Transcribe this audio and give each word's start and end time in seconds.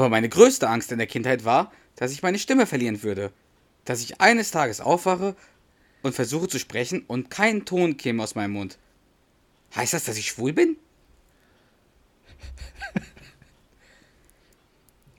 Aber 0.00 0.08
meine 0.08 0.30
größte 0.30 0.66
Angst 0.66 0.92
in 0.92 0.98
der 0.98 1.06
Kindheit 1.06 1.44
war, 1.44 1.70
dass 1.94 2.10
ich 2.10 2.22
meine 2.22 2.38
Stimme 2.38 2.64
verlieren 2.64 3.02
würde. 3.02 3.32
Dass 3.84 4.00
ich 4.00 4.18
eines 4.18 4.50
Tages 4.50 4.80
aufwache 4.80 5.36
und 6.00 6.14
versuche 6.14 6.48
zu 6.48 6.58
sprechen 6.58 7.04
und 7.06 7.28
kein 7.28 7.66
Ton 7.66 7.98
käme 7.98 8.22
aus 8.22 8.34
meinem 8.34 8.52
Mund. 8.52 8.78
Heißt 9.76 9.92
das, 9.92 10.04
dass 10.04 10.16
ich 10.16 10.28
schwul 10.28 10.54
bin? 10.54 10.78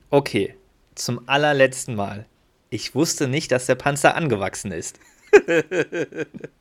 Okay, 0.09 0.55
zum 0.95 1.29
allerletzten 1.29 1.93
Mal. 1.95 2.25
Ich 2.71 2.95
wusste 2.95 3.27
nicht, 3.27 3.51
dass 3.51 3.67
der 3.67 3.75
Panzer 3.75 4.15
angewachsen 4.15 4.71
ist. 4.71 4.99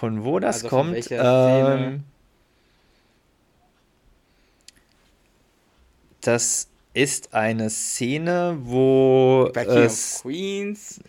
Von 0.00 0.24
wo 0.24 0.38
das 0.40 0.64
Also 0.64 0.68
kommt? 0.68 1.08
Ähm, 1.10 2.04
das 6.22 6.68
ist 6.94 7.34
eine 7.34 7.68
Szene, 7.70 8.56
wo 8.62 9.52
of 9.54 9.66
es 9.68 10.20
Queens. 10.22 11.00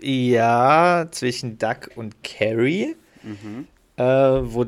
ja 0.00 1.08
zwischen 1.10 1.58
Duck 1.58 1.90
und 1.96 2.22
Carrie, 2.22 2.94
Mhm. 3.22 3.66
äh, 3.96 4.02
wo 4.04 4.66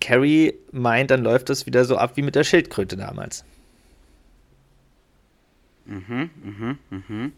Carrie 0.00 0.54
meint, 0.72 1.10
dann 1.10 1.22
läuft 1.22 1.48
das 1.48 1.64
wieder 1.66 1.84
so 1.86 1.96
ab 1.96 2.16
wie 2.16 2.22
mit 2.22 2.34
der 2.34 2.44
Schildkröte 2.44 2.96
damals. 2.98 3.44
Mhm, 5.86 6.30
mhm, 6.42 6.78
mhm. 6.90 7.32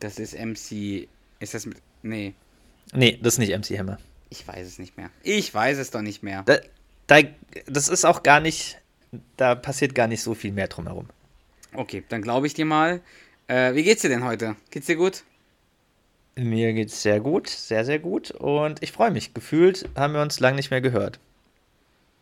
Das 0.00 0.18
ist 0.18 0.34
MC. 0.34 1.08
Ist 1.40 1.54
das 1.54 1.66
mit. 1.66 1.82
Nee, 2.02 2.34
Nee, 2.92 3.18
das 3.22 3.34
ist 3.34 3.38
nicht 3.38 3.56
MC 3.56 3.78
Hammer. 3.78 3.98
ich 4.30 4.46
weiß 4.46 4.66
es 4.66 4.78
nicht 4.78 4.96
mehr. 4.96 5.10
Ich 5.22 5.52
weiß 5.52 5.78
es 5.78 5.90
doch 5.90 6.02
nicht 6.02 6.22
mehr. 6.22 6.42
Da, 6.44 6.58
da, 7.06 7.20
das 7.66 7.88
ist 7.88 8.04
auch 8.04 8.22
gar 8.22 8.40
nicht, 8.40 8.78
da 9.36 9.54
passiert 9.54 9.94
gar 9.94 10.06
nicht 10.06 10.22
so 10.22 10.34
viel 10.34 10.52
mehr 10.52 10.68
drumherum. 10.68 11.08
Okay, 11.72 12.02
dann 12.08 12.22
glaube 12.22 12.46
ich 12.46 12.54
dir 12.54 12.64
mal. 12.64 13.00
Äh, 13.48 13.74
wie 13.74 13.82
geht's 13.84 14.02
dir 14.02 14.08
denn 14.08 14.24
heute? 14.24 14.56
Geht's 14.70 14.86
dir 14.86 14.96
gut? 14.96 15.22
Mir 16.36 16.72
geht's 16.72 17.02
sehr 17.02 17.20
gut, 17.20 17.48
sehr, 17.48 17.84
sehr 17.84 17.98
gut 17.98 18.30
und 18.30 18.82
ich 18.82 18.92
freue 18.92 19.10
mich. 19.10 19.34
Gefühlt 19.34 19.88
haben 19.96 20.14
wir 20.14 20.22
uns 20.22 20.40
lange 20.40 20.56
nicht 20.56 20.70
mehr 20.70 20.80
gehört. 20.80 21.18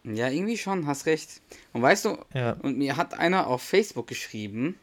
Ja, 0.05 0.29
irgendwie 0.29 0.57
schon, 0.57 0.87
hast 0.87 1.07
recht. 1.07 1.41
Und 1.73 1.83
weißt 1.83 2.07
du, 2.07 2.19
Ja. 2.35 2.53
und 2.63 2.79
mir 2.79 2.97
hat 2.97 3.15
einer 3.19 3.47
auf 3.47 3.63
Facebook 3.63 4.07
geschrieben, 4.07 4.77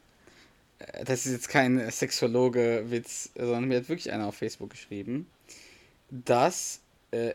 äh, 0.80 1.04
das 1.06 1.26
ist 1.26 1.32
jetzt 1.32 1.50
kein 1.50 1.90
Sexologe-Witz, 1.90 3.32
sondern 3.36 3.66
mir 3.66 3.78
hat 3.80 3.90
wirklich 3.90 4.12
einer 4.12 4.28
auf 4.28 4.36
Facebook 4.36 4.70
geschrieben, 4.70 5.26
dass 6.10 6.82
äh, 7.12 7.34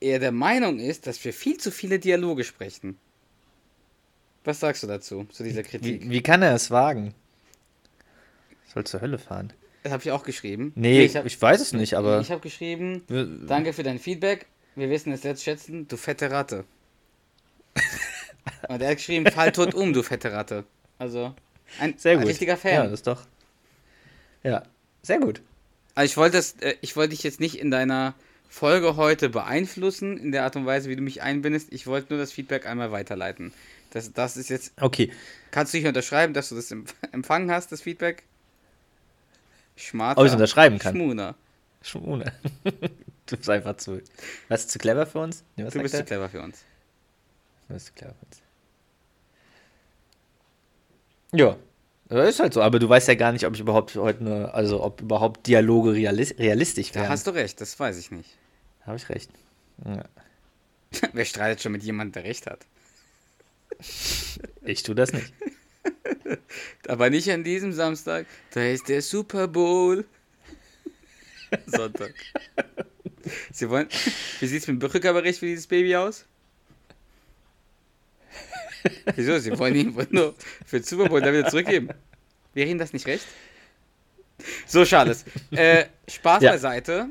er 0.00 0.18
der 0.18 0.32
Meinung 0.32 0.78
ist, 0.78 1.06
dass 1.06 1.24
wir 1.24 1.32
viel 1.32 1.58
zu 1.58 1.70
viele 1.70 1.98
Dialoge 1.98 2.44
sprechen. 2.44 2.98
Was 4.44 4.60
sagst 4.60 4.82
du 4.82 4.86
dazu, 4.86 5.24
zu 5.24 5.42
dieser 5.42 5.62
Kritik? 5.62 6.04
Wie, 6.04 6.10
wie 6.10 6.22
kann 6.22 6.42
er 6.42 6.54
es 6.54 6.70
wagen? 6.70 7.14
Soll 8.72 8.84
zur 8.84 9.00
Hölle 9.00 9.18
fahren. 9.18 9.52
Das 9.82 9.92
habe 9.92 10.02
ich 10.02 10.10
auch 10.10 10.22
geschrieben. 10.22 10.72
Nee, 10.74 11.04
ich, 11.04 11.14
ich, 11.14 11.36
hab, 11.36 11.42
weiß 11.42 11.60
es 11.60 11.72
nicht, 11.72 11.94
aber. 11.94 12.20
ich 12.20 12.30
habe 12.30 12.40
geschrieben, 12.40 13.02
danke 13.46 13.72
für 13.72 13.82
dein 13.82 13.98
Feedback, 13.98 14.46
wir 14.74 14.90
wissen 14.90 15.12
es 15.12 15.22
jetzt 15.22 15.42
schätzen, 15.42 15.88
du 15.88 15.96
fette 15.96 16.30
Ratte. 16.30 16.64
Und 18.68 18.82
er 18.82 18.90
hat 18.90 18.96
geschrieben, 18.96 19.26
fall 19.30 19.52
tot 19.52 19.74
um, 19.74 19.92
du 19.92 20.02
fette 20.02 20.32
Ratte. 20.32 20.64
Also, 20.98 21.34
ein, 21.78 21.94
Sehr 21.96 22.12
ein 22.12 22.18
gut. 22.20 22.28
richtiger 22.28 22.56
Fan. 22.56 22.72
Ja, 22.72 22.84
das 22.84 22.92
ist 22.94 23.06
doch. 23.06 23.22
Ja, 24.42 24.62
sehr 25.02 25.18
gut. 25.20 25.42
Also 25.98 26.12
ich 26.12 26.16
wollte 26.16 26.36
das, 26.36 26.52
äh, 26.60 26.76
ich 26.80 26.94
wollte 26.94 27.10
dich 27.10 27.24
jetzt 27.24 27.40
nicht 27.40 27.58
in 27.58 27.72
deiner 27.72 28.14
Folge 28.48 28.94
heute 28.94 29.28
beeinflussen, 29.30 30.16
in 30.16 30.30
der 30.30 30.44
Art 30.44 30.54
und 30.54 30.64
Weise, 30.64 30.88
wie 30.88 30.94
du 30.94 31.02
mich 31.02 31.22
einbindest. 31.22 31.72
Ich 31.72 31.88
wollte 31.88 32.12
nur 32.12 32.20
das 32.22 32.30
Feedback 32.30 32.66
einmal 32.66 32.92
weiterleiten. 32.92 33.52
Das, 33.90 34.12
das 34.12 34.36
ist 34.36 34.48
jetzt. 34.48 34.70
Okay. 34.80 35.10
Kannst 35.50 35.74
du 35.74 35.78
dich 35.78 35.88
unterschreiben, 35.88 36.34
dass 36.34 36.50
du 36.50 36.54
das 36.54 36.70
em- 36.70 36.84
empfangen 37.12 37.50
hast, 37.50 37.72
das 37.72 37.82
Feedback? 37.82 38.22
Schmarter. 39.74 40.20
Ob 40.20 40.26
ich's 40.26 40.34
unterschreiben 40.34 40.78
kann? 40.78 40.94
Schmuner. 40.94 41.34
Schwune. 41.82 42.32
du 43.26 43.36
bist 43.36 43.50
einfach 43.50 43.76
zu. 43.78 44.00
Was 44.46 44.68
zu 44.68 44.78
clever 44.78 45.04
für 45.04 45.18
uns? 45.18 45.42
Nee, 45.56 45.64
Du 45.68 45.80
bist 45.82 45.96
zu 45.96 46.00
er? 46.02 46.06
clever 46.06 46.28
für 46.28 46.42
uns. 46.42 46.62
Du 47.66 47.74
bist 47.74 47.86
zu 47.86 47.92
clever 47.94 48.14
für 48.14 48.26
uns. 48.26 48.42
Ja. 51.32 51.56
Ja, 52.10 52.24
Ist 52.24 52.40
halt 52.40 52.54
so, 52.54 52.62
aber 52.62 52.78
du 52.78 52.88
weißt 52.88 53.08
ja 53.08 53.14
gar 53.14 53.32
nicht, 53.32 53.44
ob 53.46 53.54
ich 53.54 53.60
überhaupt 53.60 53.94
heute 53.96 54.24
nur, 54.24 54.54
also 54.54 54.82
ob 54.82 55.00
überhaupt 55.02 55.46
Dialoge 55.46 55.92
realis 55.92 56.34
realistisch 56.38 56.92
Da 56.92 57.00
wären. 57.00 57.10
hast 57.10 57.26
du 57.26 57.32
recht, 57.32 57.60
das 57.60 57.78
weiß 57.78 57.98
ich 57.98 58.10
nicht. 58.10 58.30
Habe 58.82 58.96
ich 58.96 59.08
recht. 59.10 59.30
Ja. 59.84 60.04
Wer 61.12 61.24
streitet 61.26 61.62
schon 61.62 61.72
mit 61.72 61.82
jemandem, 61.82 62.22
der 62.22 62.24
recht 62.30 62.46
hat? 62.46 62.60
Ich 64.62 64.82
tue 64.82 64.94
das 64.94 65.12
nicht. 65.12 65.32
Aber 66.88 67.10
nicht 67.10 67.30
an 67.30 67.44
diesem 67.44 67.72
Samstag. 67.72 68.26
Da 68.52 68.62
ist 68.64 68.88
der 68.88 69.02
Super 69.02 69.46
Bowl. 69.46 70.06
Sonntag. 71.66 72.14
Sie 73.52 73.68
wollen. 73.68 73.88
Wie 74.40 74.46
sieht's 74.46 74.66
mit 74.66 74.76
dem 74.76 74.78
Brückenkabarett 74.80 75.36
für 75.36 75.46
dieses 75.46 75.66
Baby 75.66 75.96
aus? 75.96 76.24
Wieso? 79.16 79.38
Sie 79.38 79.56
wollen 79.58 79.74
ihn 79.74 79.94
nur 80.10 80.34
für 80.66 80.80
den 80.80 80.84
Super 80.84 81.08
Bowl 81.08 81.20
dann 81.20 81.32
wieder 81.34 81.48
zurückgeben. 81.48 81.88
Wäre 82.54 82.68
Ihnen 82.68 82.78
das 82.78 82.92
nicht 82.92 83.06
recht? 83.06 83.24
So, 84.66 84.84
Charles. 84.84 85.24
Äh, 85.50 85.86
Spaß 86.08 86.42
Ja. 86.42 86.52
beiseite. 86.52 87.08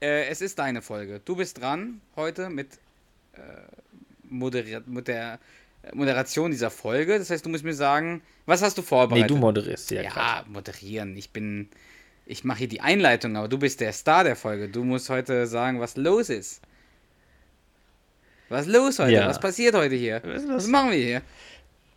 Äh, 0.00 0.26
es 0.28 0.40
ist 0.40 0.58
deine 0.58 0.80
Folge. 0.82 1.20
Du 1.24 1.36
bist 1.36 1.60
dran 1.60 2.00
heute 2.16 2.48
mit, 2.48 2.68
äh, 3.34 3.38
moderiert, 4.28 4.88
mit 4.88 5.08
der 5.08 5.38
Moderation 5.92 6.50
dieser 6.50 6.70
Folge. 6.70 7.18
Das 7.18 7.30
heißt, 7.30 7.44
du 7.44 7.50
musst 7.50 7.64
mir 7.64 7.74
sagen, 7.74 8.22
was 8.46 8.62
hast 8.62 8.78
du 8.78 8.82
Nee, 8.82 8.86
vorbereitet? 8.88 9.30
du 9.30 9.36
moderierst 9.36 9.88
sie 9.88 9.96
ja, 9.96 10.02
Ja, 10.02 10.10
grad. 10.10 10.48
moderieren. 10.48 11.16
Ich 11.16 11.30
bin. 11.30 11.68
Ich 12.26 12.44
mache 12.44 12.58
hier 12.60 12.68
die 12.68 12.80
Einleitung, 12.80 13.36
aber 13.36 13.48
du 13.48 13.58
bist 13.58 13.80
der 13.80 13.92
Star 13.92 14.22
der 14.24 14.36
Folge. 14.36 14.68
Du 14.68 14.84
musst 14.84 15.10
heute 15.10 15.46
sagen, 15.48 15.80
was 15.80 15.96
los 15.96 16.28
ist. 16.30 16.60
Was 18.50 18.66
ist 18.66 18.72
los 18.72 18.98
heute? 18.98 19.12
Ja. 19.12 19.28
Was 19.28 19.38
passiert 19.38 19.76
heute 19.76 19.94
hier? 19.94 20.20
Was 20.24 20.46
Was 20.48 20.66
machen 20.66 20.90
wir 20.90 20.98
hier? 20.98 21.22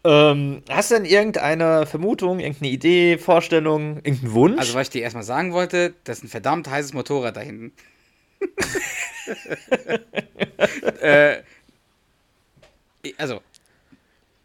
Ähm, 0.03 0.61
hast 0.69 0.91
du 0.91 0.95
denn 0.95 1.05
irgendeine 1.05 1.87
Vermutung, 1.87 2.39
irgendeine 2.39 2.71
Idee, 2.71 3.17
Vorstellung, 3.17 3.95
irgendeinen 4.03 4.33
Wunsch? 4.33 4.59
Also, 4.59 4.75
was 4.75 4.87
ich 4.87 4.91
dir 4.91 5.01
erstmal 5.01 5.23
sagen 5.23 5.51
wollte, 5.51 5.95
das 6.03 6.19
ist 6.19 6.25
ein 6.25 6.29
verdammt 6.29 6.69
heißes 6.69 6.93
Motorrad 6.93 7.37
da 7.37 7.41
hinten. 7.41 7.73
äh, 11.01 11.41
also, 13.17 13.41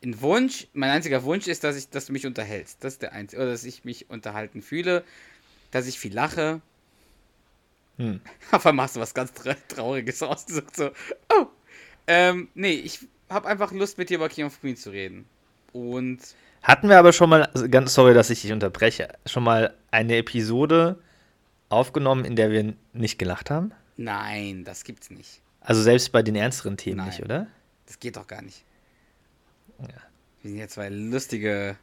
ein 0.03 0.21
Wunsch, 0.23 0.67
mein 0.73 0.91
einziger 0.91 1.25
Wunsch 1.25 1.47
ist, 1.47 1.63
dass, 1.63 1.77
ich, 1.77 1.91
dass 1.91 2.07
du 2.07 2.13
mich 2.13 2.25
unterhältst. 2.25 2.83
Das 2.83 2.95
ist 2.95 3.03
der 3.03 3.13
einzige. 3.13 3.43
Oder 3.43 3.51
dass 3.51 3.65
ich 3.65 3.85
mich 3.85 4.09
unterhalten 4.09 4.63
fühle, 4.63 5.05
dass 5.73 5.87
ich 5.87 5.99
viel 5.99 6.15
lache. 6.15 6.63
Hm. 7.99 8.21
Auf 8.53 8.65
einmal 8.65 8.85
machst 8.85 8.97
du 8.97 9.01
was 9.01 9.13
ganz 9.13 9.35
tra 9.35 9.55
Trauriges 9.69 10.23
aus. 10.23 10.47
Du 10.47 10.55
sagst 10.55 10.77
so, 10.77 10.91
oh. 11.35 11.49
Ähm, 12.09 12.49
nee, 12.55 12.73
ich 12.73 13.01
habe 13.29 13.47
einfach 13.47 13.71
Lust, 13.71 13.99
mit 13.99 14.11
dir 14.11 14.17
über 14.17 14.29
King 14.29 14.47
of 14.47 14.61
Queens 14.61 14.83
zu 14.83 14.91
reden. 14.91 15.27
Und 15.73 16.19
Hatten 16.63 16.89
wir 16.89 16.99
aber 16.99 17.13
schon 17.13 17.31
mal, 17.31 17.45
also 17.45 17.69
ganz 17.69 17.95
sorry, 17.95 18.15
dass 18.15 18.31
ich 18.31 18.41
dich 18.43 18.51
unterbreche, 18.51 19.09
schon 19.27 19.45
mal 19.45 19.75
eine 19.91 20.17
Episode 20.17 20.99
aufgenommen, 21.69 22.25
in 22.25 22.35
der 22.35 22.51
wir 22.51 22.75
nicht 22.93 23.19
gelacht 23.19 23.51
haben? 23.51 23.73
nein, 23.99 24.65
das 24.65 24.85
gibt's 24.85 25.11
nicht. 25.11 25.41
Also 25.61 25.83
selbst 25.83 26.13
bei 26.13 26.23
den 26.23 26.37
ernsteren 26.37 26.77
Themen 26.77 26.99
Nein. 26.99 27.09
nicht, 27.09 27.23
oder? 27.23 27.47
Das 27.87 27.99
geht 27.99 28.17
doch 28.17 28.27
gar 28.27 28.43
nicht. 28.43 28.65
Wir 29.79 30.51
sind 30.51 30.59
ja 30.59 30.69
zwei 30.69 30.89
lustige, 30.89 31.77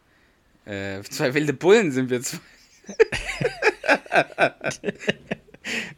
äh, 0.65 1.01
zwei 1.03 1.33
wilde 1.33 1.53
Bullen 1.53 1.91
sind 1.91 2.09
wir 2.09 2.21
zwei. 2.21 2.39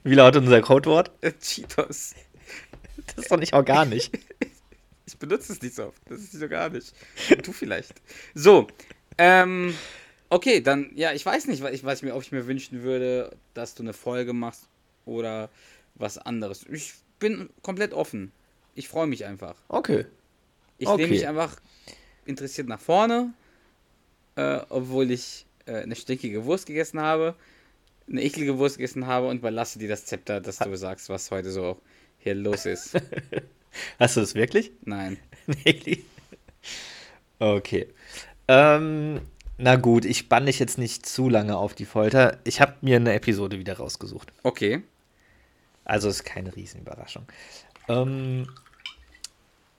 Wie 0.04 0.16
lautet 0.16 0.44
unser 0.44 0.62
Codewort? 0.62 1.12
Cheetos. 1.40 2.16
Das 3.16 3.26
ist 3.26 3.32
doch 3.32 3.40
nicht 3.40 3.54
organisch. 3.54 4.12
Ich 5.06 5.18
benutze 5.18 5.54
es 5.54 5.62
nicht 5.62 5.74
so 5.74 5.86
oft. 5.88 6.02
Das 6.10 6.20
ist 6.20 6.34
so 6.34 6.50
gar 6.50 6.70
nicht. 6.70 6.94
Du 7.44 7.54
vielleicht. 7.54 7.94
So, 8.36 8.68
ähm, 9.18 9.74
okay, 10.30 10.60
dann, 10.60 10.92
ja, 10.96 11.14
ich 11.14 11.26
weiß 11.26 11.48
nicht, 11.48 11.64
was 11.64 11.72
ich, 11.72 11.86
was 11.86 12.00
ich 12.00 12.04
mir, 12.04 12.14
ob 12.14 12.22
ich 12.24 12.34
mir 12.34 12.46
wünschen 12.46 12.84
würde, 12.84 13.34
dass 13.54 13.74
du 13.74 13.84
eine 13.84 13.94
Folge 13.94 14.34
machst 14.34 14.68
oder 15.06 15.50
was 15.96 16.18
anderes. 16.18 16.66
Ich 16.70 16.94
bin 17.20 17.50
komplett 17.62 17.94
offen. 17.94 18.34
ich 18.76 18.90
freue 18.90 19.08
mich 19.08 19.24
einfach. 19.26 19.56
Okay. 19.70 20.06
Ich 20.78 20.88
Okay. 20.88 21.04
lehne 21.04 21.14
mich 21.14 21.28
einfach 21.28 21.56
interessiert 22.26 22.68
nach 22.68 22.82
vorne, 22.82 23.34
äh, 24.36 24.60
obwohl 24.70 25.10
ich 25.12 25.46
äh, 25.66 25.76
eine 25.78 25.96
stinkige 25.96 26.46
Wurst 26.46 26.66
gegessen 26.66 27.00
habe, 27.00 27.36
eine 28.10 28.24
eklige 28.24 28.58
Wurst 28.58 28.78
gegessen 28.78 29.08
habe 29.08 29.28
und 29.28 29.38
überlasse 29.38 29.80
dir 29.80 29.90
das 29.90 30.06
Zepter, 30.06 30.42
dass 30.42 30.58
du 30.60 30.76
sagst, 30.78 31.10
was 31.10 31.32
heute 31.32 31.52
so 31.52 31.80
hier 32.28 32.36
los 32.36 32.66
ist. 32.66 32.94
Hast 34.00 34.18
du 34.18 34.22
das 34.22 34.36
wirklich? 34.36 34.72
Nein. 34.84 35.18
Wirklich? 35.64 36.04
okay. 37.40 37.88
Ähm, 38.48 39.22
na 39.58 39.76
gut, 39.76 40.04
ich 40.04 40.20
spann 40.20 40.46
dich 40.46 40.60
jetzt 40.60 40.78
nicht 40.78 41.06
zu 41.06 41.30
lange 41.30 41.58
auf 41.58 41.74
die 41.74 41.86
Folter. 41.86 42.38
Ich 42.44 42.60
habe 42.60 42.74
mir 42.82 42.98
eine 42.98 43.14
Episode 43.14 43.60
wieder 43.60 43.78
rausgesucht. 43.78 44.32
Okay. 44.44 44.82
Also 45.86 46.10
ist 46.10 46.26
keine 46.26 46.54
Riesenüberraschung. 46.56 47.26
Ähm, 47.88 48.48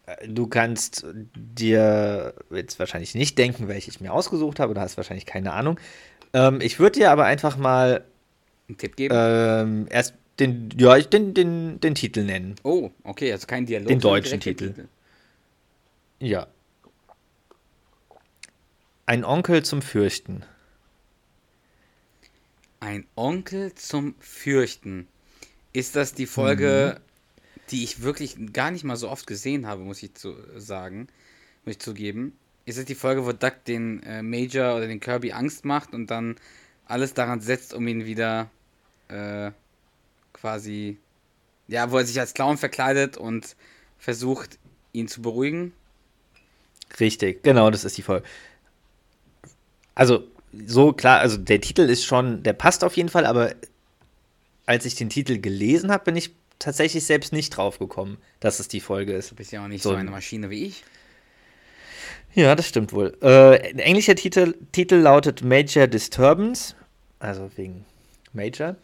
äh, 0.06 0.26
du 0.28 0.46
kannst 0.46 1.04
dir 1.34 2.34
jetzt 2.50 2.78
wahrscheinlich 2.78 3.14
nicht 3.14 3.36
denken, 3.36 3.68
welche 3.68 3.90
ich 3.90 4.00
mir 4.00 4.12
ausgesucht 4.12 4.58
habe. 4.58 4.72
Du 4.74 4.80
hast 4.80 4.96
wahrscheinlich 4.96 5.26
keine 5.26 5.52
Ahnung. 5.52 5.78
Ähm, 6.32 6.60
ich 6.62 6.78
würde 6.78 7.00
dir 7.00 7.10
aber 7.10 7.24
einfach 7.24 7.56
mal 7.58 8.04
Einen 8.68 8.78
Tipp 8.78 8.96
geben? 8.96 9.14
ähm, 9.16 9.86
erst 9.90 10.14
den, 10.40 10.70
ja, 10.78 10.96
ich- 10.96 11.08
den, 11.08 11.34
den, 11.34 11.80
den 11.80 11.94
Titel 11.94 12.24
nennen. 12.24 12.54
oh, 12.62 12.90
okay, 13.04 13.32
also 13.32 13.46
kein 13.46 13.66
Dialog. 13.66 13.88
den 13.88 14.00
deutschen 14.00 14.40
der 14.40 14.40
Titel. 14.40 14.88
Ja. 16.20 16.46
Ein 19.06 19.24
Onkel 19.24 19.64
zum 19.64 19.82
Fürchten. 19.82 20.44
Ein 22.80 23.06
Onkel 23.16 23.74
zum 23.74 24.14
Fürchten. 24.20 25.08
Ist 25.72 25.96
das 25.96 26.14
die 26.14 26.26
Folge, 26.26 27.00
die 27.70 27.84
ich 27.84 28.02
wirklich 28.02 28.36
gar 28.52 28.70
nicht 28.70 28.84
mal 28.84 28.96
so 28.96 29.08
oft 29.10 29.26
gesehen 29.26 29.66
habe, 29.66 29.82
muss 29.82 30.02
ich 30.02 30.14
zu 30.14 30.34
sagen, 30.56 31.08
muss 31.64 31.72
ich 31.72 31.78
zugeben? 31.80 32.36
Ist 32.66 32.78
das 32.78 32.84
die 32.84 32.94
Folge, 32.94 33.24
wo 33.24 33.32
Duck 33.32 33.64
den 33.66 34.02
äh, 34.02 34.22
Major 34.22 34.76
oder 34.76 34.86
den 34.86 35.00
Kirby 35.00 35.32
Angst 35.32 35.64
macht 35.64 35.94
und 35.94 36.10
dann 36.10 36.36
alles 36.84 37.14
daran 37.14 37.40
setzt, 37.40 37.74
um 37.74 37.86
ihn 37.88 38.04
wieder 38.04 38.50
äh, 39.08 39.50
quasi, 40.40 40.98
ja, 41.66 41.90
wo 41.90 41.98
er 41.98 42.04
sich 42.06 42.18
als 42.20 42.34
Clown 42.34 42.56
verkleidet 42.58 43.16
und 43.16 43.56
versucht, 43.98 44.58
ihn 44.92 45.08
zu 45.08 45.22
beruhigen? 45.22 45.72
Richtig, 47.00 47.42
genau, 47.42 47.70
das 47.70 47.84
ist 47.84 47.98
die 47.98 48.02
Folge. 48.02 48.26
Also, 49.94 50.24
so 50.66 50.92
klar, 50.92 51.20
also 51.20 51.36
der 51.36 51.60
Titel 51.60 51.82
ist 51.82 52.04
schon, 52.04 52.42
der 52.42 52.52
passt 52.54 52.84
auf 52.84 52.96
jeden 52.96 53.08
Fall, 53.08 53.26
aber 53.26 53.54
als 54.66 54.84
ich 54.84 54.94
den 54.94 55.10
Titel 55.10 55.38
gelesen 55.40 55.90
habe, 55.90 56.04
bin 56.04 56.16
ich 56.16 56.30
tatsächlich 56.58 57.04
selbst 57.04 57.32
nicht 57.32 57.50
drauf 57.50 57.78
gekommen, 57.78 58.18
dass 58.40 58.60
es 58.60 58.68
die 58.68 58.80
Folge 58.80 59.12
ist. 59.12 59.30
Du 59.30 59.34
bist 59.34 59.52
ja 59.52 59.62
auch 59.64 59.68
nicht 59.68 59.82
So 59.82 59.90
so, 59.90 59.94
ein- 59.94 60.00
eine 60.02 60.10
Maschine 60.10 60.50
wie 60.50 60.64
ich. 60.64 60.84
Ja, 62.34 62.54
das 62.54 62.68
stimmt 62.68 62.92
wohl. 62.92 63.16
Äh, 63.22 63.56
englischer 63.80 64.14
Titel, 64.14 64.54
Titel 64.72 64.96
lautet 64.96 65.42
Major 65.42 65.86
Disturbance, 65.86 66.74
also 67.18 67.50
wegen 67.56 67.84
Major. 68.32 68.76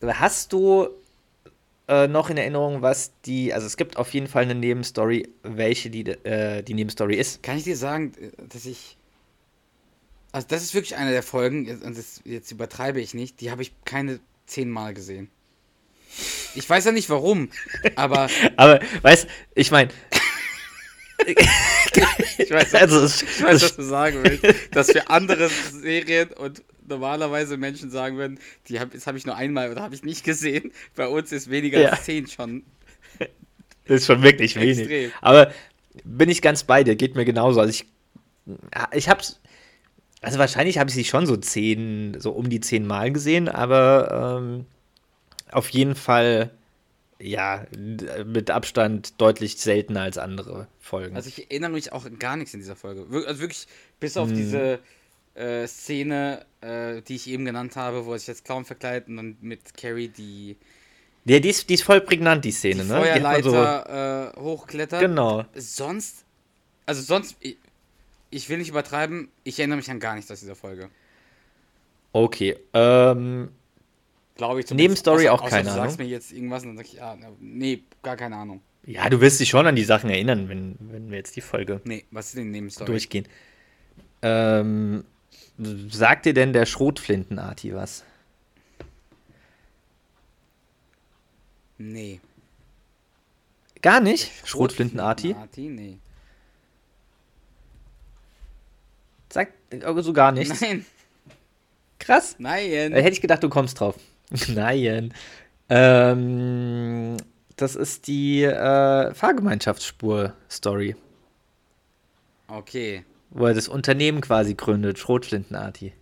Hast 0.00 0.52
du 0.52 0.88
äh, 1.88 2.06
noch 2.06 2.30
in 2.30 2.36
Erinnerung, 2.36 2.82
was 2.82 3.12
die, 3.24 3.52
also 3.52 3.66
es 3.66 3.76
gibt 3.76 3.96
auf 3.96 4.12
jeden 4.12 4.28
Fall 4.28 4.42
eine 4.42 4.54
Nebenstory, 4.54 5.28
welche 5.42 5.90
die, 5.90 6.06
äh, 6.06 6.62
die 6.62 6.74
Nebenstory 6.74 7.16
ist? 7.16 7.42
Kann 7.42 7.56
ich 7.56 7.64
dir 7.64 7.76
sagen, 7.76 8.12
dass 8.48 8.66
ich. 8.66 8.96
Also, 10.30 10.46
das 10.48 10.62
ist 10.62 10.74
wirklich 10.74 10.96
eine 10.96 11.10
der 11.10 11.22
Folgen, 11.22 11.68
und 11.82 11.96
das, 11.96 12.20
jetzt 12.24 12.52
übertreibe 12.52 13.00
ich 13.00 13.14
nicht, 13.14 13.40
die 13.40 13.50
habe 13.50 13.62
ich 13.62 13.72
keine 13.86 14.20
zehnmal 14.46 14.92
gesehen. 14.92 15.30
Ich 16.54 16.68
weiß 16.68 16.84
ja 16.84 16.92
nicht 16.92 17.08
warum, 17.08 17.50
aber 17.96 18.28
Aber, 18.56 18.80
weißt 19.02 19.26
ich 19.54 19.70
meine, 19.70 19.90
ich 21.26 22.50
weiß, 22.50 22.74
also 22.74 23.06
ich 23.06 23.42
weiß, 23.42 23.62
was 23.62 23.76
du 23.76 23.82
sagen 23.82 24.22
willst. 24.22 24.44
Dass 24.72 24.90
für 24.90 25.08
andere 25.08 25.48
Serien 25.48 26.30
und 26.32 26.62
normalerweise 26.88 27.56
Menschen 27.56 27.90
sagen 27.90 28.16
würden, 28.16 28.38
die 28.68 28.80
hab, 28.80 28.90
das 28.92 29.06
habe 29.06 29.18
ich 29.18 29.26
nur 29.26 29.36
einmal 29.36 29.70
oder 29.70 29.82
habe 29.82 29.94
ich 29.94 30.02
nicht 30.02 30.24
gesehen. 30.24 30.72
Bei 30.96 31.06
uns 31.06 31.32
ist 31.32 31.50
weniger 31.50 31.80
Ja. 31.80 31.90
als 31.90 32.04
zehn 32.04 32.26
schon. 32.26 32.62
ist 33.84 34.06
schon 34.06 34.22
wirklich 34.22 34.56
wenig. 34.56 34.78
Extrem. 34.80 35.12
Aber 35.20 35.52
bin 36.04 36.28
ich 36.28 36.42
ganz 36.42 36.64
bei 36.64 36.84
dir, 36.84 36.96
geht 36.96 37.14
mir 37.14 37.24
genauso. 37.24 37.60
Also 37.60 37.70
ich, 37.70 37.86
ich 38.92 39.08
hab's, 39.08 39.40
also 40.20 40.38
wahrscheinlich 40.38 40.78
habe 40.78 40.90
ich 40.90 40.94
sie 40.94 41.04
schon 41.04 41.26
so 41.26 41.36
zehn, 41.36 42.18
so 42.20 42.32
um 42.32 42.48
die 42.48 42.60
zehn 42.60 42.86
Mal 42.86 43.12
gesehen, 43.12 43.48
aber 43.48 44.40
ähm, 44.40 44.66
auf 45.50 45.68
jeden 45.70 45.94
Fall, 45.94 46.50
ja, 47.20 47.66
mit 48.26 48.50
Abstand 48.50 49.20
deutlich 49.20 49.56
seltener 49.56 50.02
als 50.02 50.18
andere 50.18 50.68
Folgen. 50.78 51.16
Also 51.16 51.28
ich 51.28 51.50
erinnere 51.50 51.70
mich 51.70 51.92
auch 51.92 52.06
gar 52.18 52.36
nichts 52.36 52.54
in 52.54 52.60
dieser 52.60 52.76
Folge. 52.76 53.06
Also 53.26 53.40
wirklich, 53.40 53.66
bis 54.00 54.16
auf 54.16 54.32
diese 54.32 54.78
äh, 55.38 55.66
Szene, 55.66 56.44
äh, 56.60 57.00
die 57.02 57.14
ich 57.16 57.28
eben 57.28 57.44
genannt 57.44 57.76
habe, 57.76 58.04
wo 58.06 58.12
er 58.12 58.18
sich 58.18 58.28
als 58.30 58.42
Clown 58.44 58.64
verkleidet 58.64 59.08
und 59.08 59.16
dann 59.16 59.36
mit 59.40 59.76
Carrie 59.76 60.08
die, 60.08 60.56
ja, 61.24 61.38
die 61.40 61.50
ist, 61.50 61.68
die 61.68 61.74
ist 61.74 61.82
voll 61.82 62.00
prägnant, 62.00 62.44
die 62.44 62.52
Szene, 62.52 62.84
ne? 62.84 63.08
Die 63.14 63.20
man 63.20 63.42
Feuerleiter 63.42 64.32
äh, 64.36 64.40
hochklettert. 64.40 65.00
so, 65.00 65.06
genau. 65.06 65.44
Sonst, 65.54 66.24
also 66.86 67.02
sonst, 67.02 67.36
ich, 67.40 67.56
ich 68.30 68.48
will 68.48 68.58
nicht 68.58 68.68
übertreiben, 68.70 69.28
ich 69.44 69.58
erinnere 69.58 69.76
mich 69.76 69.90
an 69.90 70.00
gar 70.00 70.14
nichts 70.14 70.30
aus 70.30 70.40
dieser 70.40 70.56
Folge. 70.56 70.90
Okay, 72.12 72.56
ähm, 72.72 73.50
Glaube 74.36 74.60
ich 74.60 74.70
Nebenstory 74.70 75.28
auch 75.28 75.42
außer 75.42 75.50
keine 75.50 75.68
du 75.68 75.74
sagst 75.74 75.98
Ahnung. 75.98 76.06
mir 76.08 76.12
jetzt 76.12 76.32
irgendwas 76.32 76.62
und 76.62 76.70
dann 76.70 76.76
sag 76.78 76.86
ich, 76.86 76.94
ja, 76.94 77.16
na, 77.20 77.28
nee, 77.40 77.82
gar 78.02 78.16
keine 78.16 78.36
Ahnung. 78.36 78.60
ja, 78.86 79.08
du 79.10 79.20
wirst 79.20 79.40
dich 79.40 79.48
schon 79.50 79.66
an 79.66 79.76
die 79.76 79.84
Sachen 79.84 80.08
erinnern, 80.10 80.48
wenn, 80.48 80.76
wenn 80.80 81.10
wir 81.10 81.18
jetzt 81.18 81.36
die 81.36 81.40
Folge 81.40 81.80
Nee, 81.84 82.04
was 82.10 82.26
ist 82.28 82.36
denn 82.36 82.44
die 82.44 82.50
Nebenstory? 82.52 82.86
durchgehen. 82.86 83.26
Ähm, 84.22 85.04
sagt 85.58 86.26
dir 86.26 86.34
denn 86.34 86.52
der 86.52 86.66
Schrotflinten-Arti 86.66 87.74
was? 87.74 88.04
Nee. 91.78 92.20
Gar 93.82 94.00
nicht? 94.00 94.30
Schrotflinten-Arti? 94.46 95.34
Schrotflinten-Arti? 95.34 95.68
Nee. 95.68 95.98
Sagt 99.32 99.52
äh, 99.72 100.02
so 100.02 100.12
gar 100.12 100.32
nichts. 100.32 100.60
Nein, 100.60 100.84
Krass. 101.98 102.36
nein. 102.38 102.62
Äh, 102.70 103.02
hätte 103.02 103.12
ich 103.12 103.20
gedacht, 103.20 103.42
du 103.42 103.48
kommst 103.48 103.80
drauf. 103.80 103.96
Nein. 104.48 105.12
Ähm, 105.68 107.16
das 107.56 107.76
ist 107.76 108.06
die 108.06 108.42
äh, 108.44 109.14
Fahrgemeinschaftsspur-Story, 109.14 110.96
Okay, 112.50 113.04
wo 113.30 113.46
er 113.46 113.54
das 113.54 113.68
Unternehmen 113.68 114.20
quasi 114.20 114.54
gründet, 114.54 114.98
Schrotflinten-Arti. 114.98 115.92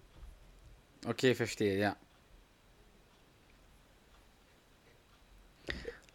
okay, 1.06 1.34
verstehe, 1.34 1.78
ja. 1.78 1.96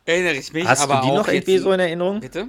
Erinnere 0.05 0.33
ich 0.35 0.51
mich, 0.53 0.65
Hast 0.67 0.81
aber 0.81 1.01
du 1.01 1.07
die 1.07 1.15
noch 1.15 1.27
irgendwie 1.27 1.57
so 1.59 1.71
in 1.71 1.79
Erinnerung? 1.79 2.19
Bitte? 2.19 2.47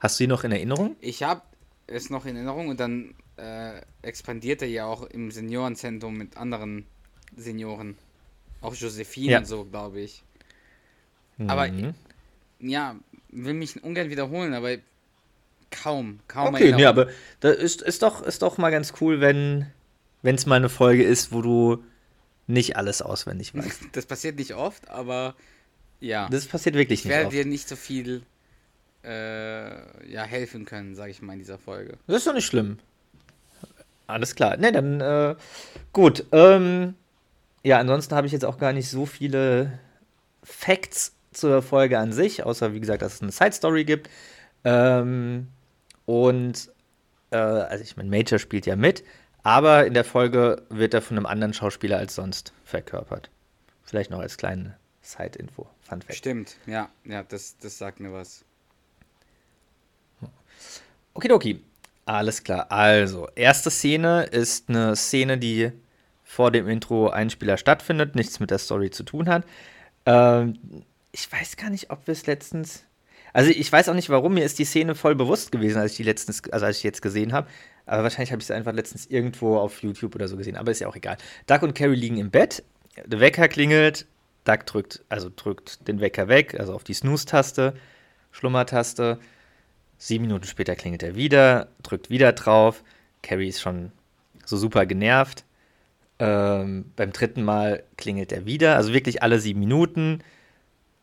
Hast 0.00 0.18
du 0.20 0.24
die 0.24 0.28
noch 0.28 0.44
in 0.44 0.52
Erinnerung? 0.52 0.96
Ich 1.00 1.22
habe 1.22 1.42
es 1.86 2.10
noch 2.10 2.26
in 2.26 2.36
Erinnerung 2.36 2.68
und 2.68 2.78
dann 2.78 3.14
äh, 3.36 3.80
expandiert 4.02 4.60
er 4.62 4.68
ja 4.68 4.84
auch 4.86 5.02
im 5.04 5.30
Seniorenzentrum 5.30 6.16
mit 6.16 6.36
anderen 6.36 6.86
Senioren. 7.36 7.96
Auch 8.60 8.74
Josephine 8.74 9.32
Ja. 9.32 9.38
und 9.38 9.46
so, 9.46 9.64
glaube 9.64 10.00
ich. 10.00 10.22
Aber- 11.46 11.68
Mhm. 11.68 11.94
Ja, 12.60 12.94
will 13.30 13.54
mich 13.54 13.82
ungern 13.82 14.10
wiederholen, 14.10 14.52
aber 14.52 14.76
kaum, 15.70 16.20
kaum 16.28 16.54
Okay, 16.54 16.72
nee, 16.72 16.84
aber 16.84 17.08
das 17.40 17.56
ist, 17.56 17.82
ist, 17.82 18.02
doch, 18.02 18.22
ist 18.22 18.42
doch 18.42 18.58
mal 18.58 18.70
ganz 18.70 18.94
cool, 19.00 19.20
wenn 19.20 19.66
es 20.22 20.46
mal 20.46 20.56
eine 20.56 20.68
Folge 20.68 21.02
ist, 21.02 21.32
wo 21.32 21.42
du 21.42 21.82
nicht 22.46 22.76
alles 22.76 23.02
auswendig 23.02 23.54
weißt. 23.54 23.82
Das 23.92 24.06
passiert 24.06 24.36
nicht 24.36 24.54
oft, 24.54 24.88
aber 24.88 25.34
ja. 26.00 26.28
Das 26.30 26.46
passiert 26.46 26.74
wirklich 26.74 27.00
ich 27.00 27.04
nicht 27.04 27.12
werde 27.12 27.26
oft. 27.26 27.34
dir 27.36 27.44
nicht 27.44 27.68
so 27.68 27.76
viel 27.76 28.22
äh, 29.04 30.10
ja, 30.10 30.22
helfen 30.24 30.64
können, 30.64 30.94
sage 30.94 31.10
ich 31.10 31.22
mal 31.22 31.34
in 31.34 31.38
dieser 31.38 31.58
Folge. 31.58 31.98
Das 32.06 32.18
ist 32.18 32.26
doch 32.26 32.34
nicht 32.34 32.46
schlimm. 32.46 32.78
Alles 34.06 34.34
klar. 34.34 34.56
Ne, 34.56 34.72
dann 34.72 35.00
äh, 35.00 35.36
gut. 35.92 36.24
Ähm, 36.32 36.94
ja, 37.62 37.78
ansonsten 37.78 38.14
habe 38.14 38.26
ich 38.26 38.32
jetzt 38.32 38.44
auch 38.44 38.58
gar 38.58 38.72
nicht 38.72 38.88
so 38.88 39.06
viele 39.06 39.78
Facts 40.42 41.14
zur 41.32 41.62
Folge 41.62 41.98
an 41.98 42.12
sich, 42.12 42.42
außer 42.42 42.74
wie 42.74 42.80
gesagt, 42.80 43.02
dass 43.02 43.14
es 43.14 43.22
eine 43.22 43.30
Side 43.32 43.52
Story 43.52 43.84
gibt. 43.84 44.10
Ähm, 44.64 45.48
und 46.10 46.72
äh, 47.30 47.36
also 47.36 47.84
ich 47.84 47.96
meine, 47.96 48.10
Major 48.10 48.40
spielt 48.40 48.66
ja 48.66 48.74
mit, 48.74 49.04
aber 49.44 49.86
in 49.86 49.94
der 49.94 50.02
Folge 50.02 50.62
wird 50.68 50.92
er 50.92 51.02
von 51.02 51.16
einem 51.16 51.26
anderen 51.26 51.54
Schauspieler 51.54 51.98
als 51.98 52.16
sonst 52.16 52.52
verkörpert. 52.64 53.30
Vielleicht 53.84 54.10
noch 54.10 54.18
als 54.18 54.36
kleine 54.36 54.76
Side-Info, 55.02 55.68
Fun 55.82 56.02
Fact. 56.02 56.16
Stimmt, 56.16 56.56
ja, 56.66 56.88
ja, 57.04 57.22
das, 57.22 57.56
das 57.58 57.78
sagt 57.78 58.00
mir 58.00 58.12
was. 58.12 58.44
Okidoki. 61.14 61.62
Alles 62.06 62.42
klar. 62.42 62.72
Also, 62.72 63.28
erste 63.36 63.70
Szene 63.70 64.24
ist 64.24 64.68
eine 64.68 64.96
Szene, 64.96 65.38
die 65.38 65.70
vor 66.24 66.50
dem 66.50 66.68
Intro-Einspieler 66.68 67.56
stattfindet, 67.56 68.16
nichts 68.16 68.40
mit 68.40 68.50
der 68.50 68.58
Story 68.58 68.90
zu 68.90 69.04
tun 69.04 69.28
hat. 69.28 69.44
Ähm, 70.06 70.58
ich 71.12 71.30
weiß 71.30 71.56
gar 71.56 71.70
nicht, 71.70 71.90
ob 71.90 72.08
wir 72.08 72.12
es 72.12 72.26
letztens. 72.26 72.84
Also 73.32 73.50
ich 73.50 73.70
weiß 73.70 73.88
auch 73.88 73.94
nicht, 73.94 74.10
warum 74.10 74.34
mir 74.34 74.44
ist 74.44 74.58
die 74.58 74.64
Szene 74.64 74.94
voll 74.94 75.14
bewusst 75.14 75.52
gewesen, 75.52 75.78
als 75.78 75.92
ich 75.92 75.96
die 75.98 76.02
letztens, 76.02 76.42
also 76.50 76.66
als 76.66 76.78
ich 76.78 76.82
jetzt 76.82 77.02
gesehen 77.02 77.32
habe. 77.32 77.48
Aber 77.86 78.02
wahrscheinlich 78.02 78.32
habe 78.32 78.40
ich 78.40 78.46
sie 78.46 78.54
einfach 78.54 78.72
letztens 78.72 79.06
irgendwo 79.06 79.58
auf 79.58 79.82
YouTube 79.82 80.14
oder 80.14 80.28
so 80.28 80.36
gesehen. 80.36 80.56
Aber 80.56 80.70
ist 80.70 80.80
ja 80.80 80.88
auch 80.88 80.96
egal. 80.96 81.16
Duck 81.46 81.62
und 81.62 81.74
Carrie 81.74 81.96
liegen 81.96 82.18
im 82.18 82.30
Bett. 82.30 82.62
Der 83.06 83.20
Wecker 83.20 83.48
klingelt. 83.48 84.06
Duck 84.44 84.66
drückt, 84.66 85.04
also 85.08 85.30
drückt 85.34 85.86
den 85.86 86.00
Wecker 86.00 86.28
weg, 86.28 86.58
also 86.58 86.72
auf 86.74 86.84
die 86.84 86.94
Snooze-Taste, 86.94 87.74
Schlummertaste. 88.32 89.18
Sieben 89.98 90.24
Minuten 90.24 90.46
später 90.46 90.76
klingelt 90.76 91.02
er 91.02 91.14
wieder, 91.14 91.68
drückt 91.82 92.08
wieder 92.08 92.32
drauf. 92.32 92.82
Carrie 93.22 93.48
ist 93.48 93.60
schon 93.60 93.92
so 94.46 94.56
super 94.56 94.86
genervt. 94.86 95.44
Ähm, 96.18 96.86
beim 96.96 97.12
dritten 97.12 97.42
Mal 97.42 97.82
klingelt 97.96 98.32
er 98.32 98.46
wieder, 98.46 98.76
also 98.76 98.92
wirklich 98.94 99.22
alle 99.22 99.40
sieben 99.40 99.60
Minuten. 99.60 100.22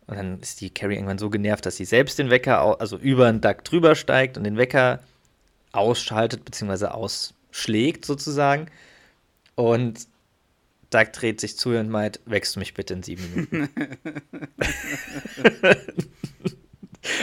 Und 0.07 0.17
dann 0.17 0.39
ist 0.39 0.61
die 0.61 0.69
Carrie 0.69 0.95
irgendwann 0.95 1.17
so 1.17 1.29
genervt, 1.29 1.65
dass 1.65 1.75
sie 1.75 1.85
selbst 1.85 2.17
den 2.17 2.29
Wecker, 2.29 2.79
also 2.79 2.97
über 2.97 3.31
den 3.31 3.41
Duck 3.41 3.63
drüber 3.63 3.95
steigt 3.95 4.37
und 4.37 4.45
den 4.45 4.57
Wecker 4.57 5.01
ausschaltet 5.73 6.45
bzw. 6.45 6.85
ausschlägt 6.85 8.05
sozusagen. 8.05 8.67
Und 9.55 10.07
Doug 10.89 11.11
dreht 11.11 11.41
sich 11.41 11.57
zu 11.57 11.73
ihr 11.73 11.81
und 11.81 11.89
meint, 11.89 12.21
wächst 12.25 12.55
du 12.55 12.59
mich 12.59 12.73
bitte 12.73 12.93
in 12.93 13.03
sieben 13.03 13.29
Minuten. 13.29 13.69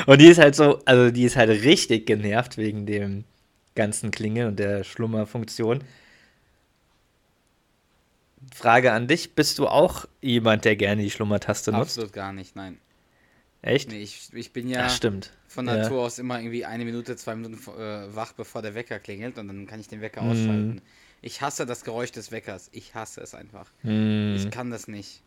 und 0.07 0.21
die 0.21 0.27
ist 0.27 0.39
halt 0.39 0.55
so, 0.55 0.81
also 0.85 1.11
die 1.11 1.25
ist 1.25 1.37
halt 1.37 1.49
richtig 1.49 2.07
genervt 2.07 2.59
wegen 2.59 2.85
dem 2.85 3.25
ganzen 3.75 4.11
Klinge 4.11 4.47
und 4.47 4.59
der 4.59 4.85
Schlummerfunktion. 4.85 5.83
Frage 8.55 8.93
an 8.93 9.09
dich, 9.09 9.35
bist 9.35 9.59
du 9.59 9.67
auch 9.67 10.07
jemand, 10.23 10.65
der 10.65 10.77
gerne 10.77 11.03
die 11.03 11.11
Schlummertaste 11.11 11.73
nutzt? 11.73 11.99
Absolut 11.99 12.13
gar 12.13 12.33
nicht, 12.33 12.55
nein. 12.55 12.79
Echt? 13.63 13.89
Nee, 13.91 14.01
ich, 14.01 14.29
ich 14.33 14.53
bin 14.53 14.69
ja 14.69 14.87
Ach, 14.87 15.01
von 15.49 15.67
Ja. 15.67 15.77
Natur 15.77 16.03
aus 16.03 16.21
immer 16.21 16.39
irgendwie 16.39 16.65
eine 16.65 16.85
Minute, 16.85 17.17
zwei 17.17 17.35
Minuten 17.35 17.55
äh, 17.77 18.15
wach, 18.15 18.33
bevor 18.33 18.63
der 18.63 18.77
Wecker 18.77 19.01
klingelt 19.01 19.39
und 19.39 19.49
dann 19.49 19.67
kann 19.67 19.81
ich 19.81 19.89
den 19.89 20.01
Wecker 20.01 20.23
Mhm. 20.23 20.31
ausschalten. 20.31 20.83
Ich 21.21 21.41
hasse 21.41 21.67
das 21.67 21.83
Geräusch 21.83 22.13
des 22.13 22.31
Weckers. 22.31 22.69
Ich 22.73 22.95
hasse 22.95 23.23
es 23.23 23.35
einfach. 23.35 23.71
Hm. 23.83 24.35
Ich 24.37 24.51
kann 24.51 24.71
das 24.71 24.87
nicht. 24.87 25.21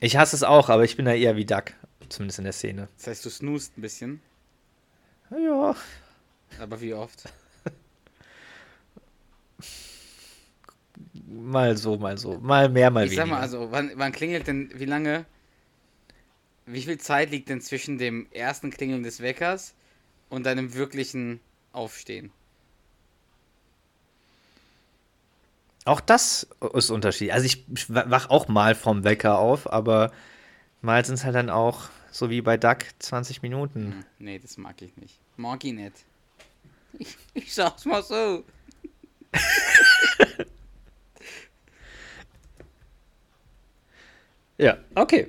Ich 0.00 0.16
hasse 0.16 0.34
es 0.34 0.42
auch, 0.42 0.70
aber 0.70 0.82
ich 0.82 0.96
bin 0.96 1.04
da 1.04 1.12
eher 1.14 1.36
wie 1.36 1.44
Duck, 1.44 1.74
zumindest 2.08 2.38
in 2.38 2.44
der 2.44 2.52
Szene. 2.54 2.88
Das 2.96 3.06
heißt, 3.06 3.24
du 3.24 3.30
snoost 3.30 3.78
ein 3.78 3.82
bisschen, 3.82 4.20
Ja, 5.30 5.76
aber 6.58 6.80
wie 6.80 6.94
oft? 6.94 7.24
Mal 11.42 11.76
so, 11.76 11.96
mal 11.96 12.18
so. 12.18 12.38
Mal 12.38 12.68
mehr, 12.68 12.90
mal 12.90 13.04
ich 13.04 13.12
weniger. 13.12 13.22
sag 13.22 13.30
mal, 13.30 13.40
also, 13.40 13.70
wann, 13.70 13.92
wann 13.96 14.12
klingelt 14.12 14.46
denn, 14.46 14.70
wie 14.74 14.84
lange, 14.84 15.26
wie 16.66 16.82
viel 16.82 16.98
Zeit 16.98 17.30
liegt 17.30 17.48
denn 17.48 17.60
zwischen 17.60 17.98
dem 17.98 18.26
ersten 18.32 18.70
Klingeln 18.70 19.02
des 19.02 19.20
Weckers 19.20 19.74
und 20.30 20.46
deinem 20.46 20.74
wirklichen 20.74 21.40
Aufstehen? 21.72 22.32
Auch 25.84 26.00
das 26.00 26.46
ist 26.72 26.90
unterschiedlich. 26.90 27.34
Also 27.34 27.46
ich 27.46 27.64
wach 27.88 28.30
auch 28.30 28.48
mal 28.48 28.74
vom 28.74 29.04
Wecker 29.04 29.38
auf, 29.38 29.70
aber 29.70 30.12
mal 30.80 31.04
sind 31.04 31.16
es 31.16 31.24
halt 31.24 31.34
dann 31.34 31.50
auch, 31.50 31.90
so 32.10 32.30
wie 32.30 32.40
bei 32.40 32.56
Duck, 32.56 32.78
20 33.00 33.42
Minuten. 33.42 33.92
Hm, 33.92 34.04
nee, 34.18 34.38
das 34.38 34.56
mag 34.56 34.80
ich 34.80 34.96
nicht. 34.96 35.18
Mag 35.36 35.62
ich 35.64 35.72
nicht. 35.74 36.04
Ich, 36.98 37.16
ich 37.34 37.54
sag's 37.54 37.84
mal 37.84 38.02
so. 38.02 38.44
Ja, 44.58 44.78
okay. 44.94 45.28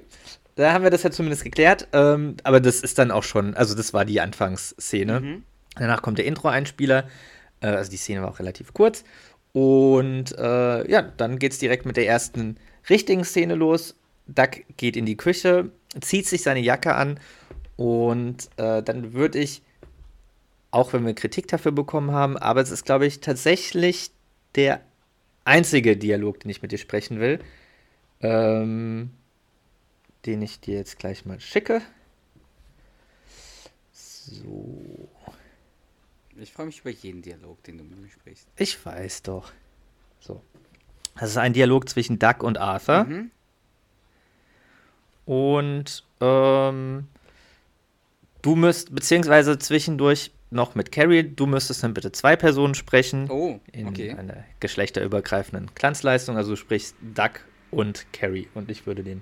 Da 0.55 0.71
haben 0.71 0.83
wir 0.83 0.91
das 0.91 1.03
ja 1.03 1.11
zumindest 1.11 1.43
geklärt. 1.43 1.87
Ähm, 1.93 2.37
aber 2.43 2.59
das 2.59 2.81
ist 2.81 2.97
dann 2.97 3.11
auch 3.11 3.23
schon, 3.23 3.55
also 3.55 3.75
das 3.75 3.93
war 3.93 4.05
die 4.05 4.21
Anfangsszene. 4.21 5.19
Mhm. 5.19 5.43
Danach 5.75 6.01
kommt 6.01 6.17
der 6.17 6.25
Intro-Einspieler. 6.25 7.07
Äh, 7.61 7.67
also 7.67 7.91
die 7.91 7.97
Szene 7.97 8.21
war 8.21 8.29
auch 8.29 8.39
relativ 8.39 8.73
kurz. 8.73 9.03
Und 9.51 10.37
äh, 10.37 10.89
ja, 10.89 11.01
dann 11.01 11.39
geht 11.39 11.53
es 11.53 11.59
direkt 11.59 11.85
mit 11.85 11.97
der 11.97 12.07
ersten 12.07 12.57
richtigen 12.89 13.23
Szene 13.23 13.55
los. 13.55 13.95
Duck 14.27 14.51
geht 14.77 14.97
in 14.97 15.05
die 15.05 15.17
Küche, 15.17 15.71
zieht 16.01 16.27
sich 16.27 16.43
seine 16.43 16.59
Jacke 16.59 16.95
an 16.95 17.19
und 17.75 18.49
äh, 18.57 18.81
dann 18.81 19.13
würde 19.13 19.39
ich, 19.39 19.61
auch 20.71 20.93
wenn 20.93 21.05
wir 21.05 21.13
Kritik 21.13 21.47
dafür 21.47 21.71
bekommen 21.71 22.11
haben, 22.11 22.37
aber 22.37 22.61
es 22.61 22.71
ist, 22.71 22.85
glaube 22.85 23.05
ich, 23.05 23.19
tatsächlich 23.19 24.11
der 24.55 24.81
einzige 25.43 25.95
Dialog, 25.95 26.39
den 26.39 26.49
ich 26.49 26.61
mit 26.61 26.71
dir 26.71 26.77
sprechen 26.77 27.19
will, 27.19 27.39
ähm, 28.21 29.11
den 30.25 30.41
ich 30.41 30.59
dir 30.59 30.75
jetzt 30.75 30.97
gleich 30.97 31.25
mal 31.25 31.39
schicke. 31.39 31.81
So. 33.91 35.09
Ich 36.37 36.51
freue 36.51 36.65
mich 36.65 36.81
über 36.81 36.89
jeden 36.89 37.21
Dialog, 37.21 37.63
den 37.63 37.77
du 37.77 37.83
mit 37.83 37.99
mir 37.99 38.09
sprichst. 38.09 38.47
Ich 38.57 38.83
weiß 38.85 39.23
doch. 39.23 39.51
So. 40.19 40.41
Das 41.17 41.29
ist 41.29 41.37
ein 41.37 41.53
Dialog 41.53 41.87
zwischen 41.87 42.19
Duck 42.19 42.43
und 42.43 42.57
Arthur. 42.57 43.05
Mhm. 43.05 43.31
Und 45.25 46.03
ähm, 46.19 47.07
du 48.41 48.55
müsst, 48.55 48.93
beziehungsweise 48.93 49.57
zwischendurch 49.57 50.31
noch 50.51 50.75
mit 50.75 50.91
Carrie, 50.91 51.23
du 51.23 51.45
müsstest 51.45 51.83
dann 51.83 51.93
bitte 51.93 52.11
zwei 52.11 52.35
Personen 52.35 52.75
sprechen. 52.75 53.29
Oh, 53.29 53.59
in 53.71 53.87
okay. 53.87 54.11
einer 54.11 54.43
geschlechterübergreifenden 54.59 55.71
Glanzleistung. 55.73 56.35
Also 56.37 56.51
du 56.51 56.55
sprichst 56.57 56.95
Duck 57.01 57.41
und 57.71 58.05
Carrie. 58.13 58.47
Und 58.53 58.69
ich 58.71 58.85
würde 58.85 59.03
den 59.03 59.21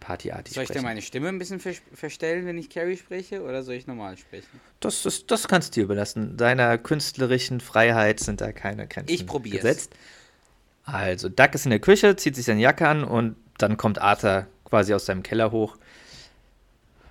Party-Arty 0.00 0.52
Soll 0.52 0.64
ich 0.64 0.68
dir 0.68 0.74
sprechen. 0.74 0.84
meine 0.84 1.02
Stimme 1.02 1.28
ein 1.28 1.38
bisschen 1.38 1.60
ver 1.60 1.74
verstellen, 1.94 2.44
wenn 2.46 2.58
ich 2.58 2.68
Carrie 2.70 2.96
spreche, 2.96 3.42
oder 3.42 3.62
soll 3.62 3.74
ich 3.74 3.86
normal 3.86 4.16
sprechen? 4.16 4.60
Das, 4.80 5.06
ist, 5.06 5.30
das 5.30 5.46
kannst 5.48 5.76
du 5.76 5.80
dir 5.80 5.84
überlassen. 5.84 6.36
Deiner 6.36 6.76
künstlerischen 6.78 7.60
Freiheit 7.60 8.18
sind 8.20 8.40
da 8.40 8.52
keine 8.52 8.86
Grenzen 8.88 9.12
Ich 9.14 9.26
probier's. 9.26 9.62
gesetzt. 9.62 9.94
Also, 10.84 11.28
Duck 11.28 11.54
ist 11.54 11.64
in 11.66 11.70
der 11.70 11.78
Küche, 11.78 12.16
zieht 12.16 12.34
sich 12.34 12.44
seine 12.46 12.60
Jacke 12.60 12.88
an 12.88 13.04
und 13.04 13.36
dann 13.58 13.76
kommt 13.76 14.00
Arthur 14.00 14.48
quasi 14.64 14.92
aus 14.92 15.06
seinem 15.06 15.22
Keller 15.22 15.52
hoch. 15.52 15.76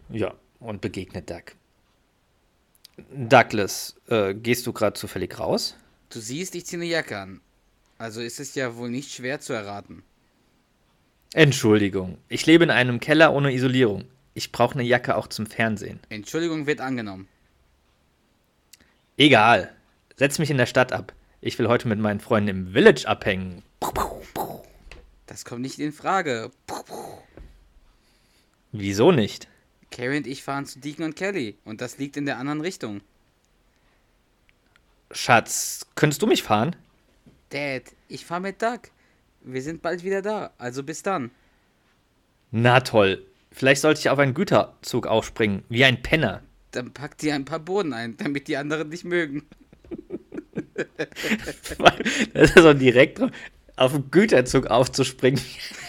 Ja, 0.09 0.33
und 0.59 0.81
begegnet 0.81 1.29
Duck. 1.29 1.55
Douglas, 3.13 3.95
äh, 4.09 4.33
gehst 4.33 4.67
du 4.67 4.73
gerade 4.73 4.93
zufällig 4.99 5.39
raus? 5.39 5.77
Du 6.09 6.19
siehst, 6.19 6.53
ich 6.55 6.65
ziehe 6.65 6.81
eine 6.81 6.89
Jacke 6.91 7.17
an. 7.17 7.39
Also 7.97 8.19
ist 8.21 8.39
es 8.39 8.53
ja 8.55 8.75
wohl 8.75 8.89
nicht 8.89 9.11
schwer 9.13 9.39
zu 9.39 9.53
erraten. 9.53 10.03
Entschuldigung, 11.33 12.17
ich 12.27 12.45
lebe 12.45 12.65
in 12.65 12.69
einem 12.71 12.99
Keller 12.99 13.33
ohne 13.33 13.53
Isolierung. 13.53 14.05
Ich 14.33 14.51
brauche 14.51 14.73
eine 14.73 14.83
Jacke 14.83 15.15
auch 15.15 15.27
zum 15.27 15.45
Fernsehen. 15.45 15.99
Entschuldigung 16.09 16.67
wird 16.67 16.81
angenommen. 16.81 17.27
Egal, 19.17 19.73
setz 20.17 20.39
mich 20.39 20.49
in 20.49 20.57
der 20.57 20.65
Stadt 20.65 20.91
ab. 20.91 21.13
Ich 21.39 21.57
will 21.57 21.67
heute 21.67 21.87
mit 21.87 21.99
meinen 21.99 22.19
Freunden 22.19 22.49
im 22.49 22.73
Village 22.73 23.07
abhängen. 23.07 23.63
Das 25.25 25.45
kommt 25.45 25.61
nicht 25.61 25.79
in 25.79 25.93
Frage. 25.93 26.51
Wieso 28.73 29.11
nicht? 29.11 29.47
Carrie 29.89 30.17
und 30.17 30.27
ich 30.27 30.43
fahren 30.43 30.65
zu 30.65 30.79
Deacon 30.79 31.05
und 31.05 31.15
Kelly. 31.15 31.57
Und 31.63 31.81
das 31.81 31.97
liegt 31.97 32.17
in 32.17 32.25
der 32.25 32.37
anderen 32.37 32.61
Richtung. 32.61 33.01
Schatz, 35.11 35.85
könntest 35.95 36.21
du 36.21 36.27
mich 36.27 36.43
fahren? 36.43 36.75
Dad, 37.49 37.83
ich 38.07 38.25
fahr 38.25 38.39
mit 38.39 38.61
Doug. 38.61 38.81
Wir 39.43 39.61
sind 39.61 39.81
bald 39.81 40.03
wieder 40.03 40.21
da. 40.21 40.51
Also 40.57 40.83
bis 40.83 41.03
dann. 41.03 41.31
Na 42.51 42.81
toll. 42.81 43.25
Vielleicht 43.51 43.81
sollte 43.81 43.99
ich 43.99 44.09
auf 44.09 44.19
einen 44.19 44.33
Güterzug 44.33 45.07
aufspringen, 45.07 45.63
wie 45.69 45.83
ein 45.83 46.01
Penner. 46.01 46.41
Dann 46.71 46.93
pack 46.93 47.17
dir 47.17 47.35
ein 47.35 47.45
paar 47.45 47.59
Boden 47.59 47.93
ein, 47.93 48.15
damit 48.17 48.47
die 48.47 48.55
anderen 48.55 48.89
dich 48.89 49.03
mögen. 49.03 49.43
das 52.33 52.51
ist 52.51 52.57
so 52.57 52.73
direkt 52.73 53.19
drauf, 53.19 53.31
auf 53.75 53.93
einen 53.93 54.09
Güterzug 54.09 54.67
aufzuspringen. 54.67 55.41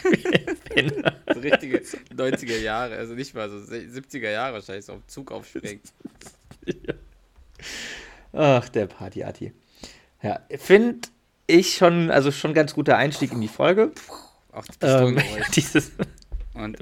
wie 0.02 0.34
ein 0.34 0.56
Penner. 0.56 1.16
So 1.32 1.40
richtige 1.40 1.78
90er 1.78 2.58
Jahre, 2.58 2.96
also 2.96 3.14
nicht 3.14 3.34
mal 3.34 3.48
so 3.48 3.58
70er 3.58 4.30
Jahre 4.30 4.54
wahrscheinlich, 4.54 4.86
so 4.86 4.94
auf 4.94 5.06
Zug 5.06 5.30
aufspringt. 5.30 5.92
Ach, 8.32 8.68
der 8.70 8.86
Partyarty. 8.86 9.52
Ja, 10.22 10.40
finde 10.56 11.08
ich 11.52 11.74
schon, 11.74 12.10
also 12.10 12.30
schon 12.30 12.54
ganz 12.54 12.74
guter 12.74 12.96
Einstieg 12.96 13.32
in 13.32 13.40
die 13.40 13.48
Folge. 13.48 13.92
Auch 14.52 14.64
Ähm, 14.82 15.18
dieses, 15.54 15.92
Und 16.54 16.76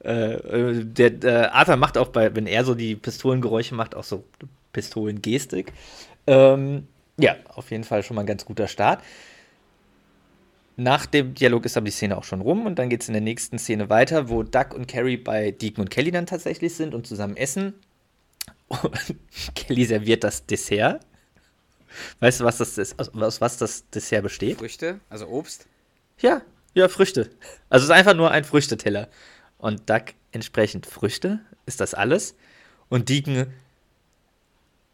äh, 0.00 0.84
der 0.84 1.24
äh, 1.24 1.48
Arthur 1.48 1.76
macht 1.76 1.98
auch 1.98 2.08
bei, 2.08 2.34
wenn 2.34 2.46
er 2.46 2.64
so 2.64 2.74
die 2.74 2.94
Pistolengeräusche 2.94 3.74
macht, 3.74 3.94
auch 3.94 4.04
so 4.04 4.24
Pistolengestik. 4.72 5.72
Ähm, 6.26 6.86
ja, 7.18 7.36
auf 7.48 7.70
jeden 7.70 7.84
Fall 7.84 8.02
schon 8.02 8.14
mal 8.14 8.22
ein 8.22 8.26
ganz 8.26 8.44
guter 8.44 8.68
Start. 8.68 9.02
Nach 10.76 11.04
dem 11.06 11.34
Dialog 11.34 11.66
ist 11.66 11.76
aber 11.76 11.84
die 11.84 11.90
Szene 11.90 12.16
auch 12.16 12.24
schon 12.24 12.40
rum 12.40 12.64
und 12.64 12.78
dann 12.78 12.88
geht 12.88 13.02
es 13.02 13.08
in 13.08 13.12
der 13.14 13.20
nächsten 13.20 13.58
Szene 13.58 13.90
weiter, 13.90 14.30
wo 14.30 14.42
Duck 14.42 14.72
und 14.72 14.86
Carrie 14.86 15.16
bei 15.16 15.50
Deacon 15.50 15.82
und 15.82 15.90
Kelly 15.90 16.10
dann 16.10 16.26
tatsächlich 16.26 16.74
sind 16.74 16.94
und 16.94 17.06
zusammen 17.06 17.36
essen. 17.36 17.74
Und 18.82 19.16
Kelly 19.56 19.84
serviert 19.84 20.22
das 20.22 20.46
Dessert. 20.46 21.04
Weißt 22.20 22.40
du, 22.40 22.44
was 22.44 22.58
das 22.58 22.78
ist, 22.78 22.98
aus 22.98 23.08
aus 23.10 23.40
was 23.40 23.56
das 23.56 23.88
Dessert 23.90 24.22
besteht? 24.22 24.58
Früchte, 24.58 25.00
also 25.08 25.26
Obst. 25.26 25.66
Ja, 26.18 26.42
ja, 26.74 26.88
Früchte. 26.88 27.30
Also 27.68 27.84
es 27.84 27.90
ist 27.90 27.96
einfach 27.96 28.14
nur 28.14 28.30
ein 28.30 28.44
Früchteteller. 28.44 29.08
Und 29.58 29.90
Duck 29.90 30.14
entsprechend 30.32 30.86
Früchte. 30.86 31.40
Ist 31.66 31.80
das 31.80 31.94
alles? 31.94 32.34
Und 32.88 33.08
Deacon, 33.08 33.52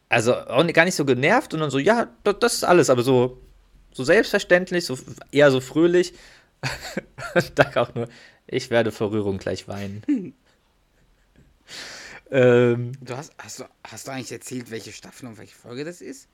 also 0.09 0.35
auch 0.37 0.67
gar 0.73 0.85
nicht 0.85 0.95
so 0.95 1.05
genervt 1.05 1.55
und 1.55 1.61
dann 1.61 1.71
so, 1.71 1.79
ja, 1.79 2.09
das, 2.25 2.37
das 2.41 2.55
ist 2.55 2.65
alles, 2.65 2.91
aber 2.91 3.03
so, 3.03 3.41
so 3.93 4.05
selbstverständlich, 4.05 4.85
so 4.85 4.99
eher 5.31 5.50
so 5.50 5.61
fröhlich. 5.61 6.15
und 7.35 7.59
Doug 7.59 7.76
auch 7.76 7.95
nur, 7.95 8.09
ich 8.47 8.71
werde 8.71 8.93
vor 8.93 9.11
Rührung 9.11 9.38
gleich 9.38 9.69
weinen. 9.69 10.03
ähm, 12.31 12.93
Du 13.00 13.17
hast, 13.17 13.33
hast, 13.38 13.61
du, 13.61 13.65
hast 13.85 14.07
du 14.07 14.12
eigentlich 14.12 14.33
erzählt, 14.33 14.71
welche 14.71 14.93
Staffel 14.93 15.26
und 15.26 15.38
welche 15.38 15.55
Folge 15.55 15.85
das 15.85 16.00
ist? 16.00 16.29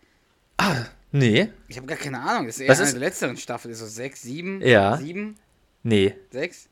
Ah, 0.59 0.85
nee, 1.13 1.49
Ich 1.69 1.77
habe 1.77 1.87
gar 1.87 1.97
keine 1.99 2.21
Ahnung. 2.21 2.47
Das 2.47 2.57
ist 2.57 2.61
eher 2.63 2.69
Was 2.71 2.79
eine 2.79 2.87
ist- 2.89 2.93
der 2.95 3.01
letzteren 3.01 3.37
Staffel. 3.37 3.71
Ist 3.71 3.79
so 3.81 3.87
sechs, 3.87 4.23
sieben, 4.23 4.61
Ja. 4.63 4.97
sieben, 4.97 5.37
nee. 5.83 6.15
sechs, 6.31 6.69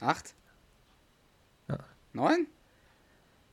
acht, 0.00 0.34
Ja. 1.68 1.78
neun? 2.12 2.46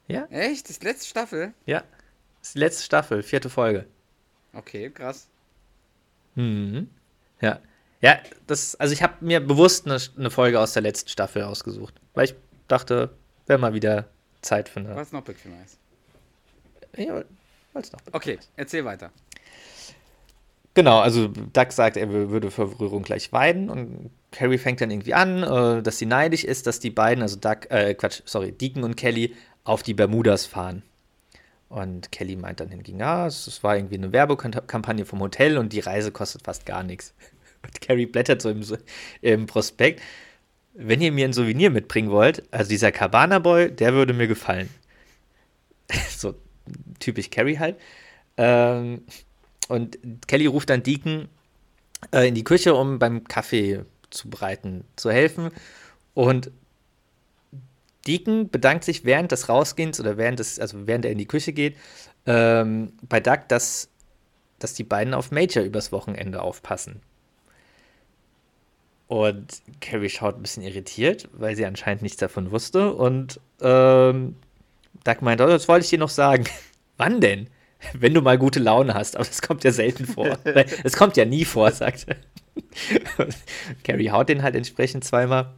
Ja, 0.08 0.25
Echt? 0.25 0.66
Das 0.66 0.72
ist 0.72 0.82
die 0.82 0.88
letzte 0.88 1.08
Staffel? 1.08 1.54
ja. 1.66 1.84
Das 2.39 2.50
ist 2.50 2.56
die 2.56 2.60
letzte 2.60 2.84
Staffel, 2.84 3.22
vierte 3.22 3.50
Folge. 3.50 3.86
Okay, 4.54 4.89
krass. 4.89 5.28
Mhm. 6.36 6.89
Ja. 7.42 7.60
Ja, 8.01 8.20
das, 8.48 8.75
also 8.75 8.94
ich 8.94 9.04
habe 9.04 9.13
mir 9.25 9.42
bewusst 9.42 9.86
eine, 9.86 9.98
eine 10.18 10.32
Folge 10.32 10.58
aus 10.60 10.72
der 10.72 10.82
letzten 10.82 11.10
Staffel 11.10 11.44
ausgesucht, 11.44 11.94
weil 12.13 12.25
ich 12.25 12.36
dachte, 12.70 13.13
wäre 13.46 13.60
mal 13.60 13.74
wieder 13.74 14.08
Zeit 14.42 14.70
für 14.70 14.80
eine. 14.80 14.96
Was 14.96 15.12
noch 15.12 15.22
bequemer 15.22 15.58
ist. 15.66 15.78
Ja, 16.96 17.24
weil's 17.74 17.92
noch. 17.92 18.00
Okay, 18.13 18.39
erzähl 18.56 18.86
weiter. 18.86 19.12
Genau, 20.76 21.00
also 21.00 21.28
Doug 21.28 21.72
sagt, 21.72 21.98
er 21.98 22.08
wür- 22.10 22.30
würde 22.30 22.52
vor 22.52 22.70
Berührung 22.70 23.04
gleich 23.04 23.32
weinen 23.34 23.70
und 23.70 24.12
Carrie 24.32 24.58
fängt 24.58 24.80
dann 24.82 24.92
irgendwie 24.92 25.14
an, 25.14 25.44
äh, 25.44 25.82
dass 25.82 25.98
sie 25.98 26.06
neidisch 26.06 26.44
ist, 26.44 26.68
dass 26.68 26.80
die 26.80 26.92
beiden, 26.92 27.22
also 27.24 27.38
Doug, 27.38 27.70
äh, 27.70 27.94
Quatsch, 27.96 28.22
sorry, 28.26 28.52
Deacon 28.52 28.84
und 28.84 28.96
Kelly 28.96 29.36
auf 29.64 29.84
die 29.84 29.94
Bermudas 29.96 30.46
fahren. 30.46 30.84
Und 31.70 32.12
Kelly 32.12 32.36
meint 32.36 32.60
dann 32.62 32.70
hingegen, 32.70 33.00
ja, 33.00 33.28
es 33.28 33.48
es 33.48 33.64
war 33.64 33.76
irgendwie 33.78 33.96
eine 33.98 34.12
Werbekampagne 34.14 35.06
vom 35.06 35.22
Hotel 35.22 35.58
und 35.58 35.74
die 35.74 35.80
Reise 35.82 36.12
kostet 36.12 36.44
fast 36.44 36.66
gar 36.66 36.84
nichts. 36.84 37.14
Und 37.64 37.82
Carrie 37.82 38.06
blättert 38.06 38.42
so 38.42 38.50
im, 38.52 38.62
im 39.22 39.46
Prospekt. 39.46 40.02
Wenn 40.74 41.02
ihr 41.02 41.12
mir 41.12 41.26
ein 41.26 41.34
Souvenir 41.34 41.72
mitbringen 41.72 42.12
wollt, 42.12 42.44
also 42.52 42.70
dieser 42.70 42.92
Cabana 42.92 43.40
Boy, 43.40 43.72
der 43.72 43.94
würde 43.94 44.14
mir 44.14 44.28
gefallen. 44.28 44.70
so 46.10 46.36
typisch 47.00 47.30
Carrie 47.30 47.58
halt. 47.60 47.78
Ähm, 48.38 49.04
und 49.70 49.98
Kelly 50.28 50.48
ruft 50.48 50.70
dann 50.70 50.84
Deacon 50.84 51.30
äh, 52.12 52.28
in 52.28 52.36
die 52.36 52.44
Küche, 52.44 52.74
um 52.74 53.00
beim 53.00 53.24
Kaffee 53.24 53.86
zu 54.10 54.30
bereiten, 54.30 54.84
zu 54.96 55.12
helfen. 55.12 55.52
Und 56.16 56.52
Deacon 58.08 58.50
bedankt 58.50 58.84
sich 58.84 59.06
während 59.06 59.32
des 59.32 59.48
Rausgehens 59.48 60.00
oder 60.00 60.18
während 60.18 60.40
des, 60.40 60.60
also 60.60 60.88
während 60.88 61.06
er 61.06 61.12
in 61.12 61.20
die 61.20 61.28
Küche 61.28 61.54
geht, 61.54 61.78
ähm, 62.26 62.94
bei 63.08 63.20
Doug, 63.20 63.42
dass, 63.48 63.90
dass 64.58 64.74
die 64.74 64.84
beiden 64.84 65.14
auf 65.14 65.32
Major 65.32 65.64
übers 65.64 65.92
Wochenende 65.92 66.42
aufpassen. 66.42 67.02
Und 69.08 69.62
Carrie 69.82 70.10
schaut 70.10 70.36
ein 70.36 70.42
bisschen 70.42 70.64
irritiert, 70.64 71.30
weil 71.34 71.56
sie 71.56 71.66
anscheinend 71.66 72.02
nichts 72.02 72.18
davon 72.18 72.50
wusste. 72.50 72.94
Und 72.94 73.40
ähm, 73.62 74.36
Doug 75.04 75.18
meint, 75.22 75.42
oh, 75.42 75.48
das 75.48 75.68
wollte 75.68 75.84
ich 75.84 75.90
dir 75.92 76.00
noch 76.00 76.10
sagen. 76.10 76.46
Wann 76.98 77.22
denn? 77.22 77.50
Wenn 77.94 78.14
du 78.14 78.22
mal 78.22 78.38
gute 78.38 78.60
Laune 78.60 78.94
hast, 78.94 79.16
aber 79.16 79.26
das 79.26 79.42
kommt 79.42 79.64
ja 79.64 79.72
selten 79.72 80.06
vor. 80.06 80.38
Es 80.84 80.98
kommt 80.98 81.18
ja 81.18 81.26
nie 81.26 81.46
vor, 81.46 81.72
sagt 81.72 82.08
er. 82.08 82.18
Carrie 83.84 84.12
haut 84.12 84.30
den 84.30 84.44
halt 84.44 84.56
entsprechend 84.56 85.04
zweimal. 85.04 85.54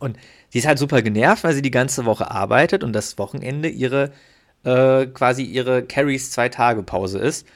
Und 0.00 0.18
sie 0.50 0.58
ist 0.58 0.66
halt 0.66 0.78
super 0.78 1.02
genervt, 1.02 1.44
weil 1.44 1.54
sie 1.54 1.62
die 1.62 1.70
ganze 1.70 2.04
Woche 2.04 2.30
arbeitet 2.30 2.84
und 2.84 2.92
das 2.92 3.16
Wochenende 3.18 3.68
ihre 3.68 4.12
äh, 4.64 5.06
quasi 5.06 5.44
ihre 5.44 5.84
Carries 5.84 6.30
zwei 6.32 6.48
Tage 6.48 6.82
Pause 6.82 7.18
ist. 7.18 7.46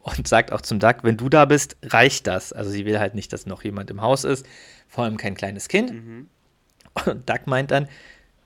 Und 0.00 0.28
sagt 0.28 0.52
auch 0.52 0.60
zum 0.60 0.78
Doug, 0.78 0.96
wenn 1.02 1.16
du 1.16 1.30
da 1.30 1.46
bist, 1.46 1.76
reicht 1.82 2.26
das. 2.26 2.52
Also 2.52 2.70
sie 2.70 2.84
will 2.84 2.98
halt 2.98 3.14
nicht, 3.14 3.32
dass 3.32 3.46
noch 3.46 3.64
jemand 3.64 3.90
im 3.90 4.02
Haus 4.02 4.24
ist, 4.24 4.44
vor 4.86 5.04
allem 5.04 5.16
kein 5.16 5.34
kleines 5.34 5.68
Kind. 5.68 6.28
Und 7.06 7.28
Doug 7.28 7.46
meint 7.46 7.70
dann, 7.70 7.88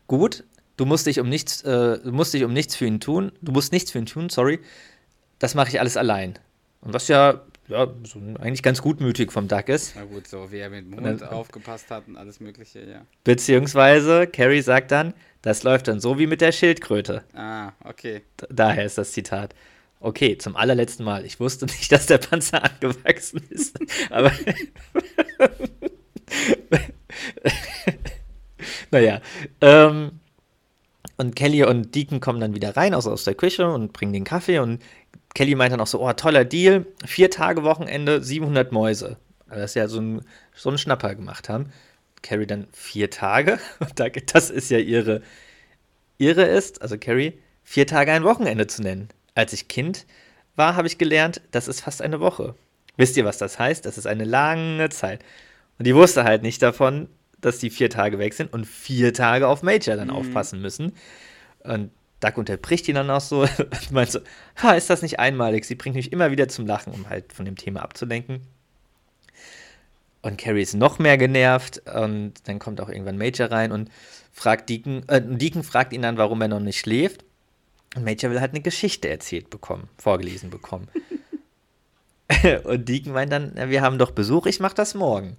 gut, 0.07 0.45
du 0.79 0.87
musst 0.87 1.07
dich 1.07 1.21
um 1.21 1.29
nichts, 1.29 1.61
äh, 1.63 1.99
du 1.99 2.13
musst 2.13 2.33
dich 2.33 2.45
um 2.45 2.55
nichts 2.55 2.75
für 2.75 2.87
ihn 2.87 3.01
tun, 3.01 3.33
du 3.43 3.53
musst 3.53 3.73
nichts 3.73 3.91
für 3.91 3.99
ihn 3.99 4.07
tun, 4.07 4.31
sorry. 4.31 4.61
Das 5.39 5.55
mache 5.55 5.69
ich 5.69 5.79
alles 5.79 5.99
allein. 5.99 6.39
Und 6.81 6.95
was 6.95 7.09
ja, 7.09 7.43
ja 7.69 7.89
so 8.05 8.19
eigentlich 8.39 8.63
ganz 8.63 8.81
gutmütig 8.81 9.31
vom 9.31 9.49
Doug 9.49 9.65
ist. 9.67 9.95
Na 9.95 10.05
gut, 10.05 10.27
so 10.27 10.51
wie 10.51 10.59
er 10.59 10.71
mit 10.71 10.87
dem 10.87 11.05
Hund 11.05 11.23
aufgepasst 11.23 11.91
hat 11.91 12.09
und 12.09 12.17
alles 12.17 12.41
Mögliche, 12.41 12.81
ja. 12.81 13.03
Beziehungsweise, 13.25 14.27
Carrie 14.27 14.63
sagt 14.63 14.91
dann, 14.91 15.13
das 15.43 15.65
läuft 15.65 15.89
dann 15.89 16.01
so 16.01 16.19
wie 16.19 16.27
mit 16.27 16.41
der 16.41 16.53
Schildkröte. 16.53 17.25
Ah, 17.35 17.73
okay. 17.85 18.23
Daher 18.49 18.85
ist 18.85 18.99
das 18.99 19.13
Zitat. 19.13 19.55
Okay, 20.01 20.39
zum 20.39 20.57
allerletzten 20.57 21.05
Mal. 21.05 21.25
Ich 21.25 21.41
wusste 21.41 21.67
nicht, 21.67 21.91
dass 21.91 22.07
der 22.07 22.19
Panzer 22.19 22.63
angewachsen 22.65 23.43
ist. 23.51 23.77
Aber. 24.11 24.31
naja. 28.93 29.21
Ähm, 29.61 30.18
und 31.19 31.37
Kelly 31.37 31.65
und 31.65 31.95
Deacon 31.95 32.21
kommen 32.21 32.41
dann 32.41 32.55
wieder 32.55 32.77
rein, 32.77 32.95
also 32.95 33.11
aus 33.11 33.25
der 33.25 33.35
Küche 33.35 33.71
und 33.71 33.93
bringen 33.93 34.13
den 34.15 34.25
Kaffee. 34.25 34.59
Und 34.61 34.83
Kelly 35.35 35.55
meint 35.55 35.73
dann 35.73 35.81
auch 35.81 35.87
so: 35.87 36.01
Oh, 36.01 36.13
toller 36.15 36.45
Deal. 36.47 36.87
Vier 37.05 37.31
Tage 37.31 37.63
Wochenende, 37.65 38.23
700 38.23 38.73
Mäuse. 38.73 39.19
Also, 39.49 39.61
dass 39.61 39.73
sie 39.75 39.79
ja 39.81 39.89
so 39.89 40.01
ein, 40.01 40.23
so 40.55 40.71
einen 40.71 40.79
Schnapper 40.79 41.15
gemacht 41.15 41.49
haben. 41.49 41.67
Carrie 42.23 42.47
dann 42.47 42.67
vier 42.73 43.11
Tage. 43.11 43.59
Und 43.81 44.01
da- 44.01 44.09
das 44.09 44.49
ist 44.51 44.71
ja 44.71 44.79
ihre 44.79 45.23
irre 46.19 46.45
ist, 46.45 46.83
also 46.83 46.99
Carrie, 46.99 47.39
vier 47.65 47.87
Tage 47.87 48.13
ein 48.13 48.25
Wochenende 48.25 48.67
zu 48.67 48.83
nennen. 48.83 49.09
Als 49.35 49.53
ich 49.53 49.69
Kind 49.69 50.07
war, 50.57 50.75
habe 50.77 50.89
ich 50.89 50.99
gelernt, 50.99 51.41
das 51.53 51.69
ist 51.69 51.83
fast 51.83 52.03
eine 52.03 52.21
Woche. 52.21 52.55
Wisst 52.97 53.17
ihr, 53.17 53.25
was 53.25 53.39
das 53.39 53.59
heißt? 53.59 53.85
Das 53.87 53.99
ist 53.99 54.07
eine 54.07 54.25
lange 54.25 54.89
Zeit. 54.89 55.25
Und 55.79 55.87
die 55.87 55.95
wusste 55.95 56.25
halt 56.25 56.43
nicht 56.43 56.61
davon, 56.63 57.09
dass 57.41 57.59
die 57.59 57.71
vier 57.71 57.91
Tage 57.91 58.19
weg 58.19 58.35
sind 58.35 58.53
und 58.53 58.67
vier 58.67 59.13
Tage 59.13 59.49
auf 59.49 59.63
Major 59.63 59.97
dann 59.97 60.11
aufpassen 60.11 60.61
müssen. 60.61 60.93
Und 61.61 61.91
Doug 62.21 62.33
unterbricht 62.37 62.89
ihn 62.89 62.97
dann 62.97 63.11
auch 63.11 63.21
so 63.21 63.43
und 63.59 63.91
meint 63.91 64.11
so, 64.11 64.21
ha, 64.63 64.73
ist 64.73 64.91
das 64.91 65.03
nicht 65.03 65.19
einmalig? 65.19 65.65
Sie 65.65 65.75
bringt 65.75 65.97
mich 65.97 66.13
immer 66.13 66.31
wieder 66.31 66.49
zum 66.49 66.67
Lachen, 66.67 66.93
um 66.93 67.09
halt 67.09 67.33
von 67.33 67.45
dem 67.45 67.57
Thema 67.57 67.83
abzulenken. 67.83 68.41
Und 70.23 70.37
Carrie 70.37 70.63
ist 70.63 70.75
noch 70.75 70.99
mehr 70.99 71.17
genervt 71.17 71.81
und 71.95 72.35
dann 72.45 72.59
kommt 72.59 72.81
auch 72.81 72.89
irgendwann 72.89 73.19
Major 73.19 73.51
rein 73.51 73.71
und 73.71 73.89
fragt 74.33 74.69
Deacon, 74.69 75.09
äh, 75.09 75.23
Deacon 75.23 75.63
fragt 75.63 75.93
ihn 75.93 76.03
dann, 76.03 76.19
warum 76.19 76.41
er 76.43 76.49
noch 76.49 76.61
nicht 76.61 76.81
schläft. 76.81 77.25
Und 77.95 78.05
Major 78.05 78.31
will 78.31 78.41
halt 78.41 78.51
eine 78.53 78.61
Geschichte 78.61 79.09
erzählt 79.09 79.49
bekommen, 79.49 79.89
vorgelesen 79.97 80.51
bekommen. 80.51 80.89
und 82.65 82.89
Deacon 82.89 83.13
meint 83.13 83.33
dann, 83.33 83.53
"Na, 83.55 83.71
wir 83.71 83.81
haben 83.81 83.99
doch 83.99 84.11
Besuch, 84.11 84.47
ich 84.47 84.61
mach 84.61 84.75
das 84.75 84.95
morgen. 84.95 85.37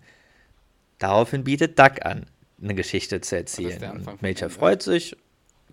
Daraufhin 0.99 1.43
bietet 1.43 1.79
Doug 1.79 2.03
an, 2.03 2.25
eine 2.61 2.75
Geschichte 2.75 3.21
zu 3.21 3.37
erzählen. 3.37 4.05
Und 4.05 4.21
Major 4.21 4.49
freut 4.49 4.83
sich, 4.83 5.15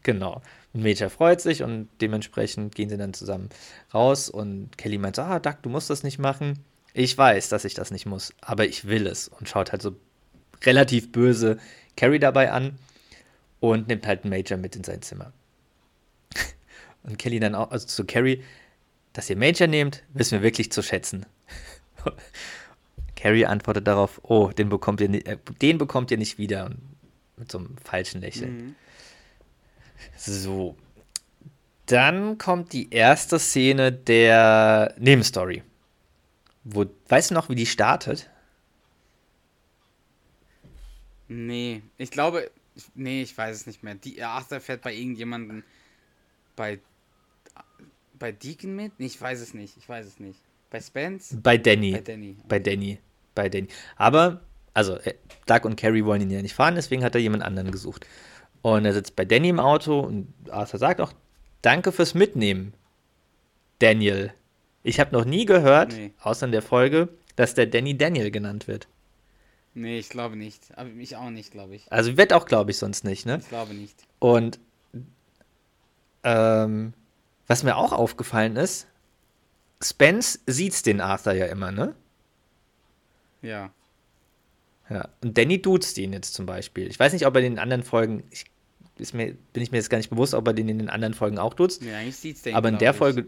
genau. 0.02 0.40
Und 0.72 0.82
Major 0.82 1.10
freut 1.10 1.40
sich 1.40 1.62
und 1.62 1.88
dementsprechend 2.00 2.74
gehen 2.74 2.88
sie 2.88 2.96
dann 2.96 3.12
zusammen 3.12 3.50
raus 3.92 4.28
und 4.28 4.78
Kelly 4.78 4.98
meint 4.98 5.16
so, 5.16 5.22
ah, 5.22 5.40
Doug, 5.40 5.56
du 5.62 5.68
musst 5.68 5.90
das 5.90 6.04
nicht 6.04 6.18
machen. 6.18 6.64
Ich 6.94 7.18
weiß, 7.18 7.48
dass 7.50 7.64
ich 7.64 7.74
das 7.74 7.90
nicht 7.90 8.06
muss, 8.06 8.32
aber 8.40 8.66
ich 8.66 8.86
will 8.86 9.06
es. 9.06 9.28
Und 9.28 9.48
schaut 9.48 9.72
halt 9.72 9.82
so 9.82 9.96
relativ 10.64 11.12
böse 11.12 11.58
Carrie 11.96 12.18
dabei 12.18 12.52
an 12.52 12.78
und 13.60 13.88
nimmt 13.88 14.06
halt 14.06 14.24
einen 14.24 14.30
Major 14.30 14.56
mit 14.58 14.76
in 14.76 14.84
sein 14.84 15.02
Zimmer. 15.02 15.32
Und 17.02 17.18
Kelly 17.18 17.40
dann 17.40 17.54
auch, 17.54 17.70
also 17.70 17.86
zu 17.86 18.04
Carrie, 18.04 18.42
dass 19.12 19.30
ihr 19.30 19.36
Major 19.36 19.66
nehmt, 19.66 20.02
wissen 20.12 20.32
wir 20.32 20.42
wirklich 20.42 20.72
zu 20.72 20.82
schätzen. 20.82 21.26
Carrie 23.16 23.46
antwortet 23.46 23.86
darauf, 23.86 24.20
oh, 24.22 24.48
den 24.50 24.68
bekommt 24.68 25.00
ihr, 25.00 25.08
ni- 25.08 25.24
äh, 25.24 25.38
den 25.60 25.78
bekommt 25.78 26.10
ihr 26.10 26.18
nicht 26.18 26.38
wieder. 26.38 26.70
Mit 27.36 27.50
so 27.50 27.58
einem 27.58 27.76
falschen 27.84 28.20
Lächeln. 28.20 28.56
Mhm. 28.56 28.74
So. 30.16 30.76
Dann 31.86 32.38
kommt 32.38 32.72
die 32.72 32.90
erste 32.90 33.38
Szene 33.38 33.92
der 33.92 34.94
Nebenstory. 34.98 35.62
Wo, 36.64 36.86
weißt 37.08 37.30
du 37.30 37.34
noch, 37.34 37.48
wie 37.48 37.54
die 37.54 37.66
startet? 37.66 38.30
Nee, 41.28 41.82
ich 41.98 42.10
glaube, 42.10 42.50
nee, 42.94 43.22
ich 43.22 43.36
weiß 43.36 43.54
es 43.56 43.66
nicht 43.66 43.82
mehr. 43.82 43.94
Die, 43.96 44.22
ach, 44.22 44.46
der 44.48 44.60
fährt 44.60 44.82
bei 44.82 44.94
irgendjemandem 44.94 45.62
bei 46.54 46.78
bei 48.18 48.32
Deacon 48.32 48.74
mit? 48.74 48.92
Ich 48.98 49.20
weiß 49.20 49.40
es 49.40 49.52
nicht. 49.52 49.76
Ich 49.76 49.88
weiß 49.88 50.06
es 50.06 50.18
nicht. 50.20 50.40
Bei 50.70 50.80
Spence? 50.80 51.36
Bei 51.42 51.56
Danny. 51.58 51.92
Bei 51.92 52.00
Danny. 52.00 52.36
Bei 52.48 52.58
Danny. 52.58 52.98
Bei 53.34 53.48
Danny. 53.48 53.68
Aber, 53.96 54.40
also, 54.74 54.96
äh, 54.98 55.14
Doug 55.46 55.60
und 55.64 55.76
Carrie 55.76 56.04
wollen 56.04 56.22
ihn 56.22 56.30
ja 56.30 56.42
nicht 56.42 56.54
fahren, 56.54 56.74
deswegen 56.74 57.04
hat 57.04 57.14
er 57.14 57.20
jemand 57.20 57.42
anderen 57.44 57.70
gesucht. 57.70 58.06
Und 58.62 58.84
er 58.84 58.92
sitzt 58.92 59.14
bei 59.16 59.24
Danny 59.24 59.48
im 59.50 59.60
Auto 59.60 60.00
und 60.00 60.32
Arthur 60.50 60.80
sagt 60.80 61.00
auch, 61.00 61.12
danke 61.62 61.92
fürs 61.92 62.14
Mitnehmen, 62.14 62.72
Daniel. 63.78 64.32
Ich 64.82 64.98
habe 65.00 65.12
noch 65.12 65.24
nie 65.24 65.44
gehört, 65.44 65.92
Nee. 65.92 66.12
außer 66.20 66.46
in 66.46 66.52
der 66.52 66.62
Folge, 66.62 67.08
dass 67.36 67.54
der 67.54 67.66
Danny 67.66 67.96
Daniel 67.96 68.30
genannt 68.30 68.66
wird. 68.66 68.88
Nee, 69.74 69.98
ich 69.98 70.08
glaube 70.08 70.36
nicht. 70.36 70.76
Aber 70.76 70.88
mich 70.88 71.16
auch 71.16 71.28
nicht, 71.30 71.50
glaube 71.52 71.74
ich. 71.76 71.92
Also 71.92 72.16
wird 72.16 72.32
auch, 72.32 72.46
glaube 72.46 72.70
ich, 72.70 72.78
sonst 72.78 73.04
nicht, 73.04 73.26
ne? 73.26 73.38
Ich 73.40 73.48
glaube 73.48 73.74
nicht. 73.74 73.94
Und 74.20 74.58
ähm, 76.24 76.92
was 77.46 77.62
mir 77.62 77.76
auch 77.76 77.92
aufgefallen 77.92 78.56
ist, 78.56 78.86
Spence 79.82 80.40
sieht's 80.46 80.82
den 80.82 81.00
Arthur 81.00 81.32
ja 81.34 81.46
immer, 81.46 81.70
ne? 81.72 81.94
Ja. 83.42 83.70
Ja. 84.88 85.08
Und 85.22 85.36
Danny 85.36 85.60
duzt 85.60 85.98
ihn 85.98 86.12
jetzt 86.12 86.34
zum 86.34 86.46
Beispiel. 86.46 86.86
Ich 86.88 86.98
weiß 86.98 87.12
nicht, 87.12 87.26
ob 87.26 87.34
er 87.34 87.42
in 87.42 87.52
den 87.54 87.58
anderen 87.58 87.82
Folgen, 87.82 88.22
ich, 88.30 88.44
ist 88.98 89.12
mir, 89.14 89.34
bin 89.52 89.62
ich 89.62 89.70
mir 89.72 89.78
jetzt 89.78 89.90
gar 89.90 89.98
nicht 89.98 90.10
bewusst, 90.10 90.32
ob 90.34 90.46
er 90.46 90.54
den 90.54 90.68
in 90.68 90.78
den 90.78 90.88
anderen 90.88 91.12
Folgen 91.14 91.38
auch 91.38 91.54
duzt. 91.54 91.82
Nee, 91.82 91.92
eigentlich 91.92 92.16
sieht's 92.16 92.42
den. 92.42 92.54
aber 92.54 92.68
in 92.70 92.78
der 92.78 92.92
ich. 92.92 92.96
Folge, 92.96 93.26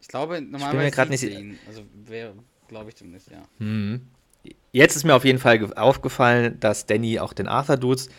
Ich 0.00 0.08
glaube, 0.08 0.40
mir 0.40 0.46
normalerweise 0.48 0.90
grad 0.90 1.08
sieht's 1.10 1.22
nicht- 1.22 1.38
ihn. 1.38 1.58
Also, 1.66 1.82
wäre, 2.06 2.34
glaube 2.68 2.90
ich 2.90 2.96
zumindest, 2.96 3.30
ja. 3.30 3.42
Mhm. 3.58 4.06
Jetzt 4.72 4.96
ist 4.96 5.04
mir 5.04 5.14
auf 5.14 5.24
jeden 5.24 5.38
Fall 5.38 5.58
ge- 5.58 5.72
aufgefallen, 5.74 6.58
dass 6.60 6.86
Danny 6.86 7.18
auch 7.18 7.32
den 7.32 7.48
Arthur 7.48 7.76
duzt 7.76 8.10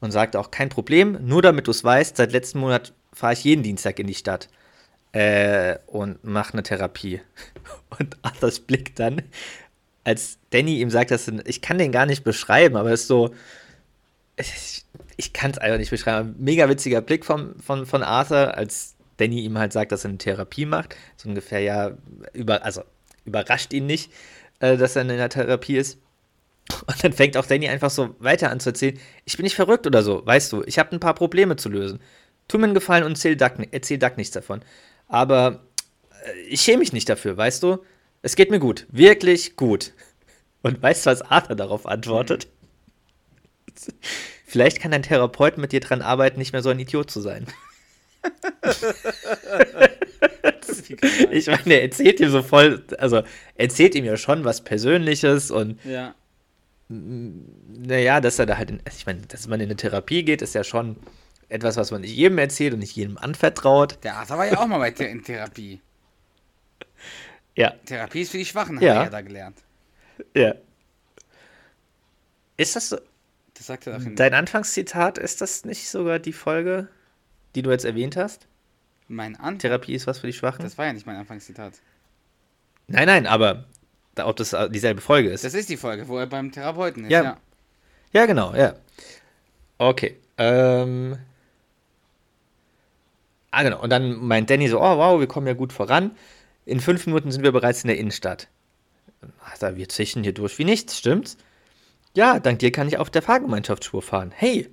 und 0.00 0.10
sagt 0.10 0.36
auch 0.36 0.50
kein 0.50 0.68
Problem, 0.68 1.18
nur 1.26 1.42
damit 1.42 1.66
du 1.66 1.70
es 1.70 1.82
weißt, 1.84 2.16
seit 2.16 2.32
letztem 2.32 2.60
Monat 2.60 2.92
fahre 3.12 3.32
ich 3.32 3.44
jeden 3.44 3.62
Dienstag 3.62 3.98
in 3.98 4.06
die 4.06 4.14
Stadt 4.14 4.48
äh, 5.12 5.76
und 5.86 6.22
mache 6.24 6.52
eine 6.54 6.62
Therapie. 6.62 7.20
Und 7.98 8.16
Arthurs 8.22 8.60
Blick 8.60 8.94
dann, 8.96 9.22
als 10.04 10.38
Danny 10.50 10.80
ihm 10.80 10.90
sagt, 10.90 11.10
dass 11.10 11.26
er- 11.28 11.46
ich 11.46 11.60
kann 11.62 11.78
den 11.78 11.90
gar 11.92 12.06
nicht 12.06 12.22
beschreiben, 12.24 12.76
aber 12.76 12.92
es 12.92 13.02
ist 13.02 13.08
so, 13.08 13.34
ich, 14.36 14.84
ich 15.16 15.32
kann 15.32 15.50
es 15.50 15.58
einfach 15.58 15.78
nicht 15.78 15.90
beschreiben. 15.90 16.34
Mega 16.38 16.68
witziger 16.68 17.00
Blick 17.00 17.24
vom, 17.24 17.58
von, 17.60 17.86
von 17.86 18.02
Arthur, 18.02 18.56
als 18.56 18.94
Danny 19.16 19.40
ihm 19.40 19.58
halt 19.58 19.72
sagt, 19.72 19.90
dass 19.92 20.04
er 20.04 20.10
eine 20.10 20.18
Therapie 20.18 20.66
macht. 20.66 20.96
So 21.16 21.28
ungefähr, 21.28 21.60
ja, 21.60 21.92
über, 22.32 22.64
also 22.64 22.82
überrascht 23.24 23.72
ihn 23.72 23.86
nicht, 23.86 24.12
äh, 24.60 24.76
dass 24.76 24.94
er 24.96 25.02
in 25.02 25.08
der 25.08 25.28
Therapie 25.28 25.76
ist. 25.76 25.98
Und 26.86 27.02
dann 27.02 27.12
fängt 27.14 27.36
auch 27.36 27.46
Danny 27.46 27.68
einfach 27.68 27.90
so 27.90 28.14
weiter 28.18 28.50
an 28.50 28.60
zu 28.60 28.70
erzählen, 28.70 28.98
ich 29.24 29.36
bin 29.36 29.44
nicht 29.44 29.56
verrückt 29.56 29.86
oder 29.86 30.02
so, 30.02 30.24
weißt 30.24 30.52
du, 30.52 30.62
ich 30.66 30.78
habe 30.78 30.92
ein 30.94 31.00
paar 31.00 31.14
Probleme 31.14 31.56
zu 31.56 31.68
lösen. 31.70 32.00
Tu 32.46 32.58
mir 32.58 32.64
einen 32.64 32.74
Gefallen 32.74 33.04
und 33.04 33.12
erzähl 33.12 33.36
Duck, 33.36 33.52
erzähl 33.72 33.98
Duck 33.98 34.16
nichts 34.18 34.32
davon. 34.34 34.60
Aber 35.08 35.60
äh, 36.24 36.38
ich 36.48 36.60
schäme 36.60 36.78
mich 36.78 36.92
nicht 36.92 37.08
dafür, 37.08 37.36
weißt 37.36 37.62
du? 37.62 37.78
Es 38.22 38.36
geht 38.36 38.50
mir 38.50 38.58
gut, 38.60 38.86
wirklich 38.90 39.56
gut. 39.56 39.92
Und 40.62 40.80
weißt 40.82 41.06
du, 41.06 41.10
was 41.10 41.22
Arthur 41.22 41.56
darauf 41.56 41.86
antwortet? 41.86 42.48
Vielleicht 44.46 44.80
kann 44.80 44.90
dein 44.92 45.02
Therapeut 45.02 45.58
mit 45.58 45.72
dir 45.72 45.80
dran 45.80 46.00
arbeiten, 46.02 46.38
nicht 46.38 46.52
mehr 46.52 46.62
so 46.62 46.70
ein 46.70 46.78
Idiot 46.78 47.10
zu 47.10 47.20
sein. 47.20 47.46
Ich 51.30 51.46
meine, 51.46 51.74
er 51.74 51.82
erzählt 51.82 52.20
ihm 52.20 52.30
so 52.30 52.42
voll, 52.42 52.82
also 52.98 53.22
erzählt 53.56 53.94
ihm 53.94 54.04
ja 54.04 54.16
schon 54.16 54.44
was 54.44 54.62
Persönliches 54.64 55.50
und 55.50 55.78
Ja. 55.84 56.14
naja, 56.88 58.20
dass 58.20 58.38
er 58.38 58.46
da 58.46 58.56
halt, 58.56 58.70
in, 58.70 58.80
ich 58.96 59.06
meine, 59.06 59.20
dass 59.22 59.46
man 59.48 59.60
in 59.60 59.66
eine 59.66 59.76
Therapie 59.76 60.24
geht, 60.24 60.42
ist 60.42 60.54
ja 60.54 60.64
schon 60.64 60.96
etwas, 61.48 61.76
was 61.76 61.90
man 61.90 62.02
nicht 62.02 62.14
jedem 62.14 62.38
erzählt 62.38 62.74
und 62.74 62.80
nicht 62.80 62.94
jedem 62.96 63.16
anvertraut. 63.18 63.98
Der 64.02 64.16
Arthur 64.16 64.38
war 64.38 64.46
ja 64.46 64.58
auch 64.58 64.66
mal 64.66 64.78
bei 64.78 64.90
in 65.04 65.22
Therapie. 65.22 65.80
Ja, 67.56 67.70
Therapie 67.86 68.20
ist 68.22 68.30
für 68.30 68.38
die 68.38 68.44
Schwachen, 68.44 68.80
Ja. 68.80 68.90
hat 68.90 68.96
er 68.98 69.04
ja 69.04 69.10
da 69.10 69.20
gelernt. 69.22 69.58
ja. 70.34 70.54
Ist 72.56 72.74
das 72.76 72.88
so, 72.88 72.98
Das 73.54 73.66
sagt 73.66 73.86
er 73.86 73.98
doch 73.98 74.04
in 74.04 74.14
dein 74.16 74.34
Anfangszitat, 74.34 75.18
ist 75.18 75.40
das 75.40 75.64
nicht 75.64 75.88
sogar 75.88 76.18
die 76.18 76.32
Folge, 76.32 76.88
die 77.54 77.62
du 77.62 77.70
jetzt 77.70 77.84
erwähnt 77.84 78.16
hast? 78.16 78.46
mein 79.10 79.36
Anfang. 79.36 79.58
Therapie 79.60 79.94
ist 79.94 80.06
was 80.06 80.18
für 80.18 80.26
die 80.26 80.34
Schwachen? 80.34 80.62
Das 80.62 80.76
war 80.76 80.84
ja 80.84 80.92
nicht 80.92 81.06
mein 81.06 81.16
Anfangszitat. 81.16 81.72
nein, 82.88 83.06
nein, 83.06 83.26
aber 83.26 83.64
da- 84.14 84.26
ob 84.26 84.36
das 84.36 84.54
dieselbe 84.70 85.00
Folge 85.00 85.30
ist. 85.30 85.44
Das 85.44 85.54
ist 85.54 85.70
die 85.70 85.78
Folge, 85.78 86.08
wo 86.08 86.18
er 86.18 86.26
beim 86.26 86.52
Therapeuten 86.52 87.04
ist, 87.04 87.10
Ja. 87.10 87.22
ja. 87.22 87.36
Ja, 88.12 88.26
genau, 88.26 88.54
ja. 88.54 88.74
Okay. 89.78 90.16
Ähm. 90.36 91.16
Ah, 93.58 93.64
genau. 93.64 93.80
Und 93.80 93.90
dann 93.90 94.24
meint 94.24 94.50
Danny 94.50 94.68
so: 94.68 94.78
Oh, 94.78 94.98
wow, 94.98 95.18
wir 95.18 95.26
kommen 95.26 95.48
ja 95.48 95.52
gut 95.52 95.72
voran. 95.72 96.12
In 96.64 96.78
fünf 96.78 97.04
Minuten 97.06 97.32
sind 97.32 97.42
wir 97.42 97.50
bereits 97.50 97.82
in 97.82 97.88
der 97.88 97.98
Innenstadt. 97.98 98.46
Ach, 99.44 99.58
da 99.58 99.74
wir 99.74 99.88
zischen 99.88 100.22
hier 100.22 100.32
durch 100.32 100.60
wie 100.60 100.64
nichts, 100.64 100.96
stimmt's? 100.96 101.36
Ja, 102.14 102.38
dank 102.38 102.60
dir 102.60 102.70
kann 102.70 102.86
ich 102.86 102.98
auf 102.98 103.10
der 103.10 103.20
Fahrgemeinschaftsspur 103.20 104.00
fahren. 104.00 104.30
Hey, 104.32 104.72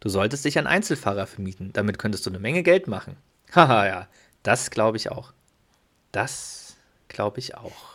du 0.00 0.08
solltest 0.08 0.46
dich 0.46 0.58
an 0.58 0.66
Einzelfahrer 0.66 1.26
vermieten. 1.26 1.74
Damit 1.74 1.98
könntest 1.98 2.24
du 2.24 2.30
eine 2.30 2.38
Menge 2.38 2.62
Geld 2.62 2.88
machen. 2.88 3.18
Haha, 3.54 3.86
ja. 3.86 4.08
Das 4.42 4.70
glaube 4.70 4.96
ich 4.96 5.10
auch. 5.10 5.34
Das 6.10 6.76
glaube 7.08 7.40
ich 7.40 7.58
auch. 7.58 7.92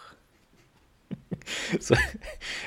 so, 1.79 1.95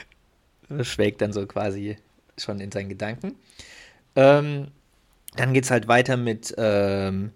schwelgt 0.82 1.20
dann 1.20 1.32
so 1.32 1.46
quasi 1.46 1.96
schon 2.36 2.58
in 2.58 2.72
seinen 2.72 2.88
Gedanken. 2.88 3.36
Ähm, 4.16 4.72
dann 5.36 5.54
geht 5.54 5.64
es 5.64 5.70
halt 5.70 5.88
weiter 5.88 6.16
mit, 6.16 6.54
ähm, 6.58 7.32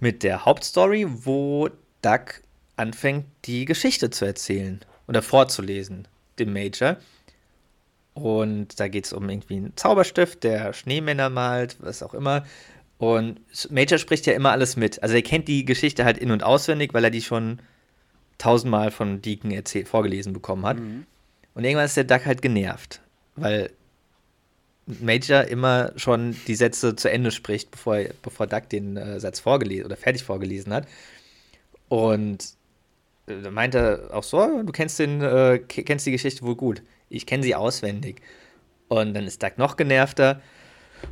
mit 0.00 0.22
der 0.22 0.44
Hauptstory, 0.44 1.06
wo 1.08 1.68
Doug 2.02 2.42
anfängt, 2.76 3.26
die 3.44 3.64
Geschichte 3.64 4.10
zu 4.10 4.24
erzählen 4.24 4.80
oder 5.06 5.22
vorzulesen, 5.22 6.08
dem 6.38 6.52
Major. 6.52 6.96
Und 8.14 8.80
da 8.80 8.88
geht 8.88 9.06
es 9.06 9.12
um 9.12 9.28
irgendwie 9.28 9.56
einen 9.56 9.76
Zauberstift, 9.76 10.42
der 10.42 10.72
Schneemänner 10.72 11.30
malt, 11.30 11.76
was 11.80 12.02
auch 12.02 12.14
immer. 12.14 12.44
Und 12.98 13.40
Major 13.70 13.98
spricht 13.98 14.26
ja 14.26 14.32
immer 14.32 14.50
alles 14.50 14.76
mit. 14.76 15.02
Also 15.02 15.14
er 15.14 15.22
kennt 15.22 15.46
die 15.46 15.64
Geschichte 15.64 16.04
halt 16.04 16.18
in- 16.18 16.32
und 16.32 16.42
auswendig, 16.42 16.94
weil 16.94 17.04
er 17.04 17.10
die 17.10 17.22
schon 17.22 17.60
tausendmal 18.38 18.90
von 18.90 19.22
Deacon 19.22 19.50
erzählt, 19.52 19.88
vorgelesen 19.88 20.32
bekommen 20.32 20.66
hat. 20.66 20.78
Mhm. 20.78 21.06
Und 21.54 21.64
irgendwann 21.64 21.86
ist 21.86 21.96
der 21.96 22.04
Duck 22.04 22.26
halt 22.26 22.42
genervt, 22.42 23.00
weil 23.36 23.70
Major 25.00 25.44
immer 25.44 25.92
schon 25.96 26.34
die 26.46 26.54
Sätze 26.54 26.96
zu 26.96 27.10
Ende 27.10 27.30
spricht, 27.30 27.70
bevor, 27.70 27.98
bevor 28.22 28.46
Duck 28.46 28.68
den 28.70 28.96
äh, 28.96 29.20
Satz 29.20 29.38
vorgelesen 29.40 29.84
oder 29.84 29.96
fertig 29.96 30.24
vorgelesen 30.24 30.72
hat. 30.72 30.88
Und 31.88 32.44
äh, 33.26 33.42
da 33.42 33.50
meint 33.50 33.74
er 33.74 34.08
auch 34.12 34.24
so, 34.24 34.62
du 34.62 34.72
kennst, 34.72 34.98
den, 34.98 35.20
äh, 35.20 35.58
ke- 35.58 35.84
kennst 35.84 36.06
die 36.06 36.12
Geschichte 36.12 36.42
wohl 36.42 36.56
gut. 36.56 36.82
Ich 37.10 37.26
kenne 37.26 37.42
sie 37.42 37.54
auswendig. 37.54 38.22
Und 38.88 39.12
dann 39.12 39.26
ist 39.26 39.42
Duck 39.42 39.58
noch 39.58 39.76
genervter 39.76 40.40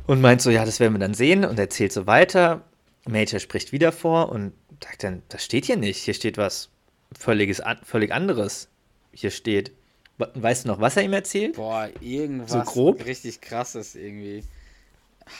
und 0.07 0.21
meint 0.21 0.41
so, 0.41 0.49
ja, 0.49 0.65
das 0.65 0.79
werden 0.79 0.93
wir 0.93 0.99
dann 0.99 1.13
sehen 1.13 1.45
und 1.45 1.59
erzählt 1.59 1.93
so 1.93 2.07
weiter. 2.07 2.63
Major 3.07 3.39
spricht 3.39 3.71
wieder 3.71 3.91
vor 3.91 4.29
und 4.29 4.53
sagt 4.83 5.03
dann, 5.03 5.21
das 5.29 5.45
steht 5.45 5.65
hier 5.65 5.77
nicht. 5.77 5.97
Hier 5.99 6.15
steht 6.15 6.37
was 6.37 6.69
völliges, 7.17 7.61
völlig 7.83 8.11
anderes. 8.11 8.69
Hier 9.13 9.31
steht, 9.31 9.71
weißt 10.17 10.65
du 10.65 10.69
noch, 10.69 10.79
was 10.81 10.97
er 10.97 11.03
ihm 11.03 11.13
erzählt? 11.13 11.55
Boah, 11.55 11.89
irgendwas 12.01 12.51
So 12.51 12.61
grob? 12.61 13.05
richtig 13.05 13.41
krasses 13.41 13.95
irgendwie. 13.95 14.43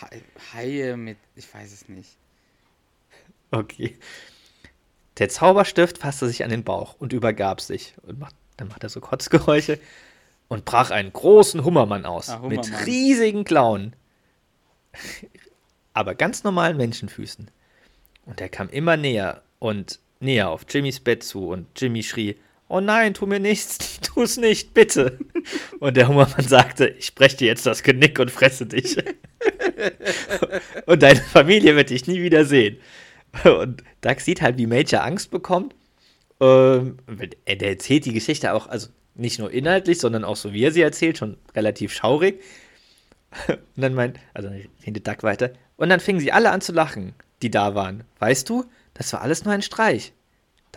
Hai- 0.02 0.22
Haie 0.54 0.98
mit, 0.98 1.18
ich 1.36 1.52
weiß 1.54 1.72
es 1.74 1.90
nicht. 1.90 2.18
Okay. 3.52 3.98
Der 5.18 5.30
Zauberstift 5.30 5.98
fasste 5.98 6.28
sich 6.28 6.44
an 6.44 6.50
den 6.50 6.64
Bauch 6.64 6.96
und 7.00 7.14
übergab 7.14 7.62
sich. 7.62 7.94
Und 8.04 8.20
macht, 8.20 8.36
dann 8.58 8.68
macht 8.68 8.84
er 8.84 8.90
so 8.90 9.00
Kotzgeräusche 9.02 9.80
und 10.48 10.66
brach 10.66 10.92
einen 10.92 11.12
großen 11.12 11.64
Hummermann 11.64 12.06
aus. 12.06 12.30
Ah, 12.30 12.40
mit 12.40 12.60
Hummermann. 12.66 12.84
riesigen 12.86 13.44
Klauen. 13.46 13.96
Aber 15.94 16.14
ganz 16.16 16.44
normalen 16.44 16.78
Menschenfüßen. 16.78 17.50
Und 18.26 18.42
er 18.42 18.50
kam 18.50 18.70
immer 18.70 18.98
näher 18.98 19.42
und 19.60 20.00
näher 20.20 20.50
auf 20.50 20.66
Jimmys 20.70 21.00
Bett 21.00 21.24
zu 21.24 21.48
und 21.50 21.68
Jimmy 21.80 22.04
schrie: 22.04 22.36
Oh 22.70 22.80
nein, 22.82 23.14
tu 23.14 23.26
mir 23.26 23.40
nichts, 23.40 24.00
tu 24.02 24.24
es 24.24 24.38
nicht, 24.38 24.74
bitte. 24.74 25.18
Und 25.80 25.96
der 25.98 26.08
Hummermann 26.08 26.48
sagte: 26.48 26.88
Ich 26.88 27.16
breche 27.16 27.38
dir 27.38 27.48
jetzt 27.48 27.66
das 27.66 27.84
Genick 27.84 28.20
und 28.20 28.30
fresse 28.32 28.66
dich. 28.66 28.98
und 30.86 31.02
deine 31.04 31.20
Familie 31.22 31.76
wird 31.76 31.90
dich 31.90 32.08
nie 32.08 32.22
wieder 32.22 32.46
sehen. 32.46 32.78
Und 33.44 33.84
Doug 34.02 34.20
sieht 34.20 34.42
halt, 34.42 34.58
wie 34.58 34.68
Major 34.68 35.04
Angst 35.04 35.32
bekommt. 35.32 35.76
Ähm, 36.40 36.98
er- 37.46 37.62
erzählt 37.62 38.06
die 38.06 38.14
Geschichte 38.14 38.54
auch, 38.54 38.68
also 38.68 38.90
nicht 39.16 39.40
nur 39.40 39.52
inhaltlich, 39.52 40.00
sondern 40.00 40.24
auch 40.24 40.36
so, 40.36 40.54
wie 40.54 40.64
er 40.64 40.72
sie 40.72 40.82
erzählt, 40.82 41.18
schon 41.18 41.38
relativ 41.56 41.94
schaurig. 41.94 42.42
Und 43.48 43.58
dann 43.76 43.94
meint, 43.94 44.20
also 44.34 44.50
redet 44.86 45.08
Duck 45.08 45.24
weiter. 45.24 45.52
Und 45.76 45.90
dann 45.90 46.00
fingen 46.00 46.20
sie 46.20 46.32
alle 46.32 46.52
an 46.52 46.62
zu 46.62 46.72
lachen, 46.72 47.14
die 47.42 47.52
da 47.52 47.76
waren. 47.76 48.04
Weißt 48.20 48.50
du, 48.50 48.66
das 48.94 49.12
war 49.14 49.22
alles 49.22 49.44
nur 49.46 49.54
ein 49.54 49.62
Streich. 49.62 50.14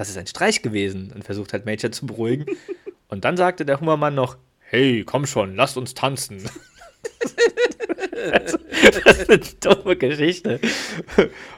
Das 0.01 0.09
ist 0.09 0.17
ein 0.17 0.27
Streich 0.27 0.63
gewesen. 0.63 1.13
Und 1.15 1.25
versucht 1.25 1.53
halt 1.53 1.67
Major 1.67 1.93
zu 1.93 2.07
beruhigen. 2.07 2.47
Und 3.09 3.27
dann 3.27 3.37
sagte 3.37 3.67
der 3.67 3.81
Hummermann 3.81 4.15
noch, 4.15 4.39
hey, 4.61 5.05
komm 5.05 5.27
schon, 5.27 5.55
lasst 5.57 5.77
uns 5.77 5.93
tanzen. 5.93 6.43
das 8.83 8.97
ist 8.97 9.29
eine 9.29 9.41
dumme 9.61 9.97
Geschichte. 9.97 10.59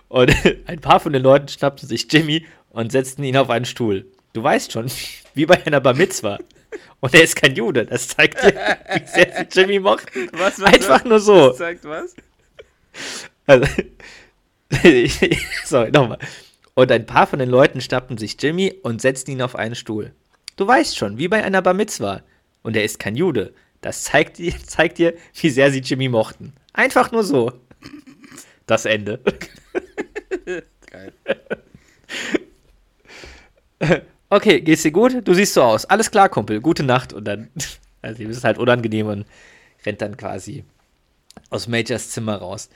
Und 0.09 0.35
ein 0.67 0.81
paar 0.81 0.99
von 0.99 1.13
den 1.13 1.23
Leuten 1.23 1.47
schnappten 1.47 1.89
sich 1.89 2.13
Jimmy 2.13 2.45
und 2.71 2.91
setzten 2.91 3.23
ihn 3.23 3.37
auf 3.37 3.49
einen 3.49 3.65
Stuhl. 3.65 4.07
Du 4.33 4.43
weißt 4.43 4.73
schon, 4.73 4.91
wie 5.35 5.47
bei 5.47 5.65
einer 5.65 5.81
Bar 5.81 5.95
Mitzwa. 5.95 6.41
Und 6.99 7.15
er 7.15 7.23
ist 7.23 7.37
kein 7.37 7.55
Jude. 7.55 7.87
Das 7.87 8.09
zeigt 8.09 8.43
dir, 8.43 8.55
wie 8.93 9.07
sehr 9.07 9.33
sie 9.37 9.61
Jimmy 9.61 9.79
mochten. 9.79 10.29
Was, 10.33 10.61
was, 10.61 10.75
Einfach 10.75 11.05
nur 11.05 11.21
so. 11.21 11.53
Sagt 11.53 11.85
was? 11.85 12.17
Also, 13.47 13.69
sorry, 15.65 15.93
nochmal. 15.93 16.19
Und 16.75 16.91
ein 16.91 17.07
paar 17.07 17.27
von 17.27 17.39
den 17.39 17.51
Leuten 17.51 17.81
schnappten 17.81 18.17
sich 18.19 18.37
Jimmy 18.41 18.75
und 18.83 19.01
setzten 19.01 19.33
ihn 19.33 19.43
auf 19.43 19.57
einen 19.57 19.75
Stuhl. 19.75 20.13
Du 20.57 20.67
weißt 20.67 20.97
schon, 20.97 21.19
wie 21.19 21.29
bei 21.29 21.43
einer 21.43 21.63
Bar 21.63 21.75
Mitzwa. 21.75 22.23
Und 22.63 22.77
er 22.77 22.85
ist 22.85 22.99
kein 22.99 23.17
Jude. 23.17 23.53
Das 23.81 24.05
zeigt 24.05 24.39
dir, 24.39 24.55
zeigt 24.67 24.99
dir, 24.99 25.15
wie 25.35 25.51
sehr 25.51 25.71
sie 25.71 25.81
Jimmy 25.81 26.09
mochten. 26.09 26.55
Einfach 26.73 27.13
nur 27.13 27.25
so. 27.25 27.53
Das 28.67 28.85
Ende. 28.85 29.21
Frechheit. 30.93 31.15
okay, 34.31 34.61
geht's 34.61 34.83
dir 34.83 34.93
gut? 34.93 35.27
Du 35.27 35.35
siehst 35.35 35.55
so 35.55 35.63
aus. 35.63 35.85
Alles 35.87 36.11
klar, 36.11 36.29
Kumpel. 36.29 36.61
Gute 36.61 36.83
Nacht. 36.83 37.13
Und 37.13 37.25
dann, 37.25 37.51
also 38.03 38.23
ihm 38.23 38.31
ist 38.31 38.39
es 38.39 38.45
halt 38.45 38.59
unangenehm 38.59 39.07
und 39.09 39.27
rennt 39.85 40.01
dann 40.01 40.17
quasi 40.17 40.65
aus 41.51 41.67
Majors 41.67 42.11
Zimmer 42.11 42.37
raus. 42.37 42.69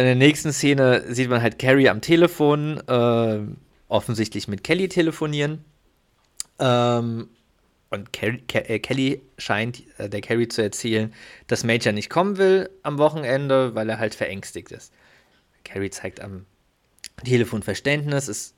In 0.00 0.06
der 0.06 0.14
nächsten 0.14 0.50
Szene 0.50 1.04
sieht 1.12 1.28
man 1.28 1.42
halt 1.42 1.58
Carrie 1.58 1.90
am 1.90 2.00
Telefon, 2.00 2.80
äh, 2.88 3.40
offensichtlich 3.88 4.48
mit 4.48 4.64
Kelly 4.64 4.88
telefonieren. 4.88 5.62
Ähm, 6.58 7.28
und 7.90 8.10
Ke 8.14 8.38
äh, 8.48 8.78
Kelly 8.78 9.20
scheint 9.36 9.82
äh, 9.98 10.08
der 10.08 10.22
Carrie 10.22 10.48
zu 10.48 10.62
erzählen, 10.62 11.12
dass 11.48 11.64
Major 11.64 11.92
nicht 11.92 12.08
kommen 12.08 12.38
will 12.38 12.70
am 12.82 12.96
Wochenende, 12.96 13.74
weil 13.74 13.90
er 13.90 13.98
halt 13.98 14.14
verängstigt 14.14 14.72
ist. 14.72 14.90
Carrie 15.64 15.90
zeigt 15.90 16.20
am 16.22 16.46
Telefon 17.22 17.62
Verständnis, 17.62 18.28
ist 18.28 18.54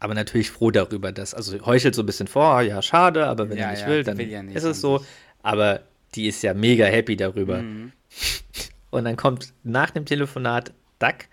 aber 0.00 0.14
natürlich 0.14 0.50
froh 0.50 0.72
darüber, 0.72 1.12
dass, 1.12 1.32
also 1.32 1.64
heuchelt 1.64 1.94
so 1.94 2.02
ein 2.02 2.06
bisschen 2.06 2.26
vor, 2.26 2.60
ja, 2.62 2.82
schade, 2.82 3.24
aber 3.28 3.48
wenn 3.48 3.56
Ja, 3.58 3.66
er 3.66 3.70
nicht 3.70 3.82
ja, 3.82 3.86
will, 3.86 4.02
dann 4.02 4.18
will 4.18 4.30
ja 4.30 4.42
nicht 4.42 4.56
ist 4.56 4.64
es 4.64 4.80
so. 4.80 5.04
Aber 5.44 5.82
die 6.16 6.26
ist 6.26 6.42
ja 6.42 6.54
mega 6.54 6.86
happy 6.86 7.16
darüber. 7.16 7.58
Mhm. 7.62 7.92
Und 8.90 9.04
dann 9.04 9.16
kommt 9.16 9.54
nach 9.62 9.90
dem 9.90 10.04
Telefonat 10.04 10.72
Duck 10.98 11.26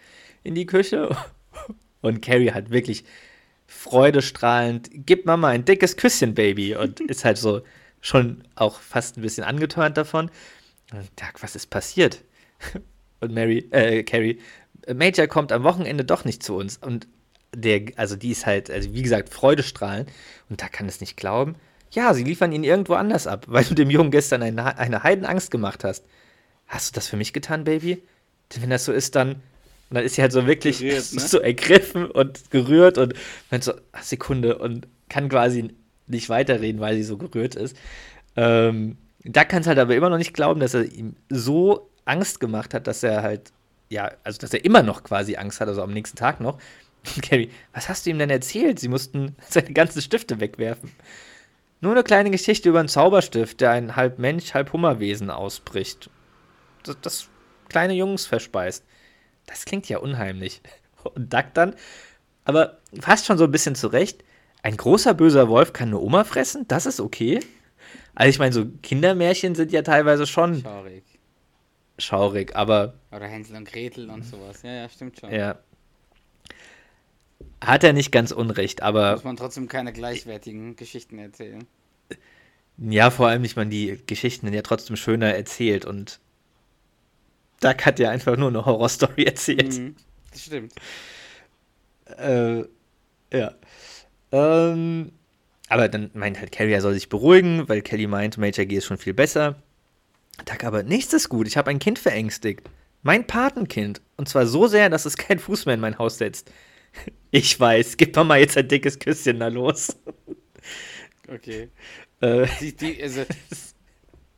in 0.43 0.55
die 0.55 0.65
Küche 0.65 1.15
und 2.01 2.21
Carrie 2.21 2.51
hat 2.51 2.69
wirklich 2.69 3.03
freudestrahlend, 3.67 4.89
gib 4.93 5.25
Mama 5.25 5.49
ein 5.49 5.65
dickes 5.65 5.97
Küsschen, 5.97 6.33
Baby. 6.33 6.75
Und 6.75 6.99
ist 7.09 7.25
halt 7.25 7.37
so 7.37 7.61
schon 8.01 8.43
auch 8.55 8.79
fast 8.79 9.17
ein 9.17 9.21
bisschen 9.21 9.43
angetörnt 9.43 9.97
davon. 9.97 10.31
Und 10.93 11.09
Duck, 11.19 11.41
was 11.41 11.55
ist 11.55 11.69
passiert? 11.69 12.23
Und 13.19 13.33
Mary, 13.33 13.67
äh, 13.71 14.03
Carrie, 14.03 14.39
Major 14.93 15.27
kommt 15.27 15.51
am 15.51 15.63
Wochenende 15.63 16.05
doch 16.05 16.23
nicht 16.23 16.43
zu 16.43 16.55
uns. 16.55 16.77
Und 16.77 17.07
der, 17.53 17.81
also 17.95 18.15
die 18.15 18.31
ist 18.31 18.45
halt, 18.45 18.69
also 18.69 18.93
wie 18.93 19.01
gesagt, 19.01 19.29
freudestrahlend. 19.29 20.09
Und 20.49 20.61
da 20.61 20.69
kann 20.69 20.87
es 20.87 21.01
nicht 21.01 21.17
glauben. 21.17 21.55
Ja, 21.91 22.13
sie 22.13 22.23
liefern 22.23 22.51
ihn 22.51 22.63
irgendwo 22.63 22.93
anders 22.93 23.27
ab, 23.27 23.45
weil 23.49 23.65
du 23.65 23.73
dem 23.73 23.89
Jungen 23.89 24.11
gestern 24.11 24.43
eine, 24.43 24.77
eine 24.77 25.03
Heidenangst 25.03 25.51
gemacht 25.51 25.83
hast. 25.83 26.05
Hast 26.67 26.89
du 26.89 26.95
das 26.95 27.07
für 27.07 27.17
mich 27.17 27.33
getan, 27.33 27.63
Baby? 27.63 28.01
Denn 28.53 28.63
wenn 28.63 28.69
das 28.69 28.85
so 28.85 28.91
ist, 28.91 29.15
dann. 29.15 29.41
Dann 29.89 30.03
ist 30.03 30.15
sie 30.15 30.21
halt 30.21 30.33
so 30.33 30.45
wirklich 30.45 30.79
Gerührt, 30.79 31.13
ne? 31.13 31.19
so 31.27 31.39
ergriffen 31.39 32.11
und 32.11 32.51
gerührt 32.51 32.97
und 32.97 33.13
meint 33.49 33.63
so, 33.63 33.73
ach, 33.93 34.03
Sekunde, 34.03 34.57
und 34.57 34.85
kann 35.07 35.29
quasi 35.29 35.73
nicht 36.07 36.27
weiterreden, 36.27 36.81
weil 36.81 36.95
sie 36.95 37.03
so 37.03 37.17
gerührt 37.17 37.55
ist. 37.55 37.77
Ähm, 38.35 38.97
da 39.23 39.45
kann 39.45 39.61
es 39.61 39.67
halt 39.67 39.79
aber 39.79 39.95
immer 39.95 40.09
noch 40.09 40.17
nicht 40.17 40.33
glauben, 40.33 40.59
dass 40.59 40.73
er 40.73 40.83
ihm 40.91 41.15
so 41.29 41.89
Angst 42.05 42.39
gemacht 42.39 42.73
hat, 42.73 42.87
dass 42.87 43.03
er 43.03 43.21
halt, 43.21 43.51
ja, 43.89 44.11
also 44.23 44.39
dass 44.39 44.53
er 44.53 44.63
immer 44.63 44.83
noch 44.83 45.03
quasi 45.03 45.35
Angst 45.35 45.61
hat, 45.61 45.67
also 45.67 45.81
am 45.81 45.93
nächsten 45.93 46.17
Tag 46.17 46.39
noch. 46.39 46.59
Carrie, 47.21 47.49
was 47.73 47.89
hast 47.89 48.05
du 48.05 48.09
ihm 48.09 48.19
denn 48.19 48.29
erzählt? 48.29 48.79
Sie 48.79 48.87
mussten 48.87 49.35
seine 49.49 49.73
ganzen 49.73 50.01
Stifte 50.01 50.39
wegwerfen. 50.39 50.91
Nur 51.79 51.91
eine 51.91 52.03
kleine 52.03 52.31
Geschichte 52.31 52.69
über 52.69 52.79
einen 52.79 52.87
Zauberstift, 52.87 53.61
der 53.61 53.71
ein 53.71 53.95
halb 53.95 54.17
Mensch, 54.17 54.53
halb 54.53 54.73
Hummerwesen 54.73 55.29
ausbricht. 55.29 56.09
Das, 56.83 56.97
das 57.01 57.29
kleine 57.69 57.93
Jungs 57.93 58.25
verspeist. 58.25 58.83
Das 59.45 59.65
klingt 59.65 59.87
ja 59.89 59.99
unheimlich. 59.99 60.61
Und 61.15 61.31
Duck 61.33 61.53
dann, 61.53 61.75
aber 62.43 62.79
fast 62.99 63.25
schon 63.25 63.37
so 63.37 63.45
ein 63.45 63.51
bisschen 63.51 63.75
zurecht. 63.75 64.23
Ein 64.63 64.75
großer 64.75 65.13
böser 65.13 65.47
Wolf 65.47 65.71
kann 65.73 65.89
eine 65.89 65.99
Oma 65.99 66.23
fressen? 66.23 66.67
Das 66.67 66.85
ist 66.85 66.99
okay. 66.99 67.39
Also 68.15 68.29
ich 68.29 68.39
meine, 68.39 68.51
so 68.53 68.65
Kindermärchen 68.81 69.55
sind 69.55 69.71
ja 69.71 69.83
teilweise 69.83 70.25
schon 70.27 70.61
Schaurig. 70.61 71.03
schaurig, 71.99 72.55
aber 72.55 72.95
Oder 73.11 73.27
Hänsel 73.27 73.55
und 73.55 73.65
Gretel 73.71 74.09
und 74.09 74.23
sowas. 74.23 74.63
Ja, 74.63 74.71
ja, 74.73 74.89
stimmt 74.89 75.19
schon. 75.19 75.31
ja. 75.31 75.59
Hat 77.63 77.83
er 77.83 77.93
nicht 77.93 78.11
ganz 78.11 78.31
unrecht, 78.31 78.81
aber 78.81 79.13
Muss 79.13 79.23
man 79.23 79.37
trotzdem 79.37 79.67
keine 79.67 79.93
gleichwertigen 79.93 80.75
Geschichten 80.75 81.17
erzählen. 81.19 81.65
Ja, 82.77 83.09
vor 83.09 83.27
allem, 83.27 83.43
ich 83.43 83.55
meine, 83.55 83.69
die 83.71 83.99
Geschichten 84.05 84.45
sind 84.47 84.53
ja 84.53 84.61
trotzdem 84.61 84.95
schöner 84.95 85.33
erzählt 85.33 85.85
und 85.85 86.19
Duck 87.59 87.85
hat 87.85 87.99
ja 87.99 88.09
einfach 88.09 88.37
nur 88.37 88.49
eine 88.49 88.65
Horrorstory 88.65 89.23
erzählt. 89.23 89.77
Mhm, 89.77 89.95
das 90.31 90.43
stimmt. 90.43 90.73
Äh, 92.17 92.63
ja. 93.33 93.53
Ähm, 94.31 95.11
aber 95.69 95.89
dann 95.89 96.11
meint 96.13 96.39
halt 96.39 96.51
Carrie, 96.51 96.71
er 96.71 96.81
soll 96.81 96.93
sich 96.93 97.09
beruhigen, 97.09 97.67
weil 97.67 97.81
Kelly 97.81 98.07
meint, 98.07 98.37
Major 98.37 98.65
G 98.65 98.77
ist 98.77 98.85
schon 98.85 98.97
viel 98.97 99.13
besser. 99.13 99.55
Duck 100.45 100.63
aber, 100.63 100.83
nichts 100.83 101.13
ist 101.13 101.29
gut, 101.29 101.47
ich 101.47 101.57
habe 101.57 101.69
ein 101.71 101.79
Kind 101.79 101.99
verängstigt. 101.99 102.69
Mein 103.03 103.25
Patenkind. 103.27 104.01
Und 104.17 104.29
zwar 104.29 104.45
so 104.47 104.67
sehr, 104.67 104.89
dass 104.89 105.05
es 105.05 105.17
kein 105.17 105.39
Fuß 105.39 105.65
mehr 105.65 105.75
in 105.75 105.81
mein 105.81 105.97
Haus 105.97 106.17
setzt. 106.17 106.51
Ich 107.29 107.59
weiß, 107.59 107.97
gib 107.97 108.15
mir 108.15 108.23
mal 108.23 108.39
jetzt 108.39 108.57
ein 108.57 108.67
dickes 108.69 108.97
Küsschen, 108.97 109.37
na 109.39 109.49
los. 109.49 109.95
Okay. 111.27 111.69
Äh, 112.21 112.47
Die, 112.61 112.75
die, 112.75 113.03
also, 113.03 113.25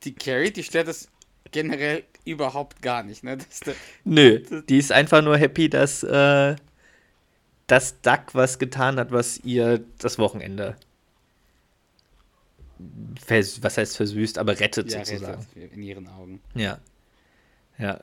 die 0.04 0.16
Carrie, 0.16 0.52
die 0.52 0.64
stört 0.64 0.88
das 0.88 1.08
generell 1.52 2.04
überhaupt 2.30 2.82
gar 2.82 3.04
nicht, 3.04 3.24
ne? 3.24 3.38
Das, 3.50 3.60
da- 3.62 3.72
Nö, 4.04 4.40
die 4.68 4.78
ist 4.78 4.92
einfach 4.92 5.22
nur 5.22 5.38
happy, 5.38 5.70
dass, 5.70 6.04
äh, 6.04 6.56
dass 7.68 8.02
Duck 8.02 8.34
was 8.34 8.60
getan 8.60 8.98
hat, 9.00 9.12
was 9.12 9.40
ihr 9.44 9.84
das 10.00 10.18
Wochenende 10.20 10.76
vers 13.22 13.62
was 13.62 13.78
heißt 13.78 13.98
versüßt, 13.98 14.38
aber 14.38 14.60
rettet 14.60 14.92
ja, 14.92 15.04
sozusagen. 15.04 15.46
rettet 15.56 15.74
in 15.74 15.84
ihren 15.84 16.08
Augen. 16.08 16.42
Ja. 16.56 16.80
Ja. 17.78 18.00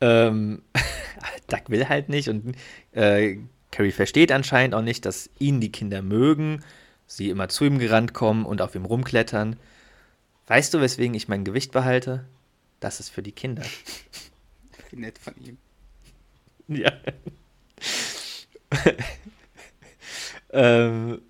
Ähm, 0.00 0.62
Duck 1.48 1.68
will 1.68 1.88
halt 1.88 2.08
nicht 2.08 2.28
und 2.28 2.54
äh, 2.92 3.38
Carrie 3.70 3.90
versteht 3.90 4.32
anscheinend 4.32 4.74
auch 4.74 4.82
nicht, 4.82 5.04
dass 5.04 5.28
ihn 5.38 5.60
die 5.60 5.72
Kinder 5.72 6.00
mögen, 6.02 6.64
sie 7.06 7.28
immer 7.28 7.48
zu 7.48 7.64
ihm 7.64 7.78
gerannt 7.78 8.14
kommen 8.14 8.46
und 8.46 8.62
auf 8.62 8.74
ihm 8.74 8.84
rumklettern. 8.84 9.56
Weißt 10.46 10.72
du, 10.72 10.80
weswegen 10.80 11.14
ich 11.14 11.28
mein 11.28 11.44
Gewicht 11.44 11.72
behalte? 11.72 12.24
Das 12.80 13.00
ist 13.00 13.10
für 13.10 13.22
die 13.22 13.32
Kinder. 13.32 13.64
Wie 14.90 14.96
nett 14.96 15.18
von 15.18 15.34
ihm. 15.36 15.58
Ja. 16.68 16.92
ähm, 20.50 21.20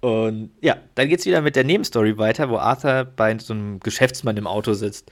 und 0.00 0.50
ja, 0.60 0.76
dann 0.94 1.08
geht's 1.08 1.26
wieder 1.26 1.40
mit 1.40 1.56
der 1.56 1.64
Nebenstory 1.64 2.18
weiter, 2.18 2.50
wo 2.50 2.58
Arthur 2.58 3.04
bei 3.04 3.36
so 3.38 3.52
einem 3.52 3.80
Geschäftsmann 3.80 4.36
im 4.36 4.46
Auto 4.46 4.74
sitzt. 4.74 5.10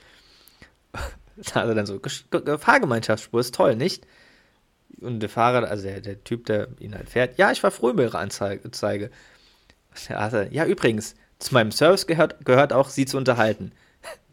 Da 1.37 1.61
hat 1.61 1.67
er 1.67 1.75
dann 1.75 1.85
so, 1.85 1.99
Fahrgemeinschaftsspur 2.57 3.39
ist 3.41 3.53
toll, 3.53 3.75
nicht? 3.75 4.07
Und 5.01 5.19
der 5.19 5.29
Fahrer, 5.29 5.69
also 5.69 5.83
der, 5.83 6.01
der 6.01 6.23
Typ, 6.23 6.47
der 6.47 6.69
ihn 6.79 6.95
halt 6.95 7.09
fährt, 7.09 7.37
ja, 7.37 7.51
ich 7.51 7.61
war 7.61 7.69
froh 7.69 7.91
über 7.91 8.01
ihre 8.01 8.17
Anzeige. 8.17 8.65
Anzeige. 8.65 9.11
Der 10.09 10.19
Arthur, 10.19 10.51
ja, 10.51 10.65
übrigens, 10.65 11.13
zu 11.37 11.53
meinem 11.53 11.71
Service 11.71 12.07
gehört, 12.07 12.43
gehört 12.43 12.73
auch, 12.73 12.89
sie 12.89 13.05
zu 13.05 13.17
unterhalten. 13.17 13.71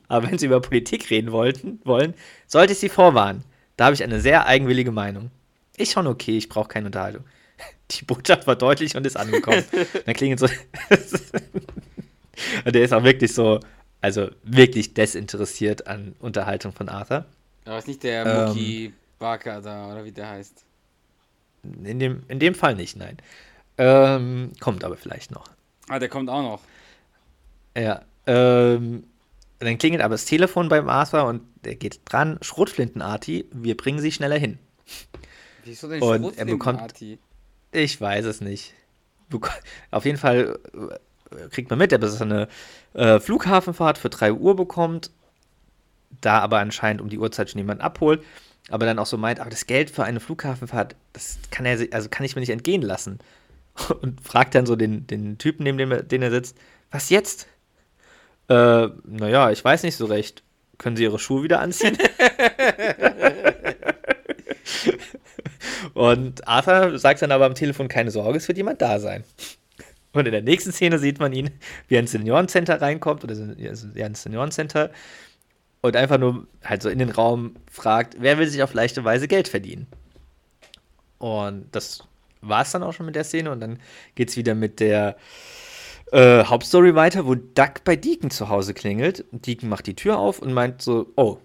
Aber 0.08 0.30
wenn 0.30 0.38
sie 0.38 0.46
über 0.46 0.60
Politik 0.60 1.10
reden 1.10 1.32
wollten, 1.32 1.80
wollen, 1.84 2.14
sollte 2.46 2.72
ich 2.72 2.78
sie 2.78 2.88
vorwarnen. 2.88 3.44
Da 3.76 3.86
habe 3.86 3.94
ich 3.94 4.02
eine 4.02 4.20
sehr 4.20 4.46
eigenwillige 4.46 4.92
Meinung. 4.92 5.30
Ist 5.76 5.92
schon 5.92 6.06
okay, 6.06 6.36
ich 6.36 6.48
brauche 6.48 6.68
keine 6.68 6.86
Unterhaltung. 6.86 7.24
Die 7.90 8.04
Botschaft 8.04 8.46
war 8.46 8.56
deutlich 8.56 8.96
und 8.96 9.06
ist 9.06 9.16
angekommen. 9.16 9.64
Dann 10.06 10.14
klingelt 10.14 10.40
so. 10.40 10.46
und 12.64 12.74
der 12.74 12.84
ist 12.84 12.92
auch 12.92 13.02
wirklich 13.02 13.34
so, 13.34 13.60
also 14.00 14.28
wirklich 14.42 14.94
desinteressiert 14.94 15.86
an 15.86 16.14
Unterhaltung 16.20 16.72
von 16.72 16.88
Arthur. 16.88 17.24
Aber 17.64 17.78
ist 17.78 17.88
nicht 17.88 18.02
der 18.02 18.26
Ähm. 18.26 18.46
Mookie 18.46 18.92
Barker 19.18 19.60
da, 19.60 19.90
oder 19.90 20.04
wie 20.04 20.12
der 20.12 20.28
heißt. 20.28 20.64
In 21.62 21.98
dem, 21.98 22.24
in 22.28 22.38
dem 22.38 22.54
Fall 22.54 22.74
nicht, 22.74 22.96
nein. 22.96 23.16
Ähm, 23.78 24.52
kommt 24.60 24.84
aber 24.84 24.96
vielleicht 24.96 25.30
noch. 25.30 25.48
Ah, 25.88 25.98
der 25.98 26.08
kommt 26.08 26.28
auch 26.28 26.42
noch. 26.42 26.60
Ja. 27.76 28.02
Ähm, 28.26 29.04
dann 29.64 29.78
klingelt 29.78 30.02
aber 30.02 30.14
das 30.14 30.24
Telefon 30.24 30.68
beim 30.68 30.88
Arthur 30.88 31.24
und 31.24 31.42
der 31.64 31.76
geht 31.76 32.00
dran. 32.04 32.38
Schrotflintenarti, 32.40 33.46
wir 33.52 33.76
bringen 33.76 33.98
sie 33.98 34.12
schneller 34.12 34.38
hin. 34.38 34.58
Wieso 35.64 35.88
denn 35.88 36.02
Und 36.02 36.36
er 36.36 36.44
bekommt-? 36.44 36.94
Ich 37.72 38.00
weiß 38.00 38.24
es 38.26 38.40
nicht. 38.40 38.74
Auf 39.90 40.04
jeden 40.04 40.18
Fall 40.18 40.58
äh, 40.72 41.48
kriegt 41.48 41.70
man 41.70 41.78
mit, 41.78 41.92
dass 41.92 42.20
er 42.20 42.22
eine 42.22 42.48
äh, 42.92 43.18
Flughafenfahrt 43.18 43.98
für 43.98 44.10
3 44.10 44.32
Uhr 44.32 44.54
bekommt, 44.54 45.10
da 46.20 46.38
aber 46.38 46.58
anscheinend 46.58 47.00
um 47.00 47.08
die 47.08 47.18
Uhrzeit 47.18 47.50
schon 47.50 47.58
jemand 47.58 47.80
abholt, 47.80 48.22
aber 48.70 48.86
dann 48.86 48.98
auch 48.98 49.06
so 49.06 49.18
meint, 49.18 49.40
aber 49.40 49.50
das 49.50 49.66
Geld 49.66 49.90
für 49.90 50.04
eine 50.04 50.20
Flughafenfahrt, 50.20 50.94
das 51.12 51.38
kann 51.50 51.66
er, 51.66 51.86
also 51.92 52.08
kann 52.08 52.24
ich 52.24 52.36
mir 52.36 52.40
nicht 52.40 52.50
entgehen 52.50 52.82
lassen. 52.82 53.18
Und 54.02 54.20
fragt 54.20 54.54
dann 54.54 54.66
so 54.66 54.76
den, 54.76 55.06
den 55.06 55.38
Typen, 55.38 55.64
neben 55.64 55.78
dem 55.78 55.90
er, 55.90 56.02
den 56.02 56.22
er 56.22 56.30
sitzt, 56.30 56.56
was 56.90 57.10
jetzt? 57.10 57.48
Äh, 58.48 58.88
naja, 59.04 59.50
ich 59.50 59.64
weiß 59.64 59.82
nicht 59.82 59.96
so 59.96 60.06
recht. 60.06 60.42
Können 60.78 60.96
Sie 60.96 61.04
Ihre 61.04 61.18
Schuhe 61.18 61.42
wieder 61.42 61.60
anziehen? 61.60 61.96
Und 65.94 66.46
Arthur 66.48 66.98
sagt 66.98 67.22
dann 67.22 67.32
aber 67.32 67.46
am 67.46 67.54
Telefon, 67.54 67.88
keine 67.88 68.10
Sorge, 68.10 68.36
es 68.38 68.48
wird 68.48 68.58
jemand 68.58 68.82
da 68.82 68.98
sein. 68.98 69.22
Und 70.12 70.26
in 70.26 70.32
der 70.32 70.42
nächsten 70.42 70.72
Szene 70.72 70.98
sieht 70.98 71.20
man 71.20 71.32
ihn, 71.32 71.50
wie 71.88 71.94
er 71.96 72.00
ins 72.00 72.10
Seniorencenter 72.12 72.80
reinkommt, 72.80 73.24
oder 73.24 73.34
ja, 73.56 73.70
ins 73.70 74.22
Seniorencenter, 74.22 74.90
und 75.80 75.96
einfach 75.96 76.18
nur 76.18 76.46
halt 76.64 76.82
so 76.82 76.88
in 76.88 76.98
den 76.98 77.10
Raum 77.10 77.56
fragt, 77.70 78.16
wer 78.18 78.38
will 78.38 78.48
sich 78.48 78.62
auf 78.62 78.74
leichte 78.74 79.04
Weise 79.04 79.28
Geld 79.28 79.48
verdienen? 79.48 79.86
Und 81.18 81.66
das 81.72 82.04
war 82.40 82.62
es 82.62 82.70
dann 82.70 82.82
auch 82.82 82.92
schon 82.92 83.06
mit 83.06 83.16
der 83.16 83.24
Szene. 83.24 83.50
Und 83.50 83.60
dann 83.60 83.78
geht 84.14 84.30
es 84.30 84.36
wieder 84.36 84.54
mit 84.54 84.80
der 84.80 85.16
äh, 86.14 86.44
Hauptstory 86.44 86.94
weiter, 86.94 87.26
wo 87.26 87.34
Duck 87.34 87.82
bei 87.84 87.96
Deacon 87.96 88.30
zu 88.30 88.48
Hause 88.48 88.72
klingelt. 88.72 89.24
Deacon 89.32 89.68
macht 89.68 89.88
die 89.88 89.96
Tür 89.96 90.16
auf 90.16 90.38
und 90.38 90.52
meint 90.52 90.80
so, 90.80 91.12
oh, 91.16 91.38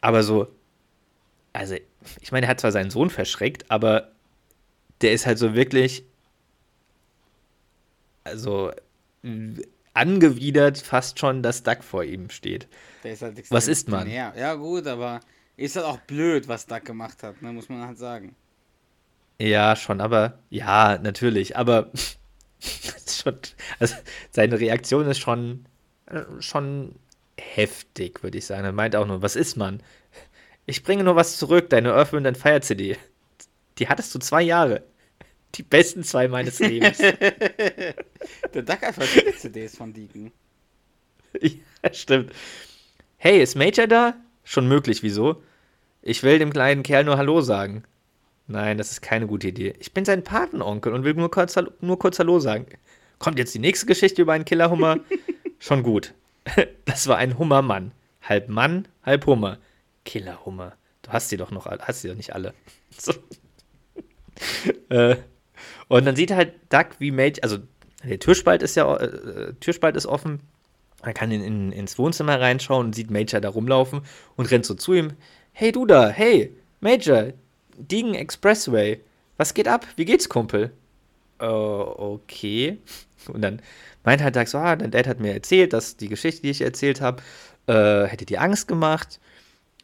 aber 0.00 0.22
so, 0.22 0.48
also, 1.52 1.76
ich 2.20 2.32
meine, 2.32 2.46
er 2.46 2.50
hat 2.50 2.60
zwar 2.60 2.72
seinen 2.72 2.90
Sohn 2.90 3.10
verschreckt, 3.10 3.70
aber 3.70 4.12
der 5.02 5.12
ist 5.12 5.26
halt 5.26 5.38
so 5.38 5.54
wirklich, 5.54 6.04
also, 8.24 8.72
angewidert 9.92 10.78
fast 10.78 11.18
schon, 11.18 11.42
dass 11.42 11.62
Duck 11.62 11.84
vor 11.84 12.02
ihm 12.02 12.30
steht. 12.30 12.68
Der 13.04 13.12
ist 13.12 13.20
halt 13.22 13.50
Was 13.50 13.68
ist 13.68 13.88
man? 13.90 14.10
Ja, 14.10 14.32
ja, 14.34 14.54
gut, 14.54 14.86
aber 14.86 15.20
ist 15.58 15.76
halt 15.76 15.84
auch 15.84 15.98
blöd, 15.98 16.48
was 16.48 16.66
Duck 16.66 16.86
gemacht 16.86 17.22
hat, 17.22 17.42
ne, 17.42 17.52
muss 17.52 17.68
man 17.68 17.86
halt 17.86 17.98
sagen. 17.98 18.34
Ja, 19.38 19.76
schon, 19.76 20.00
aber 20.00 20.38
ja, 20.48 20.96
natürlich, 20.96 21.56
aber 21.56 21.90
schon, 23.08 23.38
also 23.78 23.94
seine 24.30 24.58
Reaktion 24.58 25.06
ist 25.06 25.18
schon, 25.18 25.66
äh, 26.06 26.22
schon 26.40 26.96
heftig, 27.38 28.22
würde 28.22 28.38
ich 28.38 28.46
sagen. 28.46 28.64
Er 28.64 28.72
meint 28.72 28.96
auch 28.96 29.06
nur, 29.06 29.22
was 29.22 29.36
ist 29.36 29.56
man? 29.56 29.82
Ich 30.66 30.82
bringe 30.82 31.04
nur 31.04 31.16
was 31.16 31.38
zurück, 31.38 31.70
deine 31.70 31.92
Earth, 31.92 32.12
Wind 32.12 32.26
and 32.26 32.38
Fire 32.38 32.60
CD. 32.60 32.96
Die 33.78 33.88
hattest 33.88 34.14
du 34.14 34.18
zwei 34.18 34.42
Jahre. 34.42 34.82
Die 35.54 35.62
besten 35.62 36.02
zwei 36.02 36.28
meines 36.28 36.58
Lebens. 36.58 36.98
Der 38.54 38.62
Duck 38.62 38.82
hat 38.82 38.94
verschiedene 38.94 39.34
CDs 39.34 39.76
von 39.76 39.92
Deacon. 39.92 40.32
Ja, 41.40 41.92
stimmt. 41.92 42.32
Hey, 43.18 43.42
ist 43.42 43.56
Major 43.56 43.86
da? 43.86 44.14
Schon 44.42 44.66
möglich, 44.68 45.02
wieso? 45.02 45.42
Ich 46.00 46.22
will 46.22 46.38
dem 46.38 46.50
kleinen 46.50 46.82
Kerl 46.82 47.04
nur 47.04 47.18
Hallo 47.18 47.42
sagen. 47.42 47.84
Nein, 48.48 48.78
das 48.78 48.92
ist 48.92 49.02
keine 49.02 49.26
gute 49.26 49.48
Idee. 49.48 49.74
Ich 49.80 49.92
bin 49.92 50.04
sein 50.04 50.22
Patenonkel 50.22 50.92
und 50.92 51.04
will 51.04 51.14
nur 51.14 51.30
kurz, 51.30 51.56
nur 51.80 51.98
kurz 51.98 52.18
Hallo 52.18 52.38
sagen. 52.38 52.66
Kommt 53.18 53.38
jetzt 53.38 53.54
die 53.54 53.58
nächste 53.58 53.86
Geschichte 53.86 54.22
über 54.22 54.34
einen 54.34 54.44
Killerhummer? 54.44 54.98
Schon 55.58 55.82
gut. 55.82 56.14
Das 56.84 57.08
war 57.08 57.16
ein 57.16 57.38
Hummermann. 57.38 57.92
Halb 58.22 58.48
Mann, 58.48 58.86
halb 59.02 59.26
Hummer. 59.26 59.58
Killerhummer. 60.04 60.74
Du 61.02 61.10
hast 61.10 61.28
sie 61.28 61.36
doch 61.36 61.50
noch, 61.50 61.66
hast 61.66 62.02
sie 62.02 62.08
doch 62.08 62.14
nicht 62.14 62.34
alle. 62.34 62.54
So. 62.98 63.12
äh, 64.88 65.16
und 65.88 66.06
dann 66.06 66.16
sieht 66.16 66.30
halt 66.30 66.54
Duck, 66.70 66.98
wie 66.98 67.10
Major, 67.10 67.42
also 67.42 67.58
der 68.04 68.18
Türspalt 68.18 68.62
ist 68.62 68.76
ja, 68.76 68.96
äh, 68.96 69.52
Türspalt 69.60 69.96
ist 69.96 70.06
offen. 70.06 70.40
Er 71.02 71.12
kann 71.12 71.30
in, 71.30 71.42
in, 71.42 71.72
ins 71.72 71.98
Wohnzimmer 71.98 72.40
reinschauen 72.40 72.86
und 72.86 72.94
sieht 72.94 73.10
Major 73.10 73.40
da 73.40 73.48
rumlaufen 73.48 74.02
und 74.36 74.50
rennt 74.50 74.64
so 74.64 74.74
zu 74.74 74.94
ihm. 74.94 75.12
Hey 75.52 75.72
du 75.72 75.84
da, 75.84 76.08
hey, 76.08 76.56
Major, 76.80 77.32
Degen 77.78 78.14
Expressway. 78.14 79.00
Was 79.36 79.54
geht 79.54 79.68
ab? 79.68 79.86
Wie 79.96 80.04
geht's, 80.04 80.28
Kumpel? 80.28 80.72
Uh, 81.40 82.14
okay. 82.16 82.78
Und 83.28 83.42
dann 83.42 83.60
meint 84.04 84.22
halt 84.22 84.36
Doug 84.36 84.46
so, 84.46 84.58
ah, 84.58 84.76
dein 84.76 84.90
Dad 84.90 85.06
hat 85.06 85.20
mir 85.20 85.32
erzählt, 85.32 85.72
dass 85.72 85.96
die 85.96 86.08
Geschichte, 86.08 86.42
die 86.42 86.50
ich 86.50 86.60
erzählt 86.60 87.00
habe, 87.00 87.22
äh, 87.66 88.06
hätte 88.06 88.24
dir 88.24 88.40
Angst 88.40 88.68
gemacht. 88.68 89.20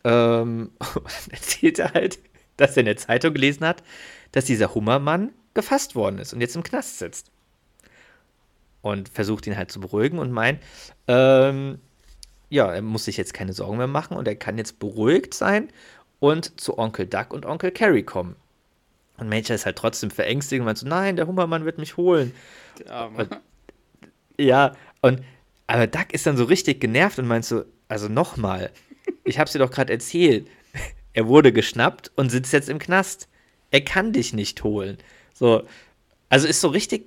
Ähm, 0.05 0.71
und 0.95 1.05
dann 1.05 1.31
erzählt 1.31 1.79
er 1.79 1.93
halt, 1.93 2.19
dass 2.57 2.77
er 2.77 2.81
in 2.81 2.87
der 2.87 2.97
Zeitung 2.97 3.35
gelesen 3.35 3.67
hat, 3.67 3.83
dass 4.31 4.45
dieser 4.45 4.75
Hummermann 4.75 5.33
gefasst 5.55 5.95
worden 5.95 6.19
ist 6.19 6.33
und 6.33 6.41
jetzt 6.41 6.57
im 6.57 6.63
Knast 6.63 6.99
sitzt. 6.99 7.31
Und 8.81 9.09
versucht 9.09 9.47
ihn 9.47 9.57
halt 9.57 9.71
zu 9.71 9.81
beruhigen 9.81 10.19
und 10.19 10.33
meint, 10.33 10.61
ähm, 11.07 11.79
ja, 12.49 12.73
er 12.73 12.83
muss 12.83 13.05
sich 13.05 13.17
jetzt 13.17 13.33
keine 13.33 13.53
Sorgen 13.53 13.79
mehr 13.79 13.87
machen 13.87 14.17
und 14.17 14.27
er 14.27 14.37
kann 14.37 14.59
jetzt 14.59 14.79
beruhigt 14.79 15.35
sein 15.35 15.69
und 16.23 16.61
zu 16.61 16.79
Onkel 16.79 17.07
Duck 17.07 17.33
und 17.33 17.45
Onkel 17.47 17.73
Carrie 17.73 18.05
kommen. 18.05 18.37
Und 19.19 19.29
Major 19.29 19.57
ist 19.57 19.67
halt 19.67 19.77
trotzdem 19.77 20.13
verängstigt 20.13 20.61
und 20.61 20.67
meint 20.67 20.79
so, 20.79 20.87
nein, 20.87 21.17
der 21.17 21.27
Hummermann 21.27 21.65
wird 21.65 21.79
mich 21.79 21.97
holen. 21.97 22.33
Und, 23.17 23.41
ja, 24.39 24.77
und 25.01 25.21
aber 25.67 25.89
Duck 25.89 26.13
ist 26.13 26.25
dann 26.25 26.37
so 26.37 26.45
richtig 26.45 26.81
genervt 26.81 27.19
und 27.19 27.27
meint 27.27 27.45
so, 27.45 27.65
also 27.89 28.09
nochmal, 28.09 28.71
ich 29.25 29.41
hab's 29.41 29.51
dir 29.51 29.59
doch 29.59 29.73
gerade 29.73 29.93
erzählt. 29.93 30.47
Er 31.15 31.27
wurde 31.27 31.53
geschnappt 31.53 32.11
und 32.17 32.31
sitzt 32.31 32.55
jetzt 32.55 32.71
im 32.71 32.79
Knast. 32.79 33.29
Er 33.71 33.83
kann 33.83 34.15
dich 34.15 34.33
nicht 34.33 34.65
holen. 34.65 34.97
So, 35.35 35.65
also 36.31 36.49
ist 36.49 36.63
so 36.63 36.69
richtig 36.69 37.05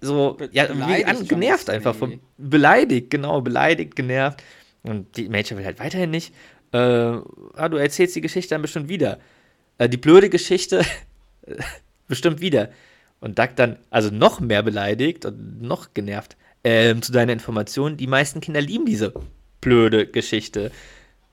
so, 0.00 0.38
ja, 0.50 0.64
an, 0.64 1.28
genervt 1.28 1.68
einfach. 1.68 1.94
Vom, 1.94 2.20
beleidigt, 2.38 3.10
genau, 3.10 3.42
beleidigt, 3.42 3.96
genervt. 3.96 4.42
Und 4.82 5.14
die 5.18 5.28
Major 5.28 5.58
will 5.58 5.66
halt 5.66 5.78
weiterhin 5.78 6.10
nicht. 6.10 6.32
Äh, 6.72 6.78
ah, 6.78 7.68
du 7.68 7.76
erzählst 7.76 8.16
die 8.16 8.20
Geschichte 8.20 8.54
dann 8.54 8.62
bestimmt 8.62 8.88
wieder. 8.88 9.18
Äh, 9.78 9.88
die 9.88 9.96
blöde 9.96 10.30
Geschichte 10.30 10.84
bestimmt 12.08 12.40
wieder. 12.40 12.70
Und 13.20 13.38
Doug 13.38 13.50
dann, 13.56 13.78
also 13.90 14.10
noch 14.10 14.40
mehr 14.40 14.62
beleidigt 14.62 15.24
und 15.24 15.62
noch 15.62 15.94
genervt. 15.94 16.36
Ähm, 16.64 17.00
zu 17.00 17.12
deiner 17.12 17.32
Information, 17.32 17.96
die 17.96 18.06
meisten 18.06 18.40
Kinder 18.40 18.60
lieben 18.60 18.86
diese 18.86 19.14
blöde 19.60 20.06
Geschichte. 20.06 20.70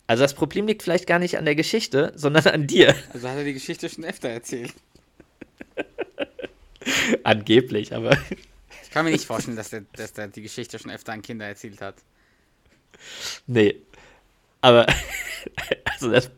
Also 0.07 0.23
das 0.23 0.33
Problem 0.33 0.67
liegt 0.67 0.83
vielleicht 0.83 1.07
gar 1.07 1.19
nicht 1.19 1.37
an 1.37 1.45
der 1.45 1.55
Geschichte, 1.55 2.11
sondern 2.15 2.45
an 2.47 2.67
dir. 2.67 2.95
Also 3.13 3.29
hat 3.29 3.37
er 3.37 3.43
die 3.43 3.53
Geschichte 3.53 3.89
schon 3.89 4.05
öfter 4.05 4.29
erzählt. 4.29 4.73
Angeblich, 7.23 7.95
aber. 7.95 8.17
Ich 8.83 8.89
kann 8.91 9.05
mir 9.05 9.11
nicht 9.11 9.25
vorstellen, 9.25 9.57
dass 9.57 9.69
der, 9.69 9.85
dass 9.95 10.13
der 10.13 10.27
die 10.27 10.41
Geschichte 10.41 10.77
schon 10.77 10.91
öfter 10.91 11.13
an 11.13 11.21
Kinder 11.21 11.45
erzählt 11.45 11.81
hat. 11.81 11.95
Nee. 13.47 13.77
Aber, 14.63 14.87
also 15.91 16.09
das 16.09 16.31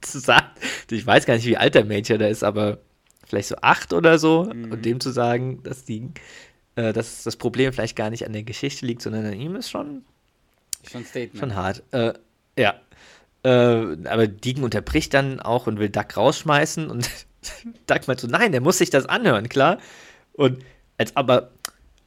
zu 0.00 0.18
sagen, 0.18 0.48
ich 0.90 1.06
weiß 1.06 1.26
gar 1.26 1.34
nicht, 1.34 1.46
wie 1.46 1.56
alt 1.56 1.74
der 1.74 1.84
Mädchen 1.84 2.18
da 2.18 2.26
ist, 2.26 2.42
aber 2.42 2.78
vielleicht 3.24 3.48
so 3.48 3.56
acht 3.62 3.92
oder 3.92 4.18
so. 4.18 4.44
Mhm. 4.44 4.72
Und 4.72 4.84
dem 4.84 5.00
zu 5.00 5.10
sagen, 5.10 5.62
dass 5.62 5.84
die, 5.84 6.10
äh, 6.74 6.92
dass 6.92 7.22
das 7.22 7.36
Problem 7.36 7.72
vielleicht 7.72 7.96
gar 7.96 8.10
nicht 8.10 8.26
an 8.26 8.32
der 8.32 8.42
Geschichte 8.42 8.84
liegt, 8.84 9.00
sondern 9.00 9.24
an 9.26 9.34
ihm, 9.34 9.54
ist 9.54 9.70
schon, 9.70 10.04
schon, 10.90 11.04
Statement. 11.04 11.38
schon 11.38 11.54
hart. 11.54 11.82
Äh, 11.92 12.14
ja. 12.58 12.74
Äh, 13.44 13.96
aber 14.08 14.26
Deegan 14.26 14.64
unterbricht 14.64 15.14
dann 15.14 15.38
auch 15.38 15.68
und 15.68 15.78
will 15.78 15.88
Duck 15.88 16.16
rausschmeißen 16.16 16.90
und 16.90 17.08
Duck 17.86 18.08
meint 18.08 18.18
so, 18.18 18.26
nein, 18.26 18.50
der 18.50 18.60
muss 18.60 18.78
sich 18.78 18.90
das 18.90 19.06
anhören, 19.06 19.48
klar. 19.48 19.78
Und 20.32 20.64
als 20.96 21.14
aber, 21.14 21.52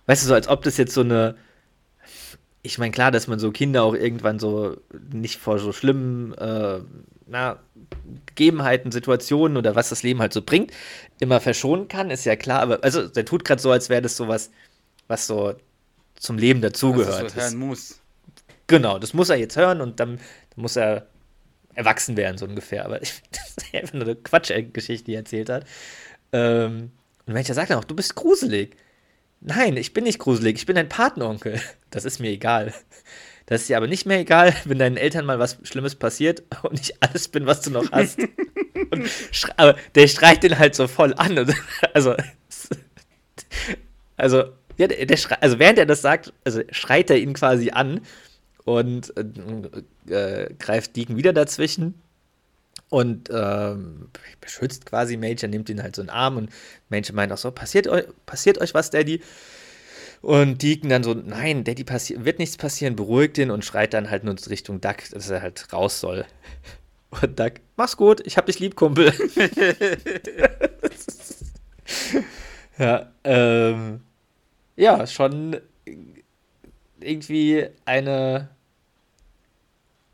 weißt 0.07 0.23
du, 0.23 0.27
so 0.27 0.33
als 0.33 0.49
ob 0.49 0.63
das 0.63 0.75
jetzt 0.75 0.93
so 0.93 1.01
eine, 1.01 1.35
ich 2.63 2.77
meine, 2.77 2.91
klar, 2.91 3.11
dass 3.11 3.27
man 3.27 3.39
so 3.39 3.51
Kinder 3.51 3.83
auch 3.83 3.95
irgendwann 3.95 4.39
so 4.39 4.77
nicht 5.11 5.39
vor 5.39 5.59
so 5.59 5.73
schlimmen 5.73 6.33
äh, 6.35 6.79
na, 7.27 7.59
Gegebenheiten, 8.27 8.91
Situationen 8.91 9.57
oder 9.57 9.75
was 9.75 9.89
das 9.89 10.03
Leben 10.03 10.19
halt 10.19 10.33
so 10.33 10.41
bringt, 10.41 10.71
immer 11.19 11.39
verschonen 11.39 11.87
kann, 11.87 12.11
ist 12.11 12.25
ja 12.25 12.35
klar. 12.35 12.59
Aber 12.59 12.83
also, 12.83 13.07
der 13.07 13.25
tut 13.25 13.45
gerade 13.45 13.61
so, 13.61 13.71
als 13.71 13.89
wäre 13.89 14.01
das 14.01 14.17
so 14.17 14.27
was, 14.27 14.51
was 15.07 15.27
so 15.27 15.55
zum 16.15 16.37
Leben 16.37 16.61
dazugehört. 16.61 17.23
Was 17.23 17.35
er 17.35 17.43
hören 17.43 17.57
muss. 17.57 17.99
Genau, 18.67 18.99
das 18.99 19.13
muss 19.13 19.29
er 19.29 19.37
jetzt 19.37 19.57
hören 19.57 19.81
und 19.81 19.99
dann, 19.99 20.17
dann 20.17 20.61
muss 20.61 20.75
er 20.75 21.07
erwachsen 21.73 22.17
werden, 22.17 22.37
so 22.37 22.45
ungefähr. 22.45 22.85
Aber 22.85 23.01
ich, 23.01 23.21
das 23.31 23.55
ist 23.57 23.73
einfach 23.73 23.93
nur 23.93 24.03
eine 24.03 24.15
Quatschgeschichte, 24.15 25.05
die 25.05 25.13
er 25.13 25.19
erzählt 25.19 25.49
hat. 25.49 25.65
Ähm, 26.31 26.91
und 27.25 27.33
Mensch, 27.33 27.49
er 27.49 27.55
sagt 27.55 27.69
dann 27.69 27.79
auch, 27.79 27.85
du 27.85 27.95
bist 27.95 28.15
gruselig. 28.15 28.75
Nein, 29.41 29.75
ich 29.75 29.93
bin 29.93 30.03
nicht 30.03 30.19
gruselig, 30.19 30.57
ich 30.57 30.65
bin 30.65 30.75
dein 30.75 30.89
Patenonkel. 30.89 31.59
Das 31.89 32.05
ist 32.05 32.19
mir 32.19 32.29
egal. 32.29 32.73
Das 33.47 33.61
ist 33.61 33.69
dir 33.69 33.75
aber 33.75 33.87
nicht 33.87 34.05
mehr 34.05 34.19
egal, 34.19 34.55
wenn 34.63 34.79
deinen 34.79 34.95
Eltern 34.95 35.25
mal 35.25 35.39
was 35.39 35.57
Schlimmes 35.63 35.95
passiert 35.95 36.43
und 36.63 36.79
ich 36.79 37.03
alles 37.03 37.27
bin, 37.27 37.45
was 37.45 37.59
du 37.61 37.69
noch 37.71 37.91
hast. 37.91 38.17
und, 38.91 39.09
aber 39.57 39.75
der 39.95 40.07
streicht 40.07 40.43
den 40.43 40.57
halt 40.57 40.73
so 40.73 40.87
voll 40.87 41.13
an. 41.15 41.53
also, 41.93 42.15
also, 44.15 44.45
ja, 44.77 44.87
der, 44.87 45.05
der 45.05 45.17
also 45.41 45.59
während 45.59 45.79
er 45.79 45.85
das 45.85 46.01
sagt, 46.01 46.31
also 46.45 46.61
schreit 46.71 47.09
er 47.09 47.17
ihn 47.17 47.33
quasi 47.33 47.71
an 47.71 47.99
und 48.63 49.13
äh, 49.17 50.13
äh, 50.13 50.53
greift 50.59 50.95
Deacon 50.95 51.17
wieder 51.17 51.33
dazwischen 51.33 51.95
und 52.91 53.29
ähm, 53.31 54.09
beschützt 54.41 54.85
quasi 54.85 55.15
Major, 55.15 55.49
nimmt 55.49 55.69
ihn 55.69 55.81
halt 55.81 55.95
so 55.95 56.01
in 56.01 56.09
den 56.09 56.13
Arm 56.13 56.35
und 56.35 56.49
Major 56.89 57.15
meint 57.15 57.31
auch 57.31 57.37
so, 57.37 57.49
passiert 57.49 57.87
euch, 57.87 58.03
passiert 58.25 58.59
euch 58.59 58.73
was, 58.73 58.89
Daddy? 58.89 59.21
Und 60.21 60.61
Deacon 60.61 60.89
dann 60.89 61.01
so, 61.01 61.13
nein, 61.13 61.63
Daddy 61.63 61.85
wird 61.87 62.37
nichts 62.37 62.57
passieren, 62.57 62.97
beruhigt 62.97 63.37
ihn 63.37 63.49
und 63.49 63.63
schreit 63.63 63.93
dann 63.93 64.11
halt 64.11 64.25
nur 64.25 64.35
Richtung 64.49 64.81
Duck, 64.81 64.97
dass 65.09 65.29
er 65.29 65.41
halt 65.41 65.71
raus 65.73 65.99
soll. 66.01 66.25
Und 67.21 67.37
Duck, 67.39 67.53
mach's 67.75 67.97
gut, 67.97 68.25
ich 68.25 68.37
hab 68.37 68.45
dich 68.45 68.59
lieb, 68.59 68.77
Kumpel. 68.77 69.11
ja, 72.77 73.11
ähm, 73.25 73.99
ja, 74.77 75.05
schon 75.05 75.57
irgendwie 77.01 77.67
eine, 77.83 78.47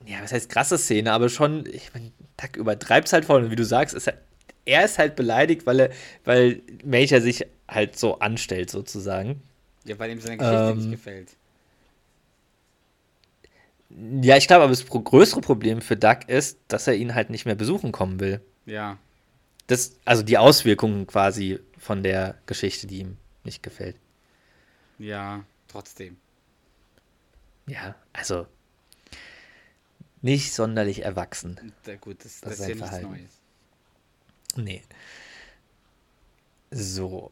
ja, 0.08 0.24
was 0.24 0.32
heißt 0.32 0.50
krasse 0.50 0.80
Szene, 0.80 1.12
aber 1.12 1.30
schon, 1.30 1.68
ich 1.68 1.94
meine, 1.94 2.12
Tack 2.38 2.56
übertreibt 2.56 3.08
es 3.08 3.14
halt 3.14 3.26
voll. 3.26 3.44
Und 3.44 3.52
wie 3.52 3.56
du 3.56 3.66
sagst, 3.66 3.96
ist 3.96 4.08
halt, 4.08 4.20
er 4.66 4.86
ist 4.86 4.98
halt 5.00 5.16
beleidigt, 5.16 5.66
weil 5.66 5.80
er, 5.80 5.90
weil 6.24 6.62
Major 6.84 7.22
sich 7.22 7.46
halt 7.68 7.98
so 7.98 8.20
anstellt, 8.20 8.70
sozusagen. 8.70 9.42
Ja, 9.86 9.98
weil 10.00 10.12
ihm 10.12 10.22
seine 10.22 10.38
Geschichte 10.38 10.70
ähm, 10.72 10.78
nicht 10.78 10.92
gefällt. 10.92 11.36
Ja, 14.22 14.36
ich 14.38 14.48
glaube, 14.48 14.64
aber 14.64 14.72
das 14.72 14.86
größere 14.86 15.42
Problem 15.42 15.82
für 15.82 15.96
Doug 15.96 16.20
ist, 16.28 16.60
dass 16.68 16.88
er 16.88 16.96
ihn 16.96 17.16
halt 17.16 17.30
nicht 17.30 17.46
mehr 17.46 17.56
besuchen 17.56 17.92
kommen 17.92 18.20
will. 18.20 18.42
Ja. 18.66 18.98
das, 19.68 19.98
also 20.06 20.24
die 20.24 20.38
Auswirkungen 20.38 21.08
quasi 21.08 21.60
von 21.78 22.04
der 22.04 22.36
Geschichte, 22.46 22.86
die 22.88 23.00
ihm 23.00 23.18
nicht 23.44 23.64
gefällt. 23.64 23.96
Ja, 25.00 25.44
trotzdem. 25.70 26.18
Ja, 27.68 27.96
also 28.14 28.48
nicht 30.22 30.54
sonderlich 30.54 31.04
erwachsen. 31.04 31.60
Da, 31.84 31.96
gut, 31.96 32.24
das, 32.24 32.42
Das 32.42 32.58
das, 32.58 32.60
ist 32.60 32.60
ja 32.60 32.66
ein 32.66 32.72
nichts 32.72 32.90
Verhalten. 32.90 33.10
Neues. 33.10 33.42
Nee. 34.56 34.82
So. 36.72 37.32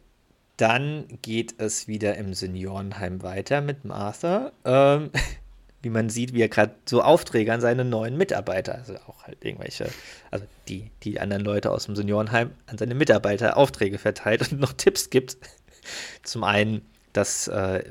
Dann 0.58 1.06
geht 1.22 1.56
es 1.60 1.88
wieder 1.88 2.16
im 2.16 2.34
Seniorenheim 2.34 3.22
weiter 3.22 3.62
mit 3.62 3.84
Martha. 3.84 4.52
Ähm, 4.64 5.12
wie 5.86 5.90
man 5.92 6.10
sieht, 6.10 6.34
wie 6.34 6.42
er 6.42 6.50
gerade 6.50 6.74
so 6.90 7.04
Aufträge 7.04 7.54
an 7.54 7.62
seine 7.62 7.86
neuen 7.86 8.18
Mitarbeiter, 8.18 8.74
also 8.74 8.96
auch 9.06 9.24
halt 9.24 9.46
irgendwelche, 9.46 9.88
also 10.32 10.44
die, 10.68 10.90
die 11.04 11.20
anderen 11.20 11.44
Leute 11.44 11.70
aus 11.70 11.86
dem 11.86 11.96
Seniorenheim 11.96 12.50
an 12.66 12.80
seine 12.80 12.96
Mitarbeiter 12.96 13.56
Aufträge 13.56 14.00
verteilt 14.00 14.52
und 14.52 14.60
noch 14.60 14.74
Tipps 14.74 15.12
gibt. 15.12 15.38
Zum 16.24 16.44
einen, 16.44 16.82
dass, 17.14 17.48
äh, 17.48 17.84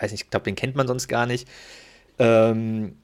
weiß 0.00 0.10
nicht, 0.10 0.24
ich 0.24 0.30
glaube, 0.30 0.42
den 0.42 0.56
kennt 0.56 0.74
man 0.74 0.88
sonst 0.88 1.06
gar 1.06 1.26
nicht, 1.26 1.46
ähm, 2.18 2.96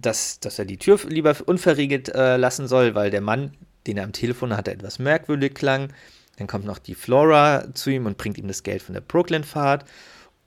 dass, 0.00 0.40
dass 0.40 0.58
er 0.58 0.64
die 0.64 0.78
Tür 0.78 0.98
lieber 1.08 1.36
unverriegelt 1.46 2.08
äh, 2.14 2.36
lassen 2.36 2.68
soll, 2.68 2.94
weil 2.94 3.10
der 3.10 3.20
Mann, 3.20 3.52
den 3.86 3.96
er 3.96 4.04
am 4.04 4.12
Telefon 4.12 4.56
hatte, 4.56 4.72
etwas 4.72 4.98
merkwürdig 4.98 5.54
klang. 5.54 5.92
Dann 6.36 6.46
kommt 6.46 6.64
noch 6.64 6.78
die 6.78 6.94
Flora 6.94 7.72
zu 7.74 7.90
ihm 7.90 8.06
und 8.06 8.16
bringt 8.16 8.38
ihm 8.38 8.48
das 8.48 8.62
Geld 8.62 8.82
von 8.82 8.94
der 8.94 9.02
Brooklyn-Fahrt. 9.02 9.84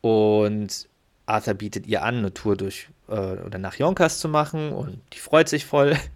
Und 0.01 0.87
Arthur 1.25 1.53
bietet 1.53 1.87
ihr 1.87 2.03
an, 2.03 2.17
eine 2.17 2.33
Tour 2.33 2.55
durch 2.55 2.89
äh, 3.07 3.11
oder 3.11 3.57
nach 3.57 3.75
Yonkers 3.75 4.19
zu 4.19 4.29
machen 4.29 4.71
und 4.71 5.01
die 5.13 5.19
freut 5.19 5.49
sich 5.49 5.65
voll. 5.65 5.97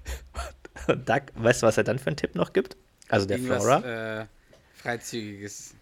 Und 0.87 1.09
Doug, 1.09 1.23
weißt 1.35 1.61
du, 1.61 1.67
was 1.67 1.77
er 1.77 1.83
dann 1.83 1.99
für 1.99 2.07
einen 2.07 2.15
Tipp 2.15 2.35
noch 2.35 2.53
gibt? 2.53 2.77
Also 3.09 3.25
der 3.25 3.37
Irgendwas, 3.37 3.63
Flora. 3.63 4.21
Äh, 4.21 4.25
Freizügiges. 4.75 5.75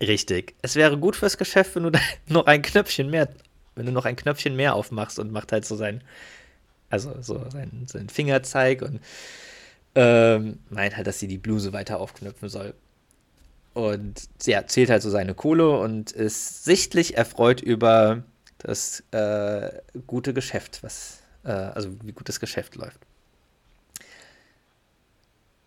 Richtig. 0.00 0.54
Es 0.62 0.76
wäre 0.76 0.98
gut 0.98 1.16
fürs 1.16 1.38
Geschäft, 1.38 1.74
wenn 1.74 1.84
du 1.84 1.90
da 1.90 1.98
noch 2.26 2.46
ein 2.46 2.62
Knöpfchen 2.62 3.10
mehr, 3.10 3.28
wenn 3.74 3.86
du 3.86 3.92
noch 3.92 4.04
ein 4.04 4.16
Knöpfchen 4.16 4.56
mehr 4.56 4.74
aufmachst 4.74 5.18
und 5.18 5.32
macht 5.32 5.52
halt 5.52 5.64
so 5.64 5.76
sein, 5.76 6.02
also 6.88 7.14
so 7.22 7.48
seinen, 7.50 7.86
seinen 7.86 8.08
Fingerzeig 8.08 8.82
und 8.82 9.00
ähm, 9.94 10.58
meint 10.68 10.96
halt, 10.96 11.06
dass 11.06 11.18
sie 11.18 11.28
die 11.28 11.38
Bluse 11.38 11.72
weiter 11.72 11.98
aufknöpfen 12.00 12.48
soll. 12.48 12.74
Und 13.72 14.28
sie 14.38 14.52
erzählt 14.52 14.90
halt 14.90 15.02
so 15.02 15.10
seine 15.10 15.34
Kohle 15.34 15.78
und 15.78 16.10
ist 16.12 16.64
sichtlich 16.64 17.16
erfreut 17.16 17.60
über 17.60 18.24
das 18.58 19.02
äh, 19.12 19.70
gute 20.06 20.34
Geschäft, 20.34 20.82
was, 20.82 21.22
äh, 21.44 21.50
also 21.50 21.90
wie 22.02 22.12
gut 22.12 22.28
das 22.28 22.40
Geschäft 22.40 22.76
läuft. 22.76 22.98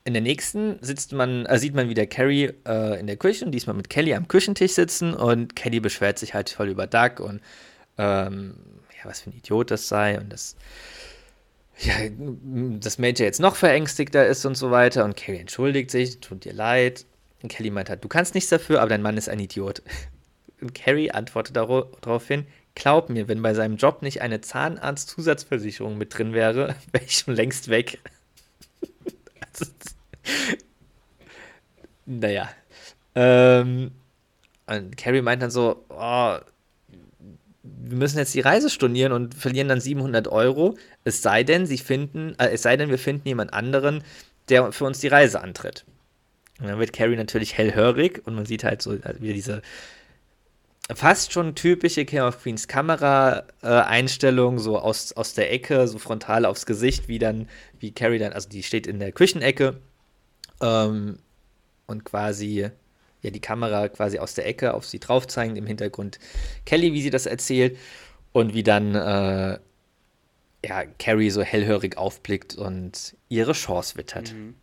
In 0.06 0.14
der 0.14 0.22
nächsten 0.22 0.78
sitzt 0.82 1.14
man, 1.14 1.46
äh, 1.46 1.58
sieht 1.58 1.76
man 1.76 1.88
wieder 1.88 2.06
Carrie 2.06 2.52
äh, 2.68 3.00
in 3.00 3.08
der 3.08 3.16
Küche 3.16 3.46
und 3.46 3.52
diesmal 3.52 3.76
mit 3.76 3.90
Kelly 3.90 4.14
am 4.14 4.28
Küchentisch 4.28 4.74
sitzen 4.74 5.14
und 5.14 5.56
Kelly 5.56 5.80
beschwert 5.80 6.20
sich 6.20 6.34
halt 6.34 6.50
voll 6.50 6.68
über 6.68 6.88
Doug 6.88 7.20
und 7.20 7.42
ähm, 7.98 8.56
ja, 8.98 9.10
was 9.10 9.22
für 9.22 9.30
ein 9.30 9.38
Idiot 9.38 9.72
das 9.72 9.88
sei 9.88 10.20
und 10.20 10.32
das 10.32 10.56
ja, 11.80 11.94
das 12.80 13.00
Major 13.00 13.26
jetzt 13.26 13.40
noch 13.40 13.56
verängstigter 13.56 14.28
ist 14.28 14.46
und 14.46 14.56
so 14.56 14.70
weiter 14.70 15.04
und 15.06 15.18
Carrie 15.18 15.40
entschuldigt 15.40 15.90
sich, 15.90 16.20
tut 16.20 16.46
dir 16.46 16.54
leid 16.54 17.06
und 17.44 17.50
Kelly 17.50 17.70
meint 17.72 17.90
halt, 17.90 18.04
du 18.04 18.08
kannst 18.08 18.36
nichts 18.36 18.50
dafür, 18.50 18.80
aber 18.80 18.90
dein 18.90 19.02
Mann 19.02 19.18
ist 19.18 19.30
ein 19.30 19.40
Idiot. 19.40 19.84
Und 20.62 20.74
Carrie 20.74 21.12
antwortet 21.12 21.58
daraufhin, 21.58 22.48
glaub 22.74 23.10
mir, 23.10 23.28
wenn 23.28 23.42
bei 23.42 23.54
seinem 23.54 23.76
Job 23.76 24.02
nicht 24.02 24.22
eine 24.22 24.40
Zahnarzt-Zusatzversicherung 24.40 25.98
mit 25.98 26.18
drin 26.18 26.32
wäre, 26.32 26.76
wäre 26.94 27.04
ich 27.04 27.18
schon 27.18 27.36
längst 27.36 27.70
weg. 27.70 28.00
Also, 29.56 29.72
naja. 32.08 32.50
Ähm, 33.14 33.92
und 34.66 34.98
Carrie 34.98 35.22
meint 35.22 35.44
dann 35.44 35.52
so, 35.52 35.86
oh, 35.90 36.38
wir 37.64 37.98
müssen 37.98 38.18
jetzt 38.18 38.34
die 38.34 38.42
Reise 38.42 38.70
stornieren 38.70 39.14
und 39.14 39.34
verlieren 39.34 39.70
dann 39.70 39.80
700 39.80 40.28
Euro. 40.28 40.78
Es 41.06 41.22
sei 41.22 41.44
denn, 41.44 41.66
sie 41.66 41.78
finden, 41.78 42.36
äh, 42.38 42.50
es 42.50 42.62
sei 42.62 42.76
denn, 42.76 42.90
wir 42.90 43.00
finden 43.00 43.28
jemand 43.28 43.54
anderen, 43.54 44.04
der 44.50 44.72
für 44.74 44.86
uns 44.86 45.00
die 45.00 45.08
Reise 45.08 45.42
antritt. 45.42 45.86
Und 46.60 46.68
dann 46.68 46.80
wird 46.80 46.94
Carrie 46.94 47.16
natürlich 47.16 47.58
hellhörig 47.58 48.22
und 48.26 48.36
man 48.36 48.46
sieht 48.46 48.64
halt 48.64 48.82
so 48.82 48.94
äh, 48.94 49.16
wieder 49.20 49.34
diese 49.34 49.62
fast 50.94 51.32
schon 51.32 51.56
typische 51.56 52.04
King 52.06 52.22
of 52.22 52.42
Queens 52.42 52.68
Kamera-Einstellung, 52.68 54.60
so 54.60 54.78
aus, 54.78 55.14
aus 55.14 55.34
der 55.34 55.52
Ecke, 55.54 55.88
so 55.88 55.98
frontal 55.98 56.46
aufs 56.46 56.66
Gesicht, 56.66 57.08
wie 57.08 57.20
dann, 57.20 57.48
wie 57.80 57.94
Carrie 57.94 58.20
dann, 58.20 58.34
also 58.34 58.50
die 58.50 58.64
steht 58.64 58.86
in 58.86 59.00
der 59.00 59.14
Küchenecke 59.14 59.78
ähm, 60.62 61.20
und 61.88 62.04
quasi, 62.04 62.70
ja, 63.24 63.32
die 63.32 63.40
Kamera 63.40 63.88
quasi 63.88 64.20
aus 64.20 64.36
der 64.36 64.46
Ecke 64.46 64.74
auf 64.74 64.86
sie 64.86 65.00
drauf 65.00 65.26
zeigend, 65.28 65.58
im 65.58 65.66
Hintergrund 65.66 66.20
Kelly, 66.66 66.94
wie 66.94 67.02
sie 67.02 67.10
das 67.10 67.26
erzählt 67.26 67.78
und 68.34 68.54
wie 68.54 68.64
dann, 68.64 68.94
äh, 68.94 69.60
ja, 70.66 70.86
Carrie 71.00 71.30
so 71.30 71.42
hellhörig 71.42 71.98
aufblickt 71.98 72.56
und 72.56 73.16
ihre 73.30 73.54
Chance 73.54 73.98
wittert. 73.98 74.34
Mhm. 74.34 74.56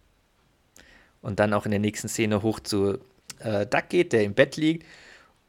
Und 1.23 1.41
dann 1.41 1.53
auch 1.53 1.65
in 1.65 1.71
der 1.71 1.81
nächsten 1.81 2.09
Szene 2.09 2.43
hoch 2.43 2.61
zu 2.61 2.99
äh, 3.41 3.67
Duck 3.67 3.89
geht, 3.89 4.13
der 4.13 4.25
im 4.25 4.35
Bett 4.35 4.57
liegt 4.57 4.87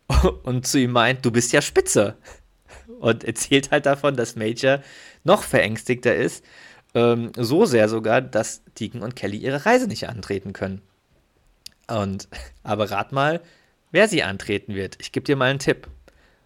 und 0.43 0.65
zu 0.65 0.79
ihm 0.79 0.91
meint, 0.91 1.25
du 1.25 1.31
bist 1.31 1.51
ja 1.51 1.61
spitze. 1.61 2.17
Und 2.99 3.23
erzählt 3.23 3.71
halt 3.71 3.85
davon, 3.85 4.15
dass 4.15 4.35
Major 4.35 4.81
noch 5.23 5.43
verängstigter 5.43 6.15
ist. 6.15 6.43
Ähm, 6.93 7.31
so 7.35 7.65
sehr 7.65 7.89
sogar, 7.89 8.21
dass 8.21 8.63
Deacon 8.79 9.01
und 9.01 9.15
Kelly 9.15 9.37
ihre 9.37 9.65
Reise 9.65 9.87
nicht 9.87 10.07
antreten 10.07 10.53
können. 10.53 10.81
Und, 11.99 12.27
aber 12.63 12.89
rat 12.91 13.11
mal, 13.11 13.41
wer 13.91 14.07
sie 14.07 14.23
antreten 14.23 14.75
wird. 14.75 14.97
Ich 14.99 15.11
gebe 15.11 15.25
dir 15.25 15.35
mal 15.35 15.49
einen 15.49 15.59
Tipp. 15.59 15.87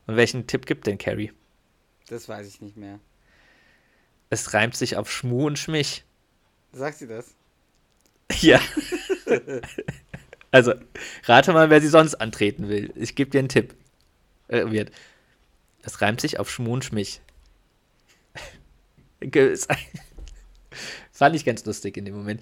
Und 0.07 0.17
welchen 0.17 0.47
Tipp 0.47 0.65
gibt 0.65 0.87
denn 0.87 0.97
Carrie? 0.97 1.31
Das 2.07 2.29
weiß 2.29 2.47
ich 2.47 2.61
nicht 2.61 2.77
mehr. 2.77 2.99
Es 4.29 4.53
reimt 4.53 4.75
sich 4.75 4.97
auf 4.97 5.11
Schmu 5.11 5.47
und 5.47 5.57
Schmich. 5.57 6.03
Sagt 6.71 6.97
sie 6.97 7.07
das? 7.07 7.33
Ja. 8.41 8.59
also, 10.49 10.73
rate 11.25 11.53
mal, 11.53 11.69
wer 11.69 11.79
sie 11.79 11.89
sonst 11.89 12.15
antreten 12.15 12.69
will. 12.69 12.91
Ich 12.95 13.13
gebe 13.13 13.29
dir 13.29 13.37
einen 13.37 13.49
Tipp. 13.49 13.75
Äh, 14.47 14.71
wird. 14.71 14.91
Es 15.83 16.01
reimt 16.01 16.21
sich 16.21 16.39
auf 16.39 16.49
Schmu 16.49 16.73
und 16.73 16.83
Schmich. 16.85 17.21
Fand 21.11 21.35
ich 21.35 21.45
ganz 21.45 21.65
lustig 21.65 21.97
in 21.97 22.05
dem 22.05 22.15
Moment. 22.15 22.41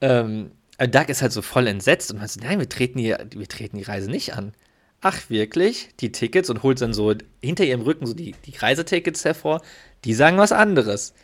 Ähm, 0.00 0.50
äh, 0.50 0.50
Doug 0.78 1.08
ist 1.08 1.22
halt 1.22 1.32
so 1.32 1.42
voll 1.42 1.66
entsetzt 1.66 2.10
und 2.10 2.18
meint 2.18 2.30
so, 2.30 2.40
nein, 2.40 2.58
wir 2.58 2.68
treten, 2.68 2.98
die, 2.98 3.14
wir 3.34 3.48
treten 3.48 3.76
die 3.76 3.84
Reise 3.84 4.10
nicht 4.10 4.34
an. 4.34 4.52
Ach, 5.00 5.28
wirklich? 5.28 5.90
Die 6.00 6.12
Tickets 6.12 6.50
und 6.50 6.62
holt 6.62 6.80
dann 6.80 6.94
so 6.94 7.14
hinter 7.42 7.64
ihrem 7.64 7.82
Rücken 7.82 8.06
so 8.06 8.14
die, 8.14 8.34
die 8.46 8.56
Reisetickets 8.56 9.24
hervor. 9.24 9.60
Die 10.04 10.14
sagen 10.14 10.38
was 10.38 10.50
anderes. 10.50 11.14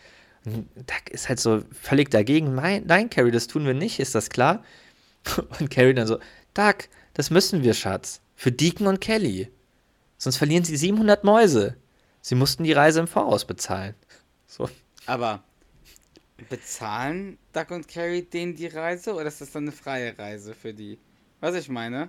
Und 0.45 0.69
Doug 0.77 1.11
ist 1.11 1.29
halt 1.29 1.41
so 1.41 1.63
völlig 1.73 2.11
dagegen. 2.11 2.55
Nein, 2.55 2.85
nein, 2.87 3.11
Carrie, 3.11 3.31
das 3.31 3.47
tun 3.47 3.67
wir 3.67 3.75
nicht, 3.75 3.99
ist 3.99 4.15
das 4.15 4.31
klar? 4.31 4.63
Und 5.61 5.71
Carrie 5.71 5.95
dann 5.95 6.07
so, 6.07 6.19
Doug, 6.55 6.89
das 7.15 7.31
müssen 7.31 7.63
wir, 7.63 7.75
Schatz. 7.75 8.21
Für 8.37 8.53
Deacon 8.53 8.87
und 8.87 9.01
Kelly. 9.01 9.51
Sonst 10.17 10.39
verlieren 10.39 10.65
sie 10.65 10.77
700 10.77 11.25
Mäuse. 11.25 11.77
Sie 12.23 12.35
mussten 12.35 12.65
die 12.65 12.73
Reise 12.73 13.01
im 13.01 13.07
Voraus 13.07 13.45
bezahlen. 13.45 13.95
So. 14.47 14.69
Aber 15.07 15.43
bezahlen 16.49 17.39
Duck 17.53 17.71
und 17.71 17.89
Carrie 17.89 18.23
denen 18.23 18.55
die 18.57 18.67
Reise 18.69 19.13
oder 19.15 19.27
ist 19.27 19.41
das 19.41 19.51
dann 19.53 19.65
eine 19.65 19.73
freie 19.73 20.17
Reise 20.19 20.55
für 20.55 20.73
die? 20.75 20.99
Was 21.41 21.55
ich 21.55 21.69
meine? 21.69 22.09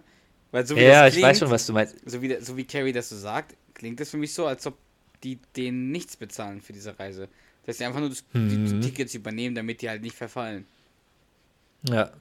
Weil 0.52 0.66
so 0.66 0.76
wie 0.76 0.82
Ja, 0.82 1.06
das 1.06 1.16
ich 1.16 1.22
weiß 1.22 1.38
klingt, 1.38 1.38
schon, 1.40 1.52
was 1.52 1.66
du 1.66 1.74
meinst. 1.74 1.96
So 2.06 2.22
wie, 2.22 2.38
so 2.42 2.58
wie 2.58 2.66
Carrie 2.66 2.92
das 2.92 3.10
so 3.10 3.18
sagt, 3.18 3.56
klingt 3.74 4.00
das 4.00 4.10
für 4.10 4.18
mich 4.18 4.34
so, 4.34 4.46
als 4.46 4.66
ob 4.68 4.78
die 5.24 5.38
denen 5.56 5.92
nichts 5.92 6.18
bezahlen 6.18 6.62
für 6.62 6.74
diese 6.74 6.98
Reise. 7.00 7.30
Dass 7.66 7.78
sie 7.78 7.86
einfach 7.86 8.00
nur 8.00 8.10
das, 8.10 8.24
die, 8.34 8.38
Mhm. 8.40 8.82
die 8.82 8.88
Tickets 8.88 9.14
übernehmen, 9.14 9.56
damit 9.56 9.82
die 9.82 9.90
halt 9.90 10.02
nicht 10.02 10.16
verfallen. 10.16 10.66
Ja. 11.84 12.12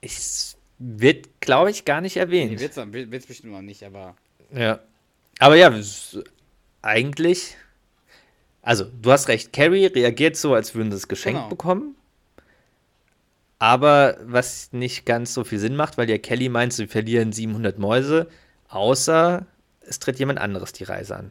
Es 0.00 0.56
wird, 0.78 1.28
glaube 1.40 1.70
ich, 1.70 1.84
gar 1.84 2.00
nicht 2.00 2.16
erwähnt. 2.16 2.60
Nee, 2.60 2.68
dann- 2.74 2.92
wird's 2.92 3.26
bestimmt 3.26 3.52
noch 3.52 3.62
nicht, 3.62 3.82
aber 3.82 4.16
Ja. 4.52 4.80
Aber 5.40 5.56
ja, 5.56 5.68
es- 5.76 6.18
eigentlich. 6.82 7.56
Also, 8.62 8.84
du 8.84 9.12
hast 9.12 9.28
recht. 9.28 9.52
Carrie 9.52 9.86
reagiert 9.86 10.36
so, 10.36 10.54
als 10.54 10.74
würden 10.74 10.90
sie 10.90 10.96
es 10.96 11.08
geschenkt 11.08 11.38
Genau. 11.38 11.48
bekommen. 11.48 11.94
Aber 13.58 14.16
was 14.22 14.72
nicht 14.72 15.04
ganz 15.04 15.34
so 15.34 15.42
viel 15.44 15.58
Sinn 15.58 15.74
macht, 15.74 15.98
weil 15.98 16.08
ja 16.08 16.18
Kelly 16.18 16.48
meint, 16.48 16.72
sie 16.72 16.86
verlieren 16.86 17.32
700 17.32 17.78
Mäuse, 17.78 18.28
außer 18.68 19.46
es 19.80 19.98
tritt 19.98 20.18
jemand 20.18 20.38
anderes 20.38 20.72
die 20.72 20.84
Reise 20.84 21.16
an. 21.16 21.30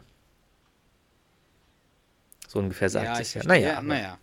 So 2.48 2.60
ungefähr 2.60 2.90
sagt 2.90 3.06
ja, 3.06 3.16
sie 3.16 3.22
ich 3.22 3.28
es 3.30 3.34
ja. 3.36 3.44
Naja, 3.46 3.68
ja, 3.74 3.82
naja. 3.82 4.18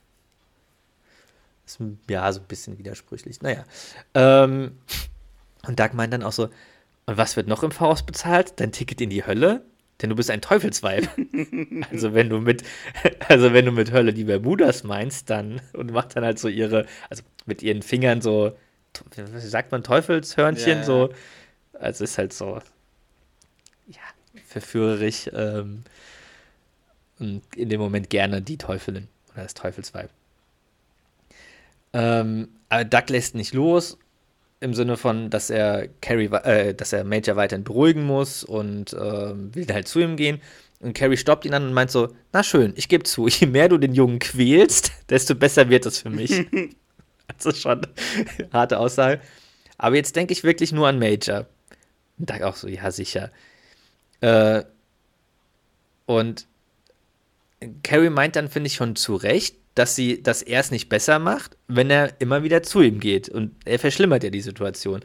ist, 1.67 1.79
ja, 2.09 2.31
so 2.33 2.41
ein 2.41 2.47
bisschen 2.47 2.79
widersprüchlich. 2.79 3.41
Naja. 3.43 3.65
Ähm, 4.15 4.79
und 5.67 5.79
Doug 5.81 5.91
meint 5.95 6.13
dann 6.13 6.23
auch 6.23 6.33
so, 6.33 6.51
und 7.07 7.17
was 7.17 7.37
wird 7.37 7.49
noch 7.49 7.63
im 7.63 7.71
Voraus 7.71 8.05
bezahlt? 8.05 8.59
Dein 8.61 8.73
Ticket 8.73 9.01
in 9.01 9.11
die 9.11 9.25
Hölle? 9.27 9.65
Denn 10.01 10.11
du 10.11 10.17
bist 10.17 10.31
ein 10.31 10.41
Teufelsweib. 10.41 11.09
also 11.91 12.15
wenn 12.15 12.29
du 12.29 12.41
mit, 12.41 12.65
also 13.29 13.53
wenn 13.53 13.65
du 13.65 13.73
mit 13.73 13.93
Hölle 13.93 14.13
die 14.13 14.25
Bermudas 14.25 14.85
meinst, 14.85 15.31
dann 15.31 15.61
und 15.73 15.93
macht 15.93 16.17
dann 16.17 16.25
halt 16.25 16.39
so 16.39 16.49
ihre, 16.49 16.87
also 17.11 17.23
mit 17.47 17.63
ihren 17.63 17.83
Fingern 17.83 18.21
so, 18.21 18.57
wie 19.15 19.41
sagt 19.41 19.73
man, 19.73 19.83
Teufelshörnchen, 19.83 20.79
ja. 20.79 20.85
so, 20.85 21.13
also 21.75 22.05
ist 22.05 22.19
halt 22.19 22.33
so, 22.33 22.61
ja, 23.87 24.01
verführerisch 24.47 25.31
ähm, 25.33 25.85
und 27.19 27.43
in 27.57 27.69
dem 27.69 27.81
Moment 27.81 28.11
gerne 28.11 28.43
die 28.43 28.59
Teufelin 28.59 29.09
oder 29.33 29.43
das 29.45 29.55
Teufelsweib. 29.55 30.11
Ähm, 31.93 32.49
aber 32.69 32.85
Duck 32.85 33.09
lässt 33.11 33.37
nicht 33.37 33.55
los 33.55 33.99
im 34.65 34.73
Sinne 34.73 34.97
von, 34.97 35.29
dass 35.29 35.51
er 35.51 35.89
Carrie, 36.01 36.27
äh, 36.27 36.75
dass 36.75 36.93
er 36.95 37.05
Major 37.05 37.37
weiterhin 37.37 37.65
beruhigen 37.65 38.05
muss 38.05 38.43
und 38.43 38.95
äh, 38.95 39.55
will 39.55 39.67
halt 39.71 39.87
zu 39.87 40.01
ihm 40.01 40.17
gehen. 40.17 40.41
Und 40.81 40.95
Carrie 40.95 41.19
stoppt 41.19 41.45
ihn 41.45 41.53
an 41.53 41.67
und 41.67 41.75
meint 41.75 41.91
so: 41.91 42.09
Na 42.33 42.43
schön, 42.43 42.73
ich 42.75 42.89
gebe 42.89 43.05
zu, 43.05 43.29
je 43.29 43.47
mehr 43.47 43.69
du 43.69 43.77
den 43.77 43.95
Jungen 43.95 44.19
quälst, 44.19 44.91
desto 45.11 45.35
besser 45.35 45.69
wird 45.69 45.85
es 45.85 45.99
für 45.99 46.11
mich. 46.11 46.47
ist 47.39 47.59
schon 47.61 47.83
eine 47.85 48.53
harte 48.53 48.79
Aussage. 48.79 49.21
Aber 49.77 49.97
jetzt 49.97 50.17
denke 50.17 50.33
ich 50.33 50.45
wirklich 50.45 50.73
nur 50.73 50.89
an 50.89 50.99
Major. 50.99 51.47
Und 52.19 52.31
Doug 52.31 52.43
auch 52.43 52.57
so: 52.57 52.67
Ja, 52.67 52.91
sicher. 52.91 53.31
Äh, 54.23 54.65
und 56.07 56.47
Carrie 57.83 58.11
meint 58.11 58.37
dann, 58.37 58.49
finde 58.49 58.69
ich, 58.69 58.75
schon 58.75 58.97
zu 58.97 59.17
Recht, 59.17 59.57
dass 59.75 59.97
sie, 59.97 60.23
dass 60.23 60.43
er 60.43 60.61
es 60.61 60.71
nicht 60.71 60.89
besser 60.89 61.19
macht, 61.19 61.57
wenn 61.67 61.91
er 61.91 62.21
immer 62.21 62.43
wieder 62.43 62.63
zu 62.63 62.81
ihm 62.81 63.01
geht. 63.01 63.29
Und 63.29 63.53
er 63.65 63.79
verschlimmert 63.79 64.23
ja 64.23 64.31
die 64.31 64.41
Situation. 64.41 65.01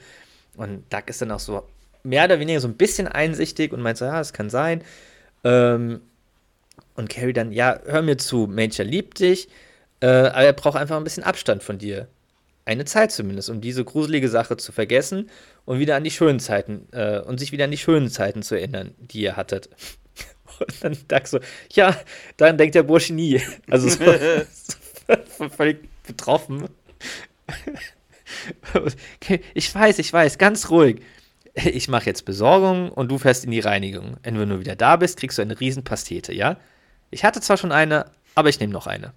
Und 0.56 0.84
Doug 0.92 1.04
ist 1.08 1.22
dann 1.22 1.32
auch 1.32 1.40
so 1.40 1.64
mehr 2.04 2.26
oder 2.26 2.40
weniger 2.40 2.60
so 2.60 2.68
ein 2.68 2.78
bisschen 2.78 3.08
einsichtig 3.08 3.74
und 3.74 3.82
meint 3.82 3.98
so, 3.98 4.06
ja, 4.06 4.20
es 4.20 4.34
kann 4.34 4.50
sein. 4.50 4.84
Ähm, 5.44 6.02
und 6.96 7.10
Carrie 7.10 7.34
dann, 7.34 7.52
ja, 7.52 7.80
hör 7.86 8.02
mir 8.02 8.18
zu, 8.18 8.48
Major 8.48 8.86
liebt 8.86 9.20
dich, 9.20 9.48
äh, 10.02 10.08
aber 10.08 10.44
er 10.44 10.54
braucht 10.54 10.78
einfach 10.78 10.98
ein 10.98 11.04
bisschen 11.04 11.24
Abstand 11.24 11.64
von 11.64 11.78
dir. 11.78 12.08
Eine 12.66 12.86
Zeit 12.86 13.12
zumindest, 13.12 13.50
um 13.50 13.62
diese 13.62 13.84
gruselige 13.84 14.30
Sache 14.30 14.58
zu 14.58 14.72
vergessen 14.72 15.30
und 15.66 15.80
wieder 15.80 15.96
an 15.96 16.04
die 16.04 16.12
schönen 16.12 16.40
Zeiten 16.40 16.88
äh, 16.92 17.20
und 17.20 17.40
sich 17.40 17.52
wieder 17.52 17.66
an 17.66 17.72
die 17.72 17.78
schönen 17.78 18.10
Zeiten 18.10 18.44
zu 18.44 18.56
erinnern, 18.56 18.94
die 19.00 19.22
ihr 19.22 19.38
hattet. 19.38 19.70
Und 20.60 20.84
dann 20.84 20.98
Doug 21.08 21.28
so, 21.28 21.40
ja, 21.74 21.96
dann 22.38 22.58
denkt 22.58 22.76
der 22.76 22.84
Bursche 22.84 23.14
nie. 23.14 23.42
Also 23.70 23.90
so, 23.90 24.04
so 25.38 25.50
völlig 25.50 25.88
betroffen. 26.06 26.68
Okay, 28.74 29.42
ich 29.54 29.74
weiß, 29.74 30.00
ich 30.00 30.12
weiß, 30.12 30.38
ganz 30.38 30.70
ruhig. 30.70 31.02
Ich 31.56 31.88
mache 31.88 32.06
jetzt 32.06 32.26
Besorgung 32.26 32.90
und 32.90 33.10
du 33.10 33.18
fährst 33.18 33.44
in 33.44 33.52
die 33.52 33.60
Reinigung. 33.60 34.18
Und 34.26 34.40
wenn 34.40 34.50
du 34.50 34.60
wieder 34.60 34.76
da 34.76 34.96
bist, 34.96 35.18
kriegst 35.18 35.38
du 35.38 35.42
eine 35.42 35.60
riesen 35.60 35.84
Pastete, 35.84 36.34
ja? 36.34 36.58
Ich 37.12 37.24
hatte 37.24 37.42
zwar 37.42 37.58
schon 37.58 37.72
eine, 37.72 38.06
aber 38.36 38.50
ich 38.50 38.60
nehme 38.60 38.72
noch 38.72 38.88
eine. 38.88 39.14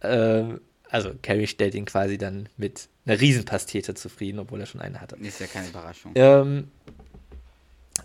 ähm, 0.00 0.60
also 0.88 1.12
Carrie 1.22 1.46
stellt 1.46 1.74
ihn 1.74 1.84
quasi 1.84 2.18
dann 2.18 2.48
mit 2.56 2.88
einer 3.04 3.20
Riesenpastete 3.20 3.94
zufrieden, 3.94 4.38
obwohl 4.38 4.60
er 4.60 4.66
schon 4.66 4.80
eine 4.80 5.00
hatte. 5.00 5.16
Ist 5.16 5.40
ja 5.40 5.46
keine 5.46 5.68
Überraschung. 5.68 6.12
Ähm, 6.14 6.70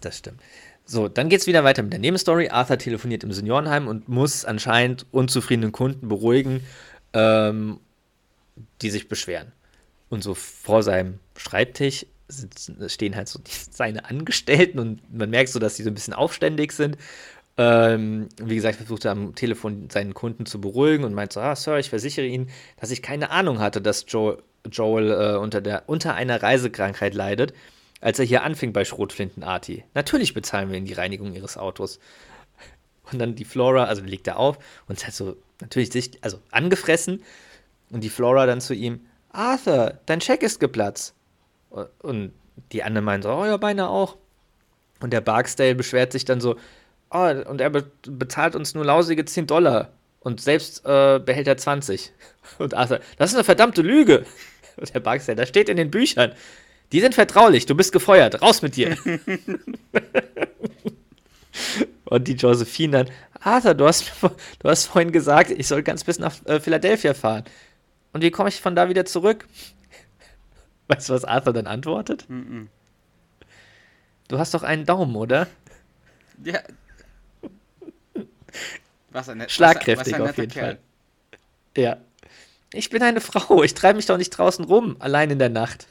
das 0.06 0.18
stimmt. 0.18 0.42
So, 0.86 1.08
dann 1.08 1.30
geht 1.30 1.40
es 1.40 1.48
wieder 1.48 1.64
weiter 1.64 1.82
mit 1.82 1.94
der 1.94 2.00
Nebenstory. 2.00 2.50
Arthur 2.50 2.78
telefoniert 2.78 3.24
im 3.24 3.32
Seniorenheim 3.32 3.88
und 3.88 4.10
muss 4.10 4.44
anscheinend 4.44 5.06
unzufriedene 5.12 5.72
Kunden 5.72 6.10
beruhigen, 6.10 6.62
ähm, 7.14 7.80
die 8.82 8.90
sich 8.90 9.08
beschweren. 9.08 9.54
Und 10.10 10.24
so 10.24 10.34
vor 10.34 10.84
seinem 10.84 11.20
Schreibtisch 11.38 12.06
sitzen, 12.28 12.90
stehen 12.90 13.16
halt 13.16 13.30
so 13.30 13.40
die, 13.40 13.52
seine 13.72 14.06
Angestellten 14.06 14.80
und 14.80 15.14
man 15.14 15.30
merkt 15.30 15.50
so, 15.50 15.60
dass 15.60 15.76
die 15.76 15.84
so 15.84 15.90
ein 15.90 15.96
bisschen 15.96 16.14
aufständig 16.14 16.74
sind. 16.74 16.98
Ähm, 17.56 18.30
wie 18.42 18.56
gesagt, 18.56 18.78
versucht 18.78 19.06
er 19.06 19.12
am 19.12 19.36
Telefon 19.36 19.90
seinen 19.92 20.16
Kunden 20.16 20.48
zu 20.48 20.60
beruhigen 20.60 21.04
und 21.04 21.14
meint 21.14 21.32
so, 21.32 21.40
ah, 21.40 21.56
Sir, 21.56 21.78
ich 21.78 21.90
versichere 21.90 22.26
Ihnen, 22.26 22.50
dass 22.78 22.90
ich 22.90 23.04
keine 23.04 23.30
Ahnung 23.30 23.60
hatte, 23.60 23.80
dass 23.80 24.06
Joel, 24.08 24.40
Joel 24.70 25.12
äh, 25.12 25.38
unter, 25.38 25.62
der, 25.62 25.84
unter 25.88 26.16
einer 26.16 26.42
Reisekrankheit 26.42 27.14
leidet 27.14 27.54
als 28.04 28.20
er 28.20 28.26
hier 28.26 28.44
anfing 28.44 28.74
bei 28.74 28.84
Schrotflinten-Arti. 28.84 29.86
Natürlich 29.94 30.34
bezahlen 30.34 30.70
wir 30.70 30.78
ihn 30.78 30.86
die 30.86 30.94
Reinigung 30.94 31.34
ihres 31.34 31.58
Autos. 31.58 32.00
Und 33.12 33.20
dann 33.20 33.36
die 33.36 33.46
Flora, 33.46 33.86
also 33.86 34.04
legt 34.04 34.28
er 34.28 34.38
auf 34.38 34.58
und 34.88 34.98
ist 34.98 35.06
halt 35.06 35.16
so 35.16 35.38
natürlich 35.62 35.92
sich, 35.92 36.12
also 36.22 36.40
angefressen. 36.52 37.24
Und 37.92 38.02
die 38.04 38.10
Flora 38.10 38.46
dann 38.46 38.60
zu 38.60 38.74
ihm, 38.74 39.06
Arthur, 39.30 40.00
dein 40.06 40.20
Scheck 40.20 40.44
ist 40.44 40.60
geplatzt. 40.60 41.16
Und 42.02 42.34
die 42.74 42.84
andere 42.84 43.04
meint 43.04 43.24
so, 43.24 43.30
oh 43.30 43.46
ja, 43.46 43.56
beinahe 43.56 43.88
auch. 43.88 44.18
Und 45.00 45.14
der 45.14 45.22
Barksdale 45.22 45.74
beschwert 45.74 46.12
sich 46.12 46.26
dann 46.26 46.42
so, 46.42 46.58
oh, 47.10 47.30
und 47.48 47.62
er 47.62 47.70
be 47.70 47.90
bezahlt 48.04 48.56
uns 48.56 48.74
nur 48.76 48.84
lausige 48.84 49.24
10 49.24 49.48
Dollar. 49.48 49.94
Und 50.20 50.42
selbst 50.42 50.86
äh, 50.86 51.20
behält 51.20 51.48
er 51.48 51.56
20. 51.56 52.12
Und 52.58 52.74
Arthur, 52.74 53.00
das 53.18 53.32
ist 53.32 53.36
eine 53.36 53.46
verdammte 53.46 53.82
Lüge. 53.82 54.26
Und 54.76 54.94
der 54.94 55.00
Barksdale, 55.00 55.38
das 55.38 55.50
steht 55.50 55.70
in 55.70 55.78
den 55.78 55.92
Büchern. 55.92 56.34
Die 56.92 57.00
sind 57.02 57.16
vertraulich, 57.16 57.66
du 57.66 57.76
bist 57.76 57.92
gefeuert, 57.92 58.42
raus 58.42 58.62
mit 58.62 58.76
dir. 58.76 58.98
Und 62.06 62.28
die 62.28 62.34
Josephine 62.34 63.06
dann, 63.06 63.16
Arthur, 63.40 63.74
du 63.74 63.88
hast, 63.88 64.12
du 64.22 64.70
hast 64.70 64.86
vorhin 64.86 65.12
gesagt, 65.12 65.50
ich 65.52 65.68
soll 65.68 65.82
ganz 65.84 66.04
bis 66.04 66.20
nach 66.20 66.36
äh, 66.46 66.60
Philadelphia 66.60 67.14
fahren. 67.14 67.44
Und 68.12 68.22
wie 68.22 68.32
komme 68.32 68.50
ich 68.50 68.62
von 68.62 68.76
da 68.76 68.90
wieder 68.90 69.06
zurück? 69.06 69.48
Weißt 70.88 71.10
du, 71.10 71.14
was 71.14 71.26
Arthur 71.26 71.54
dann 71.54 71.68
antwortet? 71.68 72.26
Mm 72.30 72.34
-mm. 72.34 72.68
Du 74.28 74.38
hast 74.38 74.54
doch 74.54 74.64
einen 74.64 74.86
Daumen, 74.86 75.16
oder? 75.16 75.48
Ja. 76.44 76.62
Was 79.10 79.30
ein, 79.30 79.48
Schlagkräftig 79.48 80.14
was 80.14 80.22
ein 80.22 80.30
auf 80.30 80.38
jeden 80.38 80.52
Kerl. 80.52 80.66
Fall. 80.66 80.80
Ja. 81.78 81.98
Ich 82.74 82.90
bin 82.90 83.04
eine 83.04 83.22
Frau, 83.22 83.62
ich 83.64 83.76
treibe 83.76 83.98
mich 83.98 84.08
doch 84.08 84.18
nicht 84.18 84.32
draußen 84.32 84.66
rum, 84.66 84.96
allein 85.00 85.30
in 85.30 85.40
der 85.40 85.50
Nacht. 85.50 85.88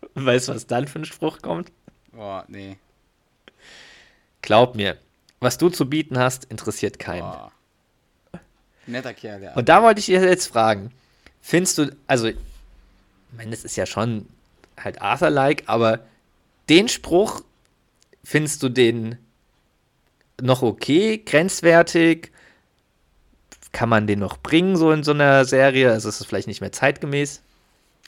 Weißt 0.14 0.48
du, 0.48 0.54
was 0.54 0.66
dann 0.66 0.88
für 0.88 1.00
ein 1.00 1.04
Spruch 1.04 1.40
kommt? 1.42 1.72
Boah, 2.12 2.44
nee. 2.48 2.78
Glaub 4.42 4.74
mir, 4.74 4.96
was 5.40 5.58
du 5.58 5.68
zu 5.68 5.88
bieten 5.88 6.18
hast, 6.18 6.44
interessiert 6.46 6.98
keinen. 6.98 7.20
Boah. 7.20 7.52
Netter 8.86 9.14
Kerl, 9.14 9.42
ja. 9.42 9.54
Und 9.54 9.68
da 9.68 9.82
wollte 9.82 10.00
ich 10.00 10.06
dir 10.06 10.22
jetzt 10.22 10.46
fragen, 10.46 10.90
findest 11.42 11.78
du, 11.78 11.96
also, 12.06 12.28
ich 12.28 12.36
meine, 13.36 13.50
das 13.50 13.64
ist 13.64 13.76
ja 13.76 13.86
schon 13.86 14.26
halt 14.78 15.02
Arthur-like, 15.02 15.64
aber 15.66 16.00
den 16.68 16.88
Spruch, 16.88 17.42
findest 18.24 18.62
du 18.62 18.68
den 18.68 19.18
noch 20.40 20.62
okay, 20.62 21.18
grenzwertig? 21.18 22.32
Kann 23.72 23.88
man 23.88 24.06
den 24.06 24.20
noch 24.20 24.38
bringen, 24.38 24.76
so 24.76 24.90
in 24.92 25.04
so 25.04 25.12
einer 25.12 25.44
Serie? 25.44 25.92
Also 25.92 26.08
ist 26.08 26.20
es 26.20 26.26
vielleicht 26.26 26.48
nicht 26.48 26.60
mehr 26.60 26.72
zeitgemäß? 26.72 27.42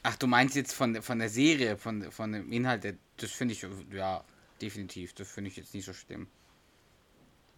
Ach, 0.03 0.17
du 0.17 0.27
meinst 0.27 0.57
jetzt 0.57 0.73
von, 0.73 1.03
von 1.03 1.19
der 1.19 1.29
Serie, 1.29 1.77
von, 1.77 2.11
von 2.11 2.33
dem 2.33 2.53
Inhalt, 2.53 2.97
das 3.19 3.31
finde 3.31 3.53
ich, 3.53 3.67
ja, 3.93 4.25
definitiv, 4.61 5.13
das 5.13 5.31
finde 5.31 5.51
ich 5.51 5.57
jetzt 5.57 5.75
nicht 5.75 5.85
so 5.85 5.93
schlimm. 5.93 6.27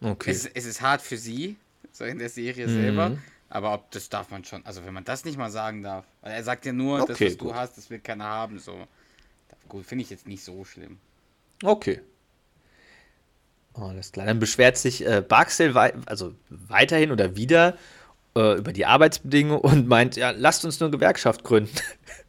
Okay. 0.01 0.31
Es, 0.31 0.45
es, 0.45 0.65
ist 0.65 0.81
hart 0.81 1.01
für 1.01 1.17
sie, 1.17 1.55
so 1.91 2.03
in 2.03 2.19
der 2.19 2.29
Serie 2.29 2.67
mhm. 2.67 2.73
selber, 2.73 3.17
aber 3.49 3.73
ob 3.73 3.91
das 3.91 4.09
darf 4.09 4.29
man 4.31 4.43
schon, 4.43 4.65
also 4.65 4.83
wenn 4.83 4.93
man 4.93 5.05
das 5.05 5.23
nicht 5.23 5.37
mal 5.37 5.51
sagen 5.51 5.81
darf, 5.81 6.05
weil 6.21 6.33
er 6.33 6.43
sagt 6.43 6.65
ja 6.65 6.73
nur, 6.73 7.01
okay, 7.03 7.07
das, 7.07 7.21
was 7.21 7.37
gut. 7.37 7.49
du 7.49 7.55
hast, 7.55 7.77
das 7.77 7.89
will 7.89 7.99
keiner 7.99 8.25
haben, 8.25 8.59
so. 8.59 8.87
Gut, 9.69 9.85
finde 9.85 10.03
ich 10.03 10.09
jetzt 10.09 10.27
nicht 10.27 10.43
so 10.43 10.65
schlimm. 10.65 10.97
Okay. 11.63 12.01
Alles 13.73 14.11
klar. 14.11 14.25
Dann 14.25 14.39
beschwert 14.39 14.77
sich 14.77 15.05
äh, 15.05 15.21
Barksdale 15.21 15.73
wei 15.73 15.93
also 16.05 16.35
weiterhin 16.49 17.11
oder 17.11 17.35
wieder 17.35 17.77
äh, 18.35 18.57
über 18.57 18.73
die 18.73 18.85
Arbeitsbedingungen 18.85 19.61
und 19.61 19.87
meint, 19.87 20.15
ja, 20.15 20.31
lasst 20.31 20.65
uns 20.65 20.79
nur 20.79 20.91
Gewerkschaft 20.91 21.43
gründen. 21.43 21.71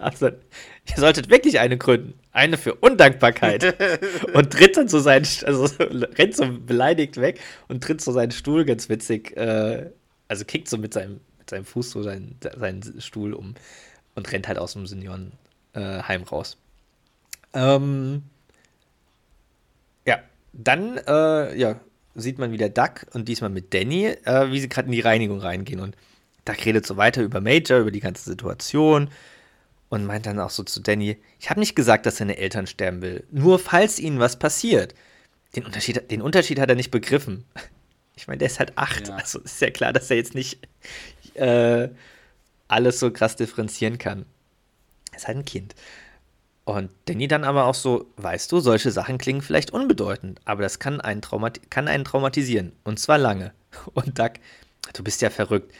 Ihr 0.00 0.96
solltet 0.96 1.30
wirklich 1.30 1.60
eine 1.60 1.78
gründen. 1.78 2.14
Eine 2.32 2.56
für 2.56 2.74
Undankbarkeit. 2.74 3.76
und 4.34 4.52
tritt 4.52 4.76
dann 4.76 4.88
so 4.88 5.00
seinen, 5.00 5.26
also 5.44 5.64
rennt 6.18 6.34
so 6.34 6.46
beleidigt 6.50 7.20
weg 7.20 7.40
und 7.68 7.82
tritt 7.84 8.00
so 8.00 8.12
seinen 8.12 8.32
Stuhl 8.32 8.64
ganz 8.64 8.88
witzig, 8.88 9.36
äh, 9.36 9.90
also 10.28 10.44
kickt 10.44 10.68
so 10.68 10.78
mit 10.78 10.94
seinem, 10.94 11.20
mit 11.38 11.50
seinem 11.50 11.64
Fuß 11.64 11.90
so 11.90 12.02
seinen, 12.02 12.38
seinen 12.56 13.00
Stuhl 13.00 13.34
um 13.34 13.54
und 14.14 14.32
rennt 14.32 14.48
halt 14.48 14.58
aus 14.58 14.72
dem 14.72 14.86
Seniorenheim 14.86 15.32
äh, 15.74 16.28
raus. 16.30 16.56
Ähm, 17.54 18.22
ja, 20.06 20.18
dann, 20.52 20.98
äh, 21.06 21.56
ja, 21.56 21.80
sieht 22.14 22.38
man 22.38 22.52
wieder 22.52 22.68
Duck 22.68 23.06
und 23.12 23.28
diesmal 23.28 23.50
mit 23.50 23.72
Danny, 23.72 24.06
äh, 24.06 24.50
wie 24.50 24.60
sie 24.60 24.68
gerade 24.68 24.86
in 24.86 24.92
die 24.92 25.00
Reinigung 25.00 25.40
reingehen. 25.40 25.80
Und 25.80 25.96
Duck 26.44 26.64
redet 26.64 26.86
so 26.86 26.96
weiter 26.96 27.22
über 27.22 27.40
Major, 27.40 27.78
über 27.78 27.90
die 27.90 28.00
ganze 28.00 28.28
Situation 28.28 29.10
und 29.92 30.06
meint 30.06 30.24
dann 30.24 30.40
auch 30.40 30.48
so 30.48 30.62
zu 30.62 30.80
Danny, 30.80 31.18
ich 31.38 31.50
habe 31.50 31.60
nicht 31.60 31.76
gesagt, 31.76 32.06
dass 32.06 32.16
seine 32.16 32.38
Eltern 32.38 32.66
sterben 32.66 33.02
will, 33.02 33.26
nur 33.30 33.58
falls 33.58 33.98
ihnen 33.98 34.20
was 34.20 34.38
passiert. 34.38 34.94
Den 35.54 35.66
Unterschied, 35.66 36.10
den 36.10 36.22
Unterschied 36.22 36.58
hat 36.58 36.70
er 36.70 36.76
nicht 36.76 36.90
begriffen. 36.90 37.44
Ich 38.14 38.28
meine, 38.28 38.38
der 38.38 38.48
ist 38.48 38.58
halt 38.58 38.76
acht, 38.76 39.08
ja. 39.08 39.16
also 39.16 39.38
ist 39.38 39.62
ja 39.62 39.70
klar, 39.70 39.94
dass 39.94 40.10
er 40.10 40.18
jetzt 40.18 40.34
nicht 40.34 40.58
äh, 41.32 41.88
alles 42.68 43.00
so 43.00 43.10
krass 43.10 43.36
differenzieren 43.36 43.96
kann. 43.96 44.26
Er 45.12 45.16
ist 45.16 45.26
halt 45.26 45.38
ein 45.38 45.44
Kind. 45.46 45.74
Und 46.64 46.90
Danny 47.06 47.26
dann 47.26 47.42
aber 47.42 47.64
auch 47.64 47.74
so, 47.74 48.04
weißt 48.18 48.52
du, 48.52 48.60
solche 48.60 48.90
Sachen 48.90 49.16
klingen 49.16 49.40
vielleicht 49.40 49.70
unbedeutend, 49.70 50.42
aber 50.44 50.60
das 50.60 50.78
kann 50.78 51.00
einen, 51.00 51.22
Traumat 51.22 51.70
kann 51.70 51.88
einen 51.88 52.04
traumatisieren. 52.04 52.72
Und 52.84 53.00
zwar 53.00 53.16
lange. 53.16 53.54
Und 53.94 54.18
Doug, 54.18 54.32
du 54.92 55.02
bist 55.02 55.22
ja 55.22 55.30
verrückt. 55.30 55.72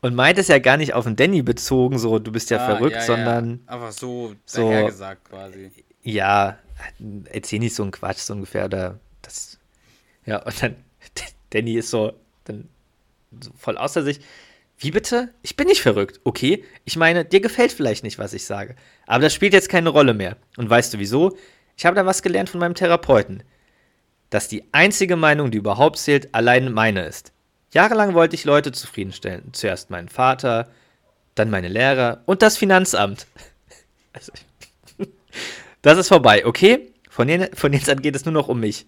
Und 0.00 0.14
meint 0.14 0.38
es 0.38 0.48
ja 0.48 0.58
gar 0.58 0.76
nicht 0.76 0.94
auf 0.94 1.04
den 1.04 1.16
Danny 1.16 1.42
bezogen, 1.42 1.98
so, 1.98 2.18
du 2.18 2.30
bist 2.30 2.50
ja 2.50 2.58
Ah, 2.58 2.66
verrückt, 2.66 2.92
ja, 2.94 2.98
ja. 3.00 3.04
sondern 3.06 3.60
Einfach 3.66 3.92
so, 3.92 4.34
so- 4.46 4.68
dahergesagt 4.70 5.24
quasi. 5.28 5.72
ja, 6.02 6.58
erzähl 7.32 7.58
nicht 7.58 7.74
so 7.74 7.82
einen 7.82 7.90
Quatsch, 7.92 8.18
so 8.18 8.32
ungefähr, 8.34 8.66
oder 8.66 9.00
das, 9.22 9.58
ja, 10.24 10.40
und 10.42 10.62
dann, 10.62 10.76
Danny 11.50 11.74
ist 11.74 11.90
so, 11.90 12.12
dann 12.44 12.68
so 13.40 13.50
voll 13.56 13.76
außer 13.76 14.02
sich. 14.02 14.20
Wie 14.80 14.92
bitte? 14.92 15.34
Ich 15.42 15.56
bin 15.56 15.66
nicht 15.66 15.82
verrückt, 15.82 16.20
okay? 16.22 16.64
Ich 16.84 16.96
meine, 16.96 17.24
dir 17.24 17.40
gefällt 17.40 17.72
vielleicht 17.72 18.04
nicht, 18.04 18.18
was 18.20 18.32
ich 18.32 18.44
sage. 18.44 18.76
Aber 19.08 19.22
das 19.22 19.34
spielt 19.34 19.52
jetzt 19.52 19.68
keine 19.68 19.88
Rolle 19.88 20.14
mehr. 20.14 20.36
Und 20.56 20.70
weißt 20.70 20.94
du 20.94 21.00
wieso? 21.00 21.36
Ich 21.76 21.84
habe 21.84 21.96
da 21.96 22.06
was 22.06 22.22
gelernt 22.22 22.48
von 22.48 22.60
meinem 22.60 22.74
Therapeuten. 22.76 23.42
Dass 24.30 24.46
die 24.46 24.62
einzige 24.70 25.16
Meinung, 25.16 25.50
die 25.50 25.58
überhaupt 25.58 25.98
zählt, 25.98 26.32
allein 26.32 26.72
meine 26.72 27.04
ist. 27.06 27.32
Jahrelang 27.72 28.14
wollte 28.14 28.34
ich 28.34 28.44
Leute 28.44 28.72
zufriedenstellen. 28.72 29.52
Zuerst 29.52 29.90
meinen 29.90 30.08
Vater, 30.08 30.68
dann 31.34 31.50
meine 31.50 31.68
Lehrer 31.68 32.22
und 32.26 32.42
das 32.42 32.56
Finanzamt. 32.56 33.26
Also, 34.14 34.32
das 35.82 35.98
ist 35.98 36.08
vorbei, 36.08 36.44
okay? 36.46 36.90
Von, 37.10 37.28
jen- 37.28 37.54
von 37.54 37.72
jetzt 37.74 37.88
an 37.90 38.00
geht 38.00 38.16
es 38.16 38.24
nur 38.24 38.32
noch 38.32 38.48
um 38.48 38.58
mich. 38.58 38.86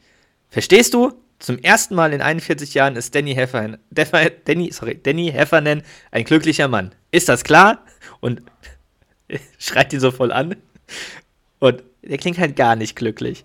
Verstehst 0.48 0.94
du? 0.94 1.12
Zum 1.38 1.58
ersten 1.58 1.94
Mal 1.94 2.12
in 2.14 2.20
41 2.22 2.74
Jahren 2.74 2.96
ist 2.96 3.14
Danny 3.14 3.34
Heffernan, 3.34 3.78
Danny, 3.90 4.72
sorry, 4.72 4.98
Danny 5.00 5.30
Heffernan 5.30 5.82
ein 6.10 6.24
glücklicher 6.24 6.68
Mann. 6.68 6.94
Ist 7.12 7.28
das 7.28 7.44
klar? 7.44 7.84
Und 8.20 8.42
schreit 9.58 9.92
ihn 9.92 10.00
so 10.00 10.10
voll 10.10 10.32
an. 10.32 10.56
Und 11.60 11.84
der 12.02 12.18
klingt 12.18 12.38
halt 12.38 12.56
gar 12.56 12.76
nicht 12.76 12.96
glücklich. 12.96 13.44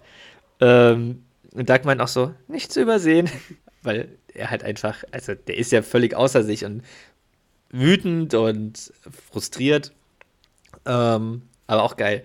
Ähm, 0.62 1.24
und 1.52 1.70
Doug 1.70 1.82
meint 1.84 2.02
auch 2.02 2.08
so, 2.08 2.34
nicht 2.48 2.72
zu 2.72 2.82
übersehen. 2.82 3.30
Weil 3.86 4.18
er 4.34 4.50
halt 4.50 4.64
einfach, 4.64 5.04
also 5.12 5.36
der 5.36 5.58
ist 5.58 5.72
ja 5.72 5.82
völlig 5.82 6.16
außer 6.16 6.44
sich 6.44 6.66
und 6.66 6.84
wütend 7.70 8.34
und 8.34 8.92
frustriert. 9.32 9.94
Ähm, 10.86 11.44
aber 11.68 11.84
auch 11.84 11.98
geil. 11.98 12.24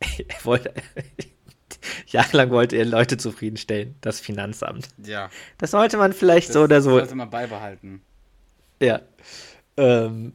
Er 0.28 0.44
wollte, 0.44 0.72
jahrelang 2.06 2.50
wollte 2.50 2.76
er 2.76 2.84
Leute 2.84 3.16
zufriedenstellen, 3.16 3.96
das 4.00 4.20
Finanzamt. 4.20 4.88
Ja. 5.04 5.28
Das 5.58 5.72
sollte 5.72 5.96
man 5.96 6.12
vielleicht 6.12 6.48
Das 6.50 6.54
so 6.54 6.62
oder 6.62 6.80
so. 6.80 6.90
sollte 6.90 7.16
man 7.16 7.30
beibehalten. 7.30 8.00
Ja. 8.80 9.00
Ähm, 9.76 10.32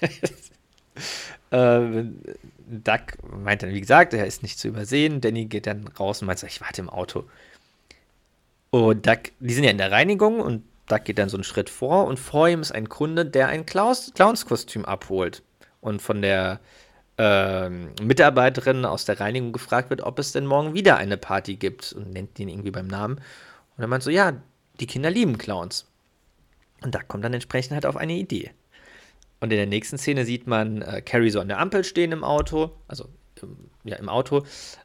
ähm, 1.50 2.20
Doug 2.68 3.00
meint 3.22 3.62
dann, 3.62 3.70
wie 3.70 3.80
gesagt, 3.80 4.14
er 4.14 4.26
ist 4.26 4.42
nicht 4.42 4.58
zu 4.58 4.68
übersehen. 4.68 5.20
Danny 5.20 5.46
geht 5.46 5.66
dann 5.66 5.88
raus 5.88 6.20
und 6.22 6.26
meint 6.26 6.38
so, 6.38 6.46
ich 6.46 6.60
warte 6.60 6.80
im 6.82 6.88
Auto. 6.90 7.24
Und 8.70 9.06
Doug, 9.06 9.18
die 9.40 9.54
sind 9.54 9.64
ja 9.64 9.70
in 9.70 9.78
der 9.78 9.92
Reinigung 9.92 10.40
und 10.40 10.64
Doug 10.86 11.04
geht 11.04 11.18
dann 11.18 11.28
so 11.28 11.36
einen 11.36 11.44
Schritt 11.44 11.70
vor 11.70 12.06
und 12.06 12.18
vor 12.18 12.48
ihm 12.48 12.60
ist 12.60 12.72
ein 12.72 12.88
Kunde, 12.88 13.26
der 13.26 13.48
ein 13.48 13.66
Clownskostüm 13.66 14.84
abholt 14.84 15.42
und 15.80 16.00
von 16.02 16.22
der 16.22 16.60
ähm, 17.18 17.90
Mitarbeiterin 18.02 18.84
aus 18.84 19.04
der 19.04 19.20
Reinigung 19.20 19.52
gefragt 19.52 19.90
wird, 19.90 20.02
ob 20.02 20.18
es 20.18 20.32
denn 20.32 20.46
morgen 20.46 20.74
wieder 20.74 20.96
eine 20.96 21.16
Party 21.16 21.56
gibt 21.56 21.92
und 21.92 22.12
nennt 22.12 22.38
ihn 22.38 22.48
irgendwie 22.48 22.70
beim 22.70 22.86
Namen. 22.86 23.16
Und 23.76 23.84
er 23.84 23.88
meint 23.88 24.02
so, 24.02 24.10
ja, 24.10 24.34
die 24.80 24.86
Kinder 24.86 25.10
lieben 25.10 25.38
Clowns. 25.38 25.86
Und 26.82 26.94
da 26.94 27.02
kommt 27.02 27.24
dann 27.24 27.34
entsprechend 27.34 27.72
halt 27.72 27.86
auf 27.86 27.96
eine 27.96 28.12
Idee. 28.12 28.50
Und 29.40 29.50
in 29.52 29.56
der 29.56 29.66
nächsten 29.66 29.98
Szene 29.98 30.24
sieht 30.24 30.46
man 30.46 30.82
äh, 30.82 31.02
Carrie 31.02 31.30
so 31.30 31.40
an 31.40 31.48
der 31.48 31.58
Ampel 31.58 31.84
stehen 31.84 32.12
im 32.12 32.24
Auto, 32.24 32.72
also 32.88 33.08
ähm, 33.42 33.70
ja 33.84 33.96
im 33.96 34.08
Auto, 34.08 34.44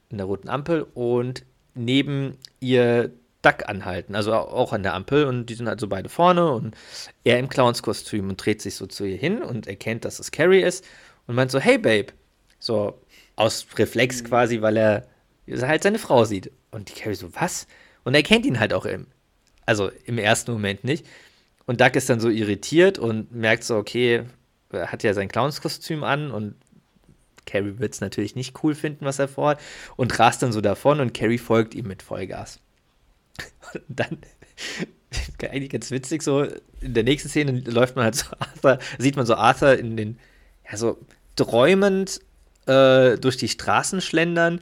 in 0.10 0.18
der 0.18 0.26
roten 0.26 0.50
Ampel 0.50 0.86
und 0.94 1.46
neben 1.74 2.38
ihr 2.60 3.12
Duck 3.42 3.68
anhalten, 3.68 4.16
also 4.16 4.34
au- 4.34 4.50
auch 4.50 4.74
an 4.74 4.84
der 4.84 4.94
Ampel 4.94 5.26
und 5.26 5.48
die 5.48 5.56
sind 5.56 5.68
halt 5.68 5.80
so 5.80 5.88
beide 5.88 6.10
vorne 6.10 6.52
und 6.52 6.76
er 7.24 7.40
im 7.40 7.50
Clownskostüm 7.50 8.30
und 8.30 8.44
dreht 8.44 8.62
sich 8.62 8.76
so 8.76 8.86
zu 8.86 9.04
ihr 9.06 9.18
hin 9.18 9.42
und 9.42 9.68
erkennt, 9.68 10.06
dass 10.06 10.20
es 10.20 10.32
Carrie 10.32 10.62
ist 10.62 10.86
und 11.28 11.36
meint 11.36 11.52
so, 11.52 11.60
hey 11.60 11.78
Babe, 11.78 12.14
so 12.60 13.00
aus 13.36 13.66
Reflex 13.78 14.24
quasi, 14.24 14.62
weil 14.62 14.78
er 14.78 15.08
halt 15.62 15.84
seine 15.84 16.00
Frau 16.00 16.26
sieht. 16.26 16.52
Und 16.70 16.90
die 16.90 17.00
Carrie 17.00 17.16
so, 17.16 17.34
was? 17.36 17.68
Und 18.04 18.14
er 18.14 18.24
kennt 18.24 18.46
ihn 18.46 18.60
halt 18.60 18.74
auch 18.74 18.86
im, 18.86 19.08
also 19.66 19.90
im 20.06 20.18
ersten 20.18 20.52
Moment 20.52 20.84
nicht. 20.84 21.06
Und 21.66 21.82
Doug 21.82 21.92
ist 21.96 22.10
dann 22.10 22.20
so 22.20 22.30
irritiert 22.30 23.00
und 23.00 23.34
merkt 23.34 23.64
so, 23.64 23.76
okay, 23.76 24.24
er 24.72 24.92
hat 24.92 25.04
ja 25.04 25.14
sein 25.14 25.28
Clownskostüm 25.30 26.04
an 26.04 26.32
und 26.32 26.56
Carrie 27.46 27.80
wird 27.80 27.94
es 27.94 28.02
natürlich 28.02 28.36
nicht 28.36 28.64
cool 28.64 28.76
finden, 28.76 29.06
was 29.06 29.20
er 29.20 29.28
vorhat 29.28 29.60
und 29.98 30.18
rast 30.20 30.44
dann 30.44 30.52
so 30.52 30.62
davon 30.62 31.00
und 31.00 31.14
Carrie 31.14 31.38
folgt 31.40 31.74
ihm 31.74 31.88
mit 31.88 32.04
Vollgas. 32.04 32.60
Und 33.74 33.84
dann, 33.88 34.18
eigentlich 35.42 35.70
ganz 35.70 35.92
witzig, 35.92 36.22
so 36.22 36.44
in 36.82 36.94
der 36.94 37.04
nächsten 37.04 37.30
Szene 37.30 37.60
läuft 37.66 37.96
man 37.96 38.06
halt 38.06 38.16
so 38.16 38.26
Arthur, 38.40 38.80
sieht 38.98 39.16
man 39.16 39.26
so 39.26 39.36
Arthur 39.36 39.78
in 39.78 39.98
den, 39.98 40.20
ja, 40.70 40.78
so 40.78 40.98
träumend 41.36 42.20
äh, 42.68 43.18
durch 43.18 43.38
die 43.38 43.48
Straßen 43.48 44.02
schlendern 44.02 44.62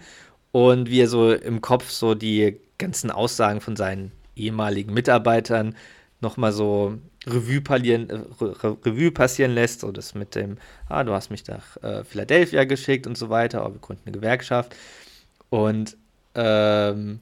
und 0.52 0.90
wie 0.90 1.02
er 1.02 1.08
so 1.08 1.34
im 1.34 1.62
Kopf 1.62 1.90
so 1.90 2.16
die 2.16 2.60
ganzen 2.78 3.12
Aussagen 3.12 3.62
von 3.62 3.76
seinen 3.76 4.12
ehemaligen 4.36 4.94
Mitarbeitern 4.94 5.76
nochmal 6.22 6.52
so 6.52 6.98
Revue, 7.28 7.62
parlieren, 7.62 8.10
äh, 8.10 8.20
Re 8.42 8.78
Revue 8.86 9.12
passieren 9.12 9.52
lässt. 9.52 9.82
So 9.82 9.92
das 9.92 10.16
mit 10.16 10.36
dem, 10.36 10.58
ah, 10.88 11.04
du 11.04 11.14
hast 11.14 11.30
mich 11.30 11.46
nach 11.48 11.78
äh, 11.84 12.04
Philadelphia 12.04 12.64
geschickt 12.64 13.08
und 13.08 13.18
so 13.18 13.30
weiter, 13.30 13.62
aber 13.62 13.76
wir 13.76 13.82
gründen 13.82 14.04
eine 14.06 14.18
Gewerkschaft. 14.18 14.76
Und 15.50 15.98
ähm, 16.36 17.20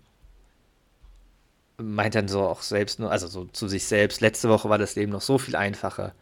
meint 1.78 2.16
dann 2.16 2.28
so 2.28 2.42
auch 2.42 2.62
selbst 2.62 3.00
nur, 3.00 3.12
also 3.12 3.28
so 3.28 3.46
zu 3.46 3.68
sich 3.68 3.86
selbst, 3.86 4.22
letzte 4.22 4.50
Woche 4.50 4.70
war 4.70 4.78
das 4.78 4.96
Leben 4.96 5.12
noch 5.12 5.22
so 5.22 5.38
viel 5.38 5.56
einfacher. 5.56 6.14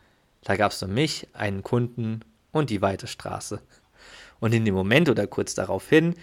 Da 0.43 0.55
gab 0.57 0.71
es 0.71 0.81
nur 0.81 0.89
mich, 0.89 1.27
einen 1.33 1.63
Kunden 1.63 2.21
und 2.51 2.69
die 2.69 2.81
weite 2.81 3.07
Straße. 3.07 3.61
Und 4.39 4.53
in 4.53 4.65
dem 4.65 4.75
Moment 4.75 5.09
oder 5.09 5.27
kurz 5.27 5.55
darauf 5.55 5.87
hin 5.87 6.15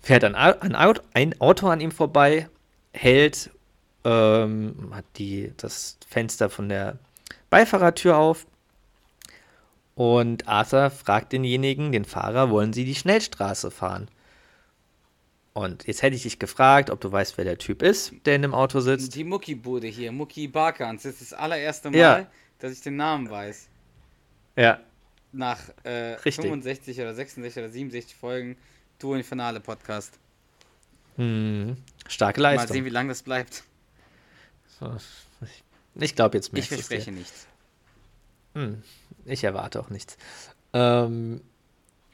fährt 0.00 0.24
ein, 0.24 0.34
ein 0.34 1.40
Auto 1.40 1.68
an 1.68 1.80
ihm 1.80 1.90
vorbei, 1.90 2.48
hält, 2.92 3.50
ähm, 4.04 4.90
hat 4.92 5.04
die, 5.16 5.52
das 5.56 5.98
Fenster 6.06 6.50
von 6.50 6.68
der 6.68 6.98
Beifahrertür 7.50 8.16
auf 8.16 8.46
und 9.94 10.46
Arthur 10.46 10.90
fragt 10.90 11.32
denjenigen, 11.32 11.90
den 11.90 12.04
Fahrer, 12.04 12.50
wollen 12.50 12.74
Sie 12.74 12.84
die 12.84 12.94
Schnellstraße 12.94 13.70
fahren? 13.70 14.08
Und 15.56 15.86
jetzt 15.86 16.02
hätte 16.02 16.14
ich 16.14 16.22
dich 16.24 16.38
gefragt, 16.38 16.90
ob 16.90 17.00
du 17.00 17.10
weißt, 17.10 17.38
wer 17.38 17.44
der 17.46 17.56
Typ 17.56 17.80
ist, 17.80 18.12
der 18.26 18.36
in 18.36 18.42
dem 18.42 18.52
Auto 18.52 18.80
sitzt. 18.80 19.14
Die 19.14 19.24
Mucki-Bude 19.24 19.86
hier, 19.86 20.12
Mucki 20.12 20.48
Barkans. 20.48 21.04
Das 21.04 21.14
ist 21.14 21.32
das 21.32 21.38
allererste 21.38 21.88
Mal, 21.90 21.96
Ja. 21.98 22.26
dass 22.58 22.72
ich 22.72 22.82
den 22.82 22.96
Namen 22.96 23.30
weiß. 23.30 23.68
Ja, 24.56 24.80
Nach 25.32 25.58
äh, 25.82 26.12
Richtig. 26.16 26.44
65 26.44 27.00
oder 27.00 27.14
66 27.14 27.62
oder 27.62 27.70
67 27.70 28.14
Folgen 28.16 28.58
Duo 28.98 29.14
Infernale 29.14 29.60
Podcast. 29.60 30.18
hm, 31.16 31.78
starke 32.06 32.42
Mal 32.42 32.56
Leistung. 32.56 32.74
sehen, 32.74 32.84
wie 32.84 32.90
lange 32.90 33.08
das 33.08 33.22
bleibt. 33.22 33.64
Ich 35.94 36.14
glaube 36.14 36.36
jetzt 36.36 36.48
Ich 36.48 36.52
du's 36.52 36.68
dir. 36.68 36.74
verspreche 36.76 37.12
nichts. 37.12 37.46
Hm, 38.54 38.82
ich 39.24 39.42
erwarte 39.42 39.80
auch 39.80 39.88
nichts. 39.88 40.18
Ähm, 40.74 41.40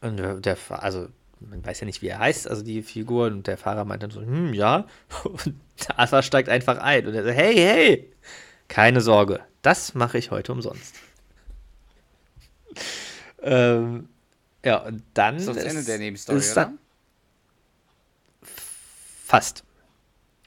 und 0.00 0.16
der, 0.44 0.56
also 0.68 1.08
man 1.50 1.64
weiß 1.64 1.80
ja 1.80 1.86
nicht, 1.86 2.02
wie 2.02 2.08
er 2.08 2.18
heißt, 2.18 2.48
also 2.48 2.62
die 2.62 2.82
Figur, 2.82 3.26
und 3.26 3.46
der 3.46 3.58
Fahrer 3.58 3.84
meint 3.84 4.02
dann 4.02 4.10
so, 4.10 4.20
hm, 4.20 4.54
ja. 4.54 4.86
Und 5.24 5.54
der 5.88 5.98
Arthur 5.98 6.22
steigt 6.22 6.48
einfach 6.48 6.78
ein 6.78 7.06
und 7.06 7.14
er 7.14 7.24
sagt, 7.24 7.36
hey, 7.36 7.54
hey, 7.56 8.12
keine 8.68 9.00
Sorge, 9.00 9.40
das 9.62 9.94
mache 9.94 10.18
ich 10.18 10.30
heute 10.30 10.52
umsonst. 10.52 10.94
ähm, 13.42 14.08
ja, 14.64 14.78
und 14.78 15.02
dann 15.14 15.36
Das 15.36 15.48
ist 15.48 15.56
das 15.56 15.64
Ende 15.64 15.84
der 15.84 15.98
Nebenstory, 15.98 16.38
ist 16.38 16.52
oder? 16.52 16.72
Fast. 19.24 19.64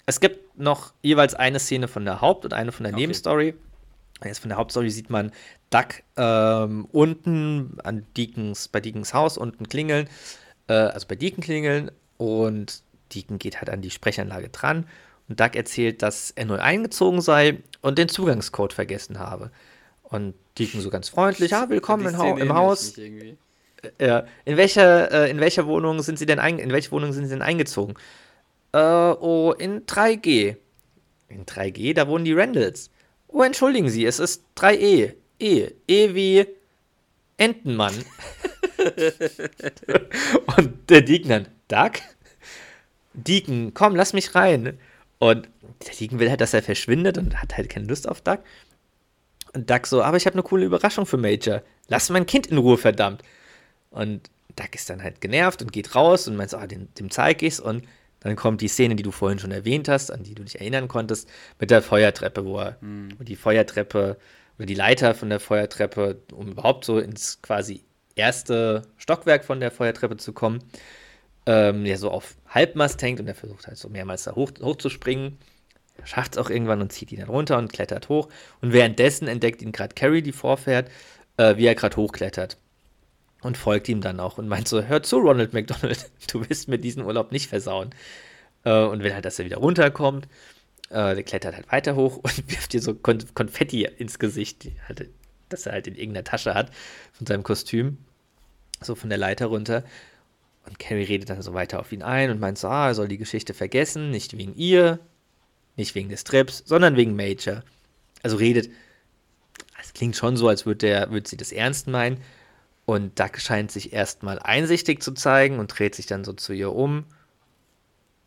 Es 0.05 0.19
gibt 0.19 0.57
noch 0.57 0.93
jeweils 1.01 1.33
eine 1.33 1.59
Szene 1.59 1.87
von 1.87 2.05
der 2.05 2.21
Haupt- 2.21 2.45
und 2.45 2.53
eine 2.53 2.71
von 2.71 2.83
der 2.83 2.93
Okay. 2.93 3.01
Nebenstory. 3.01 3.55
Jetzt 4.23 4.39
von 4.39 4.49
der 4.49 4.57
Hauptstory 4.57 4.89
sieht 4.89 5.09
man 5.09 5.31
Duck 5.69 6.03
ähm, 6.15 6.87
unten 6.91 7.77
an 7.83 8.05
Deacons, 8.15 8.69
bei 8.69 8.79
Deacons 8.79 9.13
Haus 9.13 9.37
unten 9.37 9.67
klingeln, 9.67 10.07
äh, 10.67 10.73
also 10.73 11.07
bei 11.07 11.15
Deacon 11.15 11.43
klingeln 11.43 11.91
und 12.17 12.81
Deacon 13.13 13.39
geht 13.39 13.57
halt 13.57 13.69
an 13.69 13.81
die 13.81 13.91
Sprechanlage 13.91 14.49
dran 14.49 14.87
und 15.27 15.39
Duck 15.39 15.55
erzählt, 15.55 16.01
dass 16.01 16.31
er 16.31 16.45
neu 16.45 16.57
eingezogen 16.57 17.21
sei 17.21 17.59
und 17.81 17.97
den 17.97 18.09
Zugangscode 18.09 18.73
vergessen 18.73 19.19
habe. 19.19 19.51
Und 20.03 20.35
Deacon 20.57 20.81
so 20.81 20.89
ganz 20.89 21.09
freundlich, 21.09 21.51
ja, 21.51 21.69
willkommen 21.69 22.05
im, 22.07 22.17
Hau 22.17 22.37
im 22.37 22.53
Haus. 22.53 22.95
Ja. 23.99 24.25
In 24.45 24.57
welcher, 24.57 25.11
äh, 25.11 25.29
in 25.29 25.39
welcher 25.39 25.67
Wohnung 25.67 26.01
sind 26.01 26.17
Sie 26.17 26.25
denn 26.25 26.39
ein, 26.39 26.59
in 26.59 26.71
welche 26.71 26.91
Wohnung 26.91 27.13
sind 27.13 27.25
Sie 27.25 27.31
denn 27.31 27.41
eingezogen? 27.41 27.95
Äh, 28.71 28.77
oh, 28.77 29.53
in 29.57 29.85
3G. 29.85 30.57
In 31.29 31.45
3G, 31.45 31.93
da 31.93 32.07
wohnen 32.07 32.25
die 32.25 32.33
Randalls. 32.33 32.89
Oh, 33.27 33.41
entschuldigen 33.43 33.89
Sie, 33.89 34.05
es 34.05 34.19
ist 34.19 34.43
3E. 34.57 35.13
E. 35.39 35.69
E 35.87 36.15
wie 36.15 36.45
Entenmann. 37.37 37.93
und 40.57 40.89
der 40.89 41.01
Deacon 41.01 41.29
dann, 41.29 41.47
Doug? 41.67 42.01
Deacon, 43.13 43.73
komm, 43.73 43.95
lass 43.95 44.13
mich 44.13 44.35
rein. 44.35 44.77
Und 45.19 45.49
der 45.85 45.95
Deacon 45.95 46.19
will 46.19 46.29
halt, 46.29 46.41
dass 46.41 46.53
er 46.53 46.63
verschwindet 46.63 47.17
und 47.17 47.41
hat 47.41 47.57
halt 47.57 47.69
keine 47.69 47.87
Lust 47.87 48.07
auf 48.07 48.21
Doug. 48.21 48.39
Und 49.53 49.69
Doug 49.69 49.85
so, 49.85 50.03
aber 50.03 50.17
ich 50.17 50.25
habe 50.25 50.33
eine 50.35 50.43
coole 50.43 50.65
Überraschung 50.65 51.05
für 51.05 51.17
Major. 51.17 51.61
Lass 51.87 52.09
mein 52.09 52.25
Kind 52.25 52.47
in 52.47 52.57
Ruhe, 52.57 52.77
verdammt. 52.77 53.21
Und 53.89 54.29
Doug 54.55 54.69
ist 54.73 54.89
dann 54.89 55.01
halt 55.01 55.21
genervt 55.21 55.61
und 55.61 55.71
geht 55.71 55.95
raus 55.95 56.27
und 56.27 56.35
meint 56.35 56.49
so, 56.49 56.57
ah, 56.57 56.67
dem, 56.67 56.93
dem 56.95 57.09
zeig 57.09 57.41
ich's. 57.41 57.59
Und 57.59 57.83
dann 58.19 58.35
kommt 58.35 58.61
die 58.61 58.67
Szene, 58.67 58.95
die 58.95 59.03
du 59.03 59.11
vorhin 59.11 59.39
schon 59.39 59.51
erwähnt 59.51 59.87
hast, 59.87 60.11
an 60.11 60.23
die 60.23 60.35
du 60.35 60.43
dich 60.43 60.59
erinnern 60.59 60.87
konntest, 60.87 61.29
mit 61.59 61.71
der 61.71 61.81
Feuertreppe, 61.81 62.45
wo, 62.45 62.59
er, 62.59 62.77
Hm. 62.81 63.09
wo 63.17 63.23
die 63.23 63.35
Feuertreppe 63.35 64.17
oder 64.57 64.65
die 64.65 64.75
Leiter 64.75 65.15
von 65.15 65.29
der 65.29 65.39
Feuertreppe, 65.39 66.21
um 66.33 66.49
überhaupt 66.49 66.85
so 66.85 66.99
ins 66.99 67.41
quasi 67.41 67.83
erste 68.15 68.83
Stockwerk 68.97 69.45
von 69.45 69.59
der 69.59 69.71
Feuertreppe 69.71 70.17
zu 70.17 70.33
kommen, 70.33 70.59
ähm, 71.45 71.83
der 71.83 71.97
so 71.97 72.09
auf 72.09 72.35
Halbmast 72.47 73.01
hängt 73.01 73.19
und 73.19 73.27
er 73.27 73.35
versucht 73.35 73.67
halt 73.67 73.77
so 73.77 73.89
mehrmals 73.89 74.23
da 74.23 74.35
hoch, 74.35 74.51
hochzuspringen. 74.61 75.37
Schafft 76.03 76.33
es 76.33 76.37
auch 76.37 76.49
irgendwann 76.49 76.81
und 76.81 76.91
zieht 76.91 77.11
ihn 77.11 77.19
dann 77.19 77.29
runter 77.29 77.57
und 77.57 77.71
klettert 77.71 78.09
hoch. 78.09 78.27
Und 78.61 78.73
währenddessen 78.73 79.27
entdeckt 79.27 79.61
ihn 79.61 79.71
gerade 79.71 79.95
Carrie, 79.95 80.21
die 80.21 80.33
vorfährt, 80.33 80.89
äh, 81.37 81.55
wie 81.57 81.65
er 81.65 81.75
gerade 81.75 81.95
hochklettert. 81.95 82.57
Und 83.41 83.57
folgt 83.57 83.87
ihm 83.89 84.01
dann 84.01 84.19
auch 84.19 84.37
und 84.37 84.47
meint 84.47 84.67
so: 84.67 84.81
Hör 84.81 85.03
zu, 85.03 85.17
Ronald 85.17 85.53
McDonald, 85.53 86.09
du 86.31 86.47
wirst 86.49 86.67
mir 86.67 86.79
diesen 86.79 87.05
Urlaub 87.05 87.31
nicht 87.31 87.47
versauen. 87.47 87.91
Äh, 88.65 88.83
und 88.83 89.03
will 89.03 89.13
halt, 89.13 89.25
dass 89.25 89.39
er 89.39 89.45
wieder 89.45 89.57
runterkommt. 89.57 90.27
Äh, 90.89 91.15
der 91.15 91.23
klettert 91.23 91.55
halt 91.55 91.71
weiter 91.71 91.95
hoch 91.95 92.17
und 92.17 92.51
wirft 92.51 92.73
dir 92.73 92.81
so 92.81 92.93
Kon 92.93 93.23
Konfetti 93.33 93.85
ins 93.85 94.19
Gesicht, 94.19 94.63
die 94.63 94.73
halt, 94.87 95.09
das 95.49 95.65
er 95.65 95.73
halt 95.73 95.87
in 95.87 95.95
irgendeiner 95.95 96.23
Tasche 96.23 96.53
hat 96.53 96.71
von 97.13 97.27
seinem 97.27 97.43
Kostüm. 97.43 97.97
So 98.81 98.95
von 98.95 99.09
der 99.09 99.17
Leiter 99.17 99.47
runter. 99.47 99.83
Und 100.65 100.79
Carrie 100.79 101.03
redet 101.03 101.29
dann 101.29 101.41
so 101.41 101.53
weiter 101.53 101.79
auf 101.79 101.91
ihn 101.91 102.01
ein 102.01 102.31
und 102.31 102.39
meint 102.39 102.57
so, 102.57 102.67
ah, 102.67 102.87
er 102.87 102.95
soll 102.95 103.07
die 103.07 103.17
Geschichte 103.17 103.53
vergessen, 103.53 104.11
nicht 104.11 104.37
wegen 104.37 104.55
ihr, 104.55 104.99
nicht 105.75 105.95
wegen 105.95 106.09
des 106.09 106.23
Trips, 106.23 106.63
sondern 106.65 106.95
wegen 106.95 107.15
Major. 107.15 107.63
Also 108.23 108.37
redet, 108.37 108.69
es 109.81 109.93
klingt 109.93 110.15
schon 110.15 110.35
so, 110.37 110.47
als 110.47 110.65
würde 110.65 110.87
der, 110.87 111.09
sie 111.25 111.37
das 111.37 111.51
ernst 111.51 111.87
meinen. 111.87 112.21
Und 112.85 113.19
Duck 113.19 113.39
scheint 113.39 113.71
sich 113.71 113.93
erstmal 113.93 114.39
einsichtig 114.39 115.01
zu 115.01 115.13
zeigen 115.13 115.59
und 115.59 115.67
dreht 115.67 115.95
sich 115.95 116.05
dann 116.05 116.23
so 116.23 116.33
zu 116.33 116.53
ihr 116.53 116.73
um 116.73 117.05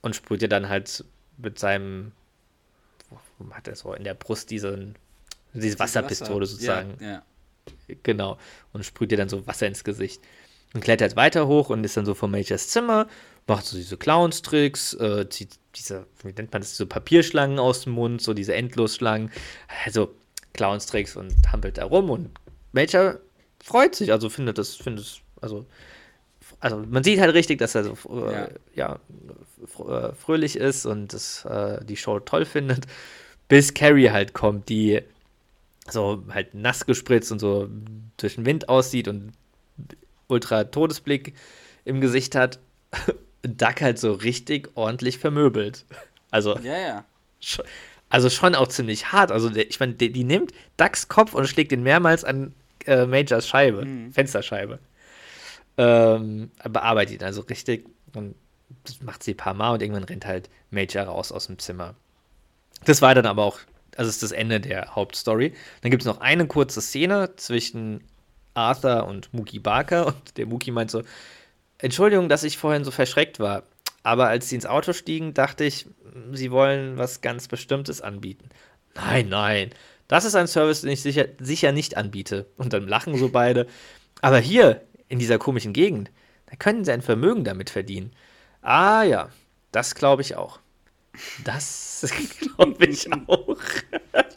und 0.02 0.16
sprüht 0.16 0.42
ihr 0.42 0.48
dann 0.48 0.68
halt 0.68 1.04
mit 1.36 1.58
seinem, 1.58 2.12
hat 3.50 3.68
er 3.68 3.76
so 3.76 3.92
in 3.94 4.04
der 4.04 4.14
Brust 4.14 4.50
diesen, 4.50 4.96
diese 5.52 5.78
Wasserpistole 5.78 6.42
Wasser. 6.42 6.52
sozusagen. 6.52 6.96
Ja, 7.00 7.10
ja. 7.10 7.22
Genau. 8.02 8.38
Und 8.72 8.84
sprüht 8.84 9.12
ihr 9.12 9.18
dann 9.18 9.28
so 9.28 9.46
Wasser 9.46 9.66
ins 9.66 9.84
Gesicht. 9.84 10.22
Und 10.74 10.82
klettert 10.82 11.16
weiter 11.16 11.46
hoch 11.46 11.70
und 11.70 11.82
ist 11.84 11.96
dann 11.96 12.04
so 12.04 12.14
vor 12.14 12.28
Majors 12.28 12.68
Zimmer, 12.68 13.06
macht 13.46 13.64
so 13.64 13.76
diese 13.76 13.96
Clownstricks, 13.96 14.92
äh, 14.94 15.26
zieht 15.30 15.58
diese, 15.74 16.06
wie 16.22 16.32
nennt 16.32 16.52
man 16.52 16.60
das, 16.60 16.76
so 16.76 16.86
Papierschlangen 16.86 17.58
aus 17.58 17.82
dem 17.82 17.94
Mund, 17.94 18.20
so 18.20 18.34
diese 18.34 18.54
Endlosschlangen. 18.54 19.30
Also 19.86 20.14
Clownstricks 20.52 21.16
und 21.16 21.34
hampelt 21.50 21.78
da 21.78 21.84
rum 21.86 22.10
und 22.10 22.30
Major 22.72 23.18
freut 23.62 23.94
sich, 23.94 24.12
also 24.12 24.28
findet 24.28 24.58
das, 24.58 24.74
findet 24.76 25.04
es, 25.06 25.20
also, 25.40 25.64
also 26.60 26.78
man 26.78 27.02
sieht 27.02 27.20
halt 27.20 27.32
richtig, 27.34 27.58
dass 27.58 27.74
er 27.74 27.84
so 27.84 27.96
äh, 28.26 28.32
Ja. 28.74 28.98
ja. 29.78 30.08
äh, 30.08 30.12
fröhlich 30.12 30.56
ist 30.56 30.84
und 30.84 31.12
das, 31.14 31.44
äh, 31.46 31.82
die 31.84 31.96
Show 31.96 32.20
toll 32.20 32.44
findet, 32.44 32.86
bis 33.48 33.72
Carrie 33.72 34.10
halt 34.10 34.34
kommt, 34.34 34.68
die 34.68 35.00
so 35.90 36.24
halt 36.30 36.54
nass 36.54 36.86
gespritzt 36.86 37.32
und 37.32 37.38
so 37.38 37.68
durch 38.16 38.34
den 38.36 38.46
Wind 38.46 38.68
aussieht 38.68 39.08
und 39.08 39.32
ultra 40.28 40.64
Todesblick 40.64 41.34
im 41.84 42.00
Gesicht 42.00 42.34
hat. 42.34 42.58
Duck 43.42 43.80
halt 43.80 43.98
so 44.00 44.12
richtig 44.12 44.70
ordentlich 44.74 45.18
vermöbelt. 45.18 45.84
Also, 46.30 46.58
ja, 46.58 46.76
ja. 46.76 47.04
sch- 47.40 47.62
also 48.10 48.28
schon 48.30 48.54
auch 48.56 48.66
ziemlich 48.66 49.12
hart. 49.12 49.30
Also 49.30 49.48
der, 49.48 49.68
ich 49.70 49.78
meine, 49.78 49.94
die, 49.94 50.10
die 50.12 50.24
nimmt 50.24 50.52
Ducks 50.76 51.06
Kopf 51.08 51.34
und 51.34 51.46
schlägt 51.46 51.70
ihn 51.72 51.82
mehrmals 51.84 52.24
an 52.24 52.52
äh, 52.86 53.06
Majors 53.06 53.46
Scheibe, 53.46 53.84
Mhm. 53.84 54.12
Fensterscheibe. 54.12 54.80
Ähm, 55.76 56.50
bearbeitet 56.68 57.20
ihn 57.20 57.24
also 57.24 57.42
richtig 57.42 57.86
und 58.14 58.34
das 58.84 59.00
macht 59.02 59.22
sie 59.22 59.34
ein 59.34 59.36
paar 59.36 59.54
Mal 59.54 59.74
und 59.74 59.82
irgendwann 59.82 60.04
rennt 60.04 60.26
halt 60.26 60.50
Major 60.70 61.04
raus 61.04 61.30
aus 61.30 61.46
dem 61.46 61.58
Zimmer. 61.58 61.94
Das 62.84 63.00
war 63.00 63.14
dann 63.14 63.26
aber 63.26 63.44
auch, 63.44 63.60
also 63.98 64.08
ist 64.08 64.22
das 64.22 64.32
Ende 64.32 64.60
der 64.60 64.94
Hauptstory. 64.94 65.52
Dann 65.82 65.90
gibt 65.90 66.02
es 66.02 66.06
noch 66.06 66.20
eine 66.20 66.46
kurze 66.46 66.80
Szene 66.80 67.34
zwischen 67.36 68.04
Arthur 68.54 69.06
und 69.06 69.32
Mookie 69.34 69.58
Barker 69.58 70.06
und 70.06 70.36
der 70.36 70.46
Mookie 70.46 70.70
meint 70.70 70.90
so, 70.90 71.02
Entschuldigung, 71.78 72.28
dass 72.28 72.44
ich 72.44 72.58
vorhin 72.58 72.84
so 72.84 72.90
verschreckt 72.90 73.40
war, 73.40 73.64
aber 74.02 74.28
als 74.28 74.48
sie 74.48 74.54
ins 74.54 74.66
Auto 74.66 74.92
stiegen, 74.92 75.34
dachte 75.34 75.64
ich, 75.64 75.86
sie 76.32 76.50
wollen 76.50 76.96
was 76.96 77.20
ganz 77.20 77.48
Bestimmtes 77.48 78.00
anbieten. 78.00 78.48
Nein, 78.94 79.28
nein, 79.28 79.70
das 80.08 80.24
ist 80.24 80.34
ein 80.34 80.48
Service, 80.48 80.80
den 80.80 80.90
ich 80.90 81.02
sicher, 81.02 81.26
sicher 81.38 81.72
nicht 81.72 81.96
anbiete. 81.96 82.46
Und 82.56 82.72
dann 82.72 82.88
lachen 82.88 83.16
so 83.16 83.28
beide. 83.28 83.66
Aber 84.22 84.38
hier, 84.38 84.82
in 85.08 85.18
dieser 85.18 85.38
komischen 85.38 85.72
Gegend, 85.72 86.10
da 86.46 86.56
können 86.56 86.84
sie 86.84 86.92
ein 86.92 87.02
Vermögen 87.02 87.44
damit 87.44 87.70
verdienen. 87.70 88.12
Ah 88.62 89.02
ja, 89.02 89.28
das 89.72 89.94
glaube 89.94 90.22
ich 90.22 90.36
auch. 90.36 90.60
Das 91.44 92.06
glaube 92.40 92.86
ich 92.86 93.12
auch. 93.12 93.56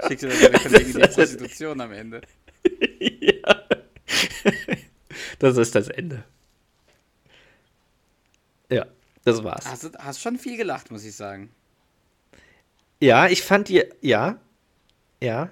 Schickst 0.08 0.24
du 0.24 0.28
direkt 0.30 0.62
von 0.62 0.74
irgendwie 0.74 0.94
die 0.94 1.00
Das 1.00 1.10
ist- 1.18 1.38
Prostitution 1.38 1.82
am 1.82 1.92
Ende. 1.92 2.22
ja. 3.10 3.62
Das 5.40 5.58
ist 5.58 5.74
das 5.76 5.88
Ende. 5.90 6.24
Ja, 8.72 8.86
das 9.24 9.44
war's. 9.44 9.66
Hast 9.66 9.84
du 9.84 9.90
hast 9.98 10.22
schon 10.22 10.38
viel 10.38 10.58
gelacht, 10.58 10.92
muss 10.92 11.04
ich 11.04 11.16
sagen. 11.16 11.52
Ja, 13.00 13.28
ich 13.28 13.42
fand 13.42 13.68
die, 13.70 13.84
ja, 14.02 14.40
ja. 15.22 15.50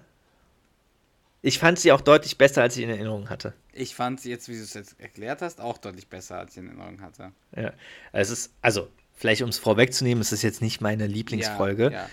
Ich 1.42 1.58
fand 1.58 1.80
sie 1.80 1.92
auch 1.92 2.02
deutlich 2.02 2.38
besser, 2.38 2.62
als 2.62 2.76
ich 2.78 2.84
in 2.84 2.90
Erinnerung 2.90 3.30
hatte. 3.30 3.54
Ich 3.74 3.96
fand 3.96 4.20
sie 4.20 4.30
jetzt, 4.30 4.50
wie 4.50 4.56
du 4.58 4.62
es 4.62 4.74
jetzt 4.74 5.00
erklärt 5.00 5.42
hast, 5.42 5.62
auch 5.62 5.78
deutlich 5.78 6.08
besser, 6.08 6.38
als 6.38 6.52
ich 6.52 6.58
in 6.58 6.68
Erinnerung 6.68 7.02
hatte. 7.02 7.32
Ja. 7.56 7.72
Es 8.12 8.30
ist, 8.30 8.54
also, 8.62 8.90
vielleicht 9.20 9.42
um 9.44 9.50
es 9.50 9.60
vorwegzunehmen, 9.60 10.22
es 10.22 10.32
ist 10.32 10.42
jetzt 10.42 10.62
nicht 10.62 10.82
meine 10.82 11.06
Lieblingsfolge, 11.06 11.84
Ja, 11.86 11.92
ja. 11.92 12.10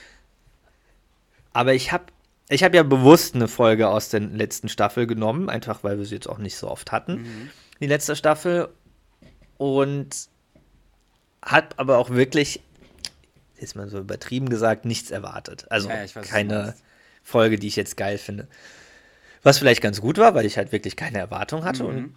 aber 1.53 1.73
ich 1.73 1.93
habe 1.93 2.05
ich 2.49 2.63
hab 2.63 2.75
ja 2.75 2.83
bewusst 2.83 3.35
eine 3.35 3.49
Folge 3.49 3.89
aus 3.89 4.09
der 4.11 4.21
letzten 4.21 4.69
Staffel 4.69 5.07
genommen, 5.07 5.49
einfach 5.49 5.83
weil 5.83 5.99
wir 5.99 6.05
sie 6.05 6.15
jetzt 6.17 6.29
auch 6.29 6.39
nicht 6.39 6.57
so 6.57 6.69
oft 6.71 6.93
hatten, 6.93 7.23
Mhm. 7.23 7.51
die 7.81 7.87
letzte 7.87 8.15
Staffel. 8.17 8.69
Und 9.59 10.29
hat 11.43 11.79
aber 11.79 11.97
auch 11.99 12.11
wirklich, 12.11 12.61
ist 13.57 13.75
mal 13.75 13.89
so 13.89 13.99
übertrieben 13.99 14.49
gesagt, 14.51 14.85
nichts 14.85 15.11
erwartet. 15.11 15.67
Also 15.71 15.89
Ja, 15.89 15.95
weiß, 16.03 16.13
keine. 16.23 16.75
Folge, 17.23 17.59
die 17.59 17.67
ich 17.67 17.75
jetzt 17.77 17.97
geil 17.97 18.19
finde. 18.19 18.47
Was 19.43 19.59
vielleicht 19.59 19.81
ganz 19.83 20.01
gut 20.01 20.19
war, 20.19 20.35
weil 20.37 20.45
ich 20.47 20.57
halt 20.59 20.71
wirklich 20.73 20.95
keine 20.95 21.19
Erwartung 21.19 21.65
hatte 21.65 21.85
und 21.85 21.97
Mhm. 21.97 22.15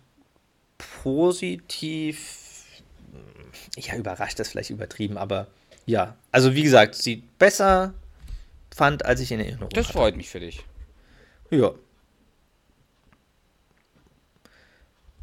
positiv, 1.02 2.20
ja, 3.78 3.96
überrascht 3.96 4.40
das 4.40 4.50
vielleicht 4.50 4.70
übertrieben, 4.70 5.18
aber 5.18 5.48
ja, 5.86 6.16
also 6.32 6.54
wie 6.56 6.64
gesagt, 6.64 6.96
sie 6.96 7.24
besser 7.40 7.94
fand, 8.76 9.06
als 9.06 9.20
ich 9.22 9.32
in 9.32 9.40
Erinnerung 9.40 9.70
Das 9.70 9.88
hatte. 9.88 9.98
freut 9.98 10.16
mich 10.18 10.30
für 10.30 10.40
dich. 10.40 10.64
Ja. 11.50 11.72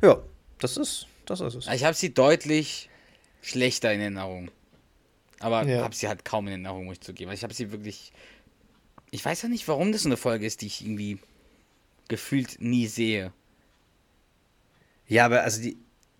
Ja, 0.02 0.18
das 0.58 0.76
ist, 0.76 1.06
das 1.24 1.40
ist 1.40 1.54
es. 1.54 1.66
Ich 1.68 1.84
habe 1.84 1.94
sie 1.94 2.12
deutlich 2.12 2.90
schlechter 3.42 3.92
in 3.92 4.00
Erinnerung. 4.00 4.50
Aber 5.40 5.66
Ja. 5.66 5.82
habe 5.82 5.94
sie 5.94 6.08
halt 6.08 6.24
kaum 6.24 6.46
in 6.46 6.52
Erinnerung, 6.52 6.86
muss 6.86 6.94
ich 6.94 7.00
zugeben. 7.02 7.30
Also 7.30 7.40
ich 7.40 7.44
habe 7.44 7.54
sie 7.54 7.70
wirklich. 7.72 8.12
Ich 9.10 9.24
weiß 9.24 9.42
ja 9.42 9.48
nicht, 9.48 9.68
warum 9.68 9.92
das 9.92 10.02
so 10.02 10.08
eine 10.08 10.16
Folge 10.16 10.46
ist, 10.46 10.62
die 10.62 10.66
ich 10.66 10.82
irgendwie 10.82 11.18
gefühlt 12.08 12.60
nie 12.60 12.86
sehe. 12.86 13.32
Ja, 15.06 15.26
aber 15.26 15.42
also 15.42 15.62
die, 15.62 15.76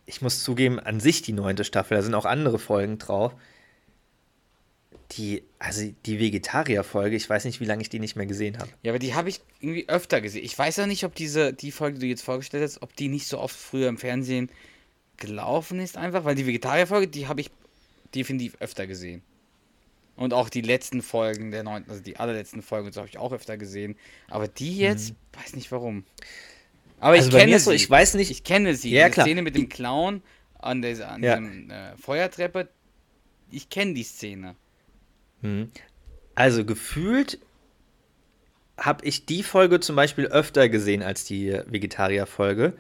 ich 0.07 0.23
muss 0.23 0.43
zugeben, 0.43 0.79
an 0.79 1.01
sich 1.01 1.23
die 1.23 1.33
neunte 1.33 1.65
Staffel, 1.65 1.97
da 1.97 2.03
sind 2.03 2.15
auch 2.15 2.25
andere 2.25 2.59
Folgen 2.59 2.99
drauf. 2.99 3.35
Die, 5.13 5.45
also 5.59 5.93
die 6.05 6.19
Vegetarier-Folge, 6.19 7.15
ich 7.15 7.29
weiß 7.29 7.45
nicht, 7.45 7.61
wie 7.61 7.65
lange 7.65 7.83
ich 7.83 7.89
die 7.89 8.01
nicht 8.01 8.17
mehr 8.17 8.27
gesehen 8.27 8.59
habe. 8.59 8.71
Ja, 8.83 8.93
aber 8.93 8.99
die 8.99 9.15
habe 9.15 9.29
ich 9.29 9.41
irgendwie 9.61 9.89
öfter 9.89 10.21
gesehen. 10.21 10.45
Ich 10.45 10.59
weiß 10.59 10.77
ja 10.77 10.87
nicht, 10.87 11.05
ob 11.05 11.15
diese, 11.15 11.53
die 11.53 11.71
Folge, 11.71 11.99
die 11.99 12.07
du 12.07 12.11
jetzt 12.11 12.23
vorgestellt 12.23 12.65
hast, 12.65 12.83
ob 12.83 12.95
die 12.97 13.09
nicht 13.09 13.29
so 13.29 13.39
oft 13.39 13.55
früher 13.55 13.89
im 13.89 13.99
Fernsehen 13.99 14.51
gelaufen 15.17 15.81
ist, 15.81 15.97
einfach, 15.97 16.25
weil 16.25 16.35
die 16.35 16.47
Vegetarier-Folge, 16.47 17.09
die 17.09 17.29
habe 17.29 17.41
ich 17.41 17.51
definitiv 18.15 18.57
öfter 18.61 18.87
gesehen. 18.87 19.23
Und 20.17 20.33
auch 20.33 20.49
die 20.49 20.63
letzten 20.63 21.03
Folgen 21.03 21.51
der 21.51 21.63
neunten, 21.63 21.91
also 21.91 22.03
die 22.03 22.17
allerletzten 22.17 22.63
Folgen, 22.63 22.91
so 22.91 23.01
habe 23.01 23.09
ich 23.09 23.19
auch 23.19 23.33
öfter 23.33 23.57
gesehen. 23.59 23.97
Aber 24.29 24.49
die 24.49 24.79
jetzt, 24.79 25.15
weiß 25.35 25.55
nicht 25.55 25.71
warum. 25.71 26.05
Aber. 27.01 27.15
Also 27.15 27.29
ich 27.29 27.35
kenne 27.37 27.59
so, 27.59 27.71
ich 27.71 27.89
weiß 27.89 28.15
nicht- 28.15 28.31
Ich 28.31 28.45
kenne 28.45 28.75
sie. 28.75 28.91
Ja, 28.91 29.07
die 29.07 29.13
klar. 29.13 29.27
Szene 29.27 29.43
mit 29.43 29.55
dem 29.57 29.69
Clown 29.69 30.23
an 30.59 30.83
der 30.83 31.09
an 31.11 31.23
Ja. 31.23 31.37
diesem, 31.39 31.71
äh, 31.71 31.97
Feuertreppe. 31.97 32.69
Ich 33.51 33.69
kenne 33.71 33.95
die 33.95 34.03
Szene. 34.03 34.57
Mhm. 35.43 35.71
Also 36.35 36.65
gefühlt 36.65 37.39
habe 38.79 39.05
ich 39.07 39.25
die 39.27 39.43
Folge 39.43 39.81
zum 39.81 39.97
Beispiel 39.97 40.27
öfter 40.27 40.69
gesehen 40.69 41.03
als 41.03 41.25
die 41.25 41.53
Vegetarier-Folge. 41.67 42.75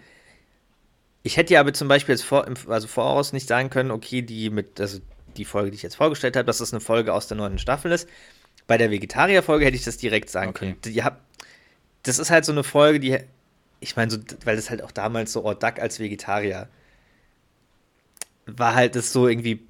Ich 1.22 1.36
hätte 1.36 1.54
ja 1.54 1.60
aber 1.60 1.72
zum 1.72 1.88
Beispiel 1.88 2.14
jetzt 2.14 2.24
vor, 2.24 2.46
also 2.68 2.86
voraus 2.86 3.32
nicht 3.32 3.48
sagen 3.48 3.70
können, 3.70 3.90
okay, 3.90 4.22
die 4.22 4.50
mit, 4.50 4.80
also 4.80 5.00
die 5.36 5.44
Folge, 5.44 5.70
die 5.70 5.76
ich 5.76 5.82
jetzt 5.82 5.96
vorgestellt 5.96 6.36
habe, 6.36 6.44
dass 6.44 6.58
das 6.58 6.72
eine 6.72 6.80
Folge 6.80 7.12
aus 7.14 7.28
der 7.28 7.36
neunten 7.36 7.58
Staffel 7.58 7.92
ist. 7.92 8.08
Bei 8.66 8.76
der 8.78 8.90
Vegetarier-Folge 8.90 9.64
hätte 9.64 9.76
ich 9.76 9.84
das 9.84 9.96
direkt 9.96 10.28
sagen 10.30 10.50
Okay. 10.50 10.58
können. 10.72 10.80
Die 10.94 11.02
hab, 11.02 11.20
das 12.02 12.18
ist 12.18 12.30
halt 12.30 12.44
so 12.44 12.52
eine 12.52 12.62
Folge, 12.64 13.00
die, 13.00 13.18
ich 13.86 13.96
meine, 13.96 14.10
so, 14.10 14.18
weil 14.44 14.56
das 14.56 14.70
halt 14.70 14.82
auch 14.82 14.90
damals 14.92 15.32
so, 15.32 15.44
oh, 15.44 15.54
Duck 15.54 15.78
als 15.78 15.98
Vegetarier 15.98 16.68
war 18.46 18.74
halt 18.74 18.94
das 18.96 19.12
so 19.12 19.28
irgendwie 19.28 19.60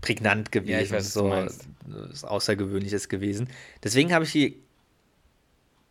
prägnant 0.00 0.52
gewesen. 0.52 0.70
Ja, 0.72 0.80
ich 0.80 0.90
weiß, 0.90 1.12
so 1.12 1.30
was 1.30 2.24
Außergewöhnliches 2.24 3.08
gewesen. 3.08 3.48
Deswegen 3.82 4.12
habe 4.14 4.24
ich 4.24 4.32
die 4.32 4.56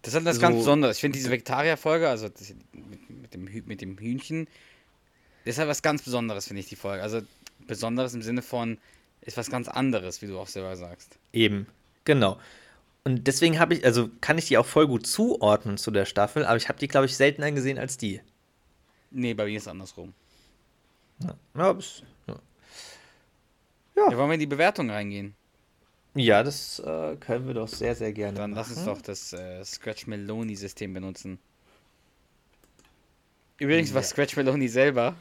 Das 0.02 0.14
ist 0.14 0.16
halt 0.16 0.28
das 0.28 0.36
So- 0.38 0.42
ganz 0.42 0.58
Besonderes. 0.58 0.98
Ich 0.98 1.02
finde 1.02 1.18
diese 1.18 1.30
Vegetarier-Folge, 1.32 2.10
also 2.10 2.30
das, 2.30 2.54
mit, 2.74 3.34
dem, 3.34 3.44
mit 3.66 3.82
dem 3.82 3.98
Hühnchen, 3.98 4.48
ist 5.46 5.58
halt 5.58 5.68
was 5.68 5.82
ganz 5.82 6.02
Besonderes, 6.02 6.48
finde 6.48 6.62
ich, 6.62 6.70
die 6.70 6.76
Folge. 6.76 7.04
Also 7.04 7.22
Besonderes 7.68 8.14
im 8.14 8.22
Sinne 8.22 8.42
von, 8.42 8.78
ist 9.22 9.38
was 9.38 9.50
ganz 9.50 9.68
anderes, 9.68 10.22
wie 10.22 10.28
du 10.28 10.40
auch 10.40 10.48
selber 10.48 10.76
sagst. 10.76 11.18
Eben, 11.34 11.68
genau. 12.06 12.40
Und 13.04 13.28
deswegen 13.28 13.60
habe 13.60 13.76
ich, 13.76 13.86
also 13.86 14.10
kann 14.22 14.38
ich 14.38 14.48
die 14.48 14.58
auch 14.58 14.66
voll 14.66 14.88
gut 14.88 15.08
zuordnen 15.08 15.78
zu 15.78 15.92
der 15.92 16.06
Staffel, 16.06 16.46
aber 16.46 16.58
ich 16.58 16.70
habe 16.70 16.80
die, 16.80 16.88
glaube 16.88 17.06
ich, 17.08 17.16
seltener 17.16 17.52
gesehen 17.52 17.80
als 17.80 17.98
die. 17.98 18.22
Nee, 19.12 19.34
bei 19.34 19.46
mir 19.46 19.58
ist 19.58 19.64
es 19.64 19.68
andersrum. 19.68 20.14
Ja, 21.20 21.36
ja, 21.56 21.74
das, 21.74 22.04
ja. 22.28 22.36
Ja, 23.96 24.18
wollen 24.18 24.30
wir 24.30 24.34
in 24.36 24.40
die 24.40 24.46
Bewertung 24.48 24.90
reingehen? 24.90 25.36
ja 26.16 26.44
das 26.44 26.80
äh, 26.80 27.16
können 27.18 27.48
wir 27.48 27.54
doch 27.54 27.68
sehr, 27.68 27.96
sehr 27.96 28.14
gerne. 28.14 28.38
Dann 28.38 28.54
lass 28.54 28.70
uns 28.70 28.86
machen. 28.86 28.86
doch 28.86 29.02
das 29.02 29.34
äh, 29.34 29.64
Scratch 29.64 30.08
Meloni-System 30.08 30.94
benutzen. 30.94 31.40
Übrigens 33.58 33.94
war 33.94 34.02
Ja. 34.02 34.08
Scratch 34.08 34.36
Meloni 34.36 34.68
selber 34.68 35.16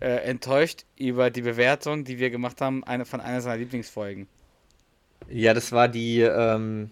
äh, 0.00 0.08
enttäuscht 0.28 0.84
über 0.96 1.30
die 1.30 1.42
Bewertung, 1.42 2.04
die 2.04 2.18
wir 2.18 2.30
gemacht 2.30 2.60
haben, 2.60 2.84
eine, 2.84 3.04
von 3.04 3.20
einer 3.20 3.40
seiner 3.40 3.56
Lieblingsfolgen. 3.58 4.28
Ja, 5.28 5.54
das 5.54 5.72
war 5.72 5.88
die, 5.88 6.20
ähm, 6.20 6.90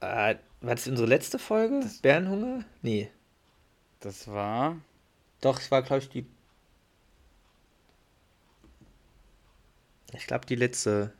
äh, 0.00 0.36
war 0.60 0.74
das 0.74 0.86
unsere 0.86 1.08
letzte 1.08 1.38
Folge? 1.38 1.88
Bärenhunger? 2.02 2.64
Nee. 2.82 3.10
Das 4.00 4.28
war. 4.28 4.76
Doch, 5.40 5.58
es 5.58 5.70
war, 5.70 5.82
glaube 5.82 6.02
ich, 6.02 6.08
die. 6.10 6.26
Ich 10.12 10.26
glaube, 10.26 10.46
die 10.46 10.56
letzte. 10.56 11.12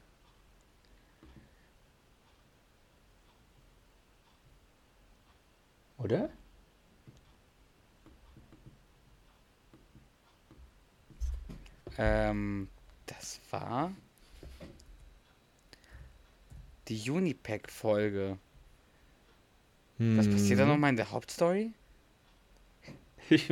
Oder? 5.99 6.31
Ähm, 11.99 12.69
das 13.07 13.41
war. 13.51 13.93
Die 16.89 17.11
Unipack-Folge. 17.11 18.39
Was 20.17 20.29
passiert 20.29 20.59
da 20.59 20.63
Hm. 20.65 20.71
nochmal 20.71 20.91
in 20.91 20.97
der 20.97 21.11
Hauptstory? 21.11 21.73
Ich, 23.29 23.49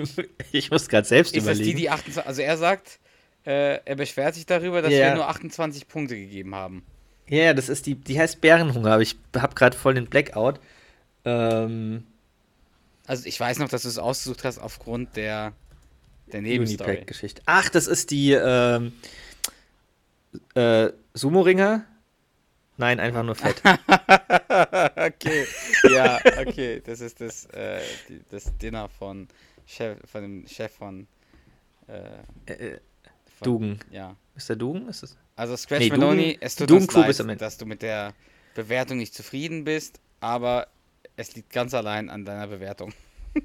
ich 0.53 0.71
muss 0.71 0.89
gerade 0.89 1.07
selbst 1.07 1.37
Ist 1.37 1.47
das 1.47 1.59
überlegen. 1.59 1.77
die, 1.77 1.83
die 1.83 1.91
28. 1.91 2.27
Also 2.27 2.43
er 2.43 2.57
sagt, 2.57 2.99
äh, 3.47 3.79
er 3.85 3.95
beschwert 3.97 4.35
sich 4.35 4.47
darüber, 4.47 4.83
dass 4.83 4.93
Ja. 4.93 5.09
wir 5.09 5.15
nur 5.15 5.29
28 5.29 5.87
Punkte 5.87 6.17
gegeben 6.17 6.55
haben. 6.55 6.85
Ja, 7.29 7.45
ja, 7.45 7.55
das 7.55 7.69
ist 7.69 7.87
die, 7.87 7.95
die 7.95 8.19
heißt 8.19 8.41
Bärenhunger, 8.41 8.93
aber 8.95 9.03
ich 9.03 9.17
habe 9.37 9.55
gerade 9.55 9.77
voll 9.77 9.95
den 9.95 10.07
Blackout. 10.07 10.59
Ähm, 11.25 12.05
Also 13.07 13.27
ich 13.27 13.39
weiß 13.39 13.59
noch, 13.59 13.69
dass 13.69 13.83
du 13.83 13.89
es 13.89 13.99
ausgesucht 13.99 14.45
hast 14.45 14.59
aufgrund 14.59 15.15
der, 15.17 15.53
der 16.33 16.41
Nebenstory. 16.43 16.91
Unipack-Geschichte. 16.91 17.43
Ach, 17.47 17.69
das 17.69 17.87
ist 17.87 18.11
die 18.11 18.33
ähm, 18.33 18.93
äh, 20.55 20.89
Sumo-Ringer? 21.15 21.85
Nein, 22.79 23.01
einfach 23.01 23.23
nur 23.25 23.35
fett. 23.35 23.61
okay, 24.97 25.47
ja, 25.91 26.19
okay. 26.39 26.81
Das 26.85 27.01
ist 27.01 27.21
das, 27.21 27.45
äh, 27.47 27.81
die, 28.09 28.21
das 28.31 28.57
Dinner 28.59 28.89
von, 28.89 29.29
Chef, 29.67 29.99
von 30.11 30.23
dem 30.23 30.47
Chef 30.47 30.73
von, 30.73 31.07
äh, 31.89 32.53
äh, 32.53 32.79
von 33.39 33.45
Dugen. 33.45 33.79
Ja. 33.91 34.17
Ist 34.37 34.49
der 34.49 34.57
Dugen? 34.57 34.89
Ist 34.89 35.03
es? 35.03 35.17
Also 35.37 35.57
Scratch 35.57 35.81
Nee, 35.81 35.91
Meloni, 35.91 36.33
Dugen- 36.35 36.39
es 36.41 36.55
tut 36.57 36.71
Dugen 36.71 36.83
uns 36.85 37.19
leid, 37.19 37.41
dass 37.41 37.59
du 37.59 37.67
mit 37.67 37.83
der 37.83 38.15
Bewertung 38.55 38.99
nicht 38.99 39.15
zufrieden 39.15 39.65
bist, 39.65 40.01
aber 40.21 40.69
es 41.17 41.35
liegt 41.35 41.51
ganz 41.51 41.75
allein 41.75 42.09
an 42.11 42.25
deiner 42.25 42.47
Bewertung, 42.47 42.93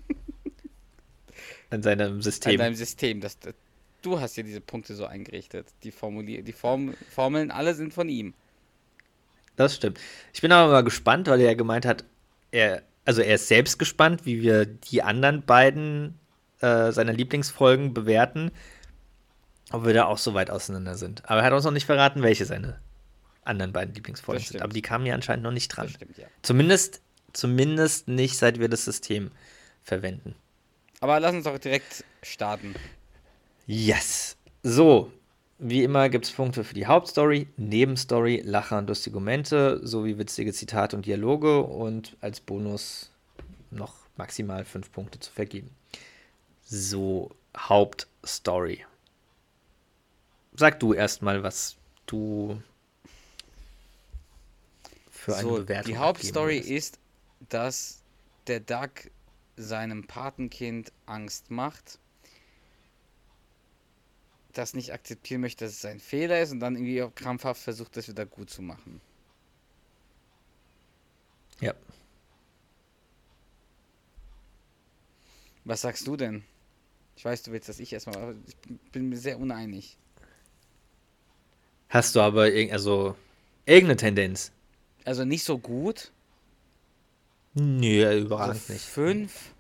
An 1.70 1.82
seinem 1.82 2.14
an 2.16 2.22
System. 2.22 2.58
deinem 2.58 2.76
System. 2.76 3.20
Das, 3.20 3.38
du 4.04 4.20
hast 4.20 4.36
ja 4.38 4.44
diese 4.44 4.62
Punkte 4.62 4.94
so 4.96 5.06
eingerichtet. 5.08 5.68
Die, 5.84 5.92
Formulier 5.92 6.44
die 6.44 6.52
Form 6.54 6.94
Formeln, 7.10 7.50
alle 7.50 7.74
sind 7.74 7.94
von 7.96 8.10
ihm. 8.10 8.36
Das 9.56 9.76
stimmt. 9.76 9.99
Ich 10.34 10.41
bin 10.41 10.51
aber 10.51 10.72
mal 10.72 10.84
gespannt, 10.84 11.28
weil 11.28 11.39
er 11.39 11.51
ja 11.51 11.54
gemeint 11.54 11.86
hat, 11.86 12.04
er, 12.51 12.84
also 13.06 13.22
er 13.22 13.36
ist 13.36 13.47
selbst 13.47 13.78
gespannt, 13.80 14.26
wie 14.26 14.41
wir 14.41 14.66
die 14.66 15.04
anderen 15.04 15.43
beiden 15.43 16.20
äh, 16.62 16.91
seiner 16.91 17.14
Lieblingsfolgen 17.14 17.93
bewerten, 17.93 18.51
ob 19.72 19.86
wir 19.86 19.93
da 19.93 20.06
auch 20.06 20.18
so 20.18 20.34
weit 20.34 20.49
auseinander 20.49 20.95
sind. 20.95 21.28
Aber 21.30 21.41
er 21.41 21.45
hat 21.45 21.54
uns 21.54 21.66
noch 21.66 21.72
nicht 21.72 21.86
verraten, 21.86 22.22
welche 22.22 22.45
seine 22.45 22.80
anderen 23.43 23.74
beiden 23.74 23.93
Lieblingsfolgen 23.93 24.43
sind. 24.43 24.62
Aber 24.62 24.74
die 24.74 24.82
kamen 24.82 25.06
ja 25.06 25.14
anscheinend 25.14 25.43
noch 25.43 25.51
nicht 25.51 25.70
dran. 25.70 25.89
Stimmt, 25.89 26.18
ja. 26.18 26.28
Zumindest, 26.41 27.01
zumindest 27.34 28.08
nicht, 28.08 28.38
seit 28.38 28.60
wir 28.60 28.70
das 28.70 28.86
System 28.86 29.32
verwenden. 29.84 30.36
Aber 31.01 31.20
lass 31.20 31.34
uns 31.34 31.43
doch 31.43 31.58
direkt 31.58 32.06
starten. 32.22 32.76
Yes. 33.68 34.38
So, 34.62 35.12
wie 35.66 35.84
immer 35.84 36.09
gibt 36.09 36.26
es 36.26 36.32
Punkte 36.32 36.66
für 36.66 36.74
die 36.74 36.88
Hauptstory, 36.88 37.47
Nebenstory, 37.55 38.41
Lacher 38.43 38.80
und 38.80 38.89
lustige 38.89 39.16
Momente 39.16 39.80
sowie 39.88 40.18
witzige 40.18 40.51
Zitate 40.51 40.97
und 40.97 41.05
Dialoge 41.05 41.61
und 41.64 42.18
als 42.20 42.41
Bonus 42.41 43.09
noch 43.72 43.95
maximal 44.18 44.66
fünf 44.66 44.91
Punkte 44.91 45.20
zu 45.20 45.32
vergeben. 45.32 45.72
So, 46.66 47.32
Hauptstory. 47.55 48.86
Sag 50.55 50.82
du 50.82 50.93
erstmal, 50.93 51.43
was 51.43 51.78
du 52.07 52.61
für 55.09 55.36
eine 55.38 55.47
so, 55.47 55.55
Bewertung 55.55 55.93
die 55.93 55.97
Hauptstory 55.97 56.57
ist, 56.57 56.99
dass 57.47 58.01
der 58.47 58.59
Duck 58.59 59.09
seinem 59.55 60.05
Patenkind 60.05 60.91
Angst 61.05 61.51
macht, 61.51 61.99
das 64.54 64.74
nicht 64.74 64.93
akzeptieren 64.93 65.41
möchte, 65.41 65.66
dass 65.66 65.74
es 65.74 65.86
ein 65.86 65.99
Fehler 65.99 66.41
ist 66.41 66.51
und 66.51 66.60
dann 66.60 66.76
irgendwie 66.76 67.01
auch 67.01 67.14
krampfhaft 67.14 67.62
versucht, 67.62 67.97
das 67.97 68.08
wieder 68.08 68.26
gut 68.26 68.49
zu 68.49 68.62
machen. 68.62 69.01
Ja. 71.60 71.74
Was 75.66 75.82
sagst 75.82 76.06
du 76.08 76.16
denn? 76.18 76.43
Ich 77.16 77.24
weiß, 77.24 77.43
du 77.43 77.51
willst, 77.51 77.70
dass 77.70 77.80
ich 77.80 77.93
erstmal, 77.93 78.18
aber 78.18 78.36
ich 78.47 78.58
bin 78.91 79.10
mir 79.10 79.18
sehr 79.18 79.39
uneinig. 79.39 79.97
Hast 81.89 82.16
du 82.16 82.22
aber 82.22 82.51
irg 82.51 82.72
also 82.72 83.16
irgendeine 83.66 83.97
Tendenz? 83.97 84.51
Also 85.06 85.26
nicht 85.26 85.43
so 85.43 85.58
gut. 85.58 86.12
Nö, 87.54 88.06
Also 88.06 88.26
überragend 88.26 88.70
nicht. 88.70 88.84
fünf. 88.84 89.54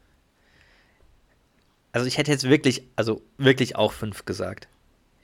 Also 1.91 2.07
ich 2.07 2.17
hätte 2.17 2.31
jetzt 2.31 2.43
wirklich, 2.49 2.87
also 2.95 3.21
wirklich 3.37 3.75
auch 3.75 3.93
fünf 3.93 4.25
gesagt. 4.25 4.67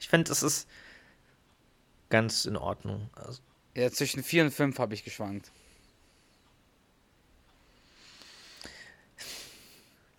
Ich 0.00 0.08
finde, 0.08 0.28
das 0.28 0.42
ist 0.42 0.66
ganz 2.08 2.44
in 2.46 2.56
Ordnung. 2.56 3.10
Also, 3.14 3.40
Ja, 3.76 3.90
zwischen 3.90 4.24
vier 4.24 4.42
und 4.44 4.50
fünf 4.50 4.78
habe 4.78 4.94
ich 4.94 5.04
geschwankt. 5.04 5.52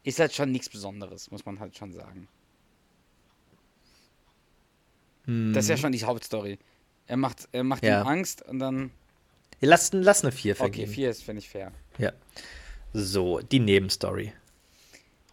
Ist 0.04 0.20
halt 0.20 0.34
schon 0.34 0.52
nichts 0.52 0.70
Besonderes, 0.70 1.30
muss 1.30 1.46
man 1.46 1.60
halt 1.60 1.78
schon 1.78 1.92
sagen. 1.94 2.28
Das 5.26 5.66
ist 5.66 5.70
ja 5.70 5.78
schon 5.78 5.92
die 5.92 6.04
Hauptstory. 6.04 6.58
Er 7.08 7.18
macht, 7.18 7.48
er 7.52 7.64
macht. 7.64 7.84
Ja. 7.84 8.02
ihm 8.02 8.08
Angst 8.08 8.42
und 8.42 8.60
dann. 8.60 8.92
lass, 9.60 9.92
lass 9.94 10.24
eine 10.24 10.32
vier 10.32 10.54
Okay, 10.54 10.58
vergeben. 10.60 10.92
vier 10.92 11.10
ist, 11.12 11.24
finde 11.24 11.40
ich, 11.40 11.50
fair. 11.50 11.72
Ja. 12.00 12.12
So, 12.94 13.40
die 13.40 13.60
Nebenstory. 13.60 14.34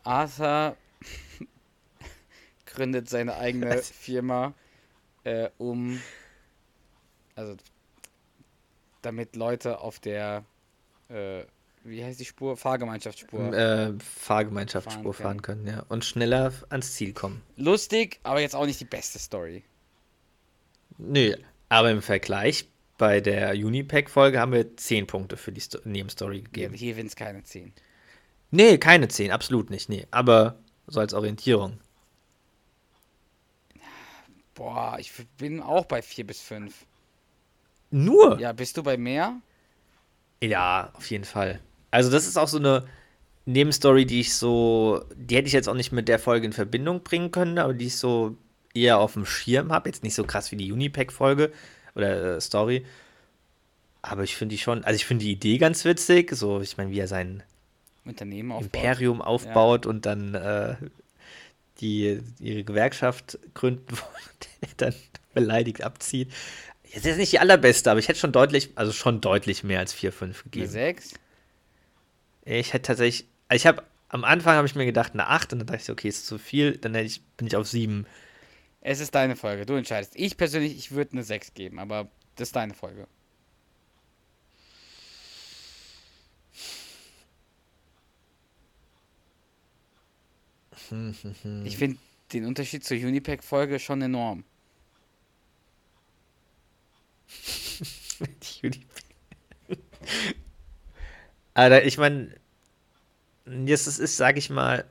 Arthur 0.04 0.76
gründet 2.78 3.08
seine 3.08 3.36
eigene? 3.36 3.82
Firma, 3.82 4.54
äh, 5.24 5.50
um. 5.58 6.00
Also. 7.34 7.56
Damit 9.02 9.36
Leute 9.36 9.80
auf 9.80 9.98
der. 10.00 10.44
Äh, 11.08 11.42
wie 11.84 12.04
heißt 12.04 12.20
die 12.20 12.24
Spur? 12.24 12.56
Fahrgemeinschaftsspur. 12.56 13.52
Äh, 13.52 13.92
Fahrgemeinschaftsspur 13.98 15.14
Fahren 15.14 15.24
fahren 15.24 15.42
können, 15.42 15.66
ja. 15.66 15.84
Und 15.88 16.04
schneller 16.04 16.52
ans 16.70 16.94
Ziel 16.94 17.12
kommen. 17.12 17.42
Lustig, 17.56 18.20
aber 18.24 18.40
jetzt 18.40 18.54
auch 18.54 18.66
nicht 18.66 18.80
die 18.80 18.84
beste 18.84 19.18
Story. 19.18 19.64
Nö, 20.98 21.34
aber 21.68 21.90
im 21.90 22.02
Vergleich 22.02 22.68
bei 22.98 23.20
der 23.20 23.52
Unipack-Folge 23.52 24.40
haben 24.40 24.52
wir 24.52 24.76
zehn 24.76 25.06
Punkte 25.06 25.36
für 25.36 25.52
die 25.52 25.60
Sto 25.60 25.78
Nebenstory 25.84 26.42
gegeben. 26.42 26.74
hier 26.74 26.94
sind 26.96 27.06
es 27.06 27.16
keine 27.16 27.44
10. 27.44 27.72
Nee, 28.50 28.78
keine 28.78 29.08
zehn, 29.08 29.30
absolut 29.30 29.70
nicht, 29.70 29.88
nee. 29.88 30.06
Aber 30.10 30.58
So 30.88 31.00
als 31.00 31.14
Orientierung. 31.14 31.78
Boah, 34.58 34.96
ich 34.98 35.12
bin 35.38 35.60
auch 35.62 35.84
bei 35.84 36.02
4 36.02 36.26
bis 36.26 36.40
5. 36.40 36.74
Nur? 37.92 38.40
Ja, 38.40 38.52
bist 38.52 38.76
du 38.76 38.82
bei 38.82 38.96
mehr? 38.96 39.36
Ja, 40.42 40.90
auf 40.94 41.08
jeden 41.10 41.24
Fall. 41.24 41.60
Also, 41.92 42.10
das 42.10 42.26
ist 42.26 42.36
auch 42.36 42.48
so 42.48 42.58
eine 42.58 42.84
Nebenstory, 43.46 44.04
die 44.04 44.18
ich 44.18 44.34
so, 44.34 45.04
die 45.14 45.36
hätte 45.36 45.46
ich 45.46 45.52
jetzt 45.52 45.68
auch 45.68 45.74
nicht 45.74 45.92
mit 45.92 46.08
der 46.08 46.18
Folge 46.18 46.44
in 46.44 46.52
Verbindung 46.52 47.04
bringen 47.04 47.30
können, 47.30 47.58
aber 47.58 47.72
die 47.72 47.86
ich 47.86 47.96
so 47.96 48.36
eher 48.74 48.98
auf 48.98 49.12
dem 49.12 49.26
Schirm 49.26 49.70
habe. 49.70 49.88
Jetzt 49.88 50.02
nicht 50.02 50.16
so 50.16 50.24
krass 50.24 50.50
wie 50.50 50.56
die 50.56 50.72
Unipack-Folge 50.72 51.52
oder 51.94 52.36
äh, 52.36 52.40
Story. 52.40 52.84
Aber 54.02 54.24
ich 54.24 54.34
finde 54.34 54.56
die 54.56 54.60
schon, 54.60 54.82
also 54.82 54.96
ich 54.96 55.06
finde 55.06 55.24
die 55.24 55.32
Idee 55.32 55.58
ganz 55.58 55.84
witzig. 55.84 56.34
So, 56.34 56.60
ich 56.60 56.76
meine, 56.76 56.90
wie 56.90 56.98
er 56.98 57.06
sein 57.06 57.44
Unternehmen 58.04 58.50
aufbaut. 58.50 58.74
Imperium 58.74 59.22
aufbaut 59.22 59.84
ja. 59.84 59.90
und 59.90 60.04
dann 60.04 60.34
äh, 60.34 60.74
die 61.80 62.20
ihre 62.40 62.64
Gewerkschaft 62.64 63.38
gründen 63.54 63.90
wollen, 63.90 64.74
dann 64.76 64.94
beleidigt 65.34 65.82
abzieht. 65.82 66.32
Jetzt 66.84 67.06
ist 67.06 67.18
nicht 67.18 67.32
die 67.32 67.38
allerbeste, 67.38 67.90
aber 67.90 68.00
ich 68.00 68.08
hätte 68.08 68.18
schon 68.18 68.32
deutlich, 68.32 68.70
also 68.74 68.92
schon 68.92 69.20
deutlich 69.20 69.62
mehr 69.62 69.80
als 69.80 69.92
4, 69.92 70.12
5 70.12 70.44
gegeben. 70.44 70.64
Eine 70.64 70.72
6? 70.72 71.14
Ich 72.44 72.72
hätte 72.72 72.86
tatsächlich, 72.86 73.28
ich 73.52 73.66
habe 73.66 73.82
am 74.08 74.24
Anfang 74.24 74.56
habe 74.56 74.66
ich 74.66 74.74
mir 74.74 74.86
gedacht 74.86 75.12
eine 75.12 75.26
8 75.26 75.52
und 75.52 75.58
dann 75.60 75.66
dachte 75.66 75.82
ich, 75.82 75.90
okay, 75.90 76.08
ist 76.08 76.26
zu 76.26 76.38
viel, 76.38 76.78
dann 76.78 76.94
ich, 76.94 77.22
bin 77.36 77.46
ich 77.46 77.56
auf 77.56 77.68
7. 77.68 78.06
Es 78.80 79.00
ist 79.00 79.14
deine 79.14 79.36
Folge, 79.36 79.66
du 79.66 79.74
entscheidest. 79.74 80.14
Ich 80.16 80.36
persönlich, 80.36 80.76
ich 80.76 80.92
würde 80.92 81.12
eine 81.12 81.22
6 81.22 81.52
geben, 81.52 81.78
aber 81.78 82.08
das 82.36 82.48
ist 82.48 82.56
deine 82.56 82.74
Folge. 82.74 83.06
Ich 91.64 91.76
finde 91.76 91.98
den 92.32 92.44
Unterschied 92.44 92.84
zur 92.84 92.96
Unipack-Folge 92.96 93.78
schon 93.78 94.02
enorm. 94.02 94.44
Alter, 101.54 101.84
ich 101.84 101.98
meine, 101.98 102.34
jetzt 103.66 103.86
ist, 103.86 104.16
sage 104.16 104.38
ich 104.38 104.50
mal, 104.50 104.84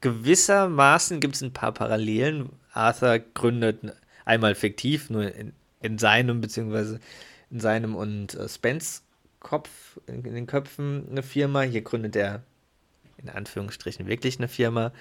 gewissermaßen 0.00 1.20
gibt 1.20 1.36
es 1.36 1.42
ein 1.42 1.52
paar 1.52 1.72
Parallelen. 1.72 2.50
Arthur 2.72 3.18
gründet 3.18 3.94
einmal 4.24 4.54
fiktiv, 4.54 5.10
nur 5.10 5.34
in, 5.34 5.52
in 5.80 5.98
seinem, 5.98 6.40
beziehungsweise 6.40 7.00
in 7.50 7.60
seinem 7.60 7.94
und 7.94 8.34
äh, 8.34 8.48
Spence 8.48 9.02
Kopf, 9.40 9.98
in, 10.06 10.24
in 10.24 10.34
den 10.34 10.46
Köpfen 10.46 11.08
eine 11.10 11.22
Firma. 11.22 11.62
Hier 11.62 11.82
gründet 11.82 12.16
er 12.16 12.42
in 13.24 13.30
Anführungsstrichen 13.30 14.06
wirklich 14.06 14.38
eine 14.38 14.48
Firma. 14.48 14.92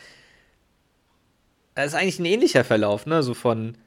Das 1.76 1.88
ist 1.88 1.96
eigentlich 1.96 2.20
ein 2.20 2.26
ähnlicher 2.26 2.64
Verlauf, 2.64 3.06
ne? 3.06 3.24
So 3.24 3.34
von 3.34 3.78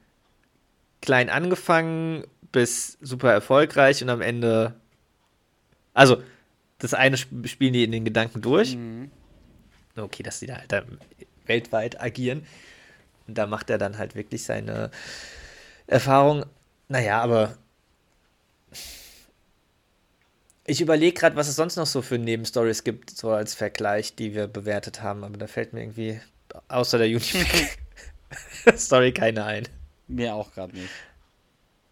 klein 1.00 1.30
angefangen 1.30 2.24
bis 2.52 2.98
super 3.00 3.32
erfolgreich 3.32 4.02
und 4.02 4.10
am 4.10 4.20
Ende. 4.20 4.74
Also, 5.94 6.22
das 6.78 6.94
eine 6.94 7.16
spielen 7.16 7.72
die 7.72 7.84
in 7.84 7.92
den 7.92 8.04
Gedanken 8.04 8.42
durch. 8.42 8.76
Mhm. 8.76 9.10
Okay, 9.96 10.22
dass 10.22 10.40
die 10.40 10.46
da 10.46 10.56
halt 10.56 10.72
da 10.72 10.82
weltweit 11.46 12.00
agieren. 12.00 12.46
Und 13.26 13.38
da 13.38 13.46
macht 13.46 13.70
er 13.70 13.78
dann 13.78 13.98
halt 13.98 14.14
wirklich 14.14 14.44
seine 14.44 14.90
Erfahrung. 15.86 16.44
Naja, 16.88 17.20
aber 17.22 17.56
ich 20.66 20.80
überlege 20.80 21.18
gerade, 21.18 21.36
was 21.36 21.48
es 21.48 21.56
sonst 21.56 21.76
noch 21.76 21.86
so 21.86 22.00
für 22.02 22.18
Nebenstories 22.18 22.84
gibt, 22.84 23.08
so 23.10 23.30
als 23.30 23.54
Vergleich, 23.54 24.14
die 24.16 24.34
wir 24.34 24.48
bewertet 24.48 25.00
haben, 25.02 25.24
aber 25.24 25.38
da 25.38 25.46
fällt 25.46 25.72
mir 25.72 25.80
irgendwie 25.80 26.20
außer 26.68 26.98
der 26.98 27.06
Unific-Story 27.06 29.12
keine 29.12 29.44
ein. 29.44 29.66
Mir 30.08 30.34
auch 30.34 30.52
gerade 30.52 30.76
nicht. 30.76 30.90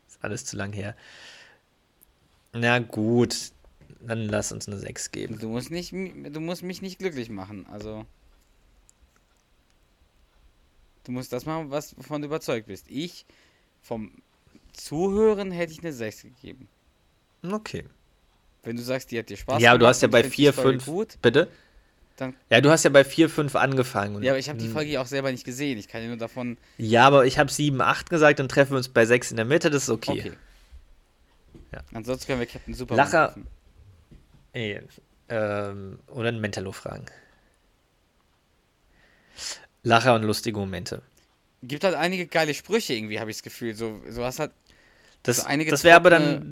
Ist 0.09 0.19
alles 0.23 0.45
zu 0.45 0.57
lang 0.57 0.73
her. 0.73 0.97
Na 2.53 2.81
gut, 2.81 3.53
dann 4.01 4.29
lass 4.29 4.51
uns 4.53 4.69
eine 4.69 4.79
6 4.79 5.13
geben. 5.13 5.39
Du 5.39 5.49
musst, 5.49 5.71
nicht, 5.71 5.93
du 5.93 6.41
musst 6.41 6.63
mich 6.63 6.83
nicht 6.83 6.99
glücklich 6.99 7.31
machen, 7.31 7.67
also. 7.71 8.05
Du 11.05 11.13
musst 11.13 11.33
das 11.33 11.47
machen, 11.47 11.71
was, 11.71 11.97
wovon 11.97 12.21
du 12.23 12.27
überzeugt 12.27 12.67
bist. 12.67 12.87
Ich, 12.89 13.25
vom 13.83 14.11
Zuhören 14.73 15.53
hätte 15.53 15.73
ich 15.73 15.79
eine 15.81 15.93
6 15.93 16.23
gegeben. 16.23 16.69
Okay. 17.43 17.85
Wenn 18.65 18.77
du 18.77 18.83
sagst, 18.83 19.11
die 19.11 19.19
hat 19.19 19.29
dir 19.29 19.37
Spaß 19.37 19.59
gemacht. 19.59 19.63
Ja, 19.63 19.77
du 19.77 19.87
hast 19.87 20.03
ja 20.03 20.09
bei 20.09 20.25
4, 20.25 20.53
5. 20.53 20.87
Gut, 20.87 21.19
bitte? 21.23 21.49
Dann, 22.17 22.35
ja, 22.49 22.61
du 22.61 22.71
hast 22.71 22.85
ja 22.85 22.91
bei 22.91 23.05
4, 23.05 23.29
5 23.29 23.57
angefangen. 23.57 24.23
Ja, 24.23 24.33
aber 24.33 24.39
ich 24.39 24.49
habe 24.49 24.59
die 24.59 24.69
Folge 24.69 25.01
auch 25.01 25.07
selber 25.07 25.33
nicht 25.33 25.45
gesehen. 25.45 25.79
Ich 25.79 25.89
kann 25.89 26.01
ja 26.01 26.09
nur 26.09 26.17
davon. 26.17 26.57
Ja, 26.79 27.07
aber 27.07 27.27
ich 27.27 27.39
habe 27.39 27.51
7, 27.51 27.81
8 27.81 28.09
gesagt, 28.09 28.39
dann 28.39 28.49
treffen 28.49 28.73
wir 28.73 28.77
uns 28.79 28.89
bei 28.89 29.05
6 29.05 29.33
in 29.33 29.37
der 29.37 29.47
Mitte, 29.47 29.71
das 29.71 29.85
ist 29.85 29.91
okay. 29.91 30.21
okay. 30.21 30.33
Ja. 31.73 31.81
Ansonsten 31.93 32.27
können 32.27 32.41
wir 32.41 32.47
Captain 32.47 32.73
Super 32.73 32.95
Lacher. 32.95 33.35
Ey, 34.53 34.81
ähm, 35.29 35.99
oder 36.07 36.29
ein 36.29 36.41
Mentalo 36.41 36.71
fragen. 36.71 37.07
Lacher 39.83 40.15
und 40.15 40.23
lustige 40.23 40.59
Momente. 40.59 41.03
Gibt 41.63 41.83
halt 41.83 41.95
einige 41.97 42.27
geile 42.27 42.55
Sprüche 42.55 42.95
irgendwie, 42.95 43.19
habe 43.19 43.31
ich 43.31 43.39
das 43.39 43.43
Gefühl. 43.43 43.75
So, 43.75 44.01
so 44.09 44.25
hast 44.25 44.39
halt. 44.39 44.53
Das, 45.25 45.39
so 45.39 45.49
das 45.49 45.83
wäre 45.83 45.97
aber 45.97 46.11
dann. 46.11 46.51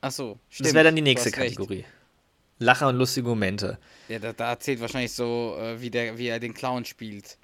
Ach 0.00 0.10
so, 0.10 0.38
stimmt. 0.50 0.66
Das 0.66 0.74
wäre 0.74 0.84
dann 0.84 0.96
die 0.96 1.02
nächste 1.02 1.30
Kategorie. 1.30 1.78
Recht. 1.78 1.88
Lacher 2.58 2.88
und 2.88 2.96
lustige 2.96 3.28
Momente. 3.28 3.78
Ja, 4.08 4.18
da, 4.18 4.32
da 4.32 4.58
zählt 4.58 4.80
wahrscheinlich 4.80 5.12
so, 5.12 5.56
äh, 5.60 5.80
wie, 5.80 5.90
der, 5.90 6.16
wie 6.16 6.28
er 6.28 6.40
den 6.40 6.54
Clown 6.54 6.84
spielt, 6.84 7.36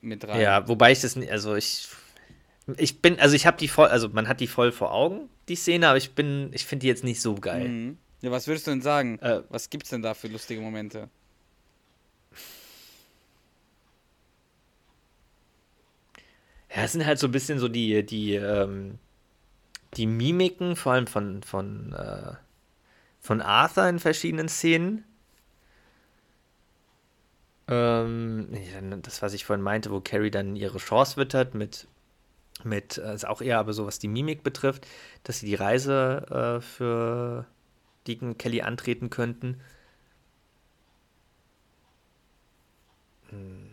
mit 0.00 0.26
rein. 0.26 0.40
Ja, 0.40 0.66
wobei 0.66 0.92
ich 0.92 1.00
das 1.00 1.16
nicht, 1.16 1.30
also 1.30 1.56
ich, 1.56 1.88
ich 2.78 3.02
bin, 3.02 3.18
also 3.20 3.36
ich 3.36 3.46
habe 3.46 3.58
die 3.58 3.68
voll, 3.68 3.88
also 3.88 4.08
man 4.08 4.28
hat 4.28 4.40
die 4.40 4.46
voll 4.46 4.72
vor 4.72 4.92
Augen, 4.92 5.28
die 5.48 5.56
Szene, 5.56 5.88
aber 5.88 5.98
ich 5.98 6.12
bin, 6.12 6.50
ich 6.54 6.64
finde 6.64 6.82
die 6.82 6.88
jetzt 6.88 7.04
nicht 7.04 7.20
so 7.20 7.34
geil. 7.34 7.68
Mhm. 7.68 7.98
Ja, 8.22 8.30
was 8.30 8.46
würdest 8.46 8.66
du 8.66 8.70
denn 8.70 8.82
sagen? 8.82 9.18
Äh, 9.18 9.42
was 9.48 9.70
gibt's 9.70 9.90
denn 9.90 10.02
da 10.02 10.14
für 10.14 10.28
lustige 10.28 10.60
Momente? 10.60 11.08
Ja, 16.74 16.84
es 16.84 16.92
sind 16.92 17.04
halt 17.04 17.18
so 17.18 17.26
ein 17.26 17.32
bisschen 17.32 17.58
so 17.58 17.68
die, 17.68 18.04
die, 18.04 18.34
ähm, 18.34 18.98
die 19.94 20.06
Mimiken, 20.06 20.76
vor 20.76 20.92
allem 20.92 21.06
von, 21.06 21.42
von, 21.42 21.92
äh, 21.92 22.34
von 23.20 23.40
Arthur 23.40 23.88
in 23.88 23.98
verschiedenen 23.98 24.48
Szenen. 24.48 25.04
Ähm, 27.68 28.48
das, 29.02 29.22
was 29.22 29.32
ich 29.34 29.44
vorhin 29.44 29.62
meinte, 29.62 29.90
wo 29.90 30.00
Carrie 30.00 30.30
dann 30.30 30.56
ihre 30.56 30.78
Chance 30.78 31.16
wittert 31.16 31.54
mit, 31.54 31.86
mit 32.64 32.98
äh, 32.98 33.14
ist 33.14 33.26
auch 33.26 33.40
eher 33.42 33.58
aber 33.58 33.72
so, 33.72 33.86
was 33.86 33.98
die 33.98 34.08
Mimik 34.08 34.42
betrifft, 34.42 34.86
dass 35.24 35.40
sie 35.40 35.46
die 35.46 35.54
Reise 35.54 36.58
äh, 36.58 36.60
für 36.60 37.46
Deacon 38.06 38.38
Kelly 38.38 38.62
antreten 38.62 39.10
könnten. 39.10 39.60
Hm. 43.30 43.70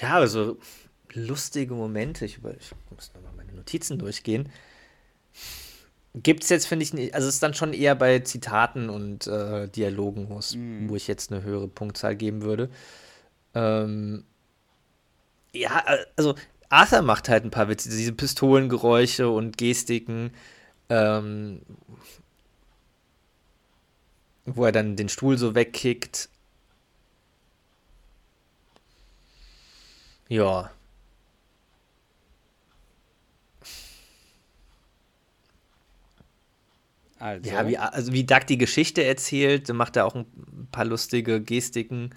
Ja, 0.00 0.14
also 0.14 0.58
lustige 1.14 1.74
Momente. 1.74 2.24
Ich, 2.24 2.38
über, 2.38 2.50
ich 2.56 2.72
muss 2.90 3.12
nochmal 3.14 3.32
meine 3.36 3.52
Notizen 3.52 3.98
durchgehen. 3.98 4.50
Gibt 6.14 6.44
es 6.44 6.50
jetzt, 6.50 6.66
finde 6.66 6.84
ich, 6.84 6.94
nicht. 6.94 7.14
Also, 7.14 7.28
es 7.28 7.34
ist 7.34 7.42
dann 7.42 7.54
schon 7.54 7.72
eher 7.72 7.94
bei 7.94 8.20
Zitaten 8.20 8.88
und 8.88 9.26
äh, 9.26 9.68
Dialogen, 9.68 10.28
mm. 10.28 10.88
wo 10.88 10.94
ich 10.94 11.08
jetzt 11.08 11.32
eine 11.32 11.42
höhere 11.42 11.66
Punktzahl 11.66 12.14
geben 12.14 12.42
würde. 12.42 12.70
Ähm, 13.54 14.24
ja, 15.52 15.84
also, 16.16 16.36
Arthur 16.68 17.02
macht 17.02 17.28
halt 17.28 17.44
ein 17.44 17.50
paar 17.50 17.68
Witze, 17.68 17.88
diese 17.88 18.12
Pistolengeräusche 18.12 19.28
und 19.28 19.58
Gestiken. 19.58 20.30
Ähm, 20.88 21.62
wo 24.46 24.64
er 24.64 24.72
dann 24.72 24.96
den 24.96 25.08
Stuhl 25.08 25.38
so 25.38 25.54
wegkickt. 25.54 26.28
Ja. 30.28 30.70
Also. 37.24 37.48
Ja, 37.48 37.66
wie, 37.66 37.78
also 37.78 38.12
wie 38.12 38.24
Doug 38.24 38.40
die 38.46 38.58
Geschichte 38.58 39.02
erzählt, 39.02 39.72
macht 39.72 39.96
er 39.96 40.04
auch 40.04 40.14
ein 40.14 40.26
paar 40.70 40.84
lustige 40.84 41.40
Gestiken. 41.40 42.14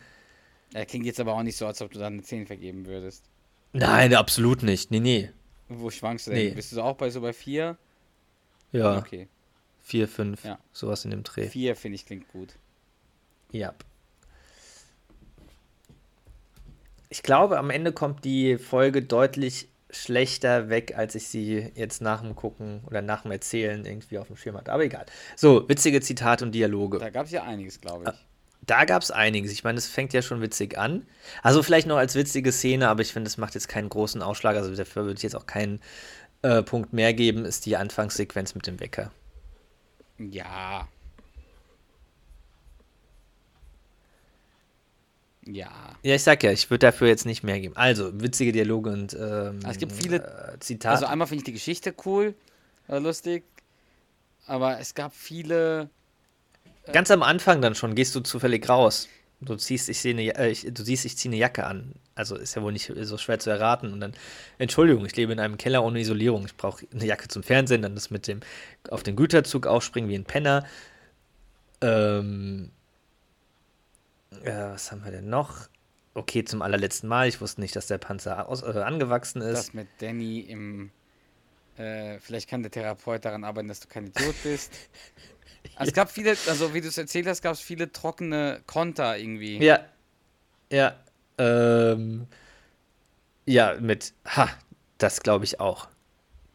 Er 0.74 0.86
klingt 0.86 1.06
jetzt 1.06 1.22
aber 1.22 1.34
auch 1.34 1.44
nicht 1.44 1.56
so, 1.56 1.66
als 1.66 1.82
ob 1.82 1.92
du 1.92 2.00
dann 2.00 2.16
eine 2.16 2.24
10 2.24 2.46
vergeben 2.46 2.86
würdest. 2.86 3.24
Nein, 3.72 4.14
absolut 4.14 4.64
nicht. 4.64 4.92
Nee, 4.92 5.00
nee. 5.00 5.30
Wo 5.70 5.90
schwankst 5.90 6.28
du 6.28 6.32
denn? 6.32 6.50
Nee. 6.50 6.54
Bist 6.54 6.74
du 6.74 6.76
so 6.76 6.82
auch 6.84 6.98
bei 6.98 7.10
so 7.10 7.22
bei 7.22 7.32
4? 7.32 7.78
Ja. 8.74 8.98
Okay. 8.98 9.30
4, 9.84 10.10
5, 10.10 10.44
ja. 10.44 10.60
sowas 10.74 11.06
in 11.06 11.12
dem 11.12 11.24
Dreh. 11.24 11.48
4 11.48 11.78
finde 11.78 11.96
ich 11.96 12.06
klingt 12.06 12.28
gut. 12.28 12.56
Ja. 13.54 13.74
Ich 17.08 17.24
glaube, 17.24 17.60
am 17.60 17.70
Ende 17.70 17.94
kommt 17.94 18.26
die 18.26 18.58
Folge 18.58 19.04
deutlich 19.04 19.70
schlechter 19.90 20.70
weg, 20.70 20.94
als 20.98 21.16
ich 21.16 21.28
sie 21.28 21.72
jetzt 21.76 22.02
nach 22.02 22.22
dem 22.22 22.36
Gucken 22.36 22.82
oder 22.86 23.02
nach 23.02 23.22
dem 23.22 23.32
Erzählen 23.32 23.86
irgendwie 23.86 24.18
auf 24.18 24.28
dem 24.28 24.36
Schirm 24.36 24.58
hatte. 24.58 24.72
Aber 24.72 24.84
egal. 24.84 25.06
So, 25.36 25.68
witzige 25.70 26.02
Zitate 26.02 26.44
und 26.46 26.54
Dialoge. 26.54 27.00
Da 27.00 27.10
gab 27.10 27.26
es 27.26 27.32
ja 27.32 27.44
einiges, 27.44 27.80
glaube 27.80 28.06
ich. 28.08 28.28
Da 28.66 28.84
gab 28.84 29.02
es 29.02 29.12
einiges. 29.12 29.52
Ich 29.52 29.64
meine, 29.64 29.78
es 29.78 29.88
fängt 29.88 30.12
ja 30.12 30.22
schon 30.22 30.42
witzig 30.42 30.78
an. 30.78 31.06
Also 31.42 31.64
vielleicht 31.64 31.88
noch 31.88 31.96
als 31.98 32.16
witzige 32.16 32.52
Szene, 32.52 32.90
aber 32.90 33.02
ich 33.02 33.14
finde, 33.14 33.30
es 33.30 33.38
macht 33.38 33.54
jetzt 33.56 33.70
keinen 33.70 33.88
großen 33.88 34.22
Ausschlag. 34.22 34.58
Also 34.58 34.76
dafür 34.76 35.06
würde 35.06 35.18
ich 35.18 35.24
jetzt 35.24 35.36
auch 35.36 35.46
keinen 35.46 35.80
äh, 36.42 36.64
Punkt 36.64 36.92
mehr 36.92 37.14
geben, 37.14 37.46
ist 37.46 37.66
die 37.66 37.78
Anfangssequenz 37.78 38.56
mit 38.56 38.68
dem 38.68 38.80
Wecker. 38.80 39.12
Ja. 40.18 40.88
Ja. 45.48 45.72
Ja, 46.04 46.16
ich 46.16 46.24
sag 46.24 46.44
ja, 46.44 46.52
ich 46.52 46.70
würde 46.70 46.88
dafür 46.88 47.08
jetzt 47.08 47.26
nicht 47.26 47.44
mehr 47.44 47.60
geben. 47.60 47.76
Also, 47.76 48.12
witzige 48.22 48.52
Dialoge 48.52 48.90
und 48.90 49.14
ähm, 49.14 49.60
es 49.68 49.78
gibt 49.78 49.92
viele 49.92 50.18
äh, 50.18 50.60
Zitate. 50.60 50.96
Also 50.96 51.06
einmal 51.06 51.28
finde 51.28 51.42
ich 51.42 51.46
die 51.46 51.54
Geschichte 51.54 51.94
cool, 52.06 52.36
äh, 52.88 53.00
lustig, 53.00 53.44
aber 54.46 54.80
es 54.80 54.94
gab 54.94 55.14
viele. 55.14 55.90
Ganz 56.92 57.12
am 57.12 57.24
Anfang 57.24 57.62
dann 57.62 57.76
schon 57.76 57.96
gehst 57.96 58.16
du 58.16 58.22
zufällig 58.22 58.68
raus. 58.70 59.10
Du 59.40 59.56
ziehst, 59.56 59.88
ich 59.90 60.00
sehe 60.00 60.14
eine, 60.14 60.36
äh, 60.36 60.50
ich, 60.50 60.66
du 60.72 60.84
siehst, 60.84 61.06
ich 61.06 61.18
ziehe 61.18 61.32
eine 61.32 61.40
Jacke 61.40 61.66
an. 61.66 61.94
Also 62.16 62.36
ist 62.36 62.56
ja 62.56 62.64
wohl 62.64 62.72
nicht 62.72 62.92
so 63.02 63.18
schwer 63.18 63.38
zu 63.38 63.52
erraten. 63.52 63.94
Und 63.94 64.00
dann, 64.00 64.14
Entschuldigung, 64.58 65.06
ich 65.06 65.16
lebe 65.16 65.32
in 65.32 65.40
einem 65.40 65.58
Keller 65.58 65.84
ohne 65.84 66.00
Isolierung. 66.00 66.46
Ich 66.46 66.56
brauche 66.56 66.88
eine 66.92 67.06
Jacke 67.06 67.28
zum 67.28 67.44
Fernsehen, 67.44 67.84
dann 67.84 67.94
das 67.94 68.10
mit 68.10 68.28
dem 68.28 68.40
auf 68.90 69.04
den 69.04 69.16
Güterzug 69.16 69.68
aufspringen 69.68 70.10
wie 70.10 70.16
ein 70.16 70.26
Penner. 70.26 70.66
Ähm, 71.82 72.72
äh, 74.44 74.52
was 74.52 74.92
haben 74.92 75.04
wir 75.04 75.12
denn 75.12 75.30
noch? 75.30 75.70
Okay, 76.14 76.44
zum 76.44 76.62
allerletzten 76.62 77.08
Mal. 77.08 77.28
Ich 77.28 77.42
wusste 77.42 77.62
nicht, 77.62 77.76
dass 77.76 77.88
der 77.88 78.00
Panzer 78.00 78.50
aus, 78.50 78.64
äh, 78.64 78.82
angewachsen 78.82 79.42
ist. 79.42 79.58
Das 79.58 79.74
mit 79.74 79.88
Danny 80.00 80.40
im. 80.40 80.92
Äh, 81.78 82.20
vielleicht 82.20 82.50
kann 82.50 82.64
der 82.64 82.72
Therapeut 82.72 83.24
daran 83.24 83.44
arbeiten, 83.44 83.68
dass 83.68 83.82
du 83.82 83.88
kein 83.88 84.08
Idiot 84.08 84.36
bist. 84.42 84.74
Also 85.76 85.90
es 85.90 85.94
gab 85.94 86.10
viele, 86.10 86.36
also 86.48 86.74
wie 86.74 86.82
du 86.82 86.88
es 86.88 86.98
erzählt 86.98 87.28
hast, 87.28 87.44
gab 87.44 87.54
es 87.54 87.60
viele 87.60 87.92
trockene 87.92 88.62
Konter 88.66 89.16
irgendwie. 89.16 89.64
Ja. 89.64 89.86
Ja. 90.72 90.96
Ähm, 91.38 92.26
ja, 93.46 93.76
mit. 93.80 94.14
Ha, 94.26 94.50
das 94.98 95.22
glaube 95.22 95.46
ich 95.46 95.60
auch. 95.60 95.88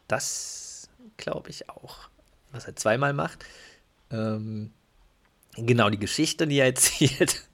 Das 0.09 0.89
glaube 1.17 1.51
ich 1.51 1.71
auch. 1.71 2.09
Was 2.51 2.67
er 2.67 2.75
zweimal 2.75 3.13
macht. 3.13 3.45
Ähm, 4.11 4.73
genau, 5.55 5.89
die 5.89 6.01
Geschichte, 6.01 6.49
die 6.49 6.59
er 6.59 6.67
erzählt. 6.75 7.49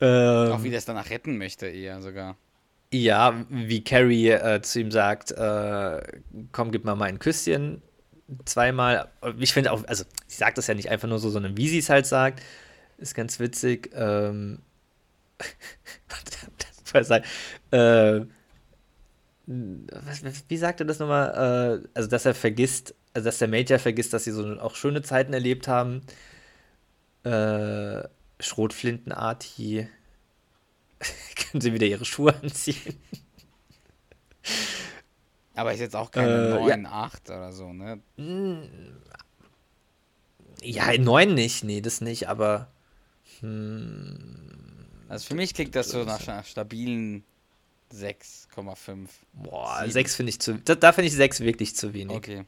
Ähm, 0.00 0.52
auch 0.52 0.62
wie 0.62 0.70
der 0.70 0.78
es 0.78 0.84
danach 0.84 1.10
retten 1.10 1.38
möchte, 1.38 1.66
eher 1.66 2.02
sogar. 2.02 2.36
Ja, 2.92 3.44
wie 3.48 3.82
Carrie 3.82 4.30
äh, 4.30 4.62
zu 4.62 4.80
ihm 4.80 4.90
sagt, 4.90 5.32
äh, 5.32 6.02
komm, 6.52 6.70
gib 6.70 6.84
mal 6.84 6.94
mal 6.94 7.06
ein 7.06 7.18
Küsschen. 7.18 7.82
Zweimal. 8.44 9.08
Ich 9.38 9.52
finde 9.52 9.72
auch, 9.72 9.84
also 9.86 10.04
sie 10.26 10.36
sagt 10.36 10.58
das 10.58 10.66
ja 10.66 10.74
nicht 10.74 10.90
einfach 10.90 11.08
nur 11.08 11.18
so, 11.18 11.30
sondern 11.30 11.56
wie 11.56 11.68
sie 11.68 11.78
es 11.78 11.90
halt 11.90 12.06
sagt, 12.06 12.42
ist 12.98 13.14
ganz 13.14 13.38
witzig. 13.40 13.90
Ähm, 13.94 14.60
das 16.92 17.08
sein. 17.08 17.22
Äh, 17.70 18.26
wie 19.46 20.56
sagt 20.56 20.80
er 20.80 20.86
das 20.86 20.98
nochmal? 20.98 21.82
Äh, 21.84 21.88
also, 21.94 22.08
dass 22.08 22.26
er 22.26 22.34
vergisst, 22.34 22.94
also 23.12 23.26
dass 23.26 23.38
der 23.38 23.48
Major 23.48 23.78
vergisst, 23.78 24.12
dass 24.12 24.24
sie 24.24 24.32
so 24.32 24.58
auch 24.60 24.74
schöne 24.74 25.02
Zeiten 25.02 25.32
erlebt 25.32 25.68
haben. 25.68 26.02
Äh, 27.24 28.08
Schrotflintenarti. 28.40 29.88
Können 31.36 31.60
sie 31.60 31.72
wieder 31.72 31.86
ihre 31.86 32.04
Schuhe 32.04 32.34
anziehen? 32.34 33.00
Aber 35.54 35.72
ist 35.72 35.80
jetzt 35.80 35.96
auch 35.96 36.10
keine 36.10 36.48
äh, 36.48 36.60
9, 36.60 36.84
ja. 36.84 36.90
8 36.90 37.30
oder 37.30 37.52
so, 37.52 37.72
ne? 37.72 38.00
Ja, 40.62 40.90
in 40.90 41.04
9 41.04 41.34
nicht, 41.34 41.64
nee, 41.64 41.80
das 41.80 42.00
nicht, 42.00 42.28
aber. 42.28 42.70
Hm, 43.40 44.86
also 45.08 45.28
für 45.28 45.34
mich 45.34 45.54
klingt 45.54 45.74
das 45.74 45.90
so 45.90 46.04
nach 46.04 46.26
einer 46.28 46.42
stabilen 46.44 47.24
6,5. 47.92 49.08
Boah, 49.32 49.78
7. 49.80 49.92
6 49.92 50.14
finde 50.16 50.30
ich 50.30 50.40
zu. 50.40 50.58
Da, 50.58 50.74
da 50.74 50.92
finde 50.92 51.08
ich 51.08 51.14
6 51.14 51.40
wirklich 51.40 51.74
zu 51.74 51.94
wenig. 51.94 52.16
Okay. 52.16 52.44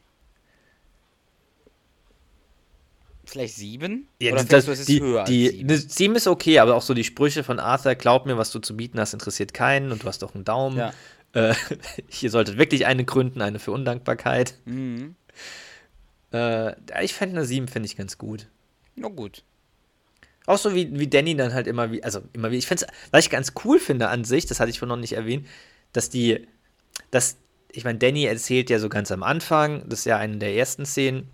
Vielleicht 3.29 3.57
7? 3.57 4.09
Ja, 4.21 4.33
Oder 4.33 4.45
das, 4.45 4.65
das 4.65 4.79
ist 4.81 4.89
die, 4.89 5.01
höher 5.01 5.25
die, 5.25 5.49
als 5.69 5.83
7? 5.83 5.89
7 5.89 6.17
ist 6.17 6.27
okay, 6.27 6.61
aber 6.61 6.75
auch 6.75 6.83
so 6.83 6.95
die 6.95 7.05
Sprüche 7.05 7.45
von 7.45 7.61
Arthur, 7.61 7.95
glaub 7.95 8.25
mir, 8.25 8.39
was 8.39 8.51
du 8.51 8.59
zu 8.59 8.75
bieten 8.75 8.99
hast, 8.99 9.13
interessiert 9.13 9.53
keinen 9.53 9.93
und 9.93 10.03
du 10.03 10.07
hast 10.07 10.23
doch 10.23 10.35
einen 10.35 10.45
Daumen. 10.45 10.79
Ja. 10.79 10.93
Äh, 11.35 11.55
ihr 12.23 12.31
solltet 12.31 12.57
wirklich 12.57 12.87
eine 12.87 13.05
gründen, 13.05 13.43
eine 13.43 13.59
für 13.59 13.73
Undankbarkeit. 13.73 14.55
Mhm. 14.65 15.15
Äh, 16.33 16.75
ich 17.05 17.13
fände 17.13 17.37
eine 17.37 17.45
7, 17.45 17.69
finde 17.69 17.87
ich 17.87 17.97
ganz 17.97 18.17
gut. 18.17 18.47
Na 18.97 19.09
gut. 19.09 19.43
Auch 20.47 20.57
so 20.57 20.75
wie, 20.75 20.99
wie 20.99 21.09
Danny 21.09 21.37
dann 21.37 21.53
halt 21.53 21.67
immer 21.67 21.93
wie, 21.93 22.03
also 22.03 22.23
immer 22.33 22.51
wie, 22.51 22.57
ich 22.57 22.67
finde 22.67 22.87
es, 22.87 23.11
was 23.11 23.27
ich 23.27 23.31
ganz 23.31 23.53
cool 23.65 23.79
finde 23.79 24.09
an 24.09 24.25
sich, 24.25 24.47
das 24.47 24.59
hatte 24.59 24.71
ich 24.71 24.79
vorhin 24.79 24.95
noch 24.95 25.01
nicht 25.01 25.13
erwähnt, 25.13 25.47
dass 25.93 26.09
die, 26.09 26.47
dass, 27.11 27.37
ich 27.71 27.85
meine, 27.85 27.99
Danny 27.99 28.25
erzählt 28.25 28.71
ja 28.71 28.79
so 28.79 28.89
ganz 28.89 29.13
am 29.13 29.23
Anfang, 29.23 29.87
das 29.87 30.01
ist 30.01 30.05
ja 30.07 30.17
eine 30.17 30.39
der 30.39 30.55
ersten 30.55 30.87
Szenen, 30.87 31.29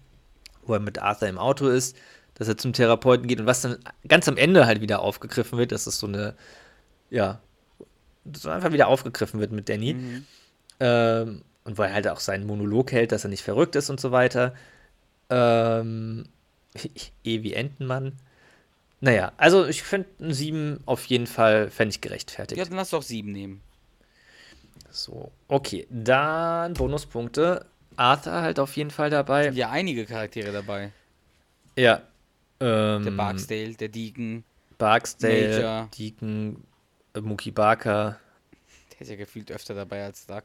wo 0.67 0.75
er 0.75 0.81
mit 0.81 1.01
Arthur 1.01 1.29
im 1.29 1.39
Auto 1.39 1.69
ist, 1.69 1.97
dass 2.35 2.49
er 2.49 2.57
zum 2.57 2.73
Therapeuten 2.73 3.27
geht 3.27 3.41
und 3.41 3.47
was 3.47 3.63
dann 3.63 3.79
ganz 4.09 4.29
am 4.29 4.37
Ende 4.37 4.67
halt 4.67 4.81
wieder 4.81 5.01
aufgegriffen 5.01 5.59
wird, 5.59 5.73
dass 5.73 5.87
es 5.87 5.99
so 5.99 6.07
eine, 6.07 6.35
ja, 7.11 7.41
so 8.33 8.51
einfach 8.51 8.73
wieder 8.73 8.89
aufgegriffen 8.89 9.41
wird 9.41 9.53
mit 9.53 9.69
Danny. 9.69 9.95
Mhm. 9.95 10.27
Ähm, 10.81 11.43
und 11.65 11.79
weil 11.79 11.89
er 11.89 11.95
halt 11.95 12.09
auch 12.09 12.21
seinen 12.21 12.47
Monolog 12.47 12.93
hält, 12.93 13.13
dass 13.13 13.25
er 13.25 13.31
nicht 13.31 13.43
verrückt 13.43 13.77
ist 13.77 13.91
und 13.91 14.01
so 14.01 14.13
weiter. 14.13 14.55
Ähm, 15.31 16.27
eh 17.25 17.43
wie 17.43 17.55
Entenmann. 17.55 18.13
Naja, 19.01 19.33
also 19.37 19.67
ich 19.67 19.83
finde 19.83 20.09
ein 20.21 20.33
7 20.33 20.81
auf 20.87 21.05
jeden 21.07 21.27
Fall, 21.27 21.71
fände 21.71 21.91
ich 21.91 22.01
gerechtfertigt. 22.01 22.59
Ja, 22.59 22.65
dann 22.65 22.77
lass 22.77 22.91
doch 22.91 23.03
7 23.03 23.31
nehmen. 23.31 23.61
So, 24.91 25.31
okay, 25.49 25.87
dann 25.91 26.75
Bonuspunkte. 26.75 27.67
Arthur 27.97 28.33
halt 28.33 28.59
auf 28.59 28.77
jeden 28.77 28.91
Fall 28.91 29.11
dabei. 29.11 29.51
Ja, 29.51 29.71
einige 29.71 30.05
Charaktere 30.07 30.53
dabei. 30.53 30.93
Ja. 31.77 32.03
Ähm, 32.61 33.05
der 33.05 33.11
Barksdale, 33.11 33.75
der 33.75 33.89
Deacon. 33.89 34.45
Barksdale, 34.79 35.49
Major. 35.49 35.89
Deacon, 35.97 36.65
äh, 37.15 37.21
Mookie 37.21 37.51
Barker. 37.51 38.19
Der 38.93 39.01
ist 39.01 39.11
ja 39.11 39.17
gefühlt 39.17 39.51
öfter 39.51 39.75
dabei 39.75 40.05
als 40.05 40.27
Duck. 40.27 40.45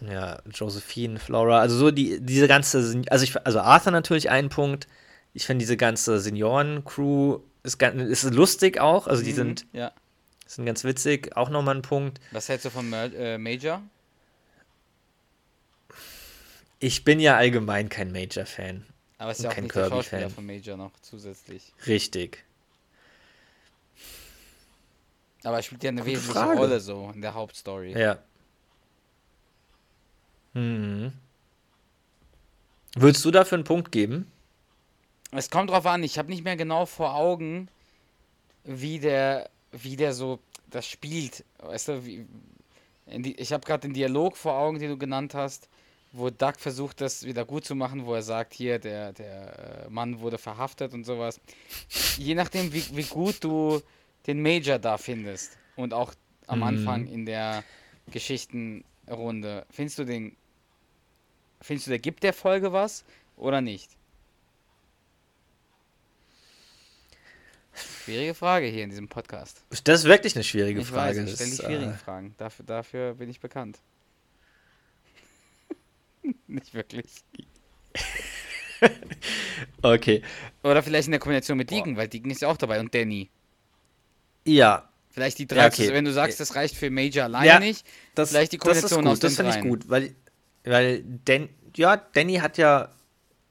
Ja, 0.00 0.40
Josephine, 0.52 1.18
Flora, 1.18 1.60
also 1.60 1.76
so 1.76 1.90
die, 1.90 2.20
diese 2.20 2.48
ganze, 2.48 3.02
also 3.08 3.24
ich, 3.24 3.46
also 3.46 3.60
Arthur 3.60 3.92
natürlich 3.92 4.28
ein 4.28 4.48
Punkt. 4.48 4.88
Ich 5.32 5.46
finde 5.46 5.62
diese 5.62 5.76
ganze 5.76 6.20
Senioren-Crew 6.20 7.38
ist, 7.62 7.80
ist 7.80 8.34
lustig 8.34 8.80
auch, 8.80 9.06
also 9.06 9.22
die 9.22 9.32
mhm, 9.32 9.36
sind, 9.36 9.66
ja. 9.72 9.92
sind 10.46 10.66
ganz 10.66 10.84
witzig, 10.84 11.36
auch 11.36 11.48
nochmal 11.48 11.76
ein 11.76 11.82
Punkt. 11.82 12.20
Was 12.32 12.48
hältst 12.48 12.66
du 12.66 12.70
von 12.70 12.92
äh, 12.92 13.38
Major? 13.38 13.82
Ich 16.84 17.02
bin 17.02 17.18
ja 17.18 17.38
allgemein 17.38 17.88
kein 17.88 18.12
Major-Fan. 18.12 18.84
Aber 19.16 19.30
es 19.30 19.38
ist 19.38 19.44
ja 19.44 19.50
auch 19.50 19.54
kein 19.54 19.64
nicht 19.64 20.12
der 20.12 20.28
von 20.28 20.44
Major 20.44 20.76
noch 20.76 20.92
zusätzlich. 21.00 21.72
Richtig. 21.86 22.44
Aber 25.44 25.56
er 25.56 25.62
spielt 25.62 25.82
ja 25.82 25.88
eine 25.88 26.02
Gute 26.02 26.12
wesentliche 26.12 26.40
Frage. 26.40 26.58
Rolle 26.58 26.80
so 26.80 27.10
in 27.14 27.22
der 27.22 27.32
Hauptstory. 27.32 27.98
Ja. 27.98 28.18
Mhm. 30.52 31.14
Würdest 32.96 33.24
du 33.24 33.30
dafür 33.30 33.56
einen 33.56 33.64
Punkt 33.64 33.90
geben? 33.90 34.30
Es 35.30 35.48
kommt 35.48 35.70
drauf 35.70 35.86
an, 35.86 36.02
ich 36.02 36.18
habe 36.18 36.28
nicht 36.28 36.44
mehr 36.44 36.56
genau 36.56 36.84
vor 36.84 37.14
Augen, 37.14 37.68
wie 38.64 38.98
der, 38.98 39.48
wie 39.72 39.96
der 39.96 40.12
so 40.12 40.38
das 40.70 40.86
spielt. 40.86 41.46
Weißt 41.60 41.88
du, 41.88 42.04
wie, 42.04 42.26
die, 43.06 43.36
ich 43.36 43.54
habe 43.54 43.64
gerade 43.64 43.88
den 43.88 43.94
Dialog 43.94 44.36
vor 44.36 44.52
Augen, 44.58 44.78
den 44.78 44.90
du 44.90 44.98
genannt 44.98 45.32
hast, 45.32 45.70
wo 46.16 46.30
Doug 46.30 46.54
versucht, 46.58 47.00
das 47.00 47.24
wieder 47.24 47.44
gut 47.44 47.64
zu 47.64 47.74
machen, 47.74 48.06
wo 48.06 48.14
er 48.14 48.22
sagt, 48.22 48.54
hier, 48.54 48.78
der, 48.78 49.12
der 49.12 49.86
äh, 49.86 49.90
Mann 49.90 50.20
wurde 50.20 50.38
verhaftet 50.38 50.94
und 50.94 51.04
sowas. 51.04 51.40
Je 52.16 52.34
nachdem, 52.34 52.72
wie, 52.72 52.84
wie 52.96 53.02
gut 53.02 53.42
du 53.42 53.82
den 54.26 54.40
Major 54.40 54.78
da 54.78 54.96
findest 54.96 55.58
und 55.74 55.92
auch 55.92 56.14
am 56.46 56.58
mhm. 56.58 56.64
Anfang 56.64 57.06
in 57.08 57.26
der 57.26 57.64
Geschichtenrunde, 58.12 59.66
findest 59.70 59.98
du 59.98 60.04
den, 60.04 60.36
findest 61.60 61.88
du, 61.88 61.90
der 61.90 61.98
gibt 61.98 62.22
der 62.22 62.32
Folge 62.32 62.72
was 62.72 63.04
oder 63.36 63.60
nicht? 63.60 63.90
Schwierige 68.04 68.34
Frage 68.34 68.66
hier 68.66 68.84
in 68.84 68.90
diesem 68.90 69.08
Podcast. 69.08 69.64
Das 69.82 70.00
ist 70.00 70.04
wirklich 70.04 70.36
eine 70.36 70.44
schwierige 70.44 70.80
ich 70.80 70.86
Frage. 70.86 71.22
Weiß, 71.22 71.28
ich 71.28 71.34
stelle 71.34 71.50
die 71.50 71.56
schwierigen 71.56 71.94
äh... 71.94 71.96
Fragen. 71.96 72.34
Dafür, 72.38 72.64
dafür 72.64 73.14
bin 73.14 73.28
ich 73.28 73.40
bekannt. 73.40 73.80
Nicht 76.46 76.74
wirklich. 76.74 77.06
okay. 79.82 80.22
Oder 80.62 80.82
vielleicht 80.82 81.06
in 81.08 81.12
der 81.12 81.20
Kombination 81.20 81.56
mit 81.58 81.70
Deegan, 81.70 81.96
weil 81.96 82.08
Deegan 82.08 82.30
ist 82.30 82.42
ja 82.42 82.48
auch 82.48 82.56
dabei 82.56 82.80
und 82.80 82.94
Danny. 82.94 83.30
Ja. 84.44 84.88
Vielleicht 85.10 85.38
die 85.38 85.46
drei, 85.46 85.58
ja, 85.58 85.66
okay. 85.68 85.92
wenn 85.92 86.04
du 86.04 86.12
sagst, 86.12 86.40
das 86.40 86.56
reicht 86.56 86.74
für 86.76 86.90
Major 86.90 87.24
alleine 87.24 87.46
ja, 87.46 87.60
nicht, 87.60 87.86
das, 88.16 88.30
vielleicht 88.30 88.50
die 88.50 88.58
Kombination 88.58 89.04
das 89.04 89.14
ist 89.14 89.20
gut, 89.20 89.24
Das 89.24 89.36
finde 89.36 89.56
ich 89.56 89.62
gut, 89.62 89.88
weil, 89.88 90.12
weil 90.64 91.04
Dan, 91.24 91.48
ja, 91.76 91.96
Danny 91.96 92.34
hat 92.36 92.58
ja, 92.58 92.88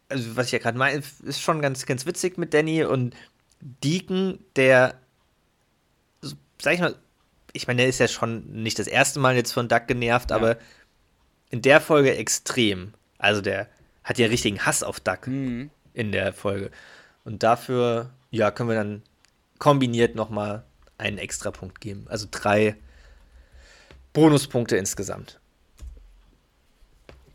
also 0.10 0.36
was 0.36 0.48
ich 0.48 0.52
ja 0.52 0.60
gerade 0.60 0.78
meine, 0.78 1.02
ist 1.24 1.42
schon 1.42 1.62
ganz, 1.62 1.86
ganz 1.86 2.06
witzig 2.06 2.38
mit 2.38 2.54
Danny 2.54 2.84
und 2.84 3.16
Deacon, 3.62 4.40
der, 4.58 5.00
sag 6.62 6.74
ich 6.74 6.82
mal, 6.82 6.98
ich 7.54 7.68
meine, 7.68 7.84
der 7.84 7.88
ist 7.88 8.00
ja 8.00 8.10
schon 8.10 8.46
nicht 8.52 8.78
das 8.78 8.88
erste 8.88 9.22
Mal 9.22 9.36
jetzt 9.36 9.54
von 9.54 9.70
Duck 9.70 9.88
genervt, 9.88 10.32
Ja. 10.32 10.36
aber 10.36 10.58
in 11.54 11.62
der 11.62 11.80
Folge 11.82 12.16
extrem. 12.18 12.96
Also 13.20 13.40
der 13.40 13.68
hat 14.04 14.18
ja 14.18 14.26
richtigen 14.26 14.66
Hass 14.66 14.82
auf 14.82 15.00
Duck 15.00 15.28
Mhm. 15.28 15.70
in 15.94 16.12
der 16.12 16.34
Folge. 16.34 16.72
Und 17.26 17.44
dafür, 17.44 18.10
ja, 18.32 18.50
können 18.50 18.70
wir 18.70 18.76
dann 18.76 19.04
kombiniert 19.60 20.16
nochmal 20.16 20.64
einen 20.98 21.20
extra 21.20 21.52
Punkt 21.52 21.80
geben. 21.80 22.08
Also 22.10 22.28
drei 22.32 22.76
Bonuspunkte 24.14 24.78
insgesamt. 24.78 25.40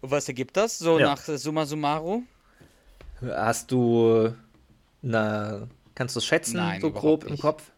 Und 0.01 0.11
was 0.11 0.27
ergibt 0.27 0.57
das? 0.57 0.79
So 0.81 0.99
Ja. 0.99 1.07
nach 1.11 1.21
Summa 1.23 1.65
Summarum? 1.65 2.27
Hast 3.21 3.71
du, 3.71 4.35
na, 5.01 5.69
kannst 5.95 6.17
du 6.17 6.19
es 6.19 6.27
schätzen, 6.27 6.57
Nein, 6.57 6.81
so 6.81 6.91
grob 6.91 7.23
im 7.25 7.33
nicht. 7.33 7.41
Kopf? 7.41 7.71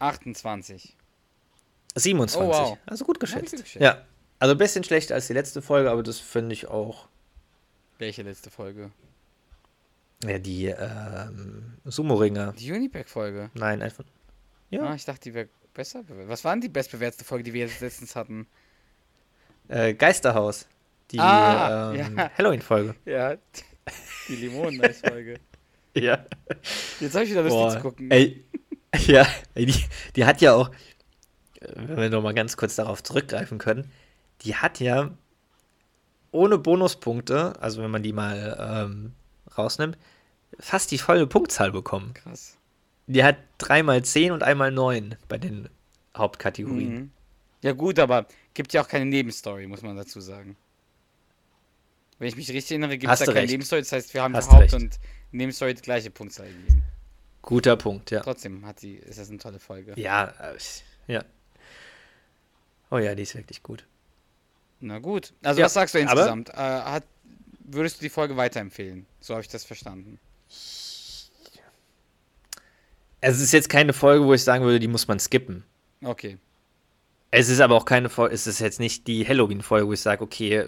28. 0.00 0.96
27. 1.94 2.40
Oh, 2.40 2.52
wow. 2.52 2.78
Also 2.86 3.04
gut 3.04 3.20
geschätzt. 3.20 3.52
geschätzt. 3.52 3.76
Ja. 3.76 4.02
Also 4.38 4.52
ein 4.54 4.58
bisschen 4.58 4.84
schlechter 4.84 5.14
als 5.14 5.26
die 5.26 5.32
letzte 5.32 5.62
Folge, 5.62 5.90
aber 5.90 6.02
das 6.02 6.18
finde 6.18 6.52
ich 6.52 6.68
auch. 6.68 7.08
Welche 7.98 8.22
letzte 8.22 8.50
Folge? 8.50 8.90
Ja, 10.24 10.38
die 10.38 10.66
ähm, 10.66 11.74
Sumo-Ringer. 11.84 12.52
Die 12.58 12.72
Unipack-Folge. 12.72 13.50
Nein, 13.54 13.82
einfach. 13.82 14.04
Ja. 14.70 14.82
Ah, 14.82 14.94
ich 14.94 15.04
dachte, 15.04 15.20
die 15.20 15.34
wäre 15.34 15.48
besser 15.74 16.02
bewertet. 16.02 16.28
Was 16.28 16.44
war 16.44 16.52
denn 16.52 16.60
die 16.62 16.68
bestbewertete 16.68 17.24
Folge, 17.24 17.44
die 17.44 17.52
wir 17.52 17.66
jetzt 17.66 17.80
letztens 17.80 18.16
hatten? 18.16 18.46
Äh, 19.68 19.94
Geisterhaus. 19.94 20.66
Die 21.10 21.18
Ah, 21.20 21.92
ähm, 21.94 22.16
ja. 22.18 22.30
Halloween-Folge. 22.36 22.94
Ja, 23.04 23.36
die 24.28 24.36
Limonen-Folge. 24.36 25.40
Ja. 25.94 26.26
Jetzt 27.00 27.14
habe 27.14 27.24
ich 27.24 27.30
wieder 27.30 27.42
Lust, 27.42 27.54
Boah, 27.56 27.70
zu 27.70 27.80
gucken. 27.80 28.10
Ey, 28.10 28.44
ja, 29.06 29.26
ey, 29.54 29.64
die, 29.64 29.82
die 30.14 30.26
hat 30.26 30.42
ja 30.42 30.52
auch, 30.54 30.68
äh, 31.60 31.72
wenn 31.74 31.96
wir 31.96 32.10
noch 32.10 32.20
mal 32.22 32.34
ganz 32.34 32.58
kurz 32.58 32.76
darauf 32.76 33.02
zurückgreifen 33.02 33.56
können, 33.56 33.90
die 34.42 34.54
hat 34.56 34.80
ja 34.80 35.10
ohne 36.30 36.58
Bonuspunkte, 36.58 37.60
also 37.60 37.82
wenn 37.82 37.90
man 37.90 38.02
die 38.02 38.12
mal 38.12 38.56
ähm, 38.86 39.14
rausnimmt, 39.56 39.96
fast 40.58 40.90
die 40.90 40.98
volle 40.98 41.26
Punktzahl 41.26 41.72
bekommen. 41.72 42.14
Krass. 42.14 42.56
Die 43.06 43.22
hat 43.24 43.36
dreimal 43.58 44.04
10 44.04 44.32
und 44.32 44.42
einmal 44.42 44.70
9 44.72 45.16
bei 45.28 45.38
den 45.38 45.68
Hauptkategorien. 46.16 46.94
Mhm. 46.94 47.10
Ja 47.62 47.72
gut, 47.72 47.98
aber 47.98 48.26
gibt 48.54 48.72
ja 48.72 48.82
auch 48.82 48.88
keine 48.88 49.06
Nebenstory, 49.06 49.66
muss 49.66 49.82
man 49.82 49.96
dazu 49.96 50.20
sagen. 50.20 50.56
Wenn 52.18 52.28
ich 52.28 52.36
mich 52.36 52.48
richtig 52.50 52.72
erinnere, 52.72 52.96
gibt 52.98 53.12
es 53.12 53.18
da 53.18 53.26
keine 53.26 53.40
recht. 53.40 53.50
Nebenstory. 53.50 53.82
Das 53.82 53.92
heißt, 53.92 54.14
wir 54.14 54.22
haben 54.22 54.34
Hast 54.34 54.50
Haupt- 54.50 54.62
recht. 54.62 54.74
und 54.74 54.98
Nebenstory 55.32 55.74
die 55.74 55.82
gleiche 55.82 56.10
Punktzahl 56.10 56.46
gegeben. 56.48 56.82
Guter 57.42 57.76
Punkt, 57.76 58.10
ja. 58.10 58.20
Trotzdem 58.20 58.66
hat 58.66 58.80
sie, 58.80 58.94
ist 58.94 59.18
das 59.18 59.28
eine 59.28 59.38
tolle 59.38 59.58
Folge. 59.58 59.92
Ja, 60.00 60.28
äh, 60.40 60.56
ja. 61.06 61.24
Oh 62.90 62.98
ja, 62.98 63.14
die 63.14 63.22
ist 63.22 63.34
wirklich 63.34 63.62
gut. 63.62 63.86
Na 64.80 64.98
gut. 64.98 65.32
Also 65.42 65.60
Ja, 65.60 65.66
was 65.66 65.74
sagst 65.74 65.94
du 65.94 65.98
insgesamt? 65.98 66.50
Äh, 66.50 66.54
hat, 66.54 67.04
würdest 67.60 67.98
du 67.98 68.02
die 68.02 68.10
Folge 68.10 68.36
weiterempfehlen? 68.36 69.06
So 69.20 69.34
habe 69.34 69.42
ich 69.42 69.48
das 69.48 69.64
verstanden. 69.64 70.18
Also 73.20 73.38
es 73.38 73.40
ist 73.40 73.52
jetzt 73.52 73.68
keine 73.68 73.92
Folge, 73.92 74.24
wo 74.24 74.34
ich 74.34 74.44
sagen 74.44 74.64
würde, 74.64 74.78
die 74.78 74.88
muss 74.88 75.08
man 75.08 75.18
skippen. 75.18 75.64
Okay. 76.02 76.38
Es 77.30 77.48
ist 77.48 77.60
aber 77.60 77.74
auch 77.74 77.84
keine 77.84 78.08
Folge, 78.08 78.34
es 78.34 78.46
ist 78.46 78.60
jetzt 78.60 78.78
nicht 78.78 79.06
die 79.06 79.26
Halloween-Folge, 79.26 79.88
wo 79.88 79.92
ich 79.92 80.00
sage, 80.00 80.22
okay, 80.22 80.66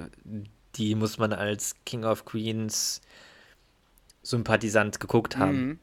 die 0.75 0.95
muss 0.95 1.19
man 1.19 1.33
als 1.33 1.77
King 1.85 2.05
of 2.05 2.25
Queens 2.25 3.01
Sympathisant 4.23 5.01
geguckt 5.01 5.37
haben. 5.37 5.67
Mhm. 5.67 5.79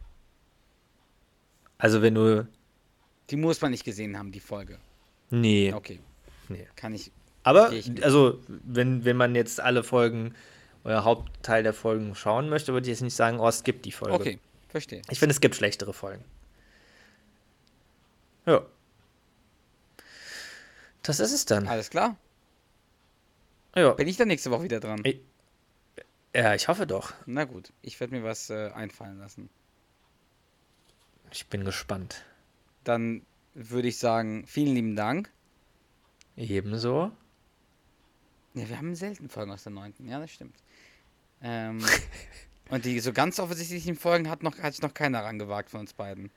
Also 1.78 2.02
wenn 2.02 2.16
du. 2.16 2.48
Die 3.30 3.36
muss 3.36 3.62
man 3.62 3.72
nicht 3.72 3.84
gesehen 3.84 4.18
haben, 4.18 4.32
die 4.32 4.40
Folge. 4.40 4.78
Nee. 5.30 5.74
Okay. 5.74 6.00
Nee. 6.50 6.68
Kann 6.76 6.94
ich. 6.94 7.12
Aber, 7.46 7.72
ich 7.72 8.04
also, 8.04 8.40
wenn, 8.48 9.06
wenn 9.06 9.16
man 9.16 9.36
jetzt 9.36 9.60
alle 9.60 9.84
Folgen 9.84 10.34
oder 10.84 11.04
Hauptteil 11.04 11.62
der 11.62 11.74
Folgen 11.74 12.16
schauen 12.16 12.50
möchte, 12.50 12.74
würde 12.74 12.88
ich 12.88 12.90
jetzt 12.90 13.02
nicht 13.02 13.16
sagen, 13.16 13.40
oh, 13.40 13.48
es 13.48 13.64
gibt 13.64 13.86
die 13.86 13.92
Folge. 13.92 14.16
Okay, 14.16 14.40
verstehe. 14.68 15.04
Ich 15.12 15.20
finde, 15.20 15.34
es 15.34 15.42
gibt 15.42 15.56
schlechtere 15.56 15.94
Folgen. 15.94 16.26
Ja. 18.48 18.66
Das 21.04 21.20
ist 21.20 21.34
es 21.34 21.46
dann. 21.46 21.68
Alles 21.68 21.92
klar. 21.92 22.18
Ja. 23.76 23.94
Bin 23.94 24.08
ich 24.08 24.18
dann 24.18 24.28
nächste 24.28 24.50
Woche 24.50 24.64
wieder 24.64 24.80
dran? 24.80 25.02
Ey. 25.04 25.22
Ja, 26.36 26.56
ich 26.56 26.68
hoffe 26.68 26.88
doch. 26.88 27.14
Na 27.28 27.44
gut, 27.44 27.72
ich 27.84 28.00
werde 28.00 28.16
mir 28.16 28.24
was 28.24 28.50
äh, 28.50 28.72
einfallen 28.74 29.20
lassen. 29.20 29.52
Ich 31.32 31.46
bin 31.46 31.64
gespannt. 31.64 32.26
Dann 32.84 33.22
würde 33.54 33.88
ich 33.88 34.00
sagen, 34.00 34.48
vielen 34.48 34.74
lieben 34.74 34.96
Dank. 34.96 35.30
Ebenso. 36.36 37.12
Ja, 38.56 38.68
wir 38.70 38.78
haben 38.78 38.96
selten 38.96 39.30
Folgen 39.30 39.52
aus 39.52 39.64
der 39.64 39.72
9. 39.74 39.94
Ja, 40.00 40.20
das 40.20 40.32
stimmt. 40.32 40.56
Ähm, 41.42 41.84
und 42.70 42.86
die 42.86 43.00
so 43.00 43.14
ganz 43.14 43.40
offensichtlichen 43.40 43.96
Folgen 43.96 44.30
hat, 44.30 44.44
noch, 44.44 44.58
hat 44.60 44.74
sich 44.74 44.82
noch 44.82 44.94
keiner 44.94 45.24
rangewagt 45.24 45.70
von 45.70 45.82
uns 45.82 45.94
beiden. 45.94 46.32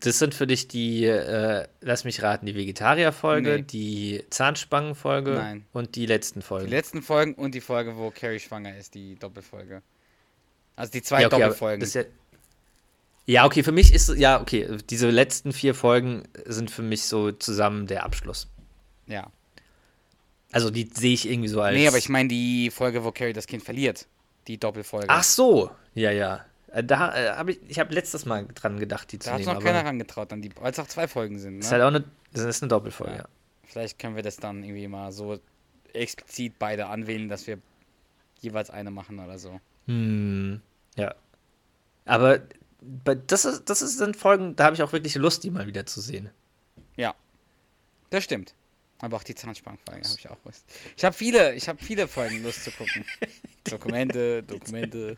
Das 0.00 0.18
sind 0.20 0.32
für 0.32 0.46
dich 0.46 0.68
die, 0.68 1.04
äh, 1.04 1.66
lass 1.80 2.04
mich 2.04 2.22
raten, 2.22 2.46
die 2.46 2.54
Vegetarier-Folge, 2.54 3.56
Nee. 3.56 3.62
die 3.62 4.24
Zahnspangen-Folge 4.30 5.60
und 5.72 5.96
die 5.96 6.06
letzten 6.06 6.40
Die 6.40 6.46
Folgen. 6.46 6.68
letzten 6.70 7.02
Folgen 7.02 7.34
und 7.34 7.54
die 7.54 7.60
Folge, 7.60 7.96
wo 7.96 8.10
Carrie 8.10 8.38
schwanger 8.38 8.76
ist, 8.78 8.94
die 8.94 9.16
Doppelfolge. 9.16 9.82
Also 10.76 10.92
die 10.92 11.02
zwei 11.02 11.22
ja, 11.22 11.26
okay, 11.26 11.40
Doppelfolgen. 11.40 11.86
ja, 11.92 12.04
ja, 13.26 13.44
okay, 13.44 13.62
für 13.62 13.72
mich 13.72 13.92
ist, 13.92 14.08
ja, 14.16 14.40
okay, 14.40 14.78
diese 14.88 15.10
letzten 15.10 15.52
vier 15.52 15.74
Folgen 15.74 16.22
sind 16.46 16.70
für 16.70 16.82
mich 16.82 17.02
so 17.02 17.32
zusammen 17.32 17.86
der 17.86 18.04
Abschluss. 18.04 18.48
ja. 19.06 19.30
Also 20.52 20.70
die 20.70 20.88
sehe 20.92 21.14
ich 21.14 21.28
irgendwie 21.28 21.48
so 21.48 21.60
als. 21.60 21.76
Nee, 21.76 21.86
aber 21.88 21.98
ich 21.98 22.08
meine 22.08 22.28
die 22.28 22.70
Folge, 22.70 23.04
wo 23.04 23.12
Carrie 23.12 23.32
das 23.32 23.46
Kind 23.46 23.62
verliert. 23.62 24.06
Die 24.48 24.58
Doppelfolge. 24.58 25.06
Ach 25.08 25.22
so, 25.22 25.70
ja, 25.94 26.10
ja. 26.10 26.44
Äh, 26.72 26.82
Da 26.82 27.14
äh, 27.14 27.30
habe 27.36 27.52
ich, 27.52 27.60
ich 27.68 27.78
habe 27.78 27.94
letztes 27.94 28.24
Mal 28.26 28.46
dran 28.54 28.78
gedacht, 28.80 29.12
die 29.12 29.18
zu 29.18 29.26
da 29.28 29.32
hat 29.32 29.38
sich 29.38 29.46
nehmen. 29.46 29.58
noch 29.58 29.64
keiner 29.64 29.84
rangetraut, 29.84 30.32
an 30.32 30.42
die, 30.42 30.50
weil 30.60 30.72
es 30.72 30.78
auch 30.78 30.86
zwei 30.88 31.06
Folgen 31.06 31.38
sind. 31.38 31.60
ist 31.60 31.66
Ne? 31.66 31.72
halt 31.72 31.82
auch 31.82 31.88
eine, 31.88 32.04
das 32.32 32.42
ist 32.44 32.62
eine 32.62 32.68
Doppelfolge, 32.68 33.16
Ja. 33.16 33.24
Vielleicht 33.64 34.00
können 34.00 34.16
wir 34.16 34.22
das 34.24 34.36
dann 34.36 34.64
irgendwie 34.64 34.88
mal 34.88 35.12
so 35.12 35.38
explizit 35.92 36.58
beide 36.58 36.86
anwählen, 36.86 37.28
dass 37.28 37.46
wir 37.46 37.58
jeweils 38.40 38.70
eine 38.70 38.90
machen 38.90 39.20
oder 39.20 39.38
so. 39.38 39.60
Hm, 39.86 40.60
ja. 40.96 41.14
Aber 42.06 42.40
das, 43.26 43.44
ist, 43.44 43.68
das 43.70 43.82
ist 43.82 43.98
sind 43.98 44.16
Folgen, 44.16 44.56
da 44.56 44.64
habe 44.64 44.74
ich 44.74 44.82
auch 44.82 44.92
wirklich 44.92 45.14
Lust, 45.14 45.44
die 45.44 45.50
mal 45.50 45.66
wieder 45.68 45.86
zu 45.86 46.00
sehen. 46.00 46.30
Ja, 46.96 47.14
das 48.10 48.24
stimmt. 48.24 48.54
Aber 49.00 49.16
auch 49.16 49.22
die 49.22 49.34
Zahnspangenfolge 49.34 50.02
habe 50.06 50.16
ich 50.18 50.28
auch 50.28 50.44
Lust. 50.44 50.64
Ich 50.96 51.04
habe 51.04 51.14
viele, 51.14 51.54
ich 51.54 51.68
habe 51.68 51.82
viele 51.82 52.06
Folgen 52.06 52.42
Lust 52.42 52.64
zu 52.64 52.70
gucken. 52.70 53.04
Dokumente, 53.64 54.42
Dokumente. 54.42 55.16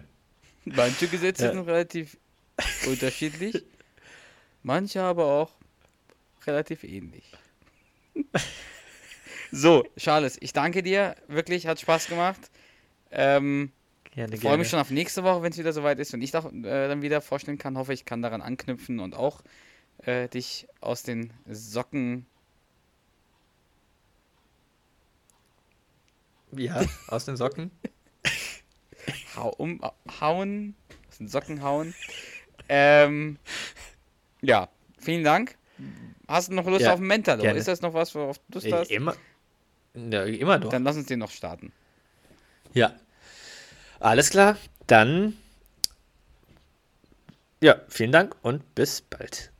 Manche 0.64 1.08
Gesetze 1.08 1.46
Ja. 1.46 1.52
sind 1.52 1.66
relativ 1.66 2.16
unterschiedlich, 2.86 3.64
manche 4.62 5.02
aber 5.02 5.26
auch 5.26 5.50
relativ 6.46 6.84
ähnlich. 6.84 7.24
So, 9.50 9.86
Charles, 9.96 10.36
ich 10.42 10.52
danke 10.52 10.82
dir. 10.82 11.16
Wirklich, 11.26 11.66
hat 11.66 11.80
Spaß 11.80 12.08
gemacht. 12.08 12.50
Ähm, 13.10 13.72
Gerne, 14.14 14.34
ich 14.34 14.42
freue 14.42 14.58
mich 14.58 14.68
schon 14.68 14.78
auf 14.78 14.90
nächste 14.90 15.24
Woche, 15.24 15.40
wenn 15.42 15.52
es 15.52 15.56
wieder 15.58 15.72
soweit 15.72 15.98
ist 15.98 16.12
und 16.12 16.20
ich 16.20 16.36
auch, 16.36 16.52
äh, 16.52 16.88
dann 16.88 17.00
wieder 17.00 17.22
vorstellen 17.22 17.56
kann. 17.56 17.78
Hoffe, 17.78 17.94
ich 17.94 18.04
kann 18.04 18.20
daran 18.20 18.42
anknüpfen 18.42 19.00
und 19.00 19.14
auch 19.14 19.40
äh, 20.02 20.28
dich 20.28 20.66
aus 20.82 21.02
den 21.02 21.32
Socken 21.48 22.26
Ja, 26.52 26.84
aus 27.06 27.24
den 27.24 27.36
Socken. 27.36 27.70
hau 29.36 29.50
um, 29.50 29.80
hauen, 30.20 30.74
aus 31.08 31.18
den 31.18 31.28
Socken 31.28 31.62
hauen. 31.62 31.94
Ähm, 32.68 33.38
ja, 34.42 34.68
vielen 34.98 35.24
Dank. 35.24 35.56
Hast 36.26 36.50
du 36.50 36.54
noch 36.54 36.66
Lust 36.66 36.82
Ja, 36.82 36.94
auf 36.94 37.00
gerne. 37.42 37.58
Ist 37.58 37.68
das 37.68 37.80
noch 37.80 37.94
was, 37.94 38.14
worauf 38.14 38.38
du 38.38 38.44
Lust 38.54 38.72
hast? 38.72 38.90
immer, 38.90 39.16
ja, 39.94 40.24
immer 40.24 40.58
doch. 40.58 40.70
Dann 40.70 40.84
lass 40.84 40.96
uns 40.96 41.06
den 41.06 41.20
noch 41.20 41.30
starten. 41.30 41.72
Ja. 42.74 42.94
Alles 44.00 44.30
klar, 44.30 44.56
dann. 44.86 45.36
Ja, 47.60 47.80
vielen 47.88 48.12
Dank 48.12 48.36
und 48.42 48.74
bis 48.74 49.00
bald. 49.00 49.50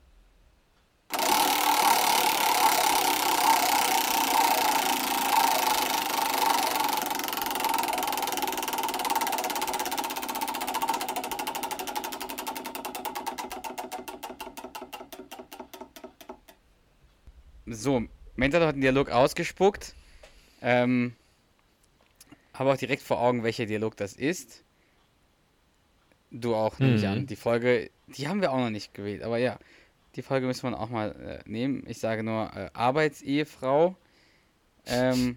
Mentalo 18.39 18.67
hat 18.67 18.75
einen 18.75 18.83
Dialog 18.83 19.11
ausgespuckt. 19.11 19.95
Ähm, 20.63 21.15
habe 22.55 22.73
auch 22.73 22.77
direkt 22.77 23.03
vor 23.03 23.21
Augen, 23.21 23.43
welcher 23.43 23.67
Dialog 23.67 23.97
das 23.97 24.13
ist. 24.15 24.63
Du 26.31 26.55
auch, 26.55 26.79
nehme 26.79 26.95
ich 26.97 27.03
Mhm. 27.03 27.09
an. 27.09 27.27
Die 27.27 27.37
Folge 27.37 27.91
Die 28.07 28.27
haben 28.29 28.41
wir 28.41 28.53
auch 28.53 28.59
noch 28.59 28.71
nicht 28.71 28.95
gewählt, 28.95 29.23
aber 29.23 29.37
ja, 29.39 29.59
die 30.17 30.23
Folge 30.23 30.47
müssen 30.47 30.71
wir 30.71 30.81
auch 30.81 30.89
mal 30.89 31.43
äh, 31.45 31.49
nehmen. 31.51 31.85
Ich 31.87 31.99
sage 31.99 32.23
nur 32.23 32.51
äh, 32.57 32.71
Arbeitsehefrau. 32.73 33.97
Ähm, 34.87 35.37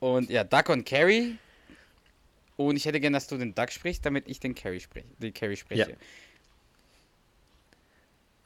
und 0.00 0.30
ja, 0.30 0.42
Duck 0.42 0.68
und 0.70 0.84
Carrie. 0.84 1.36
Und 2.56 2.76
ich 2.76 2.86
hätte 2.86 2.98
gern, 2.98 3.12
dass 3.12 3.28
du 3.28 3.36
den 3.36 3.54
Duck 3.54 3.70
sprichst, 3.70 4.04
damit 4.04 4.26
ich 4.26 4.40
den 4.40 4.54
Carrie 4.54 4.80
spreche. 4.80 5.06
Den 5.18 5.32
Carrie 5.32 5.56
spreche. 5.56 5.96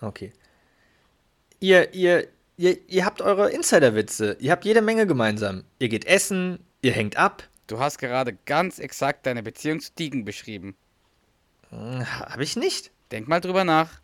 Okay. 0.01 0.33
Ihr, 1.63 1.95
ihr, 1.95 2.27
ihr, 2.57 2.77
ihr 2.89 3.05
habt 3.05 3.23
eure 3.23 3.49
Insider-Witze. 3.53 4.37
Ihr 4.41 4.51
habt 4.51 4.65
jede 4.65 4.83
Menge 4.83 5.07
gemeinsam. 5.07 5.63
Ihr 5.79 5.89
geht 5.89 6.05
essen, 6.07 6.59
ihr 6.83 6.91
hängt 6.91 7.17
ab. 7.17 7.49
Du 7.69 7.79
hast 7.79 7.99
gerade 7.99 8.37
ganz 8.47 8.81
exakt 8.81 9.27
deine 9.27 9.45
Beziehung 9.45 9.79
zu 9.79 9.93
Deegan 9.97 10.25
beschrieben. 10.25 10.75
Hm, 11.71 12.05
Hab 12.19 12.41
ich 12.41 12.57
nicht. 12.57 12.91
Denk 13.13 13.29
mal 13.29 13.41
drüber 13.41 13.63
nach. 13.63 14.01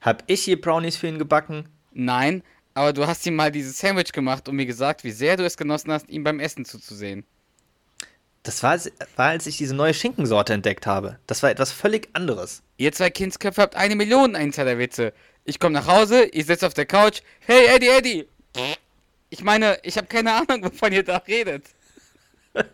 Hab 0.00 0.22
ich 0.28 0.44
hier 0.44 0.60
Brownies 0.60 0.96
für 0.96 1.08
ihn 1.08 1.18
gebacken? 1.18 1.68
Nein, 1.92 2.44
aber 2.74 2.92
du 2.92 3.08
hast 3.08 3.26
ihm 3.26 3.34
mal 3.34 3.50
dieses 3.50 3.80
Sandwich 3.80 4.12
gemacht 4.12 4.48
und 4.48 4.54
mir 4.54 4.66
gesagt, 4.66 5.02
wie 5.02 5.10
sehr 5.10 5.36
du 5.36 5.44
es 5.44 5.56
genossen 5.56 5.90
hast, 5.90 6.08
ihm 6.08 6.22
beim 6.22 6.38
Essen 6.38 6.64
zuzusehen. 6.64 7.24
Das 8.46 8.62
war, 8.62 8.70
als- 8.70 8.92
war, 9.16 9.30
als 9.30 9.48
ich 9.48 9.56
diese 9.58 9.74
neue 9.74 9.92
Schinkensorte 9.92 10.52
entdeckt 10.52 10.86
habe. 10.86 11.18
Das 11.26 11.42
war 11.42 11.50
etwas 11.50 11.72
völlig 11.72 12.08
anderes. 12.12 12.62
Ihr 12.76 12.92
zwei 12.92 13.10
Kindsköpfe 13.10 13.60
habt 13.60 13.74
eine 13.74 13.96
Million 13.96 14.36
Insiderwitze. 14.36 15.12
Ich 15.44 15.58
komme 15.58 15.72
nach 15.74 15.88
Hause, 15.88 16.26
ihr 16.26 16.44
sitzt 16.44 16.64
auf 16.64 16.72
der 16.74 16.86
Couch. 16.86 17.22
Hey, 17.40 17.66
Eddie, 17.66 17.88
Eddie! 17.88 18.28
Ich 19.30 19.42
meine, 19.42 19.80
ich 19.82 19.96
habe 19.96 20.06
keine 20.06 20.32
Ahnung, 20.32 20.62
wovon 20.62 20.92
ihr 20.92 21.02
da 21.02 21.16
redet. 21.16 21.64